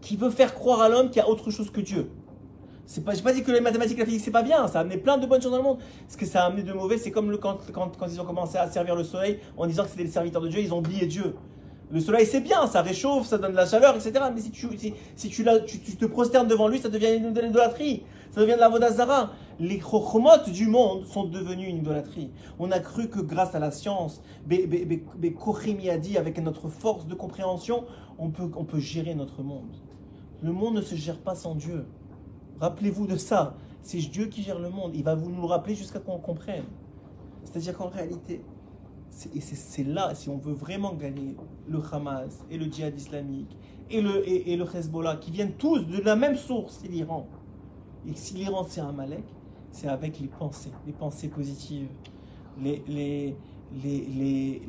qui 0.00 0.14
veut 0.16 0.30
faire 0.30 0.54
croire 0.54 0.80
à 0.80 0.88
l'homme 0.88 1.08
qu'il 1.08 1.16
y 1.16 1.24
a 1.24 1.28
autre 1.28 1.50
chose 1.50 1.68
que 1.70 1.80
Dieu. 1.80 2.08
C'est 2.86 3.04
pas, 3.04 3.14
j'ai 3.14 3.22
pas 3.22 3.32
dit 3.32 3.42
que 3.42 3.50
les 3.50 3.60
mathématiques 3.60 3.98
la 3.98 4.04
physique 4.04 4.20
c'est 4.20 4.30
pas 4.30 4.42
bien, 4.44 4.68
ça 4.68 4.78
a 4.78 4.82
amené 4.82 4.96
plein 4.96 5.18
de 5.18 5.26
bonnes 5.26 5.42
choses 5.42 5.50
dans 5.50 5.56
le 5.56 5.62
monde. 5.64 5.78
Ce 6.06 6.16
que 6.16 6.24
ça 6.26 6.44
a 6.44 6.46
amené 6.46 6.62
de 6.62 6.72
mauvais, 6.72 6.98
c'est 6.98 7.10
comme 7.10 7.36
quand, 7.38 7.58
quand 7.72 8.06
ils 8.06 8.20
ont 8.20 8.24
commencé 8.24 8.58
à 8.58 8.70
servir 8.70 8.94
le 8.94 9.02
soleil 9.02 9.40
en 9.56 9.66
disant 9.66 9.82
que 9.82 9.90
c'était 9.90 10.04
les 10.04 10.10
serviteurs 10.10 10.42
de 10.42 10.48
Dieu, 10.48 10.60
ils 10.60 10.72
ont 10.72 10.78
oublié 10.78 11.06
Dieu. 11.06 11.34
Le 11.92 12.00
soleil 12.00 12.24
c'est 12.24 12.40
bien, 12.40 12.66
ça 12.66 12.80
réchauffe, 12.80 13.26
ça 13.26 13.36
donne 13.36 13.52
de 13.52 13.56
la 13.56 13.66
chaleur, 13.66 13.94
etc. 13.94 14.12
Mais 14.34 14.40
si 14.40 14.50
tu, 14.50 14.66
si, 15.14 15.28
tu, 15.28 15.44
te 15.44 16.06
prosternes 16.06 16.48
devant 16.48 16.66
lui, 16.66 16.78
ça 16.78 16.88
devient 16.88 17.14
une 17.14 17.36
idolâtrie. 17.36 18.04
Ça 18.30 18.40
devient 18.40 18.54
de 18.54 18.60
la 18.60 18.70
vodazara. 18.70 19.32
Les 19.60 19.78
chokhmot 19.78 20.50
du 20.50 20.68
monde 20.68 21.04
sont 21.04 21.24
devenus 21.24 21.68
une 21.68 21.76
idolâtrie. 21.76 22.30
On 22.58 22.70
a 22.70 22.80
cru 22.80 23.10
que 23.10 23.20
grâce 23.20 23.54
à 23.54 23.58
la 23.58 23.70
science, 23.70 24.22
dit, 24.46 26.16
avec 26.16 26.38
notre 26.38 26.68
force 26.68 27.06
de 27.06 27.14
compréhension, 27.14 27.84
on 28.18 28.30
peut, 28.30 28.50
on 28.56 28.64
peut 28.64 28.80
gérer 28.80 29.14
notre 29.14 29.42
monde. 29.42 29.76
Le 30.42 30.50
monde 30.50 30.76
ne 30.76 30.80
se 30.80 30.94
gère 30.94 31.18
pas 31.18 31.34
sans 31.34 31.54
Dieu. 31.54 31.84
Rappelez-vous 32.58 33.06
de 33.06 33.16
ça. 33.16 33.54
C'est 33.82 33.98
Dieu 33.98 34.26
qui 34.26 34.42
gère 34.42 34.58
le 34.58 34.70
monde. 34.70 34.92
Il 34.94 35.04
va 35.04 35.14
vous 35.14 35.28
nous 35.28 35.42
le 35.42 35.46
rappeler 35.46 35.74
jusqu'à 35.74 35.98
qu'on 35.98 36.18
comprenne. 36.18 36.64
C'est-à-dire 37.44 37.76
qu'en 37.76 37.88
réalité, 37.88 38.42
c'est 39.10 39.86
là, 39.86 40.14
si 40.14 40.30
on 40.30 40.38
veut 40.38 40.54
vraiment 40.54 40.94
gagner 40.94 41.36
le 41.72 41.82
Hamas 41.90 42.44
et 42.50 42.58
le 42.58 42.66
djihad 42.66 42.96
islamique 42.96 43.56
et 43.90 44.00
le, 44.00 44.28
et, 44.28 44.52
et 44.52 44.56
le 44.56 44.64
Hezbollah, 44.64 45.16
qui 45.16 45.30
viennent 45.30 45.54
tous 45.54 45.80
de 45.80 45.98
la 46.02 46.14
même 46.14 46.36
source, 46.36 46.78
c'est 46.80 46.88
l'Iran. 46.88 47.26
Et 48.08 48.14
si 48.14 48.34
l'Iran 48.34 48.64
c'est 48.68 48.80
un 48.80 48.92
Malek, 48.92 49.24
c'est 49.70 49.88
avec 49.88 50.20
les 50.20 50.28
pensées, 50.28 50.72
les 50.86 50.92
pensées 50.92 51.28
positives, 51.28 51.88
les, 52.62 52.82
les, 52.86 53.34
les, 53.82 54.60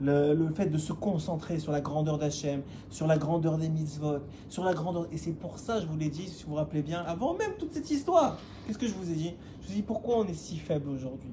le, 0.00 0.34
le 0.34 0.48
fait 0.52 0.66
de 0.66 0.78
se 0.78 0.92
concentrer 0.92 1.58
sur 1.58 1.70
la 1.72 1.80
grandeur 1.80 2.18
d'Hachem, 2.18 2.62
sur 2.90 3.06
la 3.06 3.18
grandeur 3.18 3.58
des 3.58 3.68
mitzvot, 3.68 4.18
sur 4.48 4.64
la 4.64 4.74
grandeur. 4.74 5.06
Et 5.12 5.16
c'est 5.16 5.32
pour 5.32 5.58
ça, 5.58 5.80
je 5.80 5.86
vous 5.86 5.96
l'ai 5.96 6.08
dit, 6.08 6.26
si 6.28 6.44
vous 6.44 6.50
vous 6.50 6.56
rappelez 6.56 6.82
bien, 6.82 7.02
avant 7.02 7.34
même 7.34 7.52
toute 7.58 7.72
cette 7.72 7.90
histoire. 7.90 8.38
Qu'est-ce 8.66 8.78
que 8.78 8.86
je 8.86 8.94
vous 8.94 9.10
ai 9.10 9.14
dit? 9.14 9.34
Je 9.60 9.66
vous 9.66 9.72
ai 9.72 9.76
dit 9.76 9.82
pourquoi 9.82 10.18
on 10.18 10.24
est 10.24 10.34
si 10.34 10.56
faible 10.56 10.88
aujourd'hui? 10.88 11.30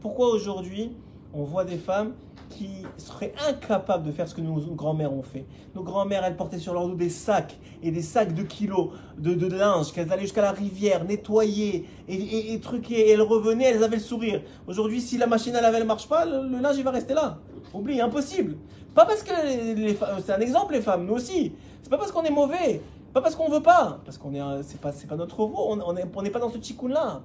Pourquoi 0.00 0.32
aujourd'hui 0.32 0.92
on 1.34 1.44
voit 1.44 1.64
des 1.64 1.76
femmes 1.78 2.12
qui 2.50 2.68
seraient 2.98 3.32
incapables 3.48 4.04
de 4.04 4.12
faire 4.12 4.28
ce 4.28 4.34
que 4.34 4.42
nos 4.42 4.60
grands-mères 4.74 5.12
ont 5.12 5.22
fait. 5.22 5.46
Nos 5.74 5.82
grands-mères, 5.82 6.22
elles 6.24 6.36
portaient 6.36 6.58
sur 6.58 6.74
leur 6.74 6.86
dos 6.86 6.94
des 6.94 7.08
sacs 7.08 7.56
et 7.82 7.90
des 7.90 8.02
sacs 8.02 8.34
de 8.34 8.42
kilos 8.42 8.90
de, 9.16 9.32
de 9.32 9.46
linge, 9.46 9.90
qu'elles 9.92 10.12
allaient 10.12 10.22
jusqu'à 10.22 10.42
la 10.42 10.52
rivière, 10.52 11.04
nettoyer 11.04 11.86
et, 12.08 12.60
truquer, 12.60 13.08
et 13.08 13.10
elles 13.12 13.22
revenaient, 13.22 13.70
elles 13.70 13.82
avaient 13.82 13.96
le 13.96 14.02
sourire. 14.02 14.42
Aujourd'hui, 14.66 15.00
si 15.00 15.16
la 15.16 15.26
machine 15.26 15.56
à 15.56 15.62
laver 15.62 15.80
ne 15.80 15.84
marche 15.84 16.06
pas, 16.08 16.26
le, 16.26 16.60
linge 16.60 16.76
il 16.76 16.84
va 16.84 16.90
rester 16.90 17.14
là. 17.14 17.38
Oublie, 17.72 18.00
impossible. 18.02 18.56
Pas 18.94 19.06
parce 19.06 19.22
que 19.22 19.32
les, 19.74 19.94
femmes- 19.94 20.18
c'est 20.22 20.32
un 20.32 20.40
exemple 20.40 20.74
les 20.74 20.82
femmes, 20.82 21.06
nous 21.06 21.14
aussi. 21.14 21.52
C'est 21.82 21.88
pas 21.88 21.96
parce 21.96 22.12
qu'on 22.12 22.22
est 22.22 22.30
mauvais, 22.30 22.82
pas 23.14 23.22
parce 23.22 23.34
qu'on 23.34 23.48
veut 23.48 23.62
pas, 23.62 24.00
parce 24.04 24.18
qu'on 24.18 24.34
est, 24.34 24.62
c'est 24.62 24.78
pas, 24.80 24.92
c'est 24.92 25.06
pas 25.06 25.16
notre 25.16 25.42
rôle. 25.42 25.82
On 25.86 26.22
n'est 26.22 26.30
pas 26.30 26.38
dans 26.38 26.50
ce 26.50 26.58
tikkun 26.58 26.88
là. 26.88 27.22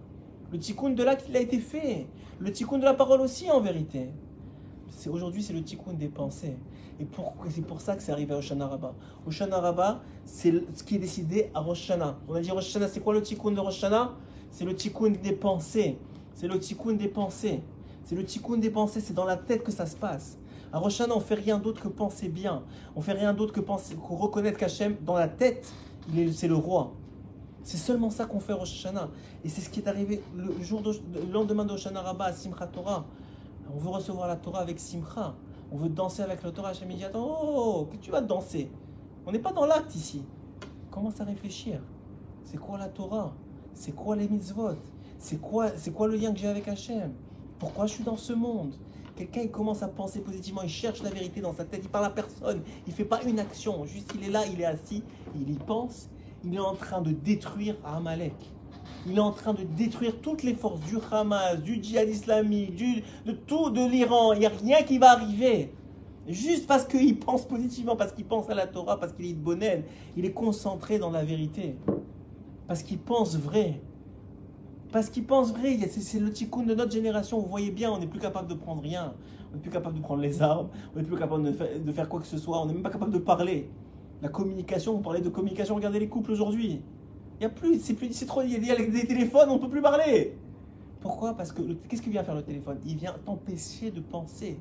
Le 0.51 0.59
tikkun 0.59 0.91
de 0.91 1.03
là 1.03 1.15
qu'il 1.15 1.35
a 1.35 1.39
été 1.39 1.59
fait. 1.59 2.07
Le 2.39 2.51
tikkun 2.51 2.77
de 2.77 2.85
la 2.85 2.93
parole 2.93 3.21
aussi 3.21 3.49
en 3.51 3.59
vérité. 3.59 4.09
C'est 4.89 5.09
aujourd'hui 5.09 5.43
c'est 5.43 5.53
le 5.53 5.63
tikkun 5.63 5.93
des 5.93 6.07
pensées. 6.07 6.57
Et 6.99 7.05
c'est 7.51 7.65
pour 7.65 7.81
ça 7.81 7.95
que 7.95 8.01
c'est 8.01 8.11
arrivé 8.11 8.33
à 8.33 8.37
Oshana 8.37 8.65
Rabbah. 8.67 8.95
Oshana 9.27 9.59
Rabbah, 9.59 10.01
c'est 10.25 10.51
ce 10.73 10.83
qui 10.83 10.95
est 10.95 10.99
décidé 10.99 11.51
à 11.53 11.59
Rosh 11.59 11.91
Hashanah. 11.91 12.17
On 12.27 12.33
a 12.33 12.39
dit 12.39 12.49
Rosh 12.49 12.69
Hashanah, 12.69 12.87
c'est 12.87 13.01
quoi 13.01 13.13
le 13.13 13.21
tikkun 13.21 13.51
de 13.51 13.59
Rosh 13.59 13.83
Hashanah? 13.83 14.13
C'est 14.49 14.65
le 14.65 14.75
tikkun 14.75 15.11
des 15.11 15.33
pensées. 15.33 15.99
C'est 16.33 16.47
le 16.47 16.57
tikkun 16.57 16.93
des 16.93 17.07
pensées. 17.07 17.61
C'est 18.03 18.15
le 18.15 18.23
tikkun 18.23 18.57
des 18.57 18.71
pensées, 18.71 18.99
c'est 18.99 19.13
dans 19.13 19.25
la 19.25 19.37
tête 19.37 19.63
que 19.63 19.71
ça 19.71 19.85
se 19.85 19.95
passe. 19.95 20.39
À 20.71 20.79
Rosh 20.79 21.01
Hashanah, 21.01 21.15
on 21.15 21.19
fait 21.19 21.35
rien 21.35 21.59
d'autre 21.59 21.83
que 21.83 21.87
penser 21.87 22.29
bien. 22.29 22.63
On 22.95 23.01
fait 23.01 23.13
rien 23.13 23.33
d'autre 23.33 23.53
que 23.53 23.59
penser, 23.59 23.95
que 23.95 24.13
reconnaître 24.13 24.57
qu'Hachem, 24.57 24.95
dans 25.05 25.15
la 25.15 25.27
tête, 25.27 25.71
c'est 26.33 26.47
le 26.47 26.55
roi. 26.55 26.93
C'est 27.67 27.75
seulement 27.75 28.09
ça 28.09 28.25
qu'on 28.25 28.39
fait 28.39 28.53
Rosh 28.53 28.71
Hashanah. 28.71 29.09
Et 29.43 29.49
c'est 29.49 29.59
ce 29.59 29.69
qui 29.69 29.81
est 29.81 29.89
arrivé 29.89 30.23
le, 30.33 30.57
jour 30.61 30.81
d'Osh- 30.81 31.01
le 31.13 31.29
lendemain 31.29 31.65
de 31.65 31.73
Hoshana 31.73 31.99
Rabbah 31.99 32.27
à 32.27 32.31
Simchat 32.31 32.67
Torah. 32.67 33.05
On 33.75 33.77
veut 33.77 33.89
recevoir 33.89 34.29
la 34.29 34.37
Torah 34.37 34.61
avec 34.61 34.79
Simcha. 34.79 35.35
On 35.69 35.75
veut 35.75 35.89
danser 35.89 36.21
avec 36.21 36.43
la 36.43 36.51
Torah. 36.53 36.69
Hachem 36.69 36.87
dit 36.87 37.03
Attends, 37.03 37.27
oh, 37.29 37.89
que 37.91 37.97
tu 37.97 38.09
vas 38.09 38.21
danser. 38.21 38.71
On 39.25 39.33
n'est 39.33 39.39
pas 39.39 39.51
dans 39.51 39.65
l'acte 39.65 39.93
ici. 39.95 40.23
Commence 40.89 41.19
à 41.19 41.25
réfléchir. 41.25 41.81
C'est 42.45 42.55
quoi 42.55 42.77
la 42.77 42.87
Torah? 42.87 43.33
C'est 43.73 43.93
quoi 43.93 44.15
les 44.15 44.29
mitzvot? 44.29 44.77
C'est 45.19 45.41
quoi, 45.41 45.67
c'est 45.75 45.91
quoi 45.91 46.07
le 46.07 46.15
lien 46.15 46.31
que 46.31 46.39
j'ai 46.39 46.47
avec 46.47 46.69
Hachem? 46.69 47.11
Pourquoi 47.59 47.85
je 47.85 47.95
suis 47.95 48.03
dans 48.05 48.15
ce 48.15 48.31
monde? 48.31 48.75
Quelqu'un 49.17 49.41
il 49.41 49.51
commence 49.51 49.83
à 49.83 49.89
penser 49.89 50.21
positivement, 50.21 50.61
il 50.61 50.69
cherche 50.69 51.03
la 51.03 51.09
vérité 51.09 51.41
dans 51.41 51.53
sa 51.53 51.65
tête, 51.65 51.81
il 51.83 51.89
parle 51.89 52.05
à 52.05 52.11
personne, 52.11 52.61
il 52.85 52.93
fait 52.93 53.03
pas 53.03 53.21
une 53.23 53.39
action, 53.39 53.83
juste 53.83 54.13
il 54.15 54.23
est 54.25 54.29
là, 54.29 54.45
il 54.45 54.61
est 54.61 54.65
assis, 54.65 55.03
il 55.35 55.49
y 55.49 55.55
pense, 55.55 56.07
il 56.43 56.55
est 56.55 56.59
en 56.59 56.75
train 56.75 57.01
de 57.01 57.11
détruire 57.11 57.75
Amalek. 57.83 58.35
Il 59.05 59.17
est 59.17 59.21
en 59.21 59.31
train 59.31 59.53
de 59.53 59.63
détruire 59.63 60.19
toutes 60.21 60.43
les 60.43 60.53
forces 60.53 60.81
du 60.81 60.97
Hamas, 61.11 61.61
du 61.61 61.81
djihad 61.81 62.09
islamique, 62.09 62.75
du, 62.75 63.03
de 63.25 63.31
tout, 63.31 63.69
de 63.69 63.85
l'Iran. 63.85 64.33
Il 64.33 64.39
n'y 64.39 64.45
a 64.45 64.49
rien 64.49 64.83
qui 64.83 64.97
va 64.97 65.11
arriver. 65.11 65.71
Juste 66.27 66.67
parce 66.67 66.85
qu'il 66.85 67.17
pense 67.17 67.47
positivement, 67.47 67.95
parce 67.95 68.11
qu'il 68.11 68.25
pense 68.25 68.49
à 68.49 68.55
la 68.55 68.67
Torah, 68.67 68.99
parce 68.99 69.13
qu'il 69.13 69.25
est 69.25 69.33
de 69.33 69.39
bonne. 69.39 69.63
Il 70.17 70.25
est 70.25 70.33
concentré 70.33 70.99
dans 70.99 71.09
la 71.09 71.23
vérité. 71.23 71.77
Parce 72.67 72.83
qu'il 72.83 72.99
pense 72.99 73.37
vrai. 73.37 73.79
Parce 74.91 75.09
qu'il 75.09 75.25
pense 75.25 75.53
vrai. 75.53 75.77
C'est 75.89 76.19
le 76.19 76.31
tikkun 76.31 76.63
de 76.63 76.75
notre 76.75 76.91
génération. 76.91 77.39
Vous 77.39 77.47
voyez 77.47 77.71
bien, 77.71 77.91
on 77.91 77.99
n'est 77.99 78.07
plus 78.07 78.19
capable 78.19 78.49
de 78.49 78.55
prendre 78.55 78.81
rien. 78.81 79.13
on 79.51 79.55
n'est 79.55 79.61
plus 79.61 79.71
capable 79.71 79.97
de 79.97 80.01
prendre 80.01 80.21
les 80.21 80.41
armes, 80.41 80.67
on 80.93 80.99
n'est 80.99 81.05
plus 81.05 81.17
capable 81.17 81.43
de 81.43 81.51
faire, 81.53 81.67
de 81.79 81.91
faire 81.91 82.09
quoi 82.09 82.19
que 82.19 82.27
ce 82.27 82.37
soit, 82.37 82.61
on 82.61 82.65
n'est 82.65 82.73
même 82.73 82.83
pas 82.83 82.89
capable 82.89 83.13
de 83.13 83.19
parler. 83.19 83.69
La 84.21 84.29
communication, 84.29 84.95
on 84.95 85.01
parlait 85.01 85.21
de 85.21 85.29
communication, 85.29 85.75
regardez 85.75 85.99
les 85.99 86.09
couples 86.09 86.31
aujourd'hui. 86.31 86.81
Il 87.39 87.43
y 87.43 87.45
a 87.45 87.49
plus, 87.49 87.79
c'est 87.79 87.93
plus, 87.93 88.11
c'est 88.13 88.25
trop, 88.25 88.41
il 88.41 88.51
y 88.65 88.71
a 88.71 88.75
des 88.75 89.05
téléphones, 89.05 89.49
on 89.49 89.59
peut 89.59 89.69
plus 89.69 89.81
parler. 89.81 90.35
Pourquoi? 91.01 91.35
Parce 91.35 91.51
que 91.51 91.61
qu'est-ce 91.87 92.01
qu'il 92.01 92.11
vient 92.11 92.23
faire 92.23 92.35
le 92.35 92.41
téléphone? 92.41 92.79
Il 92.85 92.95
vient 92.95 93.15
t'empêcher 93.25 93.91
de 93.91 93.99
penser. 93.99 94.59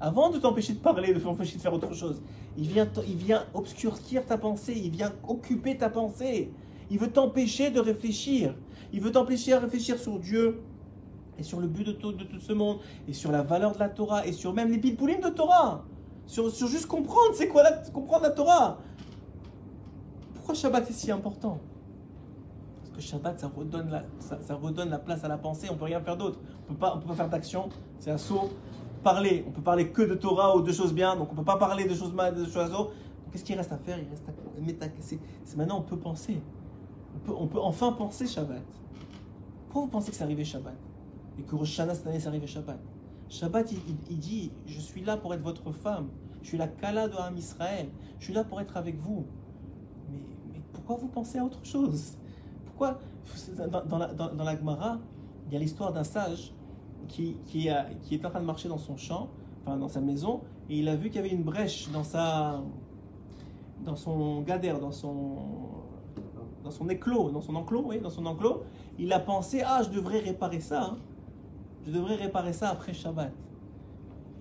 Avant 0.00 0.30
de 0.30 0.38
t'empêcher 0.38 0.74
de 0.74 0.78
parler, 0.78 1.14
de 1.14 1.18
t'empêcher 1.18 1.56
de 1.56 1.62
faire 1.62 1.72
autre 1.72 1.92
chose, 1.94 2.22
il 2.56 2.68
vient, 2.68 2.88
il 3.08 3.16
vient 3.16 3.44
obscurcir 3.54 4.26
ta 4.26 4.36
pensée, 4.36 4.74
il 4.76 4.90
vient 4.90 5.12
occuper 5.26 5.76
ta 5.76 5.88
pensée. 5.88 6.52
Il 6.90 6.98
veut 6.98 7.10
t'empêcher 7.10 7.70
de 7.70 7.80
réfléchir. 7.80 8.54
Il 8.92 9.00
veut 9.00 9.10
t'empêcher 9.10 9.54
à 9.54 9.58
réfléchir 9.58 9.98
sur 9.98 10.18
Dieu 10.18 10.60
et 11.38 11.42
sur 11.42 11.60
le 11.60 11.66
but 11.66 11.84
de 11.86 11.92
tout, 11.92 12.12
de 12.12 12.24
tout 12.24 12.40
ce 12.40 12.52
monde 12.52 12.78
et 13.08 13.12
sur 13.12 13.32
la 13.32 13.42
valeur 13.42 13.72
de 13.72 13.78
la 13.78 13.88
Torah 13.88 14.26
et 14.26 14.32
sur 14.32 14.52
même 14.52 14.70
les 14.70 14.78
pilpoulim 14.78 15.20
de 15.20 15.30
Torah. 15.30 15.84
Sur, 16.28 16.50
sur 16.50 16.68
juste 16.68 16.86
comprendre, 16.86 17.32
c'est 17.34 17.48
quoi 17.48 17.62
la, 17.62 17.72
comprendre 17.72 18.24
la 18.24 18.30
Torah. 18.30 18.76
Pourquoi 20.34 20.54
Shabbat 20.54 20.88
est 20.88 20.92
si 20.92 21.10
important? 21.10 21.58
Parce 22.80 22.90
que 22.90 23.00
Shabbat, 23.00 23.40
ça 23.40 23.48
redonne, 23.48 23.88
la, 23.90 24.02
ça, 24.20 24.38
ça 24.42 24.54
redonne 24.54 24.90
la 24.90 24.98
place 24.98 25.24
à 25.24 25.28
la 25.28 25.38
pensée, 25.38 25.68
on 25.70 25.76
peut 25.76 25.86
rien 25.86 26.02
faire 26.02 26.18
d'autre. 26.18 26.38
On 26.68 26.74
peut 26.74 26.78
pas, 26.78 26.94
on 26.94 27.00
peut 27.00 27.08
pas 27.08 27.14
faire 27.14 27.30
d'action, 27.30 27.70
c'est 27.98 28.10
un 28.10 28.18
saut. 28.18 28.50
Parler, 29.02 29.42
on 29.48 29.52
peut 29.52 29.62
parler 29.62 29.88
que 29.90 30.02
de 30.02 30.14
Torah 30.16 30.54
ou 30.54 30.60
de 30.60 30.70
choses 30.70 30.92
bien, 30.92 31.16
donc 31.16 31.32
on 31.32 31.34
peut 31.34 31.44
pas 31.44 31.56
parler 31.56 31.86
de 31.86 31.94
choses 31.94 32.12
mal, 32.12 32.34
de 32.34 32.44
choses 32.44 32.70
Qu'est-ce 33.32 33.44
qu'il 33.44 33.56
reste 33.56 33.72
à 33.72 33.78
faire? 33.78 33.98
Il 33.98 34.08
reste 34.10 34.24
à 34.28 34.60
mettre 34.60 34.84
à- 34.84 34.88
c'est- 35.00 35.20
c'est 35.44 35.56
maintenant 35.56 35.78
on 35.78 35.82
peut 35.82 35.96
penser. 35.98 36.40
On 37.14 37.18
peut, 37.20 37.34
on 37.38 37.46
peut 37.46 37.60
enfin 37.60 37.92
penser 37.92 38.26
Shabbat. 38.26 38.62
Pourquoi 39.66 39.82
vous 39.82 39.88
pensez 39.88 40.10
que 40.10 40.16
c'est 40.16 40.24
arrivé 40.24 40.44
Shabbat? 40.44 40.74
Et 41.38 41.42
que 41.42 41.54
Rosh 41.56 41.70
Hashanah 41.70 41.94
cette 41.94 42.06
année 42.06 42.20
c'est 42.20 42.28
arrivé 42.28 42.46
Shabbat? 42.46 42.78
Shabbat, 43.28 43.72
il, 43.72 44.18
dit 44.18 44.50
Je 44.66 44.80
suis 44.80 45.02
là 45.02 45.16
pour 45.16 45.34
être 45.34 45.42
votre 45.42 45.72
femme. 45.72 46.08
Je 46.42 46.48
suis 46.48 46.58
la 46.58 46.68
Kala 46.68 47.08
de 47.08 47.14
Ham 47.14 47.36
Israël. 47.36 47.88
Je 48.18 48.24
suis 48.24 48.34
là 48.34 48.44
pour 48.44 48.60
être 48.60 48.76
avec 48.76 48.98
vous. 48.98 49.26
Mais, 50.10 50.18
pourquoi 50.72 50.96
vous 50.96 51.08
pensez 51.08 51.38
à 51.38 51.44
autre 51.44 51.64
chose? 51.64 52.16
Pourquoi? 52.66 52.98
Dans, 53.70 53.98
la, 53.98 54.06
dans, 54.14 54.44
la 54.44 54.56
Gemara, 54.56 54.98
il 55.46 55.52
y 55.52 55.56
a 55.56 55.58
l'histoire 55.58 55.92
d'un 55.92 56.04
sage 56.04 56.54
qui, 57.08 57.36
qui, 57.44 57.68
est 57.68 58.24
en 58.24 58.30
train 58.30 58.40
de 58.40 58.46
marcher 58.46 58.68
dans 58.68 58.78
son 58.78 58.96
champ, 58.96 59.28
enfin 59.60 59.76
dans 59.76 59.88
sa 59.88 60.00
maison, 60.00 60.40
et 60.70 60.78
il 60.78 60.88
a 60.88 60.96
vu 60.96 61.10
qu'il 61.10 61.16
y 61.16 61.18
avait 61.18 61.34
une 61.34 61.42
brèche 61.42 61.90
dans 61.90 62.04
sa 62.04 62.62
dans 63.84 63.96
son 63.96 64.40
gadère, 64.40 64.80
dans 64.80 64.92
son 64.92 65.36
dans 66.64 66.70
son 66.70 66.88
éclos, 66.88 67.30
dans 67.30 67.42
son 67.42 67.54
enclos, 67.54 67.84
oui, 67.86 68.00
dans 68.00 68.10
son 68.10 68.24
enclos, 68.24 68.62
il 68.98 69.12
a 69.12 69.20
pensé 69.20 69.62
ah 69.64 69.82
je 69.82 69.90
devrais 69.90 70.20
réparer 70.20 70.60
ça, 70.60 70.84
hein. 70.84 70.98
Je 71.86 71.92
devrais 71.92 72.16
réparer 72.16 72.52
ça 72.52 72.70
après 72.70 72.92
Shabbat. 72.92 73.32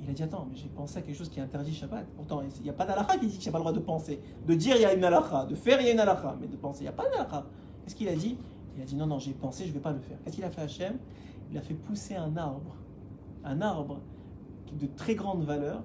Il 0.04 0.10
a 0.10 0.14
dit 0.14 0.24
attends 0.24 0.48
mais 0.50 0.56
j'ai 0.56 0.70
pensé 0.70 1.00
à 1.00 1.02
quelque 1.02 1.16
chose 1.16 1.30
qui 1.30 1.40
interdit 1.40 1.74
Shabbat. 1.74 2.06
Pourtant 2.16 2.42
il 2.42 2.64
n'y 2.64 2.70
a 2.70 2.74
pas 2.74 2.86
d'alakha 2.86 3.18
qui 3.18 3.28
dit 3.28 3.38
que 3.38 3.44
j'ai 3.44 3.52
pas 3.52 3.58
le 3.58 3.64
droit 3.64 3.74
de 3.74 3.80
penser, 3.80 4.22
de 4.46 4.54
dire 4.54 4.76
il 4.76 4.82
y 4.82 4.86
a 4.86 4.94
une 4.94 5.04
alakha, 5.04 5.46
de 5.46 5.56
faire 5.56 5.80
il 5.82 5.88
y 5.88 5.90
a 5.90 5.94
une 5.94 6.00
alakha, 6.00 6.36
mais 6.40 6.48
de 6.48 6.56
penser 6.56 6.82
il 6.82 6.84
n'y 6.84 6.90
a 6.90 6.94
pas 6.94 7.10
d'alakha. 7.10 7.46
Qu'est-ce 7.84 7.96
qu'il 7.96 8.10
a 8.10 8.16
dit? 8.16 8.38
Il 8.76 8.82
a 8.82 8.86
dit 8.86 8.96
non 8.96 9.08
non 9.08 9.20
j'ai 9.20 9.34
pensé 9.34 9.66
je 9.66 9.74
vais 9.74 9.80
pas 9.80 9.92
le 9.92 10.00
faire. 10.00 10.18
Qu'est-ce 10.24 10.36
qu'il 10.36 10.46
a 10.46 10.50
fait 10.50 10.62
Hachem? 10.62 10.98
Il 11.52 11.58
a 11.58 11.62
fait 11.62 11.74
pousser 11.74 12.16
un 12.16 12.36
arbre, 12.36 12.76
un 13.44 13.62
arbre 13.62 14.00
de 14.74 14.86
très 14.86 15.16
grande 15.16 15.44
valeur 15.44 15.84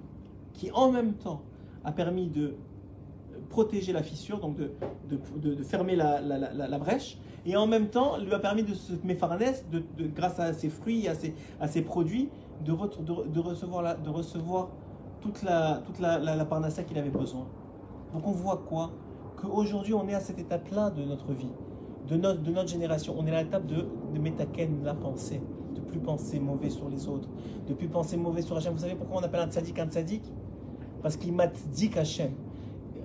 qui 0.52 0.70
en 0.72 0.90
même 0.90 1.14
temps 1.14 1.42
a 1.84 1.92
permis 1.92 2.28
de 2.28 2.56
protéger 3.48 3.92
la 3.92 4.02
fissure, 4.02 4.40
donc 4.40 4.56
de, 4.56 4.72
de, 5.36 5.62
fermer 5.62 5.96
la, 5.96 6.20
la- 6.20 6.38
la- 6.38 6.78
brèche, 6.78 7.18
et 7.44 7.56
en 7.56 7.66
même 7.66 7.88
temps 7.88 8.16
lui 8.18 8.32
a 8.32 8.38
permis 8.38 8.62
de 8.62 8.74
se 8.74 8.92
méfarnès, 9.04 9.64
de, 9.70 9.82
grâce 10.06 10.38
à 10.40 10.52
ses 10.52 10.68
fruits, 10.68 11.08
à 11.08 11.14
ses, 11.14 11.34
à 11.60 11.68
ses 11.68 11.82
produits, 11.82 12.28
de, 12.64 12.72
re- 12.72 13.02
de, 13.02 13.28
de 13.28 13.40
recevoir, 13.40 13.98
de 13.98 14.10
recevoir 14.10 14.68
toute 15.20 15.42
la, 15.42 15.82
toute 15.84 15.98
la, 16.00 16.18
la, 16.18 16.44
parnassa 16.44 16.82
qu'il 16.82 16.98
avait 16.98 17.10
besoin. 17.10 17.46
Donc 18.14 18.26
on 18.26 18.32
voit 18.32 18.62
quoi? 18.68 18.90
Qu'aujourd'hui 19.36 19.94
on 19.94 20.08
est 20.08 20.14
à 20.14 20.20
cette 20.20 20.38
étape-là 20.38 20.90
de 20.90 21.02
notre 21.02 21.32
vie, 21.32 21.52
de 22.08 22.16
notre, 22.16 22.40
de 22.42 22.50
notre 22.50 22.68
génération. 22.68 23.14
On 23.18 23.26
est 23.26 23.34
à 23.34 23.42
l'étape 23.42 23.66
de, 23.66 23.86
de 24.14 24.18
Metaken, 24.18 24.82
la 24.84 24.94
pensée, 24.94 25.40
de 25.74 25.80
plus 25.80 26.00
penser 26.00 26.38
mauvais 26.40 26.70
sur 26.70 26.88
les 26.88 27.08
autres, 27.08 27.28
de 27.68 27.74
plus 27.74 27.88
penser 27.88 28.16
mauvais 28.16 28.42
sur 28.42 28.56
Hachem. 28.56 28.72
Vous 28.72 28.80
savez 28.80 28.94
pourquoi 28.94 29.20
on 29.20 29.24
appelle 29.24 29.40
un 29.40 29.50
tzaddik 29.50 29.78
un 29.78 29.88
tzaddik? 29.88 30.22
Parce 31.02 31.16
qu'il 31.16 31.32
matzik 31.32 31.96
Hachem 31.96 32.30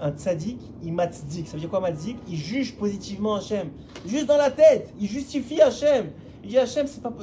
un 0.01 0.11
tzaddik, 0.11 0.59
il 0.83 0.93
matzik. 0.93 1.47
Ça 1.47 1.53
veut 1.53 1.59
dire 1.59 1.69
quoi 1.69 1.79
matzik? 1.79 2.17
Il 2.27 2.35
juge 2.37 2.75
positivement 2.75 3.35
Hachem. 3.35 3.69
Juste 4.05 4.25
dans 4.27 4.37
la 4.37 4.51
tête, 4.51 4.93
il 4.99 5.07
justifie 5.07 5.61
Hachem. 5.61 6.07
Il 6.43 6.49
dit 6.49 6.57
Hachem, 6.57 6.87
c'est 6.87 7.01
pas, 7.01 7.13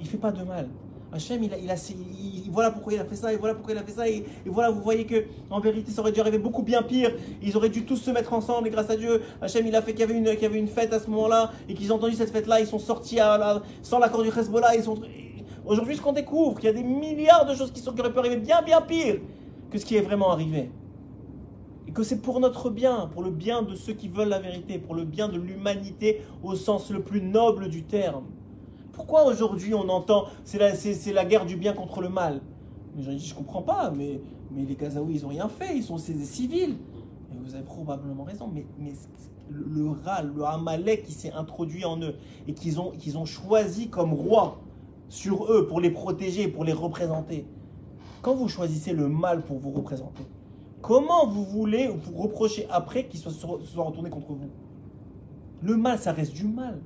il 0.00 0.06
fait 0.06 0.16
pas 0.16 0.32
de 0.32 0.42
mal. 0.42 0.68
Hachem, 1.12 1.42
il 1.42 1.52
a, 1.52 1.58
il 1.58 1.68
a, 1.68 1.74
il- 1.74 2.44
il- 2.46 2.50
voilà 2.52 2.70
pourquoi 2.70 2.92
il 2.92 3.00
a 3.00 3.04
fait 3.04 3.16
ça, 3.16 3.32
et 3.32 3.36
voilà 3.36 3.54
pourquoi 3.56 3.74
il 3.74 3.78
a 3.78 3.82
fait 3.82 3.90
ça, 3.92 4.08
et, 4.08 4.24
voilà, 4.46 4.70
vous 4.70 4.80
voyez 4.80 5.06
que 5.06 5.24
en 5.50 5.58
vérité, 5.58 5.90
ça 5.90 6.02
aurait 6.02 6.12
dû 6.12 6.20
arriver 6.20 6.38
beaucoup 6.38 6.62
bien 6.62 6.82
pire. 6.82 7.10
Ils 7.42 7.56
auraient 7.56 7.68
dû 7.68 7.84
tous 7.84 7.96
se 7.96 8.12
mettre 8.12 8.32
ensemble, 8.32 8.68
et 8.68 8.70
grâce 8.70 8.90
à 8.90 8.96
Dieu, 8.96 9.20
Hachem, 9.42 9.66
il 9.66 9.74
a 9.74 9.82
fait 9.82 9.90
qu'il 9.90 10.00
y 10.00 10.04
avait 10.04 10.14
une, 10.16 10.26
y 10.26 10.44
avait 10.46 10.58
une 10.58 10.68
fête 10.68 10.92
à 10.92 11.00
ce 11.00 11.10
moment-là, 11.10 11.50
et 11.68 11.74
qu'ils 11.74 11.92
ont 11.92 11.96
entendu 11.96 12.14
cette 12.14 12.30
fête-là, 12.30 12.60
ils 12.60 12.66
sont 12.68 12.78
sortis 12.78 13.18
sans 13.82 13.98
l'accord 13.98 14.22
du 14.22 14.28
Hezbollah. 14.28 14.70
Aujourd'hui, 15.66 15.96
ce 15.96 16.00
qu'on 16.00 16.12
découvre, 16.12 16.60
qu'il 16.60 16.66
y 16.66 16.70
a 16.70 16.72
des 16.72 16.82
milliards 16.84 17.44
de 17.44 17.54
choses 17.54 17.72
qui, 17.72 17.80
sont, 17.80 17.92
qui 17.92 18.00
auraient 18.00 18.12
pu 18.12 18.18
arriver 18.18 18.36
bien, 18.36 18.62
bien 18.62 18.80
pire 18.80 19.16
que 19.70 19.78
ce 19.78 19.84
qui 19.84 19.96
est 19.96 20.00
vraiment 20.00 20.30
arrivé 20.30 20.70
que 21.92 22.02
c'est 22.02 22.20
pour 22.20 22.40
notre 22.40 22.70
bien, 22.70 23.08
pour 23.12 23.22
le 23.22 23.30
bien 23.30 23.62
de 23.62 23.74
ceux 23.74 23.92
qui 23.92 24.08
veulent 24.08 24.28
la 24.28 24.38
vérité, 24.38 24.78
pour 24.78 24.94
le 24.94 25.04
bien 25.04 25.28
de 25.28 25.38
l'humanité 25.38 26.22
au 26.42 26.54
sens 26.54 26.90
le 26.90 27.02
plus 27.02 27.22
noble 27.22 27.68
du 27.68 27.84
terme. 27.84 28.24
Pourquoi 28.92 29.24
aujourd'hui 29.24 29.74
on 29.74 29.88
entend 29.88 30.26
c'est 30.44 30.58
la, 30.58 30.74
c'est, 30.74 31.12
la 31.12 31.24
guerre 31.24 31.46
du 31.46 31.56
bien 31.56 31.72
contre 31.72 32.00
le 32.00 32.08
mal? 32.08 32.40
Mais 32.96 33.02
je, 33.02 33.16
je 33.16 33.34
comprends 33.34 33.62
pas, 33.62 33.90
mais, 33.90 34.20
les 34.54 34.74
Gazaouis 34.74 35.14
ils 35.14 35.24
ont 35.24 35.28
rien 35.28 35.48
fait, 35.48 35.76
ils 35.76 35.82
sont 35.82 35.96
des 35.96 36.24
civils. 36.24 36.76
Et 37.32 37.36
vous 37.38 37.54
avez 37.54 37.64
probablement 37.64 38.24
raison, 38.24 38.50
mais, 38.52 38.66
mais 38.78 38.92
le, 39.48 39.64
le 39.64 39.90
Ra, 39.90 40.22
le 40.22 40.44
Amalek 40.44 41.04
qui 41.04 41.12
s'est 41.12 41.32
introduit 41.32 41.84
en 41.84 42.00
eux 42.02 42.16
et 42.48 42.52
qu'ils 42.52 42.80
ont, 42.80 42.90
qu'ils 42.90 43.16
ont 43.16 43.24
choisi 43.24 43.88
comme 43.88 44.12
roi 44.12 44.58
sur 45.08 45.52
eux 45.52 45.66
pour 45.66 45.80
les 45.80 45.90
protéger, 45.90 46.48
pour 46.48 46.64
les 46.64 46.72
représenter. 46.72 47.46
Quand 48.22 48.34
vous 48.34 48.48
choisissez 48.48 48.92
le 48.92 49.08
mal 49.08 49.42
pour 49.42 49.58
vous 49.58 49.70
représenter, 49.70 50.24
Comment 50.82 51.26
vous 51.26 51.44
voulez 51.44 51.88
vous 51.88 52.16
reprocher 52.16 52.66
après 52.70 53.06
qu'il 53.06 53.20
soit, 53.20 53.32
retourné 53.84 54.10
contre 54.10 54.32
vous? 54.32 54.50
Le 55.62 55.76
mal, 55.76 55.98
ça 55.98 56.12
reste 56.12 56.34
du 56.34 56.46
mal. 56.46 56.80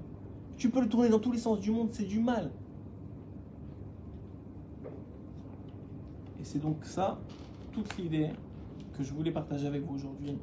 Tu 0.56 0.68
peux 0.70 0.80
le 0.80 0.88
tourner 0.88 1.08
dans 1.08 1.20
tous 1.20 1.32
les 1.32 1.38
sens 1.38 1.60
du 1.60 1.70
monde, 1.70 1.88
c'est 1.92 2.04
du 2.04 2.20
mal. 2.20 2.50
Et 6.40 6.44
c'est 6.44 6.58
donc 6.58 6.84
ça, 6.84 7.18
toute 7.72 7.96
l'idée 7.96 8.30
que 8.96 9.04
je 9.04 9.12
voulais 9.12 9.30
partager 9.30 9.66
avec 9.66 9.84
vous 9.84 9.94
aujourd'hui, 9.94 10.38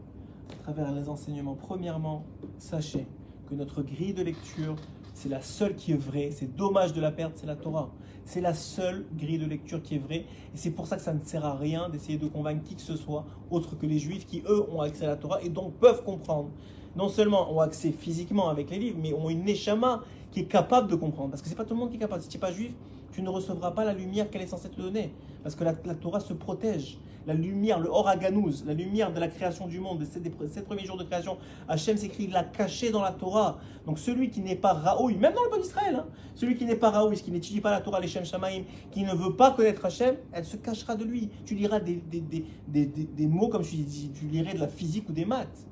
à 0.52 0.64
travers 0.64 0.92
les 0.94 1.10
enseignements. 1.10 1.56
Premièrement, 1.56 2.24
sachez 2.58 3.06
que 3.50 3.56
notre 3.56 3.84
grille 3.84 4.14
de 4.14 4.24
lecture, 4.24 4.76
c'est 5.14 5.30
la 5.30 5.42
seule 5.42 5.76
qui 5.76 5.92
est 5.92 5.98
vraie. 5.98 6.32
C'est 6.32 6.56
dommage 6.56 6.94
de 6.94 7.02
la 7.02 7.12
perdre, 7.12 7.36
c'est 7.36 7.48
la 7.48 7.56
Torah. 7.56 7.90
C'est 8.26 8.42
la 8.42 8.54
seule 8.54 9.06
grille 9.16 9.40
de 9.40 9.46
lecture 9.46 9.82
qui 9.82 9.96
est 9.96 10.00
vraie. 10.00 10.26
Et 10.54 10.58
c'est 10.58 10.72
pour 10.72 10.88
ça 10.88 10.96
que 10.96 11.02
ça 11.02 11.14
ne 11.14 11.20
sert 11.20 11.46
à 11.46 11.56
rien 11.56 11.90
d'essayer 11.90 12.18
de 12.18 12.28
convaincre 12.28 12.64
qui 12.64 12.76
que 12.76 12.82
ce 12.82 12.96
soit, 12.96 13.26
autre 13.50 13.78
que 13.78 13.86
les 13.86 14.00
juifs, 14.00 14.26
qui 14.26 14.44
eux 14.48 14.66
ont 14.72 14.82
accès 14.82 15.06
à 15.06 15.08
la 15.08 15.16
Torah 15.18 15.42
et 15.42 15.50
donc 15.50 15.74
peuvent 15.74 16.04
comprendre. 16.04 16.50
Non 16.96 17.10
seulement 17.10 17.54
ont 17.54 17.60
accès 17.62 17.92
physiquement 17.92 18.50
avec 18.50 18.70
les 18.70 18.78
livres, 18.78 18.98
mais 19.02 19.14
ont 19.14 19.30
une 19.30 19.46
neshama 19.46 20.04
qui 20.32 20.42
est 20.42 20.46
capable 20.46 20.90
de 20.90 20.96
comprendre. 20.96 21.32
Parce 21.32 21.42
que 21.42 21.50
c'est 21.50 21.56
pas 21.56 21.66
tout 21.66 21.74
le 21.74 21.80
monde 21.80 21.90
qui 21.90 21.96
est 21.96 22.00
capable. 22.00 22.22
Si 22.22 22.30
tu 22.30 22.38
n'es 22.38 22.42
pas 22.42 22.52
juif, 22.52 22.74
tu 23.12 23.22
ne 23.22 23.30
recevras 23.30 23.72
pas 23.72 23.86
la 23.86 23.94
lumière 23.94 24.30
qu'elle 24.30 24.42
est 24.42 24.48
censée 24.48 24.70
te 24.70 24.82
donner. 24.82 25.14
Parce 25.44 25.56
que 25.56 25.64
la, 25.64 25.74
Torah 25.74 26.20
se 26.20 26.34
protège. 26.34 26.98
La 27.28 27.36
lumière, 27.36 27.80
le 27.80 27.88
Horaganouz, 27.88 28.64
la 28.66 28.74
lumière 28.74 29.14
de 29.14 29.20
la 29.20 29.28
création 29.28 29.68
du 29.68 29.80
monde, 29.80 30.00
des 30.00 30.20
des 30.20 30.48
sept 30.48 30.66
premiers 30.66 30.86
jours 30.86 30.98
de 30.98 31.04
création, 31.04 31.38
Hachem 31.68 31.96
s'écrit, 31.96 32.24
il 32.24 32.32
l'a 32.32 32.44
caché 32.44 32.90
dans 32.90 33.04
la 33.04 33.12
Torah. 33.12 33.60
Donc 33.86 34.00
celui 34.00 34.32
qui 34.32 34.42
n'est 34.42 34.56
pas 34.56 34.74
Raoui, 34.74 35.18
même 35.18 35.34
dans 35.36 35.44
le 35.44 35.50
peuple 35.50 35.62
d'Israël, 35.62 35.96
hein, 35.98 36.06
celui 36.34 36.56
qui 36.56 36.66
n'est 36.66 36.76
pas 36.76 36.90
Raoui, 36.90 37.16
qui 37.18 37.30
n'étudie 37.32 37.62
pas 37.62 37.70
la 37.70 37.82
Torah, 37.82 38.00
les 38.00 38.08
Shem 38.08 38.26
Shamaim, 38.26 38.64
qui 38.90 39.04
ne 39.04 39.14
veut 39.14 39.36
pas 39.36 39.52
connaître 39.52 39.86
Hachem, 39.86 40.16
elle 40.32 40.46
se 40.46 40.58
cachera 40.58 40.96
de 40.96 41.04
lui. 41.04 41.30
Tu 41.46 41.54
liras 41.54 41.80
des, 41.80 41.98
des, 41.98 42.22
des, 42.68 42.86
des, 42.88 43.28
mots 43.28 43.50
comme 43.50 43.62
tu, 43.64 43.78
tu 43.86 44.26
lirais 44.26 44.56
de 44.56 44.60
la 44.60 44.68
physique 44.68 45.08
ou 45.08 45.14
des 45.14 45.26
maths. 45.26 45.68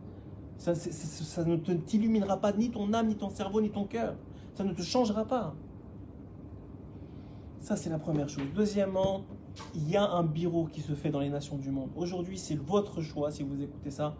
Ça, 0.57 0.75
c'est- 0.75 0.91
ça 0.91 1.43
ne 1.43 1.55
t'illuminera 1.55 2.37
pas 2.37 2.51
ni 2.51 2.69
ton 2.69 2.93
âme, 2.93 3.07
ni 3.07 3.15
ton 3.15 3.29
cerveau, 3.29 3.59
ni 3.59 3.71
ton 3.71 3.85
cœur. 3.85 4.13
Ça 4.53 4.63
ne 4.63 4.73
te 4.73 4.83
changera 4.83 5.25
pas. 5.25 5.55
Ça, 7.59 7.75
c'est 7.75 7.89
la 7.89 7.99
première 7.99 8.29
chose. 8.29 8.45
Deuxièmement, 8.55 9.25
il 9.75 9.89
y 9.89 9.97
a 9.97 10.09
un 10.09 10.23
bureau 10.23 10.65
qui 10.65 10.81
se 10.81 10.93
fait 10.93 11.09
dans 11.09 11.19
les 11.19 11.29
nations 11.29 11.57
du 11.57 11.71
monde. 11.71 11.89
Aujourd'hui, 11.95 12.37
c'est 12.37 12.55
votre 12.55 13.01
choix, 13.01 13.31
si 13.31 13.43
vous 13.43 13.61
écoutez 13.61 13.91
ça, 13.91 14.15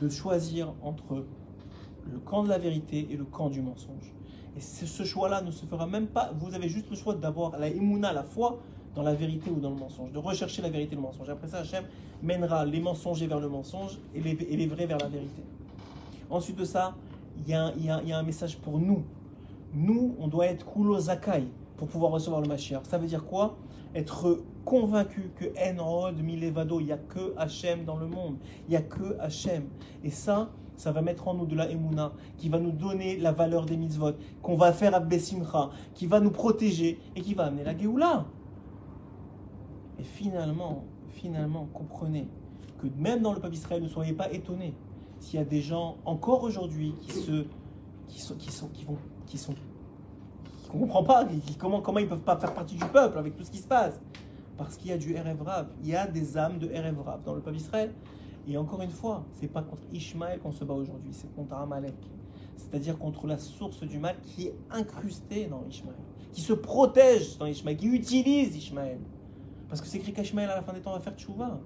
de 0.00 0.08
choisir 0.08 0.74
entre 0.82 1.24
le 2.10 2.18
camp 2.18 2.42
de 2.42 2.48
la 2.48 2.58
vérité 2.58 3.06
et 3.10 3.16
le 3.16 3.24
camp 3.24 3.50
du 3.50 3.62
mensonge. 3.62 4.12
Et 4.56 4.60
ce 4.60 5.04
choix-là 5.04 5.42
ne 5.42 5.50
se 5.50 5.64
fera 5.64 5.86
même 5.86 6.08
pas. 6.08 6.32
Vous 6.38 6.54
avez 6.54 6.68
juste 6.68 6.90
le 6.90 6.96
choix 6.96 7.14
d'avoir 7.14 7.58
la 7.58 7.68
imuna, 7.68 8.12
la 8.12 8.24
foi, 8.24 8.58
dans 8.94 9.02
la 9.02 9.14
vérité 9.14 9.50
ou 9.50 9.60
dans 9.60 9.70
le 9.70 9.76
mensonge, 9.76 10.12
de 10.12 10.18
rechercher 10.18 10.60
la 10.60 10.68
vérité 10.68 10.92
et 10.92 10.96
le 10.96 11.02
mensonge. 11.02 11.30
Après 11.30 11.46
ça, 11.46 11.60
Hachem 11.60 11.84
mènera 12.22 12.66
les 12.66 12.80
mensongers 12.80 13.26
vers 13.26 13.40
le 13.40 13.48
mensonge 13.48 13.98
et 14.14 14.20
les, 14.20 14.66
vrais 14.66 14.86
vers 14.86 14.98
la 14.98 15.08
vérité. 15.08 15.42
Ensuite 16.28 16.56
de 16.56 16.64
ça, 16.64 16.94
il 17.38 17.48
y 17.48 17.54
a 17.54 18.18
un 18.18 18.22
message 18.22 18.58
pour 18.58 18.78
nous. 18.78 19.04
Nous, 19.72 20.14
on 20.18 20.28
doit 20.28 20.46
être 20.46 20.66
kulo 20.70 20.98
zakai 20.98 21.44
pour 21.82 21.88
pouvoir 21.88 22.12
recevoir 22.12 22.40
le 22.40 22.46
Mashiach. 22.46 22.84
Ça 22.84 22.96
veut 22.96 23.08
dire 23.08 23.24
quoi? 23.24 23.56
Être 23.92 24.40
convaincu 24.64 25.32
que 25.34 25.46
Enrod 25.58 26.16
Milevado, 26.16 26.78
il 26.78 26.86
n'y 26.86 26.92
a 26.92 26.96
que 26.96 27.34
Hachem 27.36 27.84
dans 27.84 27.96
le 27.96 28.06
monde. 28.06 28.36
Il 28.68 28.70
n'y 28.70 28.76
a 28.76 28.82
que 28.82 29.18
Hachem. 29.18 29.64
Et 30.04 30.10
ça, 30.10 30.52
ça 30.76 30.92
va 30.92 31.02
mettre 31.02 31.26
en 31.26 31.34
nous 31.34 31.44
de 31.44 31.56
la 31.56 31.68
Emouna, 31.68 32.12
qui 32.36 32.48
va 32.48 32.60
nous 32.60 32.70
donner 32.70 33.16
la 33.16 33.32
valeur 33.32 33.66
des 33.66 33.76
mitzvot, 33.76 34.12
qu'on 34.42 34.54
va 34.54 34.72
faire 34.72 34.94
à 34.94 35.00
Bessimcha, 35.00 35.70
qui 35.92 36.06
va 36.06 36.20
nous 36.20 36.30
protéger 36.30 37.00
et 37.16 37.20
qui 37.20 37.34
va 37.34 37.46
amener 37.46 37.64
la 37.64 37.76
Géoula. 37.76 38.26
Et 39.98 40.04
finalement, 40.04 40.84
finalement, 41.08 41.66
comprenez 41.74 42.28
que 42.78 42.86
même 42.96 43.22
dans 43.22 43.32
le 43.32 43.40
peuple 43.40 43.54
d'Israël, 43.54 43.82
ne 43.82 43.88
soyez 43.88 44.12
pas 44.12 44.30
étonnés 44.32 44.76
s'il 45.18 45.40
y 45.40 45.42
a 45.42 45.44
des 45.44 45.62
gens 45.62 45.96
encore 46.04 46.44
aujourd'hui 46.44 46.94
qui 47.00 47.10
se, 47.10 47.44
qui 48.06 48.20
sont, 48.20 48.36
qui 48.36 48.52
sont, 48.52 48.68
qui 48.68 48.84
vont, 48.84 48.98
qui 49.26 49.36
sont, 49.36 49.54
qui 50.72 50.78
comprend 50.78 51.04
pas 51.04 51.26
comment, 51.58 51.80
comment 51.80 51.98
ils 51.98 52.08
peuvent 52.08 52.20
pas 52.20 52.36
faire 52.36 52.54
partie 52.54 52.76
du 52.76 52.84
peuple 52.86 53.18
avec 53.18 53.36
tout 53.36 53.44
ce 53.44 53.50
qui 53.50 53.58
se 53.58 53.68
passe. 53.68 54.00
Parce 54.56 54.76
qu'il 54.76 54.90
y 54.90 54.92
a 54.92 54.98
du 54.98 55.14
Erev 55.14 55.38
il 55.82 55.88
y 55.88 55.96
a 55.96 56.06
des 56.06 56.36
âmes 56.36 56.58
de 56.58 56.70
Erev 56.70 56.96
dans 57.24 57.34
le 57.34 57.40
peuple 57.40 57.56
d'Israël. 57.56 57.92
Et 58.48 58.56
encore 58.56 58.82
une 58.82 58.90
fois, 58.90 59.24
c'est 59.34 59.48
pas 59.48 59.62
contre 59.62 59.82
Ishmaël 59.92 60.40
qu'on 60.40 60.52
se 60.52 60.64
bat 60.64 60.74
aujourd'hui, 60.74 61.12
c'est 61.12 61.32
contre 61.34 61.54
Amalek. 61.54 61.94
C'est-à-dire 62.56 62.98
contre 62.98 63.26
la 63.26 63.38
source 63.38 63.82
du 63.82 63.98
mal 63.98 64.16
qui 64.22 64.48
est 64.48 64.54
incrustée 64.70 65.46
dans 65.46 65.64
Ishmaël, 65.68 65.96
qui 66.32 66.40
se 66.40 66.52
protège 66.52 67.38
dans 67.38 67.46
Ishmaël, 67.46 67.76
qui 67.76 67.86
utilise 67.86 68.56
Ishmaël. 68.56 68.98
Parce 69.68 69.80
que 69.80 69.86
c'est 69.86 69.98
écrit 69.98 70.12
qu'Ishmaël 70.12 70.50
à 70.50 70.56
la 70.56 70.62
fin 70.62 70.72
des 70.72 70.80
temps 70.80 70.92
va 70.92 71.00
faire 71.00 71.14
tchouva. 71.16 71.60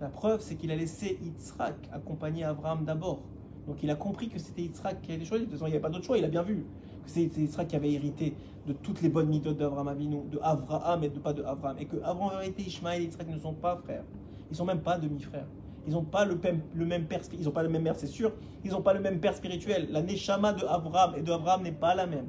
La 0.00 0.08
preuve, 0.08 0.40
c'est 0.40 0.56
qu'il 0.56 0.70
a 0.70 0.76
laissé 0.76 1.18
Yitzhak 1.22 1.88
accompagner 1.92 2.44
Abraham 2.44 2.84
d'abord. 2.84 3.22
Donc 3.66 3.82
il 3.82 3.90
a 3.90 3.94
compris 3.94 4.28
que 4.28 4.38
c'était 4.38 4.62
Yitzhak 4.62 5.00
qui 5.02 5.12
avait 5.12 5.24
choisi. 5.24 5.44
De 5.44 5.50
toute 5.50 5.58
façon, 5.58 5.68
il 5.68 5.72
n'y 5.72 5.76
a 5.76 5.80
pas 5.80 5.88
d'autre 5.88 6.04
choix, 6.04 6.18
il 6.18 6.24
a 6.24 6.28
bien 6.28 6.42
vu. 6.42 6.66
C'était 7.06 7.40
Yitzhak 7.40 7.68
qui 7.68 7.76
avait 7.76 7.92
hérité 7.92 8.34
de 8.66 8.72
toutes 8.72 9.02
les 9.02 9.08
bonnes 9.08 9.28
méthodes 9.28 9.56
d'Abraham 9.56 9.88
Avinu, 9.88 10.22
de 10.30 10.38
Abraham 10.42 11.04
et 11.04 11.08
de 11.08 11.18
pas 11.18 11.32
de 11.32 11.42
Abraham. 11.42 11.76
Et 11.78 11.86
que 11.86 11.96
en 12.04 12.28
vérité, 12.28 12.62
Ishmaël 12.62 13.02
et 13.02 13.04
Yitzhak 13.04 13.28
ne 13.28 13.38
sont 13.38 13.54
pas 13.54 13.76
frères. 13.76 14.04
Ils 14.50 14.56
sont 14.56 14.64
même 14.64 14.80
pas 14.80 14.98
demi-frères. 14.98 15.46
Ils 15.86 15.92
n'ont 15.92 16.02
pas 16.02 16.24
le, 16.24 16.38
le 16.74 16.84
même 16.84 17.06
père, 17.06 17.20
ils 17.38 17.48
ont 17.48 17.52
pas 17.52 17.62
le 17.62 17.68
même 17.68 17.82
mère, 17.82 17.94
c'est 17.96 18.08
sûr. 18.08 18.32
Ils 18.64 18.72
n'ont 18.72 18.82
pas 18.82 18.92
le 18.92 19.00
même 19.00 19.20
père 19.20 19.34
spirituel. 19.34 19.88
La 19.92 20.02
neshama 20.02 20.52
de 20.52 20.64
Abraham 20.64 21.14
et 21.16 21.22
de 21.22 21.30
Abraham 21.30 21.62
n'est 21.62 21.70
pas 21.72 21.94
la 21.94 22.06
même. 22.06 22.26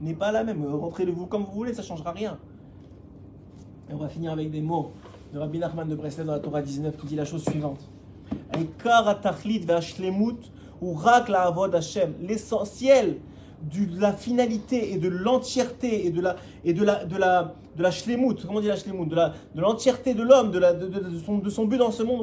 N'est 0.00 0.14
pas 0.14 0.32
la 0.32 0.42
même. 0.42 0.64
Rentrez-vous 0.66 1.26
comme 1.26 1.44
vous 1.44 1.52
voulez, 1.52 1.74
ça 1.74 1.82
changera 1.82 2.10
rien. 2.10 2.38
Et 3.88 3.94
on 3.94 3.98
va 3.98 4.08
finir 4.08 4.32
avec 4.32 4.50
des 4.50 4.60
mots 4.60 4.92
de 5.32 5.38
Rabbi 5.38 5.58
Nachman 5.58 5.88
de 5.88 5.94
Breslev 5.94 6.26
dans 6.26 6.32
la 6.32 6.40
Torah 6.40 6.62
19 6.62 6.96
qui 6.96 7.06
dit 7.06 7.16
la 7.16 7.24
chose 7.24 7.44
suivante. 7.44 7.88
L'essentiel 12.20 13.18
de 13.62 14.00
la 14.00 14.12
finalité 14.12 14.92
et 14.92 14.98
de 14.98 15.08
l'entièreté 15.08 16.06
et 16.06 16.10
de 16.10 16.20
la 16.20 16.36
et 16.64 16.72
de 16.72 16.84
la 16.84 17.04
de 17.04 17.16
la 17.16 17.54
de 17.76 17.82
la 17.82 17.90
shlemut, 17.90 18.34
comment 18.44 18.58
on 18.58 18.60
dit 18.60 18.66
la 18.68 18.76
shlemut, 18.76 19.08
de 19.08 19.60
l'entièreté 19.60 20.14
de 20.14 20.22
l'homme, 20.22 20.50
de 20.50 20.58
la 20.58 20.72
de, 20.72 20.86
de- 20.88 21.00
de 21.10 21.18
son, 21.18 21.38
de 21.38 21.48
son 21.50 21.64
but 21.66 21.78
dans 21.78 21.92
ce 21.92 22.02
monde, 22.02 22.20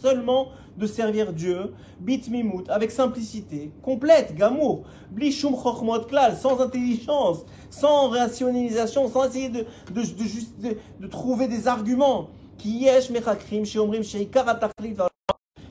seulement 0.00 0.48
de 0.78 0.86
servir 0.86 1.32
Dieu, 1.32 1.74
bit 2.00 2.28
mimut, 2.30 2.68
avec 2.70 2.90
simplicité, 2.90 3.70
complète, 3.82 4.34
gamour, 4.34 4.84
bli 5.10 5.32
shum 5.32 5.54
chokhmot 5.54 6.04
klal, 6.06 6.36
sans 6.36 6.60
intelligence, 6.60 7.44
sans 7.68 8.08
rationalisation, 8.08 9.08
sans 9.08 9.24
essayer 9.28 9.48
de, 9.50 9.66
de, 9.92 10.02
juste- 10.02 10.58
de- 10.60 11.06
trouver 11.06 11.48
des 11.48 11.66
arguments, 11.68 12.28
qui 12.56 12.70
yesh 12.84 13.10
mechakrim, 13.10 13.64
sheomrim, 13.64 14.02
sheikar 14.02 14.48
atachlit 14.48 14.94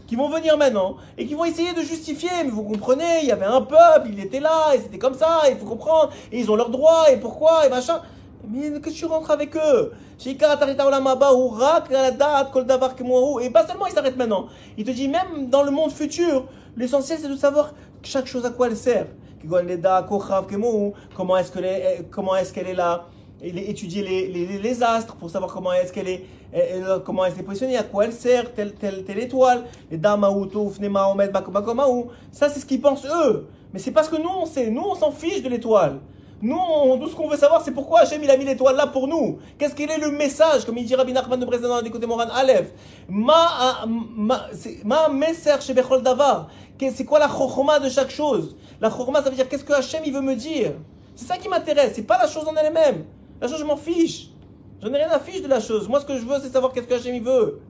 qui 0.07 0.15
vont 0.15 0.29
venir 0.29 0.57
maintenant 0.57 0.95
et 1.17 1.27
qui 1.27 1.35
vont 1.35 1.45
essayer 1.45 1.73
de 1.73 1.81
justifier. 1.81 2.29
Mais 2.43 2.49
vous 2.49 2.63
comprenez, 2.63 3.19
il 3.21 3.27
y 3.27 3.31
avait 3.31 3.45
un 3.45 3.61
peuple, 3.61 4.09
il 4.11 4.19
était 4.19 4.39
là, 4.39 4.73
et 4.73 4.79
c'était 4.79 4.97
comme 4.97 5.13
ça, 5.13 5.41
il 5.49 5.57
faut 5.57 5.65
comprendre, 5.65 6.11
et 6.31 6.39
ils 6.39 6.49
ont 6.49 6.55
leurs 6.55 6.69
droits, 6.69 7.11
et 7.11 7.17
pourquoi, 7.17 7.65
et 7.65 7.69
machin. 7.69 8.01
Mais 8.49 8.79
que 8.79 8.89
tu 8.89 9.05
rentres 9.05 9.29
avec 9.31 9.55
eux. 9.57 9.91
Et 10.25 10.35
pas 10.35 10.47
seulement 13.67 13.85
il 13.87 13.93
s'arrête 13.93 14.17
maintenant, 14.17 14.47
il 14.77 14.83
te 14.85 14.91
dit 14.91 15.07
même 15.09 15.49
dans 15.49 15.63
le 15.63 15.71
monde 15.71 15.91
futur, 15.91 16.45
l'essentiel 16.77 17.19
c'est 17.21 17.27
de 17.27 17.35
savoir 17.35 17.73
chaque 18.03 18.25
chose 18.25 18.45
à 18.45 18.49
quoi 18.49 18.67
elle 18.67 18.77
sert. 18.77 19.07
Kemohu, 20.49 20.93
Comment 21.15 21.37
est-ce 21.37 21.51
que 21.51 21.59
les- 21.59 22.01
comment 22.09 22.35
est-ce 22.35 22.53
qu'elle 22.53 22.67
est 22.67 22.73
là 22.73 23.05
étudier 23.41 24.01
les, 24.03 24.27
les, 24.27 24.57
les 24.57 24.83
astres 24.83 25.15
pour 25.15 25.29
savoir 25.29 25.51
comment 25.53 25.73
est-ce 25.73 25.93
qu'elle 25.93 26.07
est, 26.07 26.25
comment 27.05 27.25
elle 27.25 27.33
s'est 27.33 27.43
positionnée, 27.43 27.77
à 27.77 27.83
quoi 27.83 28.05
elle 28.05 28.13
sert, 28.13 28.53
telle, 28.53 28.73
telle, 28.73 29.03
telle 29.03 29.19
étoile, 29.19 29.65
les 29.91 29.97
damaou, 29.97 30.45
touf, 30.47 30.79
nema, 30.79 31.07
omed, 31.07 31.31
bakomaou. 31.31 32.07
Ça, 32.31 32.49
c'est 32.49 32.59
ce 32.59 32.65
qu'ils 32.65 32.81
pensent 32.81 33.05
eux. 33.05 33.47
Mais 33.73 33.79
c'est 33.79 33.91
parce 33.91 34.09
que 34.09 34.15
nous, 34.15 34.29
on 34.29 34.45
sait. 34.45 34.69
Nous, 34.69 34.81
on 34.81 34.95
s'en 34.95 35.11
fiche 35.11 35.43
de 35.43 35.49
l'étoile. 35.49 35.99
Nous, 36.41 36.55
tout 37.01 37.09
ce 37.09 37.15
qu'on 37.15 37.27
veut 37.27 37.35
savoir, 37.37 37.61
c'est 37.63 37.71
pourquoi 37.71 38.01
Hachem, 38.01 38.23
il 38.23 38.29
a 38.29 38.37
mis 38.37 38.45
l'étoile 38.45 38.75
là 38.75 38.87
pour 38.87 39.07
nous. 39.07 39.39
Qu'est-ce 39.57 39.73
qu'il 39.73 39.89
est 39.89 39.97
le 39.97 40.11
message, 40.11 40.65
comme 40.65 40.77
il 40.77 40.85
dit 40.85 40.93
Rabbi 40.95 41.11
Nachman 41.11 41.39
de 41.39 41.45
Breslan 41.45 41.67
dans 41.69 41.81
l'écoute 41.81 42.05
Moran 42.05 42.27
Aleph. 42.33 42.71
Ma, 43.09 43.85
ma, 43.87 44.45
c'est- 44.53 44.83
ma 44.85 45.09
messer 45.09 45.51
chez 45.59 45.73
Bechol 45.73 46.01
Davar. 46.03 46.47
C'est 46.79 47.05
quoi 47.05 47.17
la 47.19 47.27
chokhoma 47.27 47.79
de 47.79 47.89
chaque 47.89 48.11
chose? 48.11 48.55
La 48.79 48.89
chokhoma, 48.91 49.23
ça 49.23 49.29
veut 49.29 49.35
dire 49.35 49.49
qu'est-ce 49.49 49.63
que 49.63 49.73
Hachem, 49.73 50.03
il 50.05 50.13
veut 50.13 50.21
me 50.21 50.35
dire? 50.35 50.73
C'est 51.15 51.25
ça 51.25 51.37
qui 51.37 51.49
m'intéresse, 51.49 51.93
c'est 51.95 52.03
pas 52.05 52.19
la 52.19 52.27
chose 52.27 52.47
en 52.47 52.55
elle-même. 52.55 53.05
La 53.40 53.48
chose, 53.48 53.58
je 53.60 53.64
m'en 53.64 53.76
fiche. 53.76 54.28
J'en 54.82 54.92
ai 54.92 54.96
rien 54.96 55.10
à 55.10 55.20
fiche 55.20 55.42
de 55.42 55.48
la 55.48 55.60
chose. 55.60 55.88
Moi, 55.88 56.00
ce 56.00 56.06
que 56.06 56.16
je 56.16 56.22
veux, 56.24 56.36
c'est 56.42 56.48
savoir 56.52 56.72
qu'est-ce 56.72 56.86
que 56.86 56.94
Hachem 56.94 57.14
il 57.14 57.22
veut. 57.22 57.60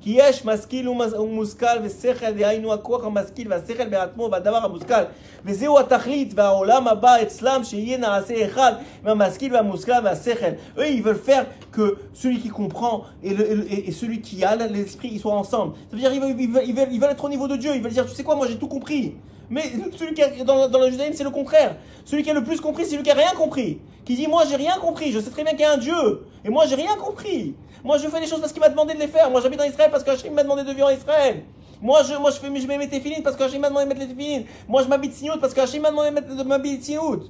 כי 0.00 0.14
יש 0.18 0.44
משכיל 0.44 0.88
ומס- 0.88 1.14
ומושכל 1.18 1.66
ושכל, 1.82 2.30
דהיינו 2.32 2.72
הכוח 2.72 3.04
המשכיל 3.04 3.46
והשכל 3.50 3.88
בעצמו 3.88 4.28
והדבר 4.32 4.56
המושכל. 4.56 5.02
וזהו 5.44 5.78
התכלית 5.78 6.32
והעולם 6.36 6.88
הבא 6.88 7.22
אצלם 7.22 7.60
שיהיה 7.64 7.98
נעשה 7.98 8.46
אחד 8.46 8.72
עם 9.02 9.08
המשכיל 9.08 9.54
והמושכל 9.54 9.92
והשכל. 10.04 10.50
Eux, 10.78 10.80
ils 10.86 11.02
veulent 11.02 11.26
faire 11.26 11.44
que 11.72 11.96
celui 12.14 12.38
qui 12.40 12.48
comprend 12.50 13.04
et, 13.22 13.30
le- 13.34 13.50
et 13.50 13.54
le- 13.54 13.72
et- 13.72 13.88
et 13.88 13.92
celui 13.92 14.20
qui 14.20 14.44
a 14.44 14.54
l'esprit, 14.56 15.08
ils 15.12 15.20
soient 15.20 15.34
ensemble. 15.44 15.72
Ça 15.90 15.96
veut 15.96 16.02
dire 16.02 16.12
ils 16.12 16.20
veulent, 16.20 16.36
ils, 16.38 16.52
veulent, 16.52 16.64
ils, 16.66 16.74
veulent, 16.74 16.88
ils 16.92 17.00
veulent 17.00 17.10
être 17.12 17.24
au 17.24 17.30
niveau 17.30 17.48
de 17.48 17.56
Dieu. 17.56 17.72
Ils 17.74 17.82
veulent 17.82 17.92
dire, 17.92 18.04
tu 18.06 18.14
sais 18.14 18.24
quoi, 18.24 18.36
moi 18.36 18.46
j'ai 18.46 18.56
tout 18.58 18.68
compris. 18.68 19.14
Mais 19.49 19.63
celui 19.97 20.13
qui 20.13 20.21
a, 20.21 20.29
dans, 20.43 20.67
dans, 20.67 20.79
le 20.79 20.89
judaïsme, 20.89 21.13
c'est 21.15 21.23
le 21.23 21.31
contraire. 21.31 21.75
Celui 22.05 22.23
qui 22.23 22.29
a 22.29 22.33
le 22.33 22.43
plus 22.43 22.61
compris, 22.61 22.83
c'est 22.83 22.91
celui 22.91 23.03
qui 23.03 23.11
a 23.11 23.15
rien 23.15 23.31
compris. 23.35 23.79
Qui 24.05 24.15
dit, 24.15 24.27
moi, 24.27 24.43
j'ai 24.49 24.55
rien 24.55 24.77
compris. 24.79 25.11
Je 25.11 25.19
sais 25.19 25.31
très 25.31 25.43
bien 25.43 25.53
qu'il 25.53 25.61
y 25.61 25.65
a 25.65 25.73
un 25.73 25.77
Dieu. 25.77 26.25
Et 26.45 26.49
moi, 26.49 26.65
j'ai 26.67 26.75
rien 26.75 26.95
compris. 26.95 27.55
Moi, 27.83 27.97
je 27.97 28.07
fais 28.07 28.19
les 28.19 28.27
choses 28.27 28.39
parce 28.39 28.51
qu'il 28.51 28.61
m'a 28.61 28.69
demandé 28.69 28.93
de 28.93 28.99
les 28.99 29.07
faire. 29.07 29.29
Moi, 29.31 29.41
j'habite 29.41 29.61
en 29.61 29.65
Israël 29.65 29.89
parce 29.91 30.03
qu'Hachem 30.03 30.33
m'a 30.33 30.43
demandé 30.43 30.63
de 30.63 30.71
vivre 30.71 30.87
en 30.87 30.91
Israël. 30.91 31.43
Moi, 31.81 32.01
je, 32.03 32.15
moi, 32.15 32.29
je 32.31 32.37
fais, 32.37 32.47
je 32.59 32.67
mets 32.67 32.77
mes 32.77 32.89
téfilines 32.89 33.23
parce 33.23 33.35
qu'Hachem 33.35 33.61
m'a 33.61 33.69
demandé 33.69 33.85
de 33.85 33.89
mettre 33.89 34.01
les 34.01 34.07
téfilines. 34.07 34.45
Moi, 34.67 34.83
je 34.83 34.87
m'habite 34.87 35.13
Sinout 35.13 35.39
parce 35.39 35.53
qu'Hachem 35.53 35.81
m'a 35.81 35.91
demandé 35.91 36.09
de 36.09 36.15
m'habiter 36.15 36.43
m'habiller 36.43 36.81
Sinout. 36.81 37.29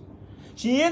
Et 0.61 0.83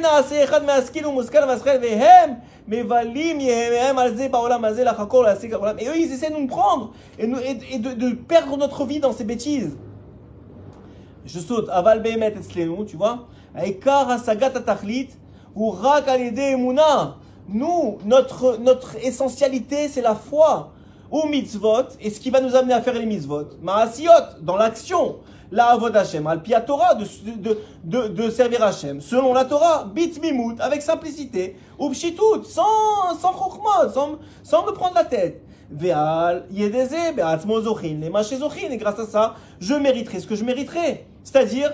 eux, 5.87 5.97
ils 5.97 6.11
essaient 6.13 6.29
de 6.29 6.35
nous 6.37 6.47
prendre 6.47 6.93
et, 7.19 7.27
de 7.27 8.09
perdre 8.15 8.57
notre 8.57 8.85
vie 8.85 8.99
dans 8.99 9.11
ces 9.11 9.25
bêtises. 9.25 9.75
Je 11.27 11.39
saute, 11.39 11.69
aval 11.69 12.01
behemet 12.01 12.33
etzlenu, 12.37 12.85
tu 12.85 12.95
vois. 12.95 13.27
Aikar 13.55 14.09
hasagat 14.09 14.53
atachlit, 14.55 15.09
ou 15.55 15.71
rak 15.71 16.07
emuna. 16.07 17.17
Nous, 17.49 17.97
notre, 18.05 18.57
notre 18.57 18.95
essentialité, 19.05 19.87
c'est 19.87 20.01
la 20.01 20.15
foi. 20.15 20.71
Ou 21.09 21.27
mitzvot, 21.27 21.87
et 22.01 22.09
ce 22.09 22.19
qui 22.19 22.29
va 22.29 22.41
nous 22.41 22.55
amener 22.55 22.73
à 22.73 22.81
faire 22.81 22.93
les 22.93 23.05
mitzvot. 23.05 23.49
Maasiot, 23.61 24.11
dans 24.41 24.57
l'action. 24.57 25.17
La 25.51 25.67
avod 25.67 25.95
Hashem, 25.95 26.27
al 26.27 26.41
pia 26.41 26.59
Torah, 26.59 26.95
de, 26.95 27.05
de, 27.85 28.07
de, 28.09 28.29
servir 28.29 28.61
Hashem. 28.63 28.99
Selon 28.99 29.33
la 29.33 29.45
Torah, 29.45 29.85
bit 29.85 30.19
avec 30.59 30.81
simplicité. 30.81 31.55
Ou 31.79 31.89
pshitut, 31.89 32.43
sans, 32.43 33.15
sans 33.21 33.33
sans, 33.93 34.19
sans 34.43 34.65
me 34.65 34.71
prendre 34.71 34.95
la 34.95 35.05
tête. 35.05 35.41
Ve'al 35.71 36.45
yedeze, 36.51 37.13
be'atzmo 37.15 37.59
les 37.81 38.09
machés 38.09 38.37
zochin, 38.37 38.71
et 38.71 38.77
grâce 38.77 38.99
à 38.99 39.05
ça, 39.05 39.35
je 39.59 39.73
mériterai 39.73 40.19
ce 40.19 40.27
que 40.27 40.35
je 40.35 40.43
mériterai. 40.43 41.05
C'est-à-dire, 41.27 41.73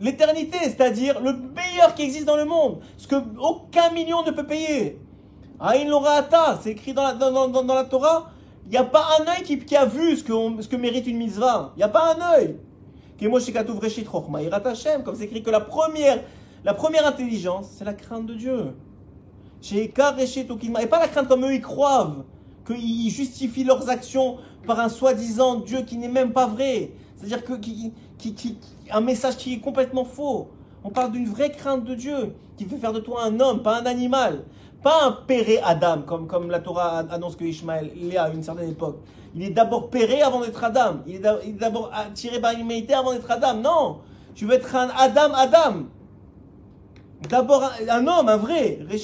l'éternité, 0.00 0.58
c'est-à-dire 0.64 1.20
le 1.20 1.34
meilleur 1.34 1.94
qui 1.94 2.02
existe 2.02 2.24
dans 2.26 2.34
le 2.36 2.44
monde, 2.44 2.80
ce 2.96 3.06
que 3.06 3.14
aucun 3.38 3.90
million 3.92 4.24
ne 4.24 4.32
peut 4.32 4.44
payer. 4.44 4.98
Aïn 5.60 5.88
Lorata, 5.88 6.58
c'est 6.60 6.70
écrit 6.70 6.92
dans 6.92 7.04
la, 7.04 7.12
dans, 7.14 7.46
dans- 7.48 7.74
la 7.74 7.84
Torah, 7.84 8.32
il 8.64 8.70
n'y 8.72 8.76
a 8.76 8.82
pas 8.82 9.04
un 9.20 9.28
œil 9.30 9.44
qui, 9.44 9.56
qui 9.60 9.76
a 9.76 9.84
vu 9.86 10.16
ce 10.16 10.24
que, 10.24 10.32
ce 10.60 10.66
que 10.66 10.74
mérite 10.74 11.06
une 11.06 11.18
mitzvah. 11.18 11.70
Il 11.76 11.78
n'y 11.78 11.84
a 11.84 11.88
pas 11.88 12.16
un 12.16 12.34
œil. 12.34 12.56
Comme 13.20 13.38
c'est 13.38 15.24
écrit 15.24 15.42
que 15.44 15.50
la 15.50 15.60
première, 15.60 16.18
la 16.64 16.74
première 16.74 17.06
intelligence, 17.06 17.68
c'est 17.78 17.84
la 17.84 17.94
crainte 17.94 18.26
de 18.26 18.34
Dieu. 18.34 18.74
Et 19.72 19.86
pas 19.86 20.12
la 20.98 21.06
crainte 21.06 21.28
comme 21.28 21.44
eux 21.44 21.54
ils 21.54 21.62
croient, 21.62 22.16
qu'ils 22.66 23.10
justifient 23.10 23.62
leurs 23.62 23.88
actions 23.88 24.38
par 24.66 24.80
un 24.80 24.88
soi-disant 24.88 25.60
Dieu 25.60 25.82
qui 25.82 25.98
n'est 25.98 26.08
même 26.08 26.32
pas 26.32 26.48
vrai. 26.48 26.90
C'est-à-dire 27.16 27.44
que 27.44 27.52
un 28.90 29.00
message 29.00 29.36
qui 29.36 29.54
est 29.54 29.60
complètement 29.60 30.04
faux. 30.04 30.48
On 30.84 30.90
parle 30.90 31.12
d'une 31.12 31.26
vraie 31.26 31.52
crainte 31.52 31.84
de 31.84 31.94
Dieu 31.94 32.34
qui 32.56 32.64
veut 32.64 32.76
faire 32.78 32.92
de 32.92 33.00
toi 33.00 33.24
un 33.24 33.40
homme, 33.40 33.62
pas 33.62 33.80
un 33.80 33.86
animal. 33.86 34.44
Pas 34.82 35.04
un 35.04 35.12
péré 35.12 35.60
Adam, 35.62 36.02
comme, 36.02 36.26
comme 36.26 36.50
la 36.50 36.58
Torah 36.58 37.04
annonce 37.10 37.36
que 37.36 37.44
Ishmaël 37.44 37.92
l'est 37.94 38.16
à 38.16 38.28
une 38.30 38.42
certaine 38.42 38.70
époque. 38.70 38.98
Il 39.34 39.42
est 39.44 39.50
d'abord 39.50 39.90
péré 39.90 40.22
avant 40.22 40.40
d'être 40.40 40.62
Adam. 40.62 40.96
Il 41.06 41.16
est 41.16 41.52
d'abord 41.52 41.90
attiré 41.94 42.40
par 42.40 42.52
l'humanité 42.52 42.92
avant 42.92 43.12
d'être 43.12 43.30
Adam. 43.30 43.54
Non 43.54 44.00
Tu 44.34 44.44
veux 44.44 44.54
être 44.54 44.74
un 44.74 44.88
Adam 44.98 45.32
Adam. 45.34 45.84
D'abord, 47.28 47.70
un, 47.88 48.06
homme, 48.08 48.28
un 48.28 48.36
vrai. 48.36 48.80
Il 48.90 48.98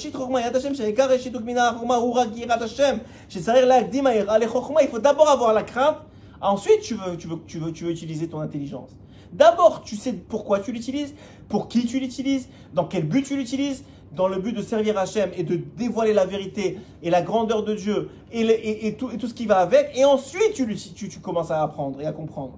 faut 4.89 4.99
d'abord 4.99 5.29
avoir 5.29 5.53
la 5.53 5.63
crainte. 5.63 5.97
Ensuite, 6.41 6.81
tu 6.81 6.95
veux, 6.95 7.15
tu 7.17 7.27
veux, 7.27 7.37
tu 7.47 7.59
veux, 7.59 7.71
tu 7.71 7.85
veux 7.85 7.91
utiliser 7.91 8.27
ton 8.27 8.41
intelligence. 8.41 8.91
D'abord, 9.33 9.81
tu 9.83 9.95
sais 9.95 10.13
pourquoi 10.13 10.59
tu 10.59 10.71
l'utilises, 10.71 11.13
pour 11.47 11.67
qui 11.67 11.85
tu 11.85 11.99
l'utilises, 11.99 12.49
dans 12.73 12.85
quel 12.85 13.03
but 13.07 13.23
tu 13.25 13.35
l'utilises, 13.37 13.83
dans 14.11 14.27
le 14.27 14.39
but 14.39 14.53
de 14.53 14.61
servir 14.61 14.97
Hachem 14.97 15.29
et 15.35 15.43
de 15.43 15.55
dévoiler 15.77 16.13
la 16.13 16.25
vérité 16.25 16.79
et 17.03 17.09
la 17.09 17.21
grandeur 17.21 17.63
de 17.63 17.75
Dieu 17.75 18.09
et, 18.31 18.41
et- 18.41 18.87
et 18.87 18.95
tout, 18.95 19.11
et 19.11 19.17
tout 19.17 19.27
ce 19.27 19.33
qui 19.33 19.45
va 19.45 19.59
avec. 19.59 19.91
Et 19.95 20.03
ensuite, 20.03 20.53
tu, 20.53 20.75
tu, 21.09 21.19
commences 21.19 21.51
à 21.51 21.61
apprendre 21.61 22.01
et 22.01 22.05
à 22.05 22.11
comprendre. 22.11 22.57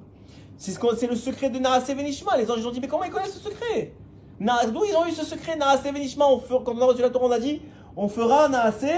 C'est 0.57 0.71
ce 0.71 1.05
le 1.07 1.15
secret 1.15 1.49
de 1.49 1.59
Narasé 1.59 1.93
Venishma. 1.93 2.37
Les 2.37 2.43
ils 2.43 2.67
ont 2.67 2.71
dit, 2.71 2.79
mais 2.79 2.87
comment 2.87 3.03
ils 3.03 3.11
connaissent 3.11 3.33
ce 3.33 3.39
secret? 3.43 3.93
D'où 4.39 4.85
ils 4.85 4.95
ont 4.95 5.05
eu 5.05 5.11
ce 5.11 5.25
secret 5.25 5.55
Narasé 5.55 5.91
Venishma 5.91 6.25
Quand 6.49 6.73
on 6.73 6.81
a 6.81 6.85
reçu 6.85 7.01
la 7.01 7.09
Torah, 7.09 7.25
on 7.25 7.31
a 7.31 7.39
dit, 7.39 7.61
on 7.97 8.07
fera 8.07 8.47
Narasé 8.47 8.91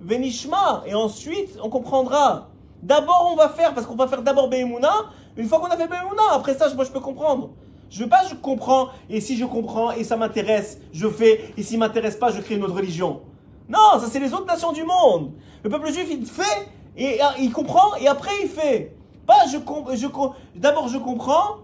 Venishma. 0.00 0.82
Et 0.86 0.94
ensuite, 0.94 1.58
on 1.62 1.70
comprendra. 1.70 2.50
D'abord, 2.82 3.30
on 3.32 3.36
va 3.36 3.48
faire, 3.48 3.72
parce 3.74 3.86
qu'on 3.86 3.94
va 3.94 4.08
faire 4.08 4.22
d'abord 4.22 4.48
Behemuna. 4.48 4.92
Une 5.36 5.48
fois 5.48 5.58
qu'on 5.58 5.66
a 5.66 5.76
fait 5.76 5.88
Behemuna, 5.88 6.22
après 6.32 6.54
ça, 6.54 6.72
moi, 6.74 6.84
je 6.84 6.90
peux 6.90 7.00
comprendre. 7.00 7.50
Je 7.90 8.02
veux 8.02 8.08
pas, 8.08 8.22
je 8.28 8.34
comprends, 8.34 8.88
et 9.10 9.20
si 9.20 9.36
je 9.36 9.44
comprends, 9.44 9.92
et 9.92 10.04
ça 10.04 10.16
m'intéresse, 10.16 10.78
je 10.92 11.08
fais, 11.08 11.52
et 11.56 11.62
s'il 11.62 11.78
m'intéresse 11.78 12.16
pas, 12.16 12.30
je 12.30 12.40
crée 12.40 12.56
une 12.56 12.64
autre 12.64 12.74
religion. 12.74 13.20
Non, 13.68 13.98
ça 14.00 14.06
c'est 14.10 14.18
les 14.20 14.32
autres 14.32 14.46
nations 14.46 14.72
du 14.72 14.84
monde. 14.84 15.32
Le 15.62 15.70
peuple 15.70 15.92
juif, 15.92 16.08
il 16.10 16.26
fait, 16.26 16.68
et 16.96 17.20
il 17.38 17.52
comprend, 17.52 17.94
et 17.96 18.08
après 18.08 18.32
il 18.42 18.48
fait. 18.48 18.96
Pas, 19.26 19.46
je, 19.46 19.58
je 19.96 20.06
d'abord 20.56 20.88
je 20.88 20.98
comprends. 20.98 21.58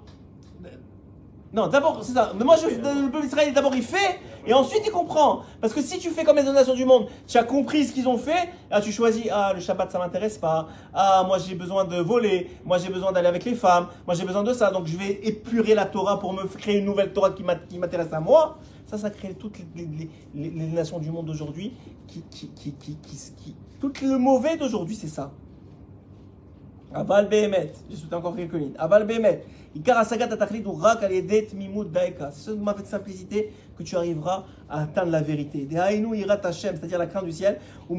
Non, 1.53 1.67
d'abord, 1.67 1.99
c'est 2.03 2.13
ça. 2.13 2.33
Mais 2.39 2.45
moi, 2.45 2.55
le 2.63 3.11
peuple 3.11 3.25
d'Israël, 3.25 3.53
d'abord 3.53 3.75
il 3.75 3.83
fait, 3.83 4.21
et 4.47 4.55
ensuite 4.55 4.83
il 4.87 4.93
comprend. 4.93 5.41
Parce 5.61 5.73
que 5.73 5.83
si 5.83 5.99
tu 5.99 6.11
fais 6.11 6.23
comme 6.23 6.37
les 6.37 6.45
nations 6.45 6.75
du 6.75 6.85
monde, 6.85 7.09
tu 7.27 7.37
as 7.39 7.43
compris 7.43 7.85
ce 7.85 7.93
qu'ils 7.93 8.09
ont 8.09 8.19
fait, 8.19 8.51
ah, 8.71 8.81
tu 8.81 8.93
choisis, 8.93 9.27
ah, 9.33 9.53
le 9.53 9.61
Shabbat 9.61 9.91
ça 9.91 9.99
m'intéresse 9.99 10.39
pas, 10.39 10.69
ah, 10.95 11.25
moi 11.27 11.39
j'ai 11.39 11.57
besoin 11.57 11.85
de 11.85 11.97
voler, 11.97 12.51
moi 12.65 12.79
j'ai 12.79 12.89
besoin 12.89 13.11
d'aller 13.11 13.27
avec 13.27 13.45
les 13.45 13.57
femmes, 13.57 13.89
moi 14.07 14.15
j'ai 14.15 14.25
besoin 14.25 14.45
de 14.45 14.53
ça, 14.53 14.71
donc 14.71 14.87
je 14.87 14.97
vais 14.97 15.21
épurer 15.25 15.75
la 15.75 15.87
Torah 15.87 16.21
pour 16.21 16.33
me 16.33 16.45
créer 16.45 16.79
une 16.79 16.85
nouvelle 16.85 17.13
Torah 17.13 17.31
qui 17.31 17.43
m'intéresse 17.79 18.13
à 18.13 18.21
moi. 18.21 18.59
Ça, 18.87 18.99
ça 18.99 19.11
crée 19.11 19.35
toutes 19.35 19.59
les, 19.77 20.11
nations 20.35 20.99
du 20.99 21.11
monde 21.11 21.27
d'aujourd'hui, 21.27 21.73
qui, 22.07 22.23
qui, 22.23 22.49
qui, 22.49 22.73
qui, 22.73 22.97
qui, 22.97 23.57
tout 23.81 23.93
le 24.03 24.19
mauvais 24.19 24.57
d'aujourd'hui, 24.57 24.95
c'est 24.95 25.09
ça. 25.09 25.33
Aval 26.93 27.29
Behemet, 27.29 27.73
j'ai 27.89 28.15
encore 28.15 28.35
quelques 28.35 28.55
lignes. 28.55 28.75
Aval 28.79 29.07
Behemet, 29.07 29.45
C'est 29.73 29.85
seulement 32.33 32.71
avec 32.73 32.87
simplicité 32.87 33.53
que 33.79 33.85
tu 33.85 33.95
arriveras 33.97 34.45
à 34.69 34.83
atteindre 34.83 35.13
la 35.13 35.23
vérité. 35.23 35.69
C'est-à-dire 35.71 36.99
la 36.99 37.07
crainte 37.07 37.25
du 37.25 37.33
ciel, 37.33 37.61
ou. 37.89 37.97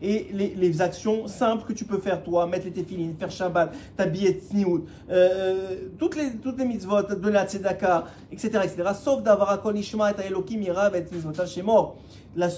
Et 0.00 0.28
les, 0.32 0.80
actions 0.80 1.26
simples 1.26 1.64
que 1.66 1.72
tu 1.72 1.84
peux 1.84 1.98
faire 1.98 2.22
toi, 2.22 2.46
mettre 2.46 2.66
les 2.66 2.70
téfilines, 2.72 3.16
faire 3.18 3.32
Shabbat, 3.32 3.74
t'habiller 3.96 4.34
Tzniut, 4.34 4.84
euh, 5.10 5.88
toutes, 5.98 6.14
les, 6.14 6.30
toutes 6.36 6.58
les 6.58 6.64
mitzvot 6.64 7.02
de 7.02 7.28
la 7.28 7.44
Tzedaka, 7.46 8.04
etc., 8.30 8.60
etc., 8.62 8.90
sauf 8.94 9.24
d'avoir 9.24 9.50
à 9.50 9.58
Kol 9.58 9.74
Nishma 9.74 10.12
et 10.12 10.26
Elohim 10.28 10.62
Ira 10.62 10.96
et 10.96 11.00
Mitzvot 11.00 11.44
Shemor. 11.44 11.96
La, 12.36 12.48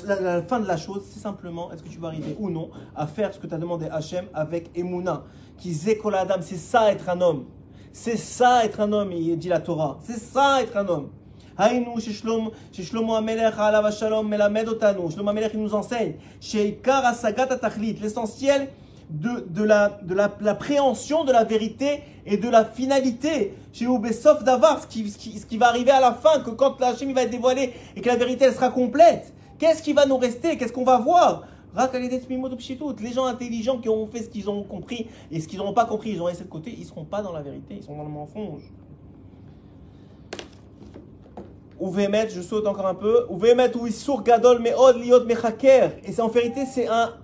fin 0.43 0.61
de 0.61 0.67
la 0.67 0.77
chose, 0.77 1.05
c'est 1.11 1.21
simplement 1.21 1.73
est-ce 1.73 1.83
que 1.83 1.89
tu 1.89 1.99
vas 1.99 2.09
arriver 2.09 2.37
ou 2.39 2.51
non 2.51 2.69
à 2.95 3.07
faire 3.07 3.33
ce 3.33 3.39
que 3.39 3.47
tu 3.47 3.55
as 3.55 3.59
demandé 3.59 3.87
à 3.87 4.01
avec 4.35 4.71
Emouna. 4.77 5.25
Qui 5.61 5.77
Adam, 6.15 6.37
c'est 6.41 6.57
ça 6.57 6.91
être 6.91 7.11
un 7.11 7.21
homme. 7.21 7.45
C'est 7.93 8.17
ça 8.17 8.65
être 8.65 8.81
un 8.81 8.93
homme, 8.93 9.13
il 9.13 9.37
dit 9.39 9.49
la 9.49 9.61
Torah. 9.61 9.99
C'est 10.03 10.19
ça 10.19 10.63
être 10.63 10.75
un 10.79 10.89
homme. 10.89 11.11
Haïnou, 11.59 12.01
chez 12.01 12.13
Shlom- 12.13 12.51
chez 12.73 12.83
Shlomo 12.83 13.15
Amelech, 13.15 13.53
alav 13.59 13.95
shalom, 13.95 14.27
melamed. 14.27 14.69
Shlomo 15.13 15.29
Amelech, 15.29 15.51
il 15.53 15.61
nous 15.61 15.75
enseigne. 15.75 16.15
Chez 16.41 16.69
Ikar 16.69 17.05
Asagat 17.05 17.53
Atachlit, 17.53 17.99
l'essentiel 18.01 18.69
de, 19.11 19.45
de, 19.51 19.63
la, 19.63 19.99
de 20.03 20.15
la, 20.15 20.55
préhension 20.55 21.25
de 21.25 21.33
la 21.33 21.45
vérité 21.45 22.05
et 22.25 22.39
de 22.39 22.49
la 22.49 22.65
finalité. 22.65 23.55
Chez 23.75 23.85
Ubesof 23.85 24.43
Davar, 24.45 24.81
ce 24.81 24.87
qui, 24.87 25.11
ce, 25.11 25.45
qui, 25.45 25.59
va 25.59 25.69
arriver 25.69 25.91
à 25.91 26.01
la 26.01 26.13
fin, 26.13 26.41
que 26.41 26.51
quand 26.51 26.81
la 26.81 26.89
Hachem 26.89 27.13
va 27.13 27.25
être 27.25 27.31
dévoilé 27.31 27.75
et 27.97 28.01
que 28.01 28.09
la 28.09 28.17
vérité 28.17 28.47
elle 28.47 28.55
sera 28.55 28.71
complète. 28.71 29.35
Qu'est-ce 29.59 29.83
qui 29.83 29.93
va 29.93 30.07
nous 30.07 30.17
rester? 30.17 30.57
Qu'est-ce 30.57 30.73
qu'on 30.73 30.85
va 30.85 30.97
voir? 30.97 31.43
Les 31.77 33.13
gens 33.13 33.27
intelligents 33.27 33.79
qui 33.79 33.89
ont 33.89 34.07
fait 34.07 34.23
ce 34.23 34.29
qu'ils 34.29 34.51
ont 34.51 34.63
compris 34.63 35.07
et 35.31 35.41
ce 35.41 35.47
qu'ils 35.49 35.59
n'ont 35.59 35.73
pas 35.73 35.85
compris, 35.85 36.11
ils 36.11 36.21
ont 36.23 36.27
laissé 36.27 36.45
de 36.45 36.49
côté, 36.49 36.73
ils 36.77 36.81
ne 36.81 36.85
seront 36.85 37.05
pas 37.05 37.23
dans 37.23 37.33
la 37.33 37.43
vérité, 37.43 37.77
ils 37.79 37.83
sont 37.85 37.97
dans 37.97 38.03
le 38.03 38.09
mensonge. 38.11 38.63
Uvemet, 41.81 42.29
je 42.29 42.43
saute 42.43 42.67
encore 42.67 42.87
un 42.87 42.95
peu. 42.95 43.27
Uvemet 43.31 43.75
ou 43.77 43.87
Issour 43.87 44.23
Gadol 44.23 44.61
Meod 44.61 44.97
Liot 45.03 45.25
Mechaker. 45.25 45.93
Et 46.05 46.13
c'est 46.13 46.21
en 46.21 46.29
vérité, 46.29 46.67
c'est 46.67 46.87
un, 46.89 47.15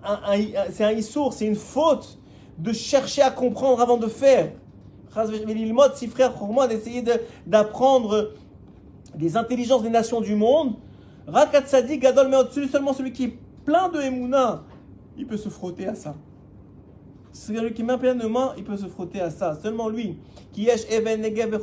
c'est 0.73 0.85
un 0.85 0.93
Issour, 0.93 1.32
c'est 1.35 1.47
une 1.47 1.56
faute 1.56 2.18
de 2.59 2.73
chercher 2.73 3.20
à 3.23 3.31
comprendre 3.31 3.82
avant 3.82 3.98
de 3.98 4.06
faire. 4.06 4.52
Velilmot, 5.14 5.94
si 5.94 6.06
frère 6.09 6.35
Chorma, 6.35 6.66
d'essayer 6.68 7.02
de- 7.02 7.20
d'apprendre 7.47 8.32
des 9.14 9.36
intelligences 9.36 9.82
des 9.82 9.90
nations 9.90 10.20
du 10.20 10.35
monde. 10.36 10.74
Rakat 11.27 11.66
Sadi 11.66 11.98
Gadol 11.98 12.28
Meod, 12.28 12.51
seulement 12.70 12.93
celui 12.94 13.12
qui 13.12 13.24
est 13.24 13.39
plein 13.66 13.88
de 13.88 14.01
Emouna, 14.01 14.62
il 15.18 15.26
peut 15.26 15.36
se 15.36 15.51
frotter 15.51 15.86
à 15.86 15.94
ça. 15.94 16.14
Celui 17.32 17.74
qui 17.74 17.82
met 17.82 17.98
plein 17.98 18.14
de 18.14 18.26
mains, 18.26 18.55
il 18.56 18.64
peut 18.64 18.76
se 18.76 18.86
frotter 18.86 19.20
à 19.20 19.28
ça. 19.28 19.59
Seulement 19.60 19.90
lui. 19.90 20.18
Qui 20.52 20.62
yesh 20.62 20.90
even 20.90 21.20
negev 21.20 21.55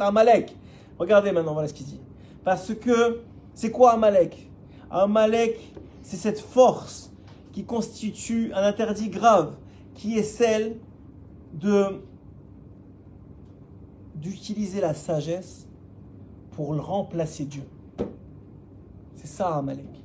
Amalek. 0.00 0.54
Regardez 0.98 1.32
maintenant, 1.32 1.54
voilà 1.54 1.66
ce 1.66 1.74
qu'il 1.74 1.86
dit. 1.86 2.00
Parce 2.44 2.72
que 2.74 3.22
c'est 3.54 3.72
quoi 3.72 3.94
Amalek? 3.94 4.48
Amalek, 4.90 5.58
c'est 6.02 6.16
cette 6.16 6.38
force 6.38 7.10
qui 7.52 7.64
constitue 7.64 8.52
un 8.54 8.62
interdit 8.62 9.08
grave, 9.08 9.56
qui 9.94 10.16
est 10.18 10.22
celle 10.22 10.76
de 11.54 12.02
d'utiliser 14.14 14.80
la 14.80 14.94
sagesse 14.94 15.66
pour 16.52 16.72
le 16.72 16.80
remplacer 16.80 17.44
Dieu. 17.44 17.64
C'est 19.14 19.26
ça 19.26 19.54
Amalek 19.56 19.95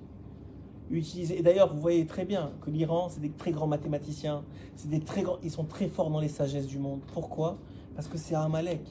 et 0.93 1.41
d'ailleurs, 1.41 1.73
vous 1.73 1.79
voyez 1.79 2.05
très 2.05 2.25
bien 2.25 2.51
que 2.61 2.69
l'Iran, 2.69 3.07
c'est 3.09 3.21
des 3.21 3.29
très 3.29 3.51
grands 3.51 3.67
mathématiciens, 3.67 4.43
c'est 4.75 4.89
des 4.89 4.99
très 4.99 5.21
grands, 5.21 5.37
ils 5.41 5.51
sont 5.51 5.63
très 5.63 5.87
forts 5.87 6.09
dans 6.09 6.19
les 6.19 6.27
sagesses 6.27 6.67
du 6.67 6.79
monde. 6.79 6.99
Pourquoi? 7.13 7.57
Parce 7.95 8.07
que 8.07 8.17
c'est 8.17 8.35
Amalek. 8.35 8.81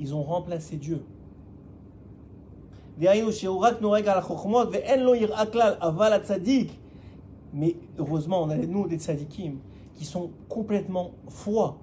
Ils 0.00 0.14
ont 0.14 0.22
remplacé 0.22 0.76
Dieu. 0.76 1.04
Mais 7.52 7.76
heureusement, 7.98 8.42
on 8.42 8.50
a 8.50 8.56
nous 8.56 8.88
des 8.88 8.98
tzadikim 8.98 9.58
qui 9.94 10.04
sont 10.04 10.30
complètement 10.48 11.12
foi. 11.28 11.78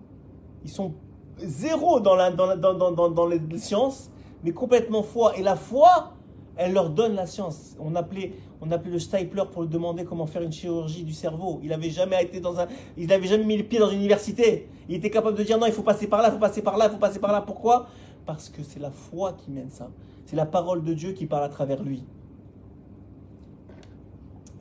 Ils 0.63 0.69
sont 0.69 0.93
zéro 1.37 2.01
dans, 2.01 2.15
la, 2.15 2.31
dans, 2.31 2.45
la, 2.45 2.55
dans, 2.57 2.73
dans, 2.73 3.09
dans, 3.09 3.25
les 3.25 3.39
sciences, 3.57 4.11
mais 4.43 4.51
complètement 4.51 5.03
foi. 5.03 5.37
Et 5.37 5.43
la 5.43 5.55
foi, 5.55 6.13
elle 6.57 6.73
leur 6.73 6.89
donne 6.89 7.13
la 7.13 7.25
science. 7.25 7.75
On 7.79 7.95
appelait, 7.95 8.33
on 8.60 8.70
appelait 8.70 8.92
le 8.92 8.98
Stapler 8.98 9.42
pour 9.52 9.62
lui 9.62 9.68
demander 9.68 10.04
comment 10.04 10.26
faire 10.26 10.42
une 10.42 10.52
chirurgie 10.52 11.04
du 11.04 11.12
cerveau. 11.12 11.60
Il 11.62 11.70
n'avait 11.70 11.90
jamais 11.90 12.22
été 12.22 12.40
dans 12.40 12.58
un, 12.58 12.66
il 12.96 13.06
n'avait 13.06 13.26
jamais 13.26 13.44
mis 13.44 13.56
le 13.56 13.64
pied 13.64 13.78
dans 13.78 13.90
une 13.90 13.98
université. 13.98 14.68
Il 14.88 14.96
était 14.96 15.10
capable 15.10 15.36
de 15.36 15.42
dire 15.42 15.58
non, 15.58 15.66
il 15.66 15.72
faut 15.72 15.82
passer 15.82 16.06
par 16.06 16.22
là, 16.22 16.28
il 16.28 16.32
faut 16.32 16.38
passer 16.38 16.62
par 16.62 16.76
là, 16.76 16.86
il 16.86 16.92
faut 16.92 16.98
passer 16.98 17.18
par 17.18 17.32
là. 17.32 17.40
Pourquoi 17.40 17.86
Parce 18.24 18.48
que 18.48 18.62
c'est 18.62 18.80
la 18.80 18.90
foi 18.90 19.32
qui 19.32 19.50
mène 19.50 19.70
ça. 19.70 19.88
C'est 20.24 20.36
la 20.36 20.46
parole 20.46 20.82
de 20.84 20.94
Dieu 20.94 21.12
qui 21.12 21.26
parle 21.26 21.44
à 21.44 21.48
travers 21.48 21.82
lui. 21.82 22.02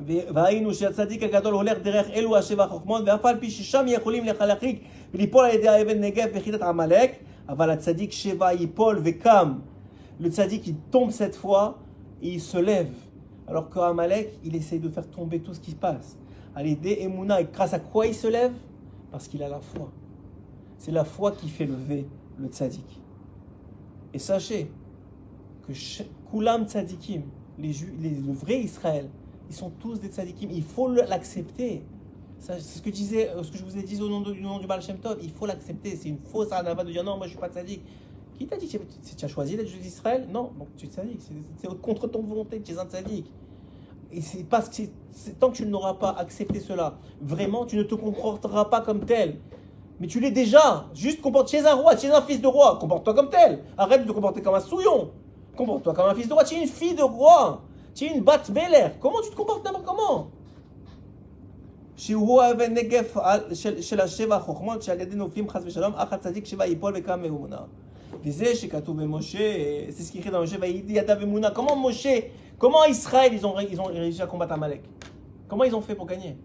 והיינו 0.06 0.74
שהצדיק 0.74 1.24
הגדול 1.24 1.54
הולך 1.54 1.78
דרך 1.80 2.10
אלו 2.10 2.38
השבע 2.38 2.68
חוכמות 2.68 3.04
ואף 3.06 3.26
על 3.26 3.40
פי 3.40 3.52
ששם 3.52 3.86
יכולים 3.88 4.26
להחליק 4.26 4.84
וליפול 5.14 5.46
על 5.46 5.56
ידי 5.56 5.68
האבן 5.68 6.04
נגף 6.04 6.26
בחידת 6.36 6.62
עמלק 6.62 7.12
אבל 7.50 7.70
הצדיק 7.70 8.12
שבע 8.12 8.52
ייפול 8.52 9.02
וקם 9.04 9.54
le 10.20 10.30
tzaddik 10.30 10.68
il 10.68 10.76
tombe 10.92 11.12
cette 11.12 11.36
fois 11.36 11.78
et 12.22 12.30
il 12.30 12.42
se 12.42 12.58
lève 12.58 12.94
alors 13.51 13.69
qu'Amalek 13.69 14.39
il 14.45 14.55
essaye 14.57 14.79
de 14.81 14.89
faire 14.89 15.07
tomber 15.11 15.41
tout 15.41 15.53
ce 15.53 15.61
qui 15.61 15.73
se 15.73 15.77
passe 15.77 16.17
à 16.55 16.63
l'aider 16.63 16.99
Emouna 17.01 17.41
et 17.41 17.45
grâce 17.53 17.75
à 17.75 17.81
quoi 17.81 18.07
il 18.07 18.15
se 18.15 18.27
lève? 18.29 18.53
Parce 19.11 19.29
qu'il 19.29 19.43
a 19.43 19.49
la 19.49 19.61
foi 19.61 19.91
c'est 20.79 20.93
la 20.93 21.05
foi 21.05 21.33
qui 21.33 21.49
fait 21.51 21.67
lever 21.67 22.07
le 22.39 22.49
tzaddik 22.49 23.01
et 24.15 24.19
sachez 24.19 24.71
que 25.67 25.73
Kulam 26.31 26.67
tzadikim 26.67 27.23
les, 27.59 27.73
les, 28.01 28.11
le 28.11 28.33
vrai 28.33 28.61
Israël 28.61 29.09
ils 29.49 29.55
sont 29.57 29.71
tous 29.81 29.99
des 29.99 30.07
tzadikim. 30.07 30.49
Il 30.53 30.63
faut 30.63 30.89
l'accepter. 30.89 31.83
C'est 32.39 32.61
ce 32.61 32.81
que, 32.81 32.89
disais, 32.89 33.31
euh, 33.31 33.43
que 33.43 33.59
je 33.59 33.65
vous 33.65 33.77
ai 33.77 33.83
dit 33.83 34.01
au 34.01 34.09
nom, 34.09 34.21
de- 34.21 34.33
du 34.33 34.41
nom 34.43 34.61
du 34.61 34.69
Baal 34.69 34.81
Tov. 35.03 35.19
Il 35.25 35.31
faut 35.33 35.45
l'accepter. 35.45 35.97
C'est 35.97 36.09
une 36.09 36.19
fausse 36.21 36.53
anava 36.53 36.85
de 36.85 36.93
dire 36.93 37.03
non, 37.03 37.17
moi 37.17 37.27
je 37.27 37.33
suis 37.33 37.39
pas 37.41 37.49
tzadik. 37.49 37.83
Qui 38.39 38.47
t'a 38.47 38.57
dit 38.57 38.69
que 38.69 38.77
tu- 38.79 39.25
as 39.25 39.29
choisi 39.29 39.57
d'être 39.57 39.67
juif 39.67 39.83
d'Israël? 39.83 40.29
Non, 40.33 40.53
donc 40.57 40.69
tu 40.77 40.87
es 40.87 40.89
tzadik. 40.89 41.21
C'est- 41.21 41.35
C'est 41.57 41.81
contre 41.81 42.07
ton 42.07 42.23
volonté 42.23 42.59
que 42.61 42.63
tu 42.67 42.73
es 42.73 42.79
un 42.79 42.85
tzadik. 42.87 43.27
Et 44.13 44.21
c'est 44.21 44.45
parce 44.45 44.69
que 44.69 44.83
c'est, 45.13 45.39
tant 45.39 45.51
que 45.51 45.57
tu 45.57 45.67
n'auras 45.67 45.95
pas 45.95 46.11
accepté 46.19 46.61
cela, 46.61 46.95
vraiment, 47.21 47.67
tu 47.67 47.77
ne 47.77 47.83
te 47.83 47.95
comporteras 47.95 48.67
pas 48.67 48.81
comme 48.81 49.05
tel. 49.05 49.39
Mais 50.01 50.07
tu 50.07 50.19
l'es 50.19 50.31
déjà. 50.31 50.87
Juste 50.95 51.21
comporte 51.21 51.51
chez 51.51 51.65
un 51.67 51.75
roi, 51.75 51.97
chez 51.97 52.11
un 52.11 52.23
fils 52.23 52.41
de 52.41 52.47
roi. 52.47 52.79
Comporte-toi 52.81 53.15
comme 53.15 53.29
tel. 53.29 53.63
Arrête 53.77 54.03
de 54.03 54.09
te 54.09 54.13
comporter 54.13 54.41
comme 54.43 54.55
un 54.55 54.61
souillon. 54.61 55.11
Comporte-toi 55.57 55.95
comme 55.95 56.09
un 56.09 56.15
fils 56.15 56.29
de 56.29 56.33
roi. 56.33 56.45
Tu 56.45 56.55
es 56.55 56.63
une 56.63 56.69
fille 56.69 56.95
de 56.95 57.03
roi. 57.03 57.63
Tu 57.95 58.05
es 58.05 58.15
une 58.15 58.23
batte 58.23 58.51
belair. 58.51 58.99
Comment 58.99 59.21
tu 59.23 59.31
te 59.31 59.37
comportes 59.37 59.65
n'importe 59.65 59.85
comment? 59.85 60.31
Chez 61.97 62.15
ben 68.23 68.33
c'est 68.33 68.55
ce 68.55 70.13
qui 70.13 70.19
écrit 70.19 70.31
dans 70.31 70.41
le 70.41 70.47
jeu. 70.47 70.59
Il 70.67 70.93
y 70.93 70.99
a 70.99 71.17
Moshe. 71.27 71.53
Comment 71.55 71.77
Moshe, 71.77 72.07
comment 72.59 72.85
Israël, 72.85 73.33
ils 73.33 73.47
ont, 73.47 73.59
ils 73.61 73.81
ont 73.81 73.85
réussi 73.85 74.21
à 74.21 74.27
combattre 74.27 74.53
Amalek? 74.53 74.83
Comment 75.49 75.65
ils 75.65 75.75
ont 75.75 75.81
fait 75.81 75.95
pour 75.95 76.07
gagner? 76.07 76.37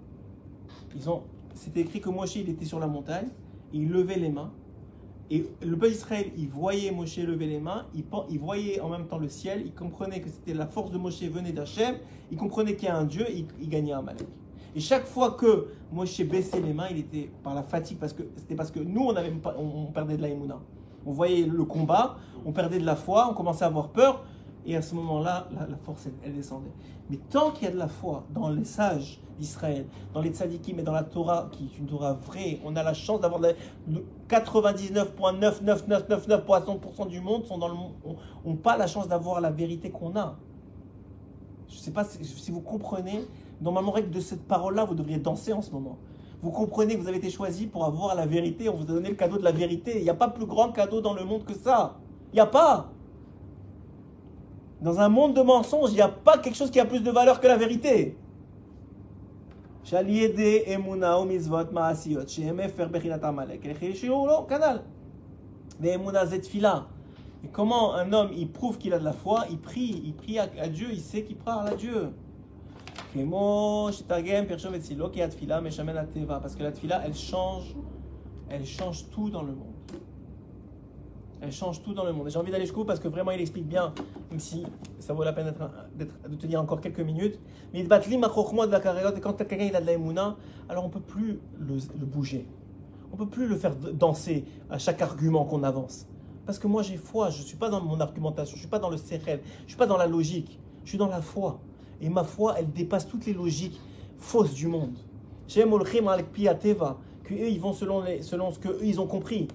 Ils 0.96 1.10
ont, 1.10 1.24
C'était 1.54 1.82
écrit 1.82 2.00
que 2.00 2.10
Moshe, 2.10 2.38
il 2.38 2.50
était 2.50 2.66
sur 2.66 2.80
la 2.80 2.88
montagne, 2.88 3.28
il 3.74 3.90
levait 3.90 4.18
les 4.18 4.30
mains. 4.30 4.52
Et 5.30 5.46
le 5.62 5.76
peuple 5.76 5.94
d'Israël, 5.94 6.32
il 6.38 6.48
voyait 6.48 6.92
Moshe 6.92 7.18
lever 7.18 7.48
les 7.48 7.60
mains, 7.60 7.88
il, 7.96 8.04
il, 8.30 8.40
voyait 8.40 8.80
en 8.80 8.90
même 8.90 9.08
temps 9.08 9.18
le 9.18 9.28
ciel, 9.28 9.64
il 9.66 9.74
comprenait 9.74 10.22
que 10.22 10.30
c'était 10.30 10.54
la 10.54 10.68
force 10.68 10.92
de 10.92 11.00
Moshe 11.00 11.24
venait 11.24 11.52
d'Hachem, 11.52 11.96
il 12.32 12.38
comprenait 12.38 12.76
qu'il 12.76 12.88
y 12.88 12.92
a 12.92 12.96
un 12.96 13.06
Dieu, 13.06 13.26
il, 13.30 13.68
gagnait 13.68 13.94
Amalek. 13.94 14.28
Et 14.76 14.80
chaque 14.80 15.06
fois 15.06 15.32
que 15.32 15.70
Moshe 15.92 16.22
baissait 16.22 16.62
les 16.62 16.74
mains, 16.74 16.88
il 16.92 17.00
était 17.00 17.32
par 17.44 17.56
la 17.56 17.64
fatigue, 17.64 17.98
parce 17.98 18.14
que 18.14 18.24
c'était 18.36 18.56
parce 18.56 18.70
que 18.70 18.80
nous, 18.80 19.02
on, 19.02 19.16
avait, 19.16 19.34
on, 19.58 19.64
on 19.64 19.86
perdait 19.88 20.16
de 20.16 20.22
la 20.22 20.30
émouna. 20.30 20.60
On 21.06 21.12
voyait 21.12 21.46
le 21.46 21.64
combat, 21.64 22.18
on 22.46 22.52
perdait 22.52 22.80
de 22.80 22.86
la 22.86 22.96
foi, 22.96 23.28
on 23.30 23.34
commençait 23.34 23.64
à 23.64 23.68
avoir 23.68 23.90
peur, 23.90 24.24
et 24.66 24.76
à 24.76 24.82
ce 24.82 24.96
moment-là, 24.96 25.48
la, 25.54 25.78
force, 25.78 26.08
elle, 26.24 26.34
descendait. 26.34 26.72
Mais 27.10 27.18
tant 27.30 27.52
qu'il 27.52 27.66
y 27.66 27.68
a 27.68 27.72
de 27.72 27.78
la 27.78 27.88
foi 27.88 28.24
dans 28.34 28.50
les 28.50 28.64
sages 28.64 29.22
d'Israël, 29.38 29.86
dans 30.14 30.22
les 30.22 30.32
tzadikim 30.32 30.80
et 30.80 30.84
dans 30.84 30.94
la 30.94 31.04
Torah, 31.04 31.50
qui 31.52 31.66
est 31.66 31.78
une 31.78 31.86
Torah 31.86 32.14
vraie, 32.14 32.60
on 32.66 32.76
a 32.76 32.82
la 32.82 32.96
chance 32.96 33.22
d'avoir 33.22 33.40
la- 33.42 33.52
le 33.88 34.04
99,99999% 34.28 37.06
du 37.08 37.22
monde 37.22 37.46
sont 37.46 37.60
dans 37.60 37.68
le 37.68 37.76
monde, 37.76 37.92
ont, 38.04 38.16
ont 38.44 38.56
pas 38.56 38.76
la 38.78 38.88
chance 38.88 39.08
d'avoir 39.08 39.40
la 39.42 39.52
vérité 39.52 39.92
qu'on 39.92 40.16
a. 40.16 40.38
Je 41.68 41.76
ne 41.76 41.80
sais 41.80 41.92
pas 41.92 42.04
si, 42.04 42.26
si 42.26 42.50
vous 42.52 42.62
comprenez, 42.62 43.28
normalement, 43.62 43.92
règle 43.92 44.10
de 44.10 44.20
cette 44.20 44.48
parole-là, 44.48 44.86
vous 44.86 44.96
devriez 44.96 45.20
danser 45.20 45.54
en 45.54 45.62
ce 45.62 45.70
moment. 45.72 46.00
Vous 46.46 46.52
comprenez 46.52 46.96
que 46.96 47.02
vous 47.02 47.08
avez 47.08 47.18
été 47.18 47.32
choisi 47.32 47.66
pour 47.66 47.86
avoir 47.86 48.14
la 48.14 48.28
vérité. 48.28 48.70
On 48.70 48.76
vous 48.76 48.84
a 48.84 48.86
donné 48.86 49.10
le 49.10 49.16
cadeau 49.16 49.40
de 49.40 49.44
la 49.44 49.52
vérité. 49.52 49.98
Il 49.98 50.04
n'y 50.04 50.12
a 50.12 50.14
pas 50.14 50.28
plus 50.28 50.46
grand 50.46 50.72
cadeau 50.72 51.02
dans 51.02 51.16
le 51.16 51.26
monde 51.26 51.44
que 51.44 51.56
ça. 51.56 51.96
Il 52.32 52.36
n'y 52.36 52.40
a 52.40 52.46
pas. 52.46 52.92
Dans 54.80 55.00
un 55.00 55.10
monde 55.10 55.34
de 55.34 55.42
mensonges, 55.42 55.90
il 55.90 55.96
n'y 55.96 56.02
a 56.02 56.08
pas 56.08 56.38
quelque 56.38 56.54
chose 56.54 56.70
qui 56.70 56.80
a 56.80 56.86
plus 56.86 57.02
de 57.02 57.10
valeur 57.10 57.42
que 57.42 57.48
la 57.48 57.58
vérité. 57.58 58.16
Et 67.44 67.48
comment 67.48 67.96
un 67.96 68.14
homme, 68.14 68.30
il 68.38 68.52
prouve 68.52 68.78
qu'il 68.78 68.94
a 68.94 69.00
de 69.00 69.04
la 69.04 69.14
foi, 69.14 69.46
il 69.50 69.58
prie, 69.58 70.00
il 70.06 70.14
prie 70.14 70.38
à, 70.38 70.46
Dieu, 70.68 70.90
il 70.92 71.02
sait 71.02 71.24
qu'il 71.24 71.38
parle 71.38 71.70
à 71.70 71.74
Dieu 71.74 72.12
parce 76.42 76.56
que 76.56 76.64
la 76.64 76.72
tfila, 76.72 77.02
elle 77.06 77.16
change, 77.16 77.76
elle 78.50 78.66
change 78.66 79.10
tout 79.10 79.30
dans 79.30 79.44
le 79.44 79.54
monde. 79.54 79.74
Elle 81.42 81.52
change 81.52 81.84
tout 81.84 81.94
dans 81.94 82.06
le 82.06 82.14
monde. 82.14 82.28
Et 82.28 82.32
j'ai 82.32 82.40
envie 82.40 82.52
d'aller 82.52 82.66
jusqu'au 82.66 82.86
parce 82.86 83.00
que 83.00 83.08
vraiment 83.08 83.32
il 83.32 83.42
explique 83.42 83.68
bien, 83.68 83.94
même 84.30 84.40
si 84.40 84.66
ça 85.00 85.14
vaut 85.14 85.24
la 85.24 85.34
peine 85.34 85.54
de 85.98 86.36
tenir 86.36 86.62
encore 86.62 86.82
quelques 86.82 87.02
minutes. 87.02 87.40
Mais 87.74 87.82
il 87.82 87.88
de 87.88 89.18
et 89.18 89.22
quand 89.22 89.34
quelqu'un 89.34 89.66
il 89.66 89.76
a 89.76 89.82
de 89.82 89.86
la 89.86 89.94
émouna, 89.94 90.38
alors 90.70 90.86
on 90.86 90.90
peut 90.90 91.02
plus 91.02 91.40
le, 91.60 92.06
bouger. 92.06 92.48
On 93.12 93.18
peut 93.18 93.28
plus 93.28 93.48
le 93.48 93.56
faire 93.56 93.76
danser 93.76 94.46
à 94.70 94.78
chaque 94.78 95.02
argument 95.02 95.46
qu'on 95.46 95.64
avance. 95.64 96.08
Parce 96.46 96.60
que 96.60 96.68
moi 96.68 96.84
j'ai 96.84 96.98
foi, 96.98 97.30
je 97.30 97.42
ne 97.42 97.46
suis 97.46 97.58
pas 97.58 97.70
dans 97.70 97.82
mon 97.82 98.00
argumentation, 98.00 98.52
je 98.52 98.58
ne 98.58 98.62
suis 98.62 98.70
pas 98.70 98.80
dans 98.80 98.90
le 98.90 98.98
sérel, 98.98 99.42
je 99.60 99.64
ne 99.64 99.68
suis 99.70 99.78
pas 99.78 99.88
dans 99.88 99.98
la 99.98 100.08
logique, 100.08 100.60
je 100.84 100.90
suis 100.90 100.98
dans 100.98 101.08
la 101.08 101.22
foi. 101.22 101.60
Et 102.06 102.10
ma 102.10 102.24
foi, 102.24 102.56
elle 102.60 102.72
dépasse 102.72 103.08
toutes 103.08 103.26
les 103.26 103.34
logiques 103.34 103.82
fausses 104.20 104.54
du 104.54 104.68
monde. 104.68 104.94
Shem 105.48 105.74
Olchim 105.74 106.06
qu'eux, 107.24 107.50
ils 107.50 107.60
vont 107.60 107.74
selon, 107.74 108.04
selon 108.22 108.52
ce 108.52 108.60
qu'eux, 108.60 108.78
ils 108.84 109.02
ont 109.02 109.08
compris. 109.08 109.48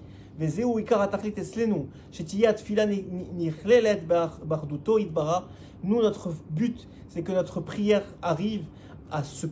Nous, 5.83 6.01
notre 6.01 6.33
but, 6.49 6.87
c'est 7.07 7.21
que 7.23 7.31
notre 7.31 7.61
prière 7.61 8.03
arrive 8.21 8.65
à, 9.09 9.23
se, 9.23 9.47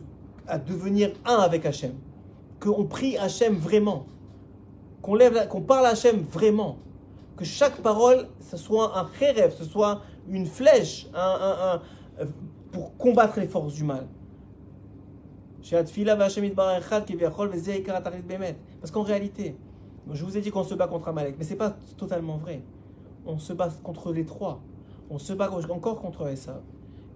à 0.46 0.58
devenir 0.58 1.12
un 1.24 1.36
avec 1.36 1.64
Hachem. 1.64 1.94
Qu'on 2.58 2.84
prie 2.84 3.16
Hachem 3.16 3.54
vraiment. 3.54 4.04
Qu'on 5.00 5.16
qu'on 5.48 5.62
parle 5.62 5.86
à 5.86 5.90
Hachem 5.90 6.20
vraiment. 6.30 6.76
Que 7.38 7.46
chaque 7.46 7.80
parole, 7.80 8.28
ce 8.40 8.58
soit 8.58 8.98
un 8.98 9.04
rêve, 9.18 9.54
ce 9.58 9.64
soit 9.64 10.02
une 10.28 10.44
flèche, 10.44 11.06
un 11.14 11.80
pour 12.72 12.96
combattre 12.96 13.40
les 13.40 13.48
forces 13.48 13.74
du 13.74 13.84
mal. 13.84 14.06
Parce 18.80 18.90
qu'en 18.90 19.02
réalité, 19.02 19.56
je 20.10 20.24
vous 20.24 20.36
ai 20.36 20.40
dit 20.40 20.50
qu'on 20.50 20.64
se 20.64 20.74
bat 20.74 20.86
contre 20.86 21.08
Amalek, 21.08 21.36
mais 21.38 21.44
ce 21.44 21.50
n'est 21.50 21.56
pas 21.56 21.76
totalement 21.96 22.38
vrai. 22.38 22.62
On 23.26 23.38
se 23.38 23.52
bat 23.52 23.68
contre 23.82 24.12
les 24.12 24.24
trois. 24.24 24.60
On 25.10 25.18
se 25.18 25.32
bat 25.32 25.50
encore 25.50 26.00
contre 26.00 26.28
Essa, 26.28 26.62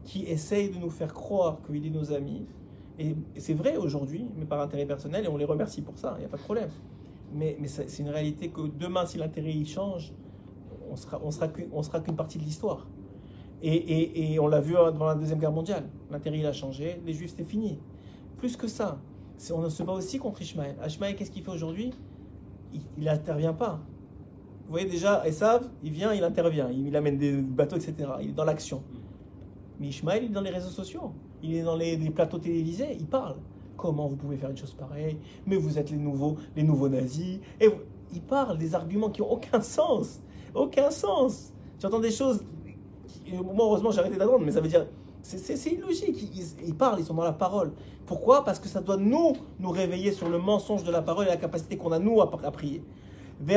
qui 0.05 0.25
essaye 0.25 0.69
de 0.71 0.79
nous 0.79 0.91
faire 0.91 1.15
croire 1.15 1.59
qu'il 1.67 1.87
est 1.87 1.91
nos 1.91 2.13
amis. 2.13 2.47
Et 2.99 3.17
c'est 3.39 3.55
vrai 3.55 3.77
aujourd'hui, 3.77 4.29
mais 4.37 4.45
par 4.45 4.61
intérêt 4.61 4.87
personnel, 4.87 5.25
et 5.25 5.29
on 5.29 5.37
les 5.37 5.45
remercie 5.45 5.81
pour 5.81 5.99
ça, 5.99 6.15
il 6.17 6.21
n'y 6.21 6.27
a 6.27 6.29
pas 6.29 6.37
de 6.37 6.43
problème. 6.43 6.69
Mais, 7.33 7.57
c'est 7.67 7.99
une 8.01 8.11
réalité 8.11 8.51
que 8.51 8.61
demain, 8.61 9.07
si 9.07 9.19
l'intérêt 9.19 9.53
y 9.53 9.65
change, 9.65 10.13
on 10.91 10.97
sera, 10.97 11.21
on 11.23 11.83
sera 11.83 12.01
qu'une 12.01 12.17
partie 12.17 12.39
de 12.39 12.45
l'histoire. 12.45 12.87
Et, 13.63 14.39
on 14.39 14.47
l'a 14.47 14.61
vu 14.61 14.75
dans 14.75 15.07
la 15.07 15.15
Deuxième 15.15 15.39
Guerre 15.39 15.53
mondiale. 15.53 15.89
L'intérêt 16.11 16.39
il 16.39 16.47
a 16.47 16.53
changé, 16.53 17.01
les 17.07 17.13
Juifs 17.15 17.31
c'était 17.31 17.45
fini. 17.45 17.79
Plus 18.37 18.57
que 18.57 18.69
ça, 18.69 18.99
on 19.53 19.69
se 19.71 19.83
bat 19.83 19.93
aussi 19.93 20.19
contre 20.19 20.43
Ishmaël. 20.43 20.77
Ishmaël, 20.87 21.17
qu'est-ce 21.17 21.31
qu'il 21.31 21.43
fait 21.43 21.51
aujourd'hui? 21.51 21.93
Il 22.99 23.05
n'intervient 23.05 23.55
pas. 23.55 23.81
Vous 24.67 24.71
voyez 24.71 24.89
déjà, 24.89 25.27
Esav, 25.27 25.69
il 25.83 25.93
vient, 25.93 26.13
il 26.15 26.25
intervient, 26.25 26.71
il, 26.71 26.97
amène 26.97 27.19
des 27.19 27.33
bateaux, 27.33 27.77
etc. 27.77 27.95
Il 28.23 28.31
est 28.31 28.33
dans 28.33 28.45
l'action. 28.45 28.83
Mais 29.79 29.89
Ishmaël, 29.89 30.25
il 30.25 30.31
est 30.31 30.35
dans 30.35 30.41
les 30.41 30.51
réseaux 30.51 30.71
sociaux, 30.71 31.13
il 31.43 31.55
est 31.55 31.63
dans 31.63 31.77
les, 31.77 31.99
plateaux 32.11 32.39
télévisés, 32.39 32.97
il 32.99 33.07
parle. 33.07 33.37
Comment 33.77 34.09
vous 34.09 34.17
pouvez 34.17 34.37
faire 34.37 34.51
une 34.51 34.57
chose 34.57 34.73
pareille? 34.73 35.19
Mais 35.47 35.57
vous 35.57 35.79
êtes 35.79 35.91
les 35.91 35.99
nouveaux, 35.99 36.37
les 36.57 36.63
nouveaux 36.63 36.89
nazis. 36.89 37.41
Et 37.61 37.69
il 38.15 38.23
parle 38.23 38.57
des 38.57 38.75
arguments 38.75 39.11
qui 39.11 39.21
n'ont 39.21 39.33
aucun 39.33 39.61
sens. 39.61 40.21
Aucun 40.55 40.91
sens. 40.91 41.53
J'entends 41.81 42.01
des 42.01 42.13
choses. 42.13 42.43
Euh, 43.33 43.43
moi, 43.43 43.67
heureusement, 43.67 43.91
j'ai 43.91 44.01
arrêté 44.01 44.17
d'attendre, 44.17 44.45
mais 44.45 44.53
ça 44.53 44.61
veut 44.61 44.69
dire. 44.69 44.87
C'est 45.23 45.73
illogique. 45.73 46.29
Ils, 46.35 46.67
ils, 46.67 46.75
parlent, 46.75 47.01
ils 47.01 47.05
sont 47.05 47.15
dans 47.15 47.25
la 47.25 47.33
parole. 47.33 47.73
Pourquoi? 48.05 48.45
Parce 48.45 48.59
que 48.59 48.69
ça 48.69 48.81
doit 48.81 48.99
nous 48.99 49.33
nous 49.59 49.71
réveiller 49.71 50.13
sur 50.13 50.29
le 50.29 50.39
mensonge 50.39 50.85
de 50.85 50.93
la 50.93 51.01
parole 51.01 51.25
et 51.25 51.31
la 51.31 51.39
capacité 51.39 51.79
qu'on 51.79 51.93
a 51.93 51.99
nous 51.99 52.21
à, 52.21 52.31
prier. 52.51 52.83
Et 53.47 53.57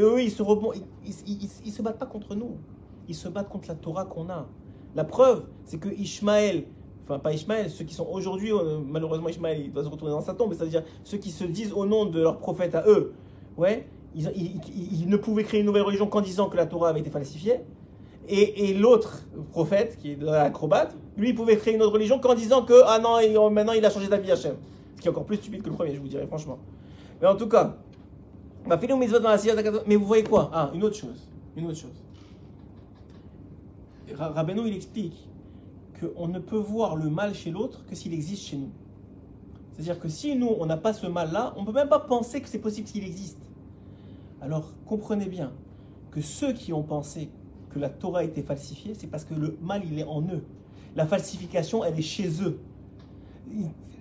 eux, 0.00 0.22
ils 0.22 0.30
se, 0.30 0.42
rebond, 0.42 0.72
ils, 1.04 1.50
ils, 1.64 1.72
se 1.72 1.82
battent 1.82 1.98
pas 1.98 2.06
contre 2.06 2.34
nous. 2.34 2.56
Ils 3.08 3.14
se 3.14 3.28
battent 3.28 3.48
contre 3.48 3.68
la 3.68 3.74
Torah 3.74 4.06
qu'on 4.06 4.30
a. 4.30 4.46
La 4.94 5.04
preuve, 5.04 5.44
c'est 5.64 5.78
que 5.78 5.88
Ishmaël, 5.90 6.64
enfin 7.04 7.18
pas 7.18 7.32
Ishmaël, 7.32 7.70
ceux 7.70 7.84
qui 7.84 7.94
sont 7.94 8.08
aujourd'hui, 8.10 8.52
euh, 8.52 8.78
malheureusement 8.84 9.28
Ishmaël, 9.28 9.60
il 9.60 9.70
va 9.70 9.84
se 9.84 9.88
retourner 9.88 10.12
dans 10.14 10.22
sa 10.22 10.34
tombe, 10.34 10.54
c'est-à-dire 10.54 10.82
ceux 11.04 11.18
qui 11.18 11.30
se 11.30 11.44
disent 11.44 11.72
au 11.72 11.84
nom 11.86 12.06
de 12.06 12.20
leur 12.20 12.38
prophète 12.38 12.74
à 12.74 12.84
eux, 12.88 13.12
ouais, 13.58 13.86
ils, 14.16 14.30
ils- 14.34 15.00
ils- 15.02 15.08
ne 15.08 15.16
pouvaient 15.16 15.44
créer 15.44 15.60
une 15.60 15.66
nouvelle 15.66 15.82
religion 15.82 16.06
qu'en 16.06 16.20
disant 16.22 16.48
que 16.48 16.56
la 16.56 16.66
Torah 16.66 16.88
avait 16.88 17.00
été 17.00 17.10
falsifiée. 17.10 17.60
Et, 18.28 18.70
et 18.70 18.74
l'autre 18.74 19.22
prophète, 19.52 19.96
qui 19.98 20.12
est 20.12 20.20
l'acrobate, 20.20 20.96
lui, 21.16 21.32
pouvait 21.32 21.56
créer 21.56 21.74
une 21.74 21.82
autre 21.82 21.92
religion 21.92 22.18
qu'en 22.18 22.34
disant 22.34 22.62
que, 22.64 22.74
ah 22.86 22.98
non, 22.98 23.20
il- 23.20 23.38
maintenant 23.54 23.72
il 23.72 23.84
a 23.84 23.90
changé 23.90 24.08
d'avis 24.08 24.32
Hachem. 24.32 24.56
Ce 24.96 25.00
qui 25.02 25.06
est 25.06 25.10
encore 25.10 25.24
plus 25.26 25.36
stupide 25.36 25.62
que 25.62 25.68
le 25.68 25.74
premier, 25.76 25.94
je 25.94 26.00
vous 26.00 26.08
dirais 26.08 26.26
franchement. 26.26 26.58
Mais 27.20 27.28
en 27.28 27.36
tout 27.36 27.46
cas, 27.48 27.76
mais 28.68 29.96
vous 29.96 30.06
voyez 30.06 30.24
quoi? 30.24 30.50
Ah, 30.52 30.70
une 30.74 30.82
autre 30.82 30.96
chose. 30.96 31.28
Une 31.56 31.66
autre 31.66 31.78
chose. 31.78 32.02
Ra- 34.14 34.30
Rabbeinu, 34.30 34.62
il 34.66 34.74
explique 34.74 35.28
qu'on 36.00 36.28
ne 36.28 36.38
peut 36.38 36.56
voir 36.58 36.96
le 36.96 37.08
mal 37.10 37.34
chez 37.34 37.50
l'autre 37.50 37.84
que 37.86 37.94
s'il 37.94 38.12
existe 38.12 38.42
chez 38.44 38.56
nous. 38.56 38.70
C'est-à-dire 39.72 39.98
que 40.00 40.08
si 40.08 40.34
nous, 40.36 40.50
on 40.58 40.66
n'a 40.66 40.76
pas 40.76 40.92
ce 40.92 41.06
mal-là, 41.06 41.54
on 41.56 41.60
ne 41.62 41.66
peut 41.66 41.72
même 41.72 41.88
pas 41.88 41.98
penser 42.00 42.40
que 42.40 42.48
c'est 42.48 42.58
possible 42.58 42.88
qu'il 42.88 43.04
existe. 43.04 43.38
Alors, 44.46 44.70
comprenez 44.86 45.26
bien 45.26 45.52
que 46.12 46.20
ceux 46.20 46.52
qui 46.52 46.72
ont 46.72 46.84
pensé 46.84 47.30
que 47.74 47.80
la 47.80 47.88
Torah 47.88 48.22
était 48.22 48.42
falsifiée, 48.42 48.94
c'est 48.96 49.08
parce 49.08 49.24
que 49.24 49.34
le 49.34 49.58
mal, 49.60 49.82
il 49.84 49.98
est 49.98 50.04
en 50.04 50.22
eux. 50.22 50.44
La 50.94 51.04
falsification, 51.04 51.84
elle 51.84 51.98
est 51.98 52.02
chez 52.02 52.28
eux. 52.44 52.60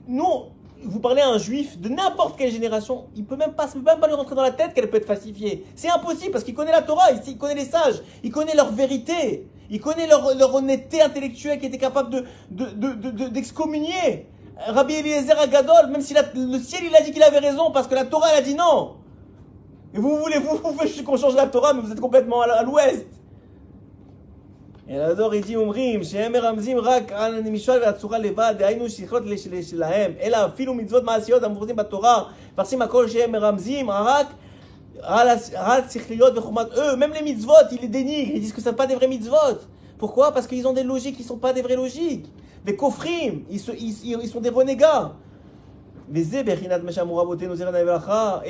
Non, 0.08 0.52
vous 0.84 1.00
parlez 1.00 1.22
à 1.22 1.30
un 1.30 1.40
juif 1.40 1.80
de 1.80 1.90
n'importe 1.90 2.38
quelle 2.38 2.52
génération, 2.52 3.06
il 3.16 3.26
peut 3.26 3.38
même 3.38 3.54
pas, 3.54 3.66
peut 3.68 3.80
même 3.80 4.00
pas 4.00 4.06
lui 4.06 4.14
rentrer 4.14 4.36
dans 4.36 4.44
la 4.44 4.52
tête 4.52 4.76
qu'elle 4.76 4.88
peut 4.88 4.98
être 4.98 5.08
falsifiée. 5.08 5.66
C'est 5.74 5.90
impossible 5.90 6.32
parce 6.32 6.44
qu'il 6.44 6.54
connaît 6.54 6.72
la 6.72 6.84
Torah, 6.84 7.06
il, 7.26 7.38
connaît 7.40 7.56
les 7.56 7.66
sages, 7.66 8.04
il 8.24 8.32
connaît 8.32 8.54
leur 8.54 8.72
vérité, 8.72 9.48
il 9.72 9.82
connaît 9.82 10.06
leur, 10.06 10.54
honnêteté 10.54 11.02
intellectuelle 11.02 11.60
qui 11.60 11.66
était 11.66 11.80
capable 11.80 12.12
de, 12.12 12.24
de- 12.52 13.30
d'excommunier. 13.30 14.28
Rabbi 14.68 14.94
Eliezer 14.94 15.40
Agadol, 15.40 15.90
même 15.90 16.02
si 16.02 16.14
le 16.14 16.60
ciel 16.60 16.84
il 16.88 16.96
a 16.96 17.02
dit 17.02 17.12
qu'il 17.12 17.24
avait 17.24 17.40
raison 17.40 17.72
parce 17.72 17.88
que 17.88 17.96
la 17.96 18.06
Torah 18.06 18.28
elle 18.32 18.44
a 18.44 18.46
dit 18.46 18.54
non. 18.54 18.98
Et 19.95 19.99
vous 19.99 20.17
voulez, 20.19 20.39
vous, 20.39 20.57
vous 20.57 20.79
faites 20.79 21.05
qu'on 21.05 21.17
change 21.17 21.35
la 21.35 21.47
Torah, 21.47 21.73
mais 21.73 21.83
vous 21.83 21.93
êtes 21.93 22.01
complètement 22.01 22.43
à 22.43 22.63
l'ouest. 22.63 23.07
Et 24.89 24.99
alors 24.99 25.35
il 25.35 25.45
dit, 25.45 25.57
אומרים 25.57 26.05
שהם 26.05 26.33
מרמזים 26.33 26.79
רק 26.79 27.13
על 27.13 27.35
המשול 27.47 27.79
והצורה 27.83 28.19
לבד, 28.19 28.55
דהיינו 28.59 28.91
שכלות 28.91 29.23
שלהם, 29.63 30.13
אלא 30.21 30.47
אפילו 30.47 30.75
מצוות 30.75 31.05
מעשיות 31.05 31.43
המפורטים 31.43 31.77
בתורה, 31.77 32.25
מפרסים 32.53 32.83
הכל 32.83 33.09
שהם 33.09 33.33
מרמזים 33.33 33.91
רק 33.91 34.27
על 35.03 35.29
השכליות 35.57 36.39
וחוכמת 36.39 36.67
eux, 36.73 36.97
même 36.97 37.13
les 37.13 37.23
mitzvot, 37.23 37.53
ils 37.71 37.81
les 37.81 37.89
dénigrent, 37.89 38.35
ils 38.35 38.41
disent 38.41 38.53
que 38.53 38.61
ce 38.61 38.69
ne 38.69 38.73
sont 38.73 38.77
pas 38.77 38.87
des 38.87 38.97
vrais 38.97 39.07
mitzvot. 39.07 39.59
Pourquoi 39.97 40.33
Parce 40.33 40.47
qu'ils 40.47 40.67
ont 40.67 40.73
des 40.73 40.83
logiques 40.83 41.17
qui 41.17 41.23
ne 41.23 41.29
sont 41.29 41.39
pas 41.39 41.53
des 41.53 41.63
vraies 41.63 41.77
logiques. 41.77 42.27
Des 42.65 42.75
kofrim, 42.75 43.45
ils, 43.51 43.61
ils, 43.79 44.19
ils 44.23 44.29
sont 44.29 44.41
des 44.41 44.49
renégats. 44.49 45.13
Et 46.13 46.25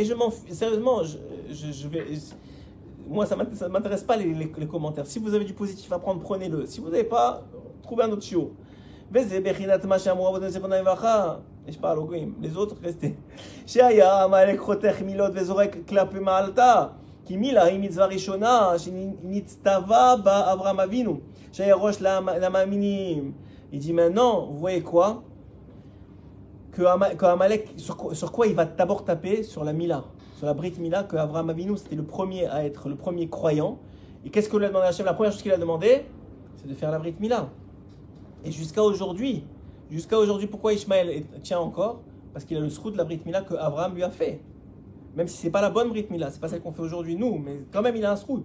je 0.05 0.15
m'en 0.15 0.31
sérieusement, 0.51 1.05
je, 1.05 1.17
je, 1.51 1.73
je 1.73 1.89
vais 1.89 2.05
moi, 3.11 3.27
ça 3.27 3.37
ne 3.37 3.69
m'intéresse 3.69 4.05
pas 4.05 4.17
les, 4.17 4.33
les, 4.33 4.51
les, 4.57 4.67
commentaires. 4.67 5.07
Si 5.07 5.19
vous 5.19 5.35
avez 5.35 5.45
du 5.45 5.53
positif 5.53 5.93
à 5.93 5.99
prendre, 5.99 6.21
prenez-le. 6.21 6.65
Si 6.67 6.81
vous 6.81 6.89
n'avez 6.91 7.05
pas, 7.05 7.43
trouvez 7.83 8.05
un 8.05 8.11
autre 8.11 8.23
chiot. 8.23 8.55
Les 9.13 9.37
autres, 12.57 12.77
restez. 12.83 13.15
שהיה 13.67 14.25
עמלק 14.25 14.61
חותך 14.61 15.03
מילות 15.03 15.31
וזורק 15.35 15.77
כלפי 15.89 16.19
מעלתה, 16.19 16.87
כי 17.25 17.37
מילה 17.37 17.65
היא 17.65 17.81
מצווה 17.81 18.07
ראשונה 18.07 18.73
שנצטווה 18.79 20.17
בה 20.17 20.53
אברהם 20.53 20.81
אבינו, 20.81 21.21
שהיה 21.53 21.75
ראש 21.75 22.03
למאמינים. 22.03 23.33
Il 23.73 23.79
dit 23.79 23.93
maintenant, 23.93 24.47
vous 24.47 24.59
voyez 24.59 24.83
quoi 24.83 25.23
Que 26.73 27.25
Amalek, 27.25 27.69
sur, 27.77 28.17
sur 28.17 28.33
quoi 28.33 28.49
il 28.49 28.55
va 28.55 28.65
d'abord 28.65 29.05
taper 29.05 29.45
Sur 29.45 29.63
la 29.63 29.73
Mila 29.73 30.03
sur 30.36 30.46
la 30.46 30.54
Brit 30.54 30.74
Mila 30.80 31.04
que 31.04 31.16
Avraham 31.16 31.50
Avinu 31.50 31.78
c'était 31.78 31.96
le 31.96 32.04
premier 32.04 32.46
à 32.46 32.66
être 32.66 32.90
le 32.90 32.96
premier 32.96 33.30
croyant. 33.30 33.80
Et 34.26 34.30
qu'est-ce 34.30 34.50
que 34.50 34.58
lui 34.58 34.66
a 34.66 34.70
demandé 34.70 34.88
Hachem? 34.88 35.06
La 35.06 35.14
première 35.14 35.32
chose 35.32 35.42
qu'il 35.42 35.52
a 35.52 35.58
demandé, 35.58 36.06
c'est 36.58 36.68
de 36.68 36.74
faire 36.74 36.92
la 36.92 37.00
Brit 37.00 37.16
Mila. 37.20 37.50
Et 38.44 38.52
jusqu'à 38.52 38.84
aujourd'hui, 38.84 39.44
jusqu'à 39.90 40.20
aujourd'hui, 40.20 40.48
pourquoi 40.48 40.74
Ishmaël 40.74 41.24
tient 41.42 41.60
encore? 41.60 42.02
Parce 42.34 42.44
qu'il 42.44 42.58
a 42.58 42.60
le 42.60 42.70
srout 42.70 42.92
de 42.92 42.98
la 42.98 43.06
Brit 43.06 43.22
Mila 43.26 43.42
que 43.42 43.54
Abraham 43.54 43.96
lui 43.96 44.04
a 44.04 44.10
fait. 44.10 44.42
Même 45.16 45.28
si 45.28 45.38
c'est 45.38 45.52
pas 45.52 45.62
la 45.62 45.70
bonne 45.70 45.90
Brit 45.90 46.08
Mila, 46.10 46.30
c'est 46.32 46.42
pas 46.42 46.50
celle 46.50 46.62
qu'on 46.62 46.74
fait 46.74 46.82
aujourd'hui 46.82 47.16
nous, 47.16 47.38
mais 47.38 47.62
quand 47.72 47.82
même 47.82 47.96
il 47.96 48.06
a 48.06 48.12
un 48.12 48.16
srout. 48.18 48.44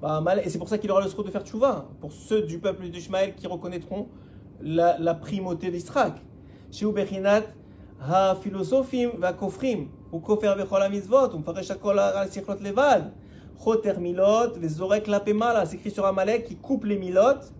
Bah, 0.00 0.22
et 0.44 0.50
c'est 0.50 0.58
pour 0.58 0.68
ça 0.68 0.78
qu'il 0.78 0.90
aura 0.90 1.00
le 1.00 1.08
srout 1.08 1.24
de 1.24 1.30
faire 1.30 1.42
tchouva, 1.42 1.88
pour 2.00 2.12
ceux 2.12 2.42
du 2.42 2.58
peuple 2.58 2.88
d'Ishmaël 2.88 3.34
qui 3.34 3.46
reconnaîtront 3.46 4.08
la, 4.60 5.14
primauté 5.14 5.70
d'Israël. 5.70 6.12
Chez 6.70 6.86
Ubechinat, 6.86 7.42
ha 8.05 8.35
philosophim 8.41 9.09
va 9.19 9.33
kofrim. 9.33 9.87
הוא 10.11 10.21
כופר 10.23 10.53
בכל 10.59 10.81
המצוות, 10.81 11.31
הוא 11.31 11.39
מפרש 11.39 11.71
הכל 11.71 11.99
על 11.99 12.29
שכלות 12.29 12.61
לבד. 12.61 13.01
חותר 13.57 13.99
מילות 13.99 14.57
וזורק 14.61 15.05
כלפי 15.05 15.33
מעלה. 15.33 15.63
C'est 15.65 15.75
écrit 15.75 15.91
sur 15.91 16.05
Amalek 16.05 16.45
qui 16.45 16.55
coupe 16.55 16.83
les 16.85 16.97
milotes. 16.97 17.53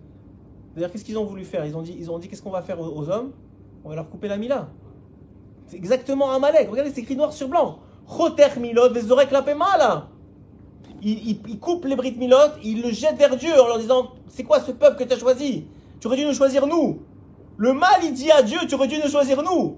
C'est-à-dire, 0.71 0.91
qu'est-ce 0.91 1.05
qu'ils 1.05 1.17
ont 1.17 1.25
voulu 1.25 1.45
faire 1.45 1.65
Ils 1.65 1.75
ont 1.77 1.81
dit, 1.81 1.95
ils 1.97 2.09
ont 2.09 2.17
dit 2.17 2.27
qu'est-ce 2.27 2.41
qu'on 2.41 2.49
va 2.49 2.61
faire 2.61 2.79
aux, 2.79 2.87
aux, 2.87 3.09
hommes 3.09 3.31
On 3.83 3.89
va 3.89 3.95
leur 3.95 4.09
couper 4.09 4.27
la 4.27 4.37
mila. 4.37 4.69
C'est 5.67 5.77
exactement 5.77 6.31
Amalek. 6.31 6.69
Regardez, 6.69 6.91
c'est 6.91 7.01
écrit 7.01 7.15
noir 7.15 7.31
sur 7.33 7.47
blanc. 7.47 7.79
Choter 8.07 8.59
milot 8.59 8.89
vezorek 8.89 9.31
la 9.31 9.41
pemala. 9.41 10.07
Il, 11.03 11.29
il, 11.29 11.39
il 11.47 11.59
coupe 11.59 11.85
les 11.85 11.95
brites 11.95 12.17
milot, 12.17 12.51
il 12.63 12.81
le 12.81 12.91
jette 12.91 13.17
vers 13.17 13.35
Dieu 13.37 13.53
en 13.59 13.67
leur 13.67 13.79
disant 13.79 14.11
C'est 14.27 14.43
quoi 14.43 14.59
ce 14.59 14.71
peuple 14.71 14.97
que 14.97 15.03
tu 15.03 15.13
as 15.13 15.19
choisi 15.19 15.67
Tu 15.99 16.07
aurais 16.07 16.17
dû 16.17 16.25
nous 16.25 16.33
choisir 16.33 16.65
nous. 16.67 17.01
Le 17.57 17.73
mal, 17.73 17.99
il 18.03 18.13
dit 18.13 18.31
à 18.31 18.41
Dieu 18.41 18.59
Tu 18.67 18.75
aurais 18.75 18.87
dû 18.87 18.97
nous 19.03 19.09
choisir 19.09 19.43
nous. 19.43 19.77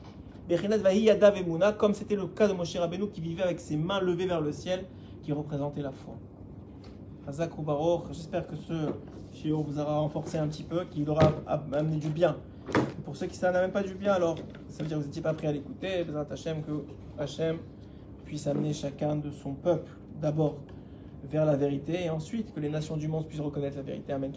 comme 1.77 1.93
c'était 1.93 2.15
le 2.15 2.27
cas 2.27 2.47
de 2.47 2.53
Moshe 2.53 2.75
Rabbeinu 2.75 3.09
qui 3.09 3.21
vivait 3.21 3.43
avec 3.43 3.59
ses 3.59 3.77
mains 3.77 3.99
levées 4.01 4.25
vers 4.25 4.41
le 4.41 4.51
ciel, 4.51 4.85
qui 5.23 5.31
représentait 5.31 5.81
la 5.81 5.91
foi. 5.91 6.15
J'espère 8.11 8.47
que 8.47 8.55
ce 8.55 8.73
chiot 9.33 9.61
vous 9.61 9.79
aura 9.79 9.99
renforcé 9.99 10.37
un 10.37 10.47
petit 10.47 10.63
peu, 10.63 10.85
qu'il 10.85 11.09
aura 11.09 11.31
amené 11.47 11.97
du 11.97 12.09
bien. 12.09 12.37
pour 13.05 13.15
ceux 13.15 13.27
qui 13.27 13.35
ça 13.35 13.51
n'a 13.51 13.61
même 13.61 13.71
pas 13.71 13.83
du 13.83 13.93
bien, 13.93 14.13
alors 14.13 14.35
ça 14.69 14.83
veut 14.83 14.89
dire 14.89 14.97
que 14.97 15.01
vous 15.01 15.07
n'étiez 15.07 15.21
pas 15.21 15.33
prêt 15.33 15.47
à 15.47 15.51
l'écouter. 15.51 16.05
Hachem, 16.29 16.61
que 16.63 16.83
Hachem 17.17 17.57
puisse 18.25 18.47
amener 18.47 18.73
chacun 18.73 19.15
de 19.15 19.29
son 19.31 19.53
peuple 19.53 19.91
d'abord 20.21 20.57
vers 21.23 21.45
la 21.45 21.55
vérité 21.55 22.05
et 22.05 22.09
ensuite 22.09 22.53
que 22.53 22.59
les 22.59 22.69
nations 22.69 22.97
du 22.97 23.07
monde 23.07 23.27
puissent 23.27 23.41
reconnaître 23.41 23.77
la 23.77 23.83
vérité. 23.83 24.13
Amen. 24.13 24.31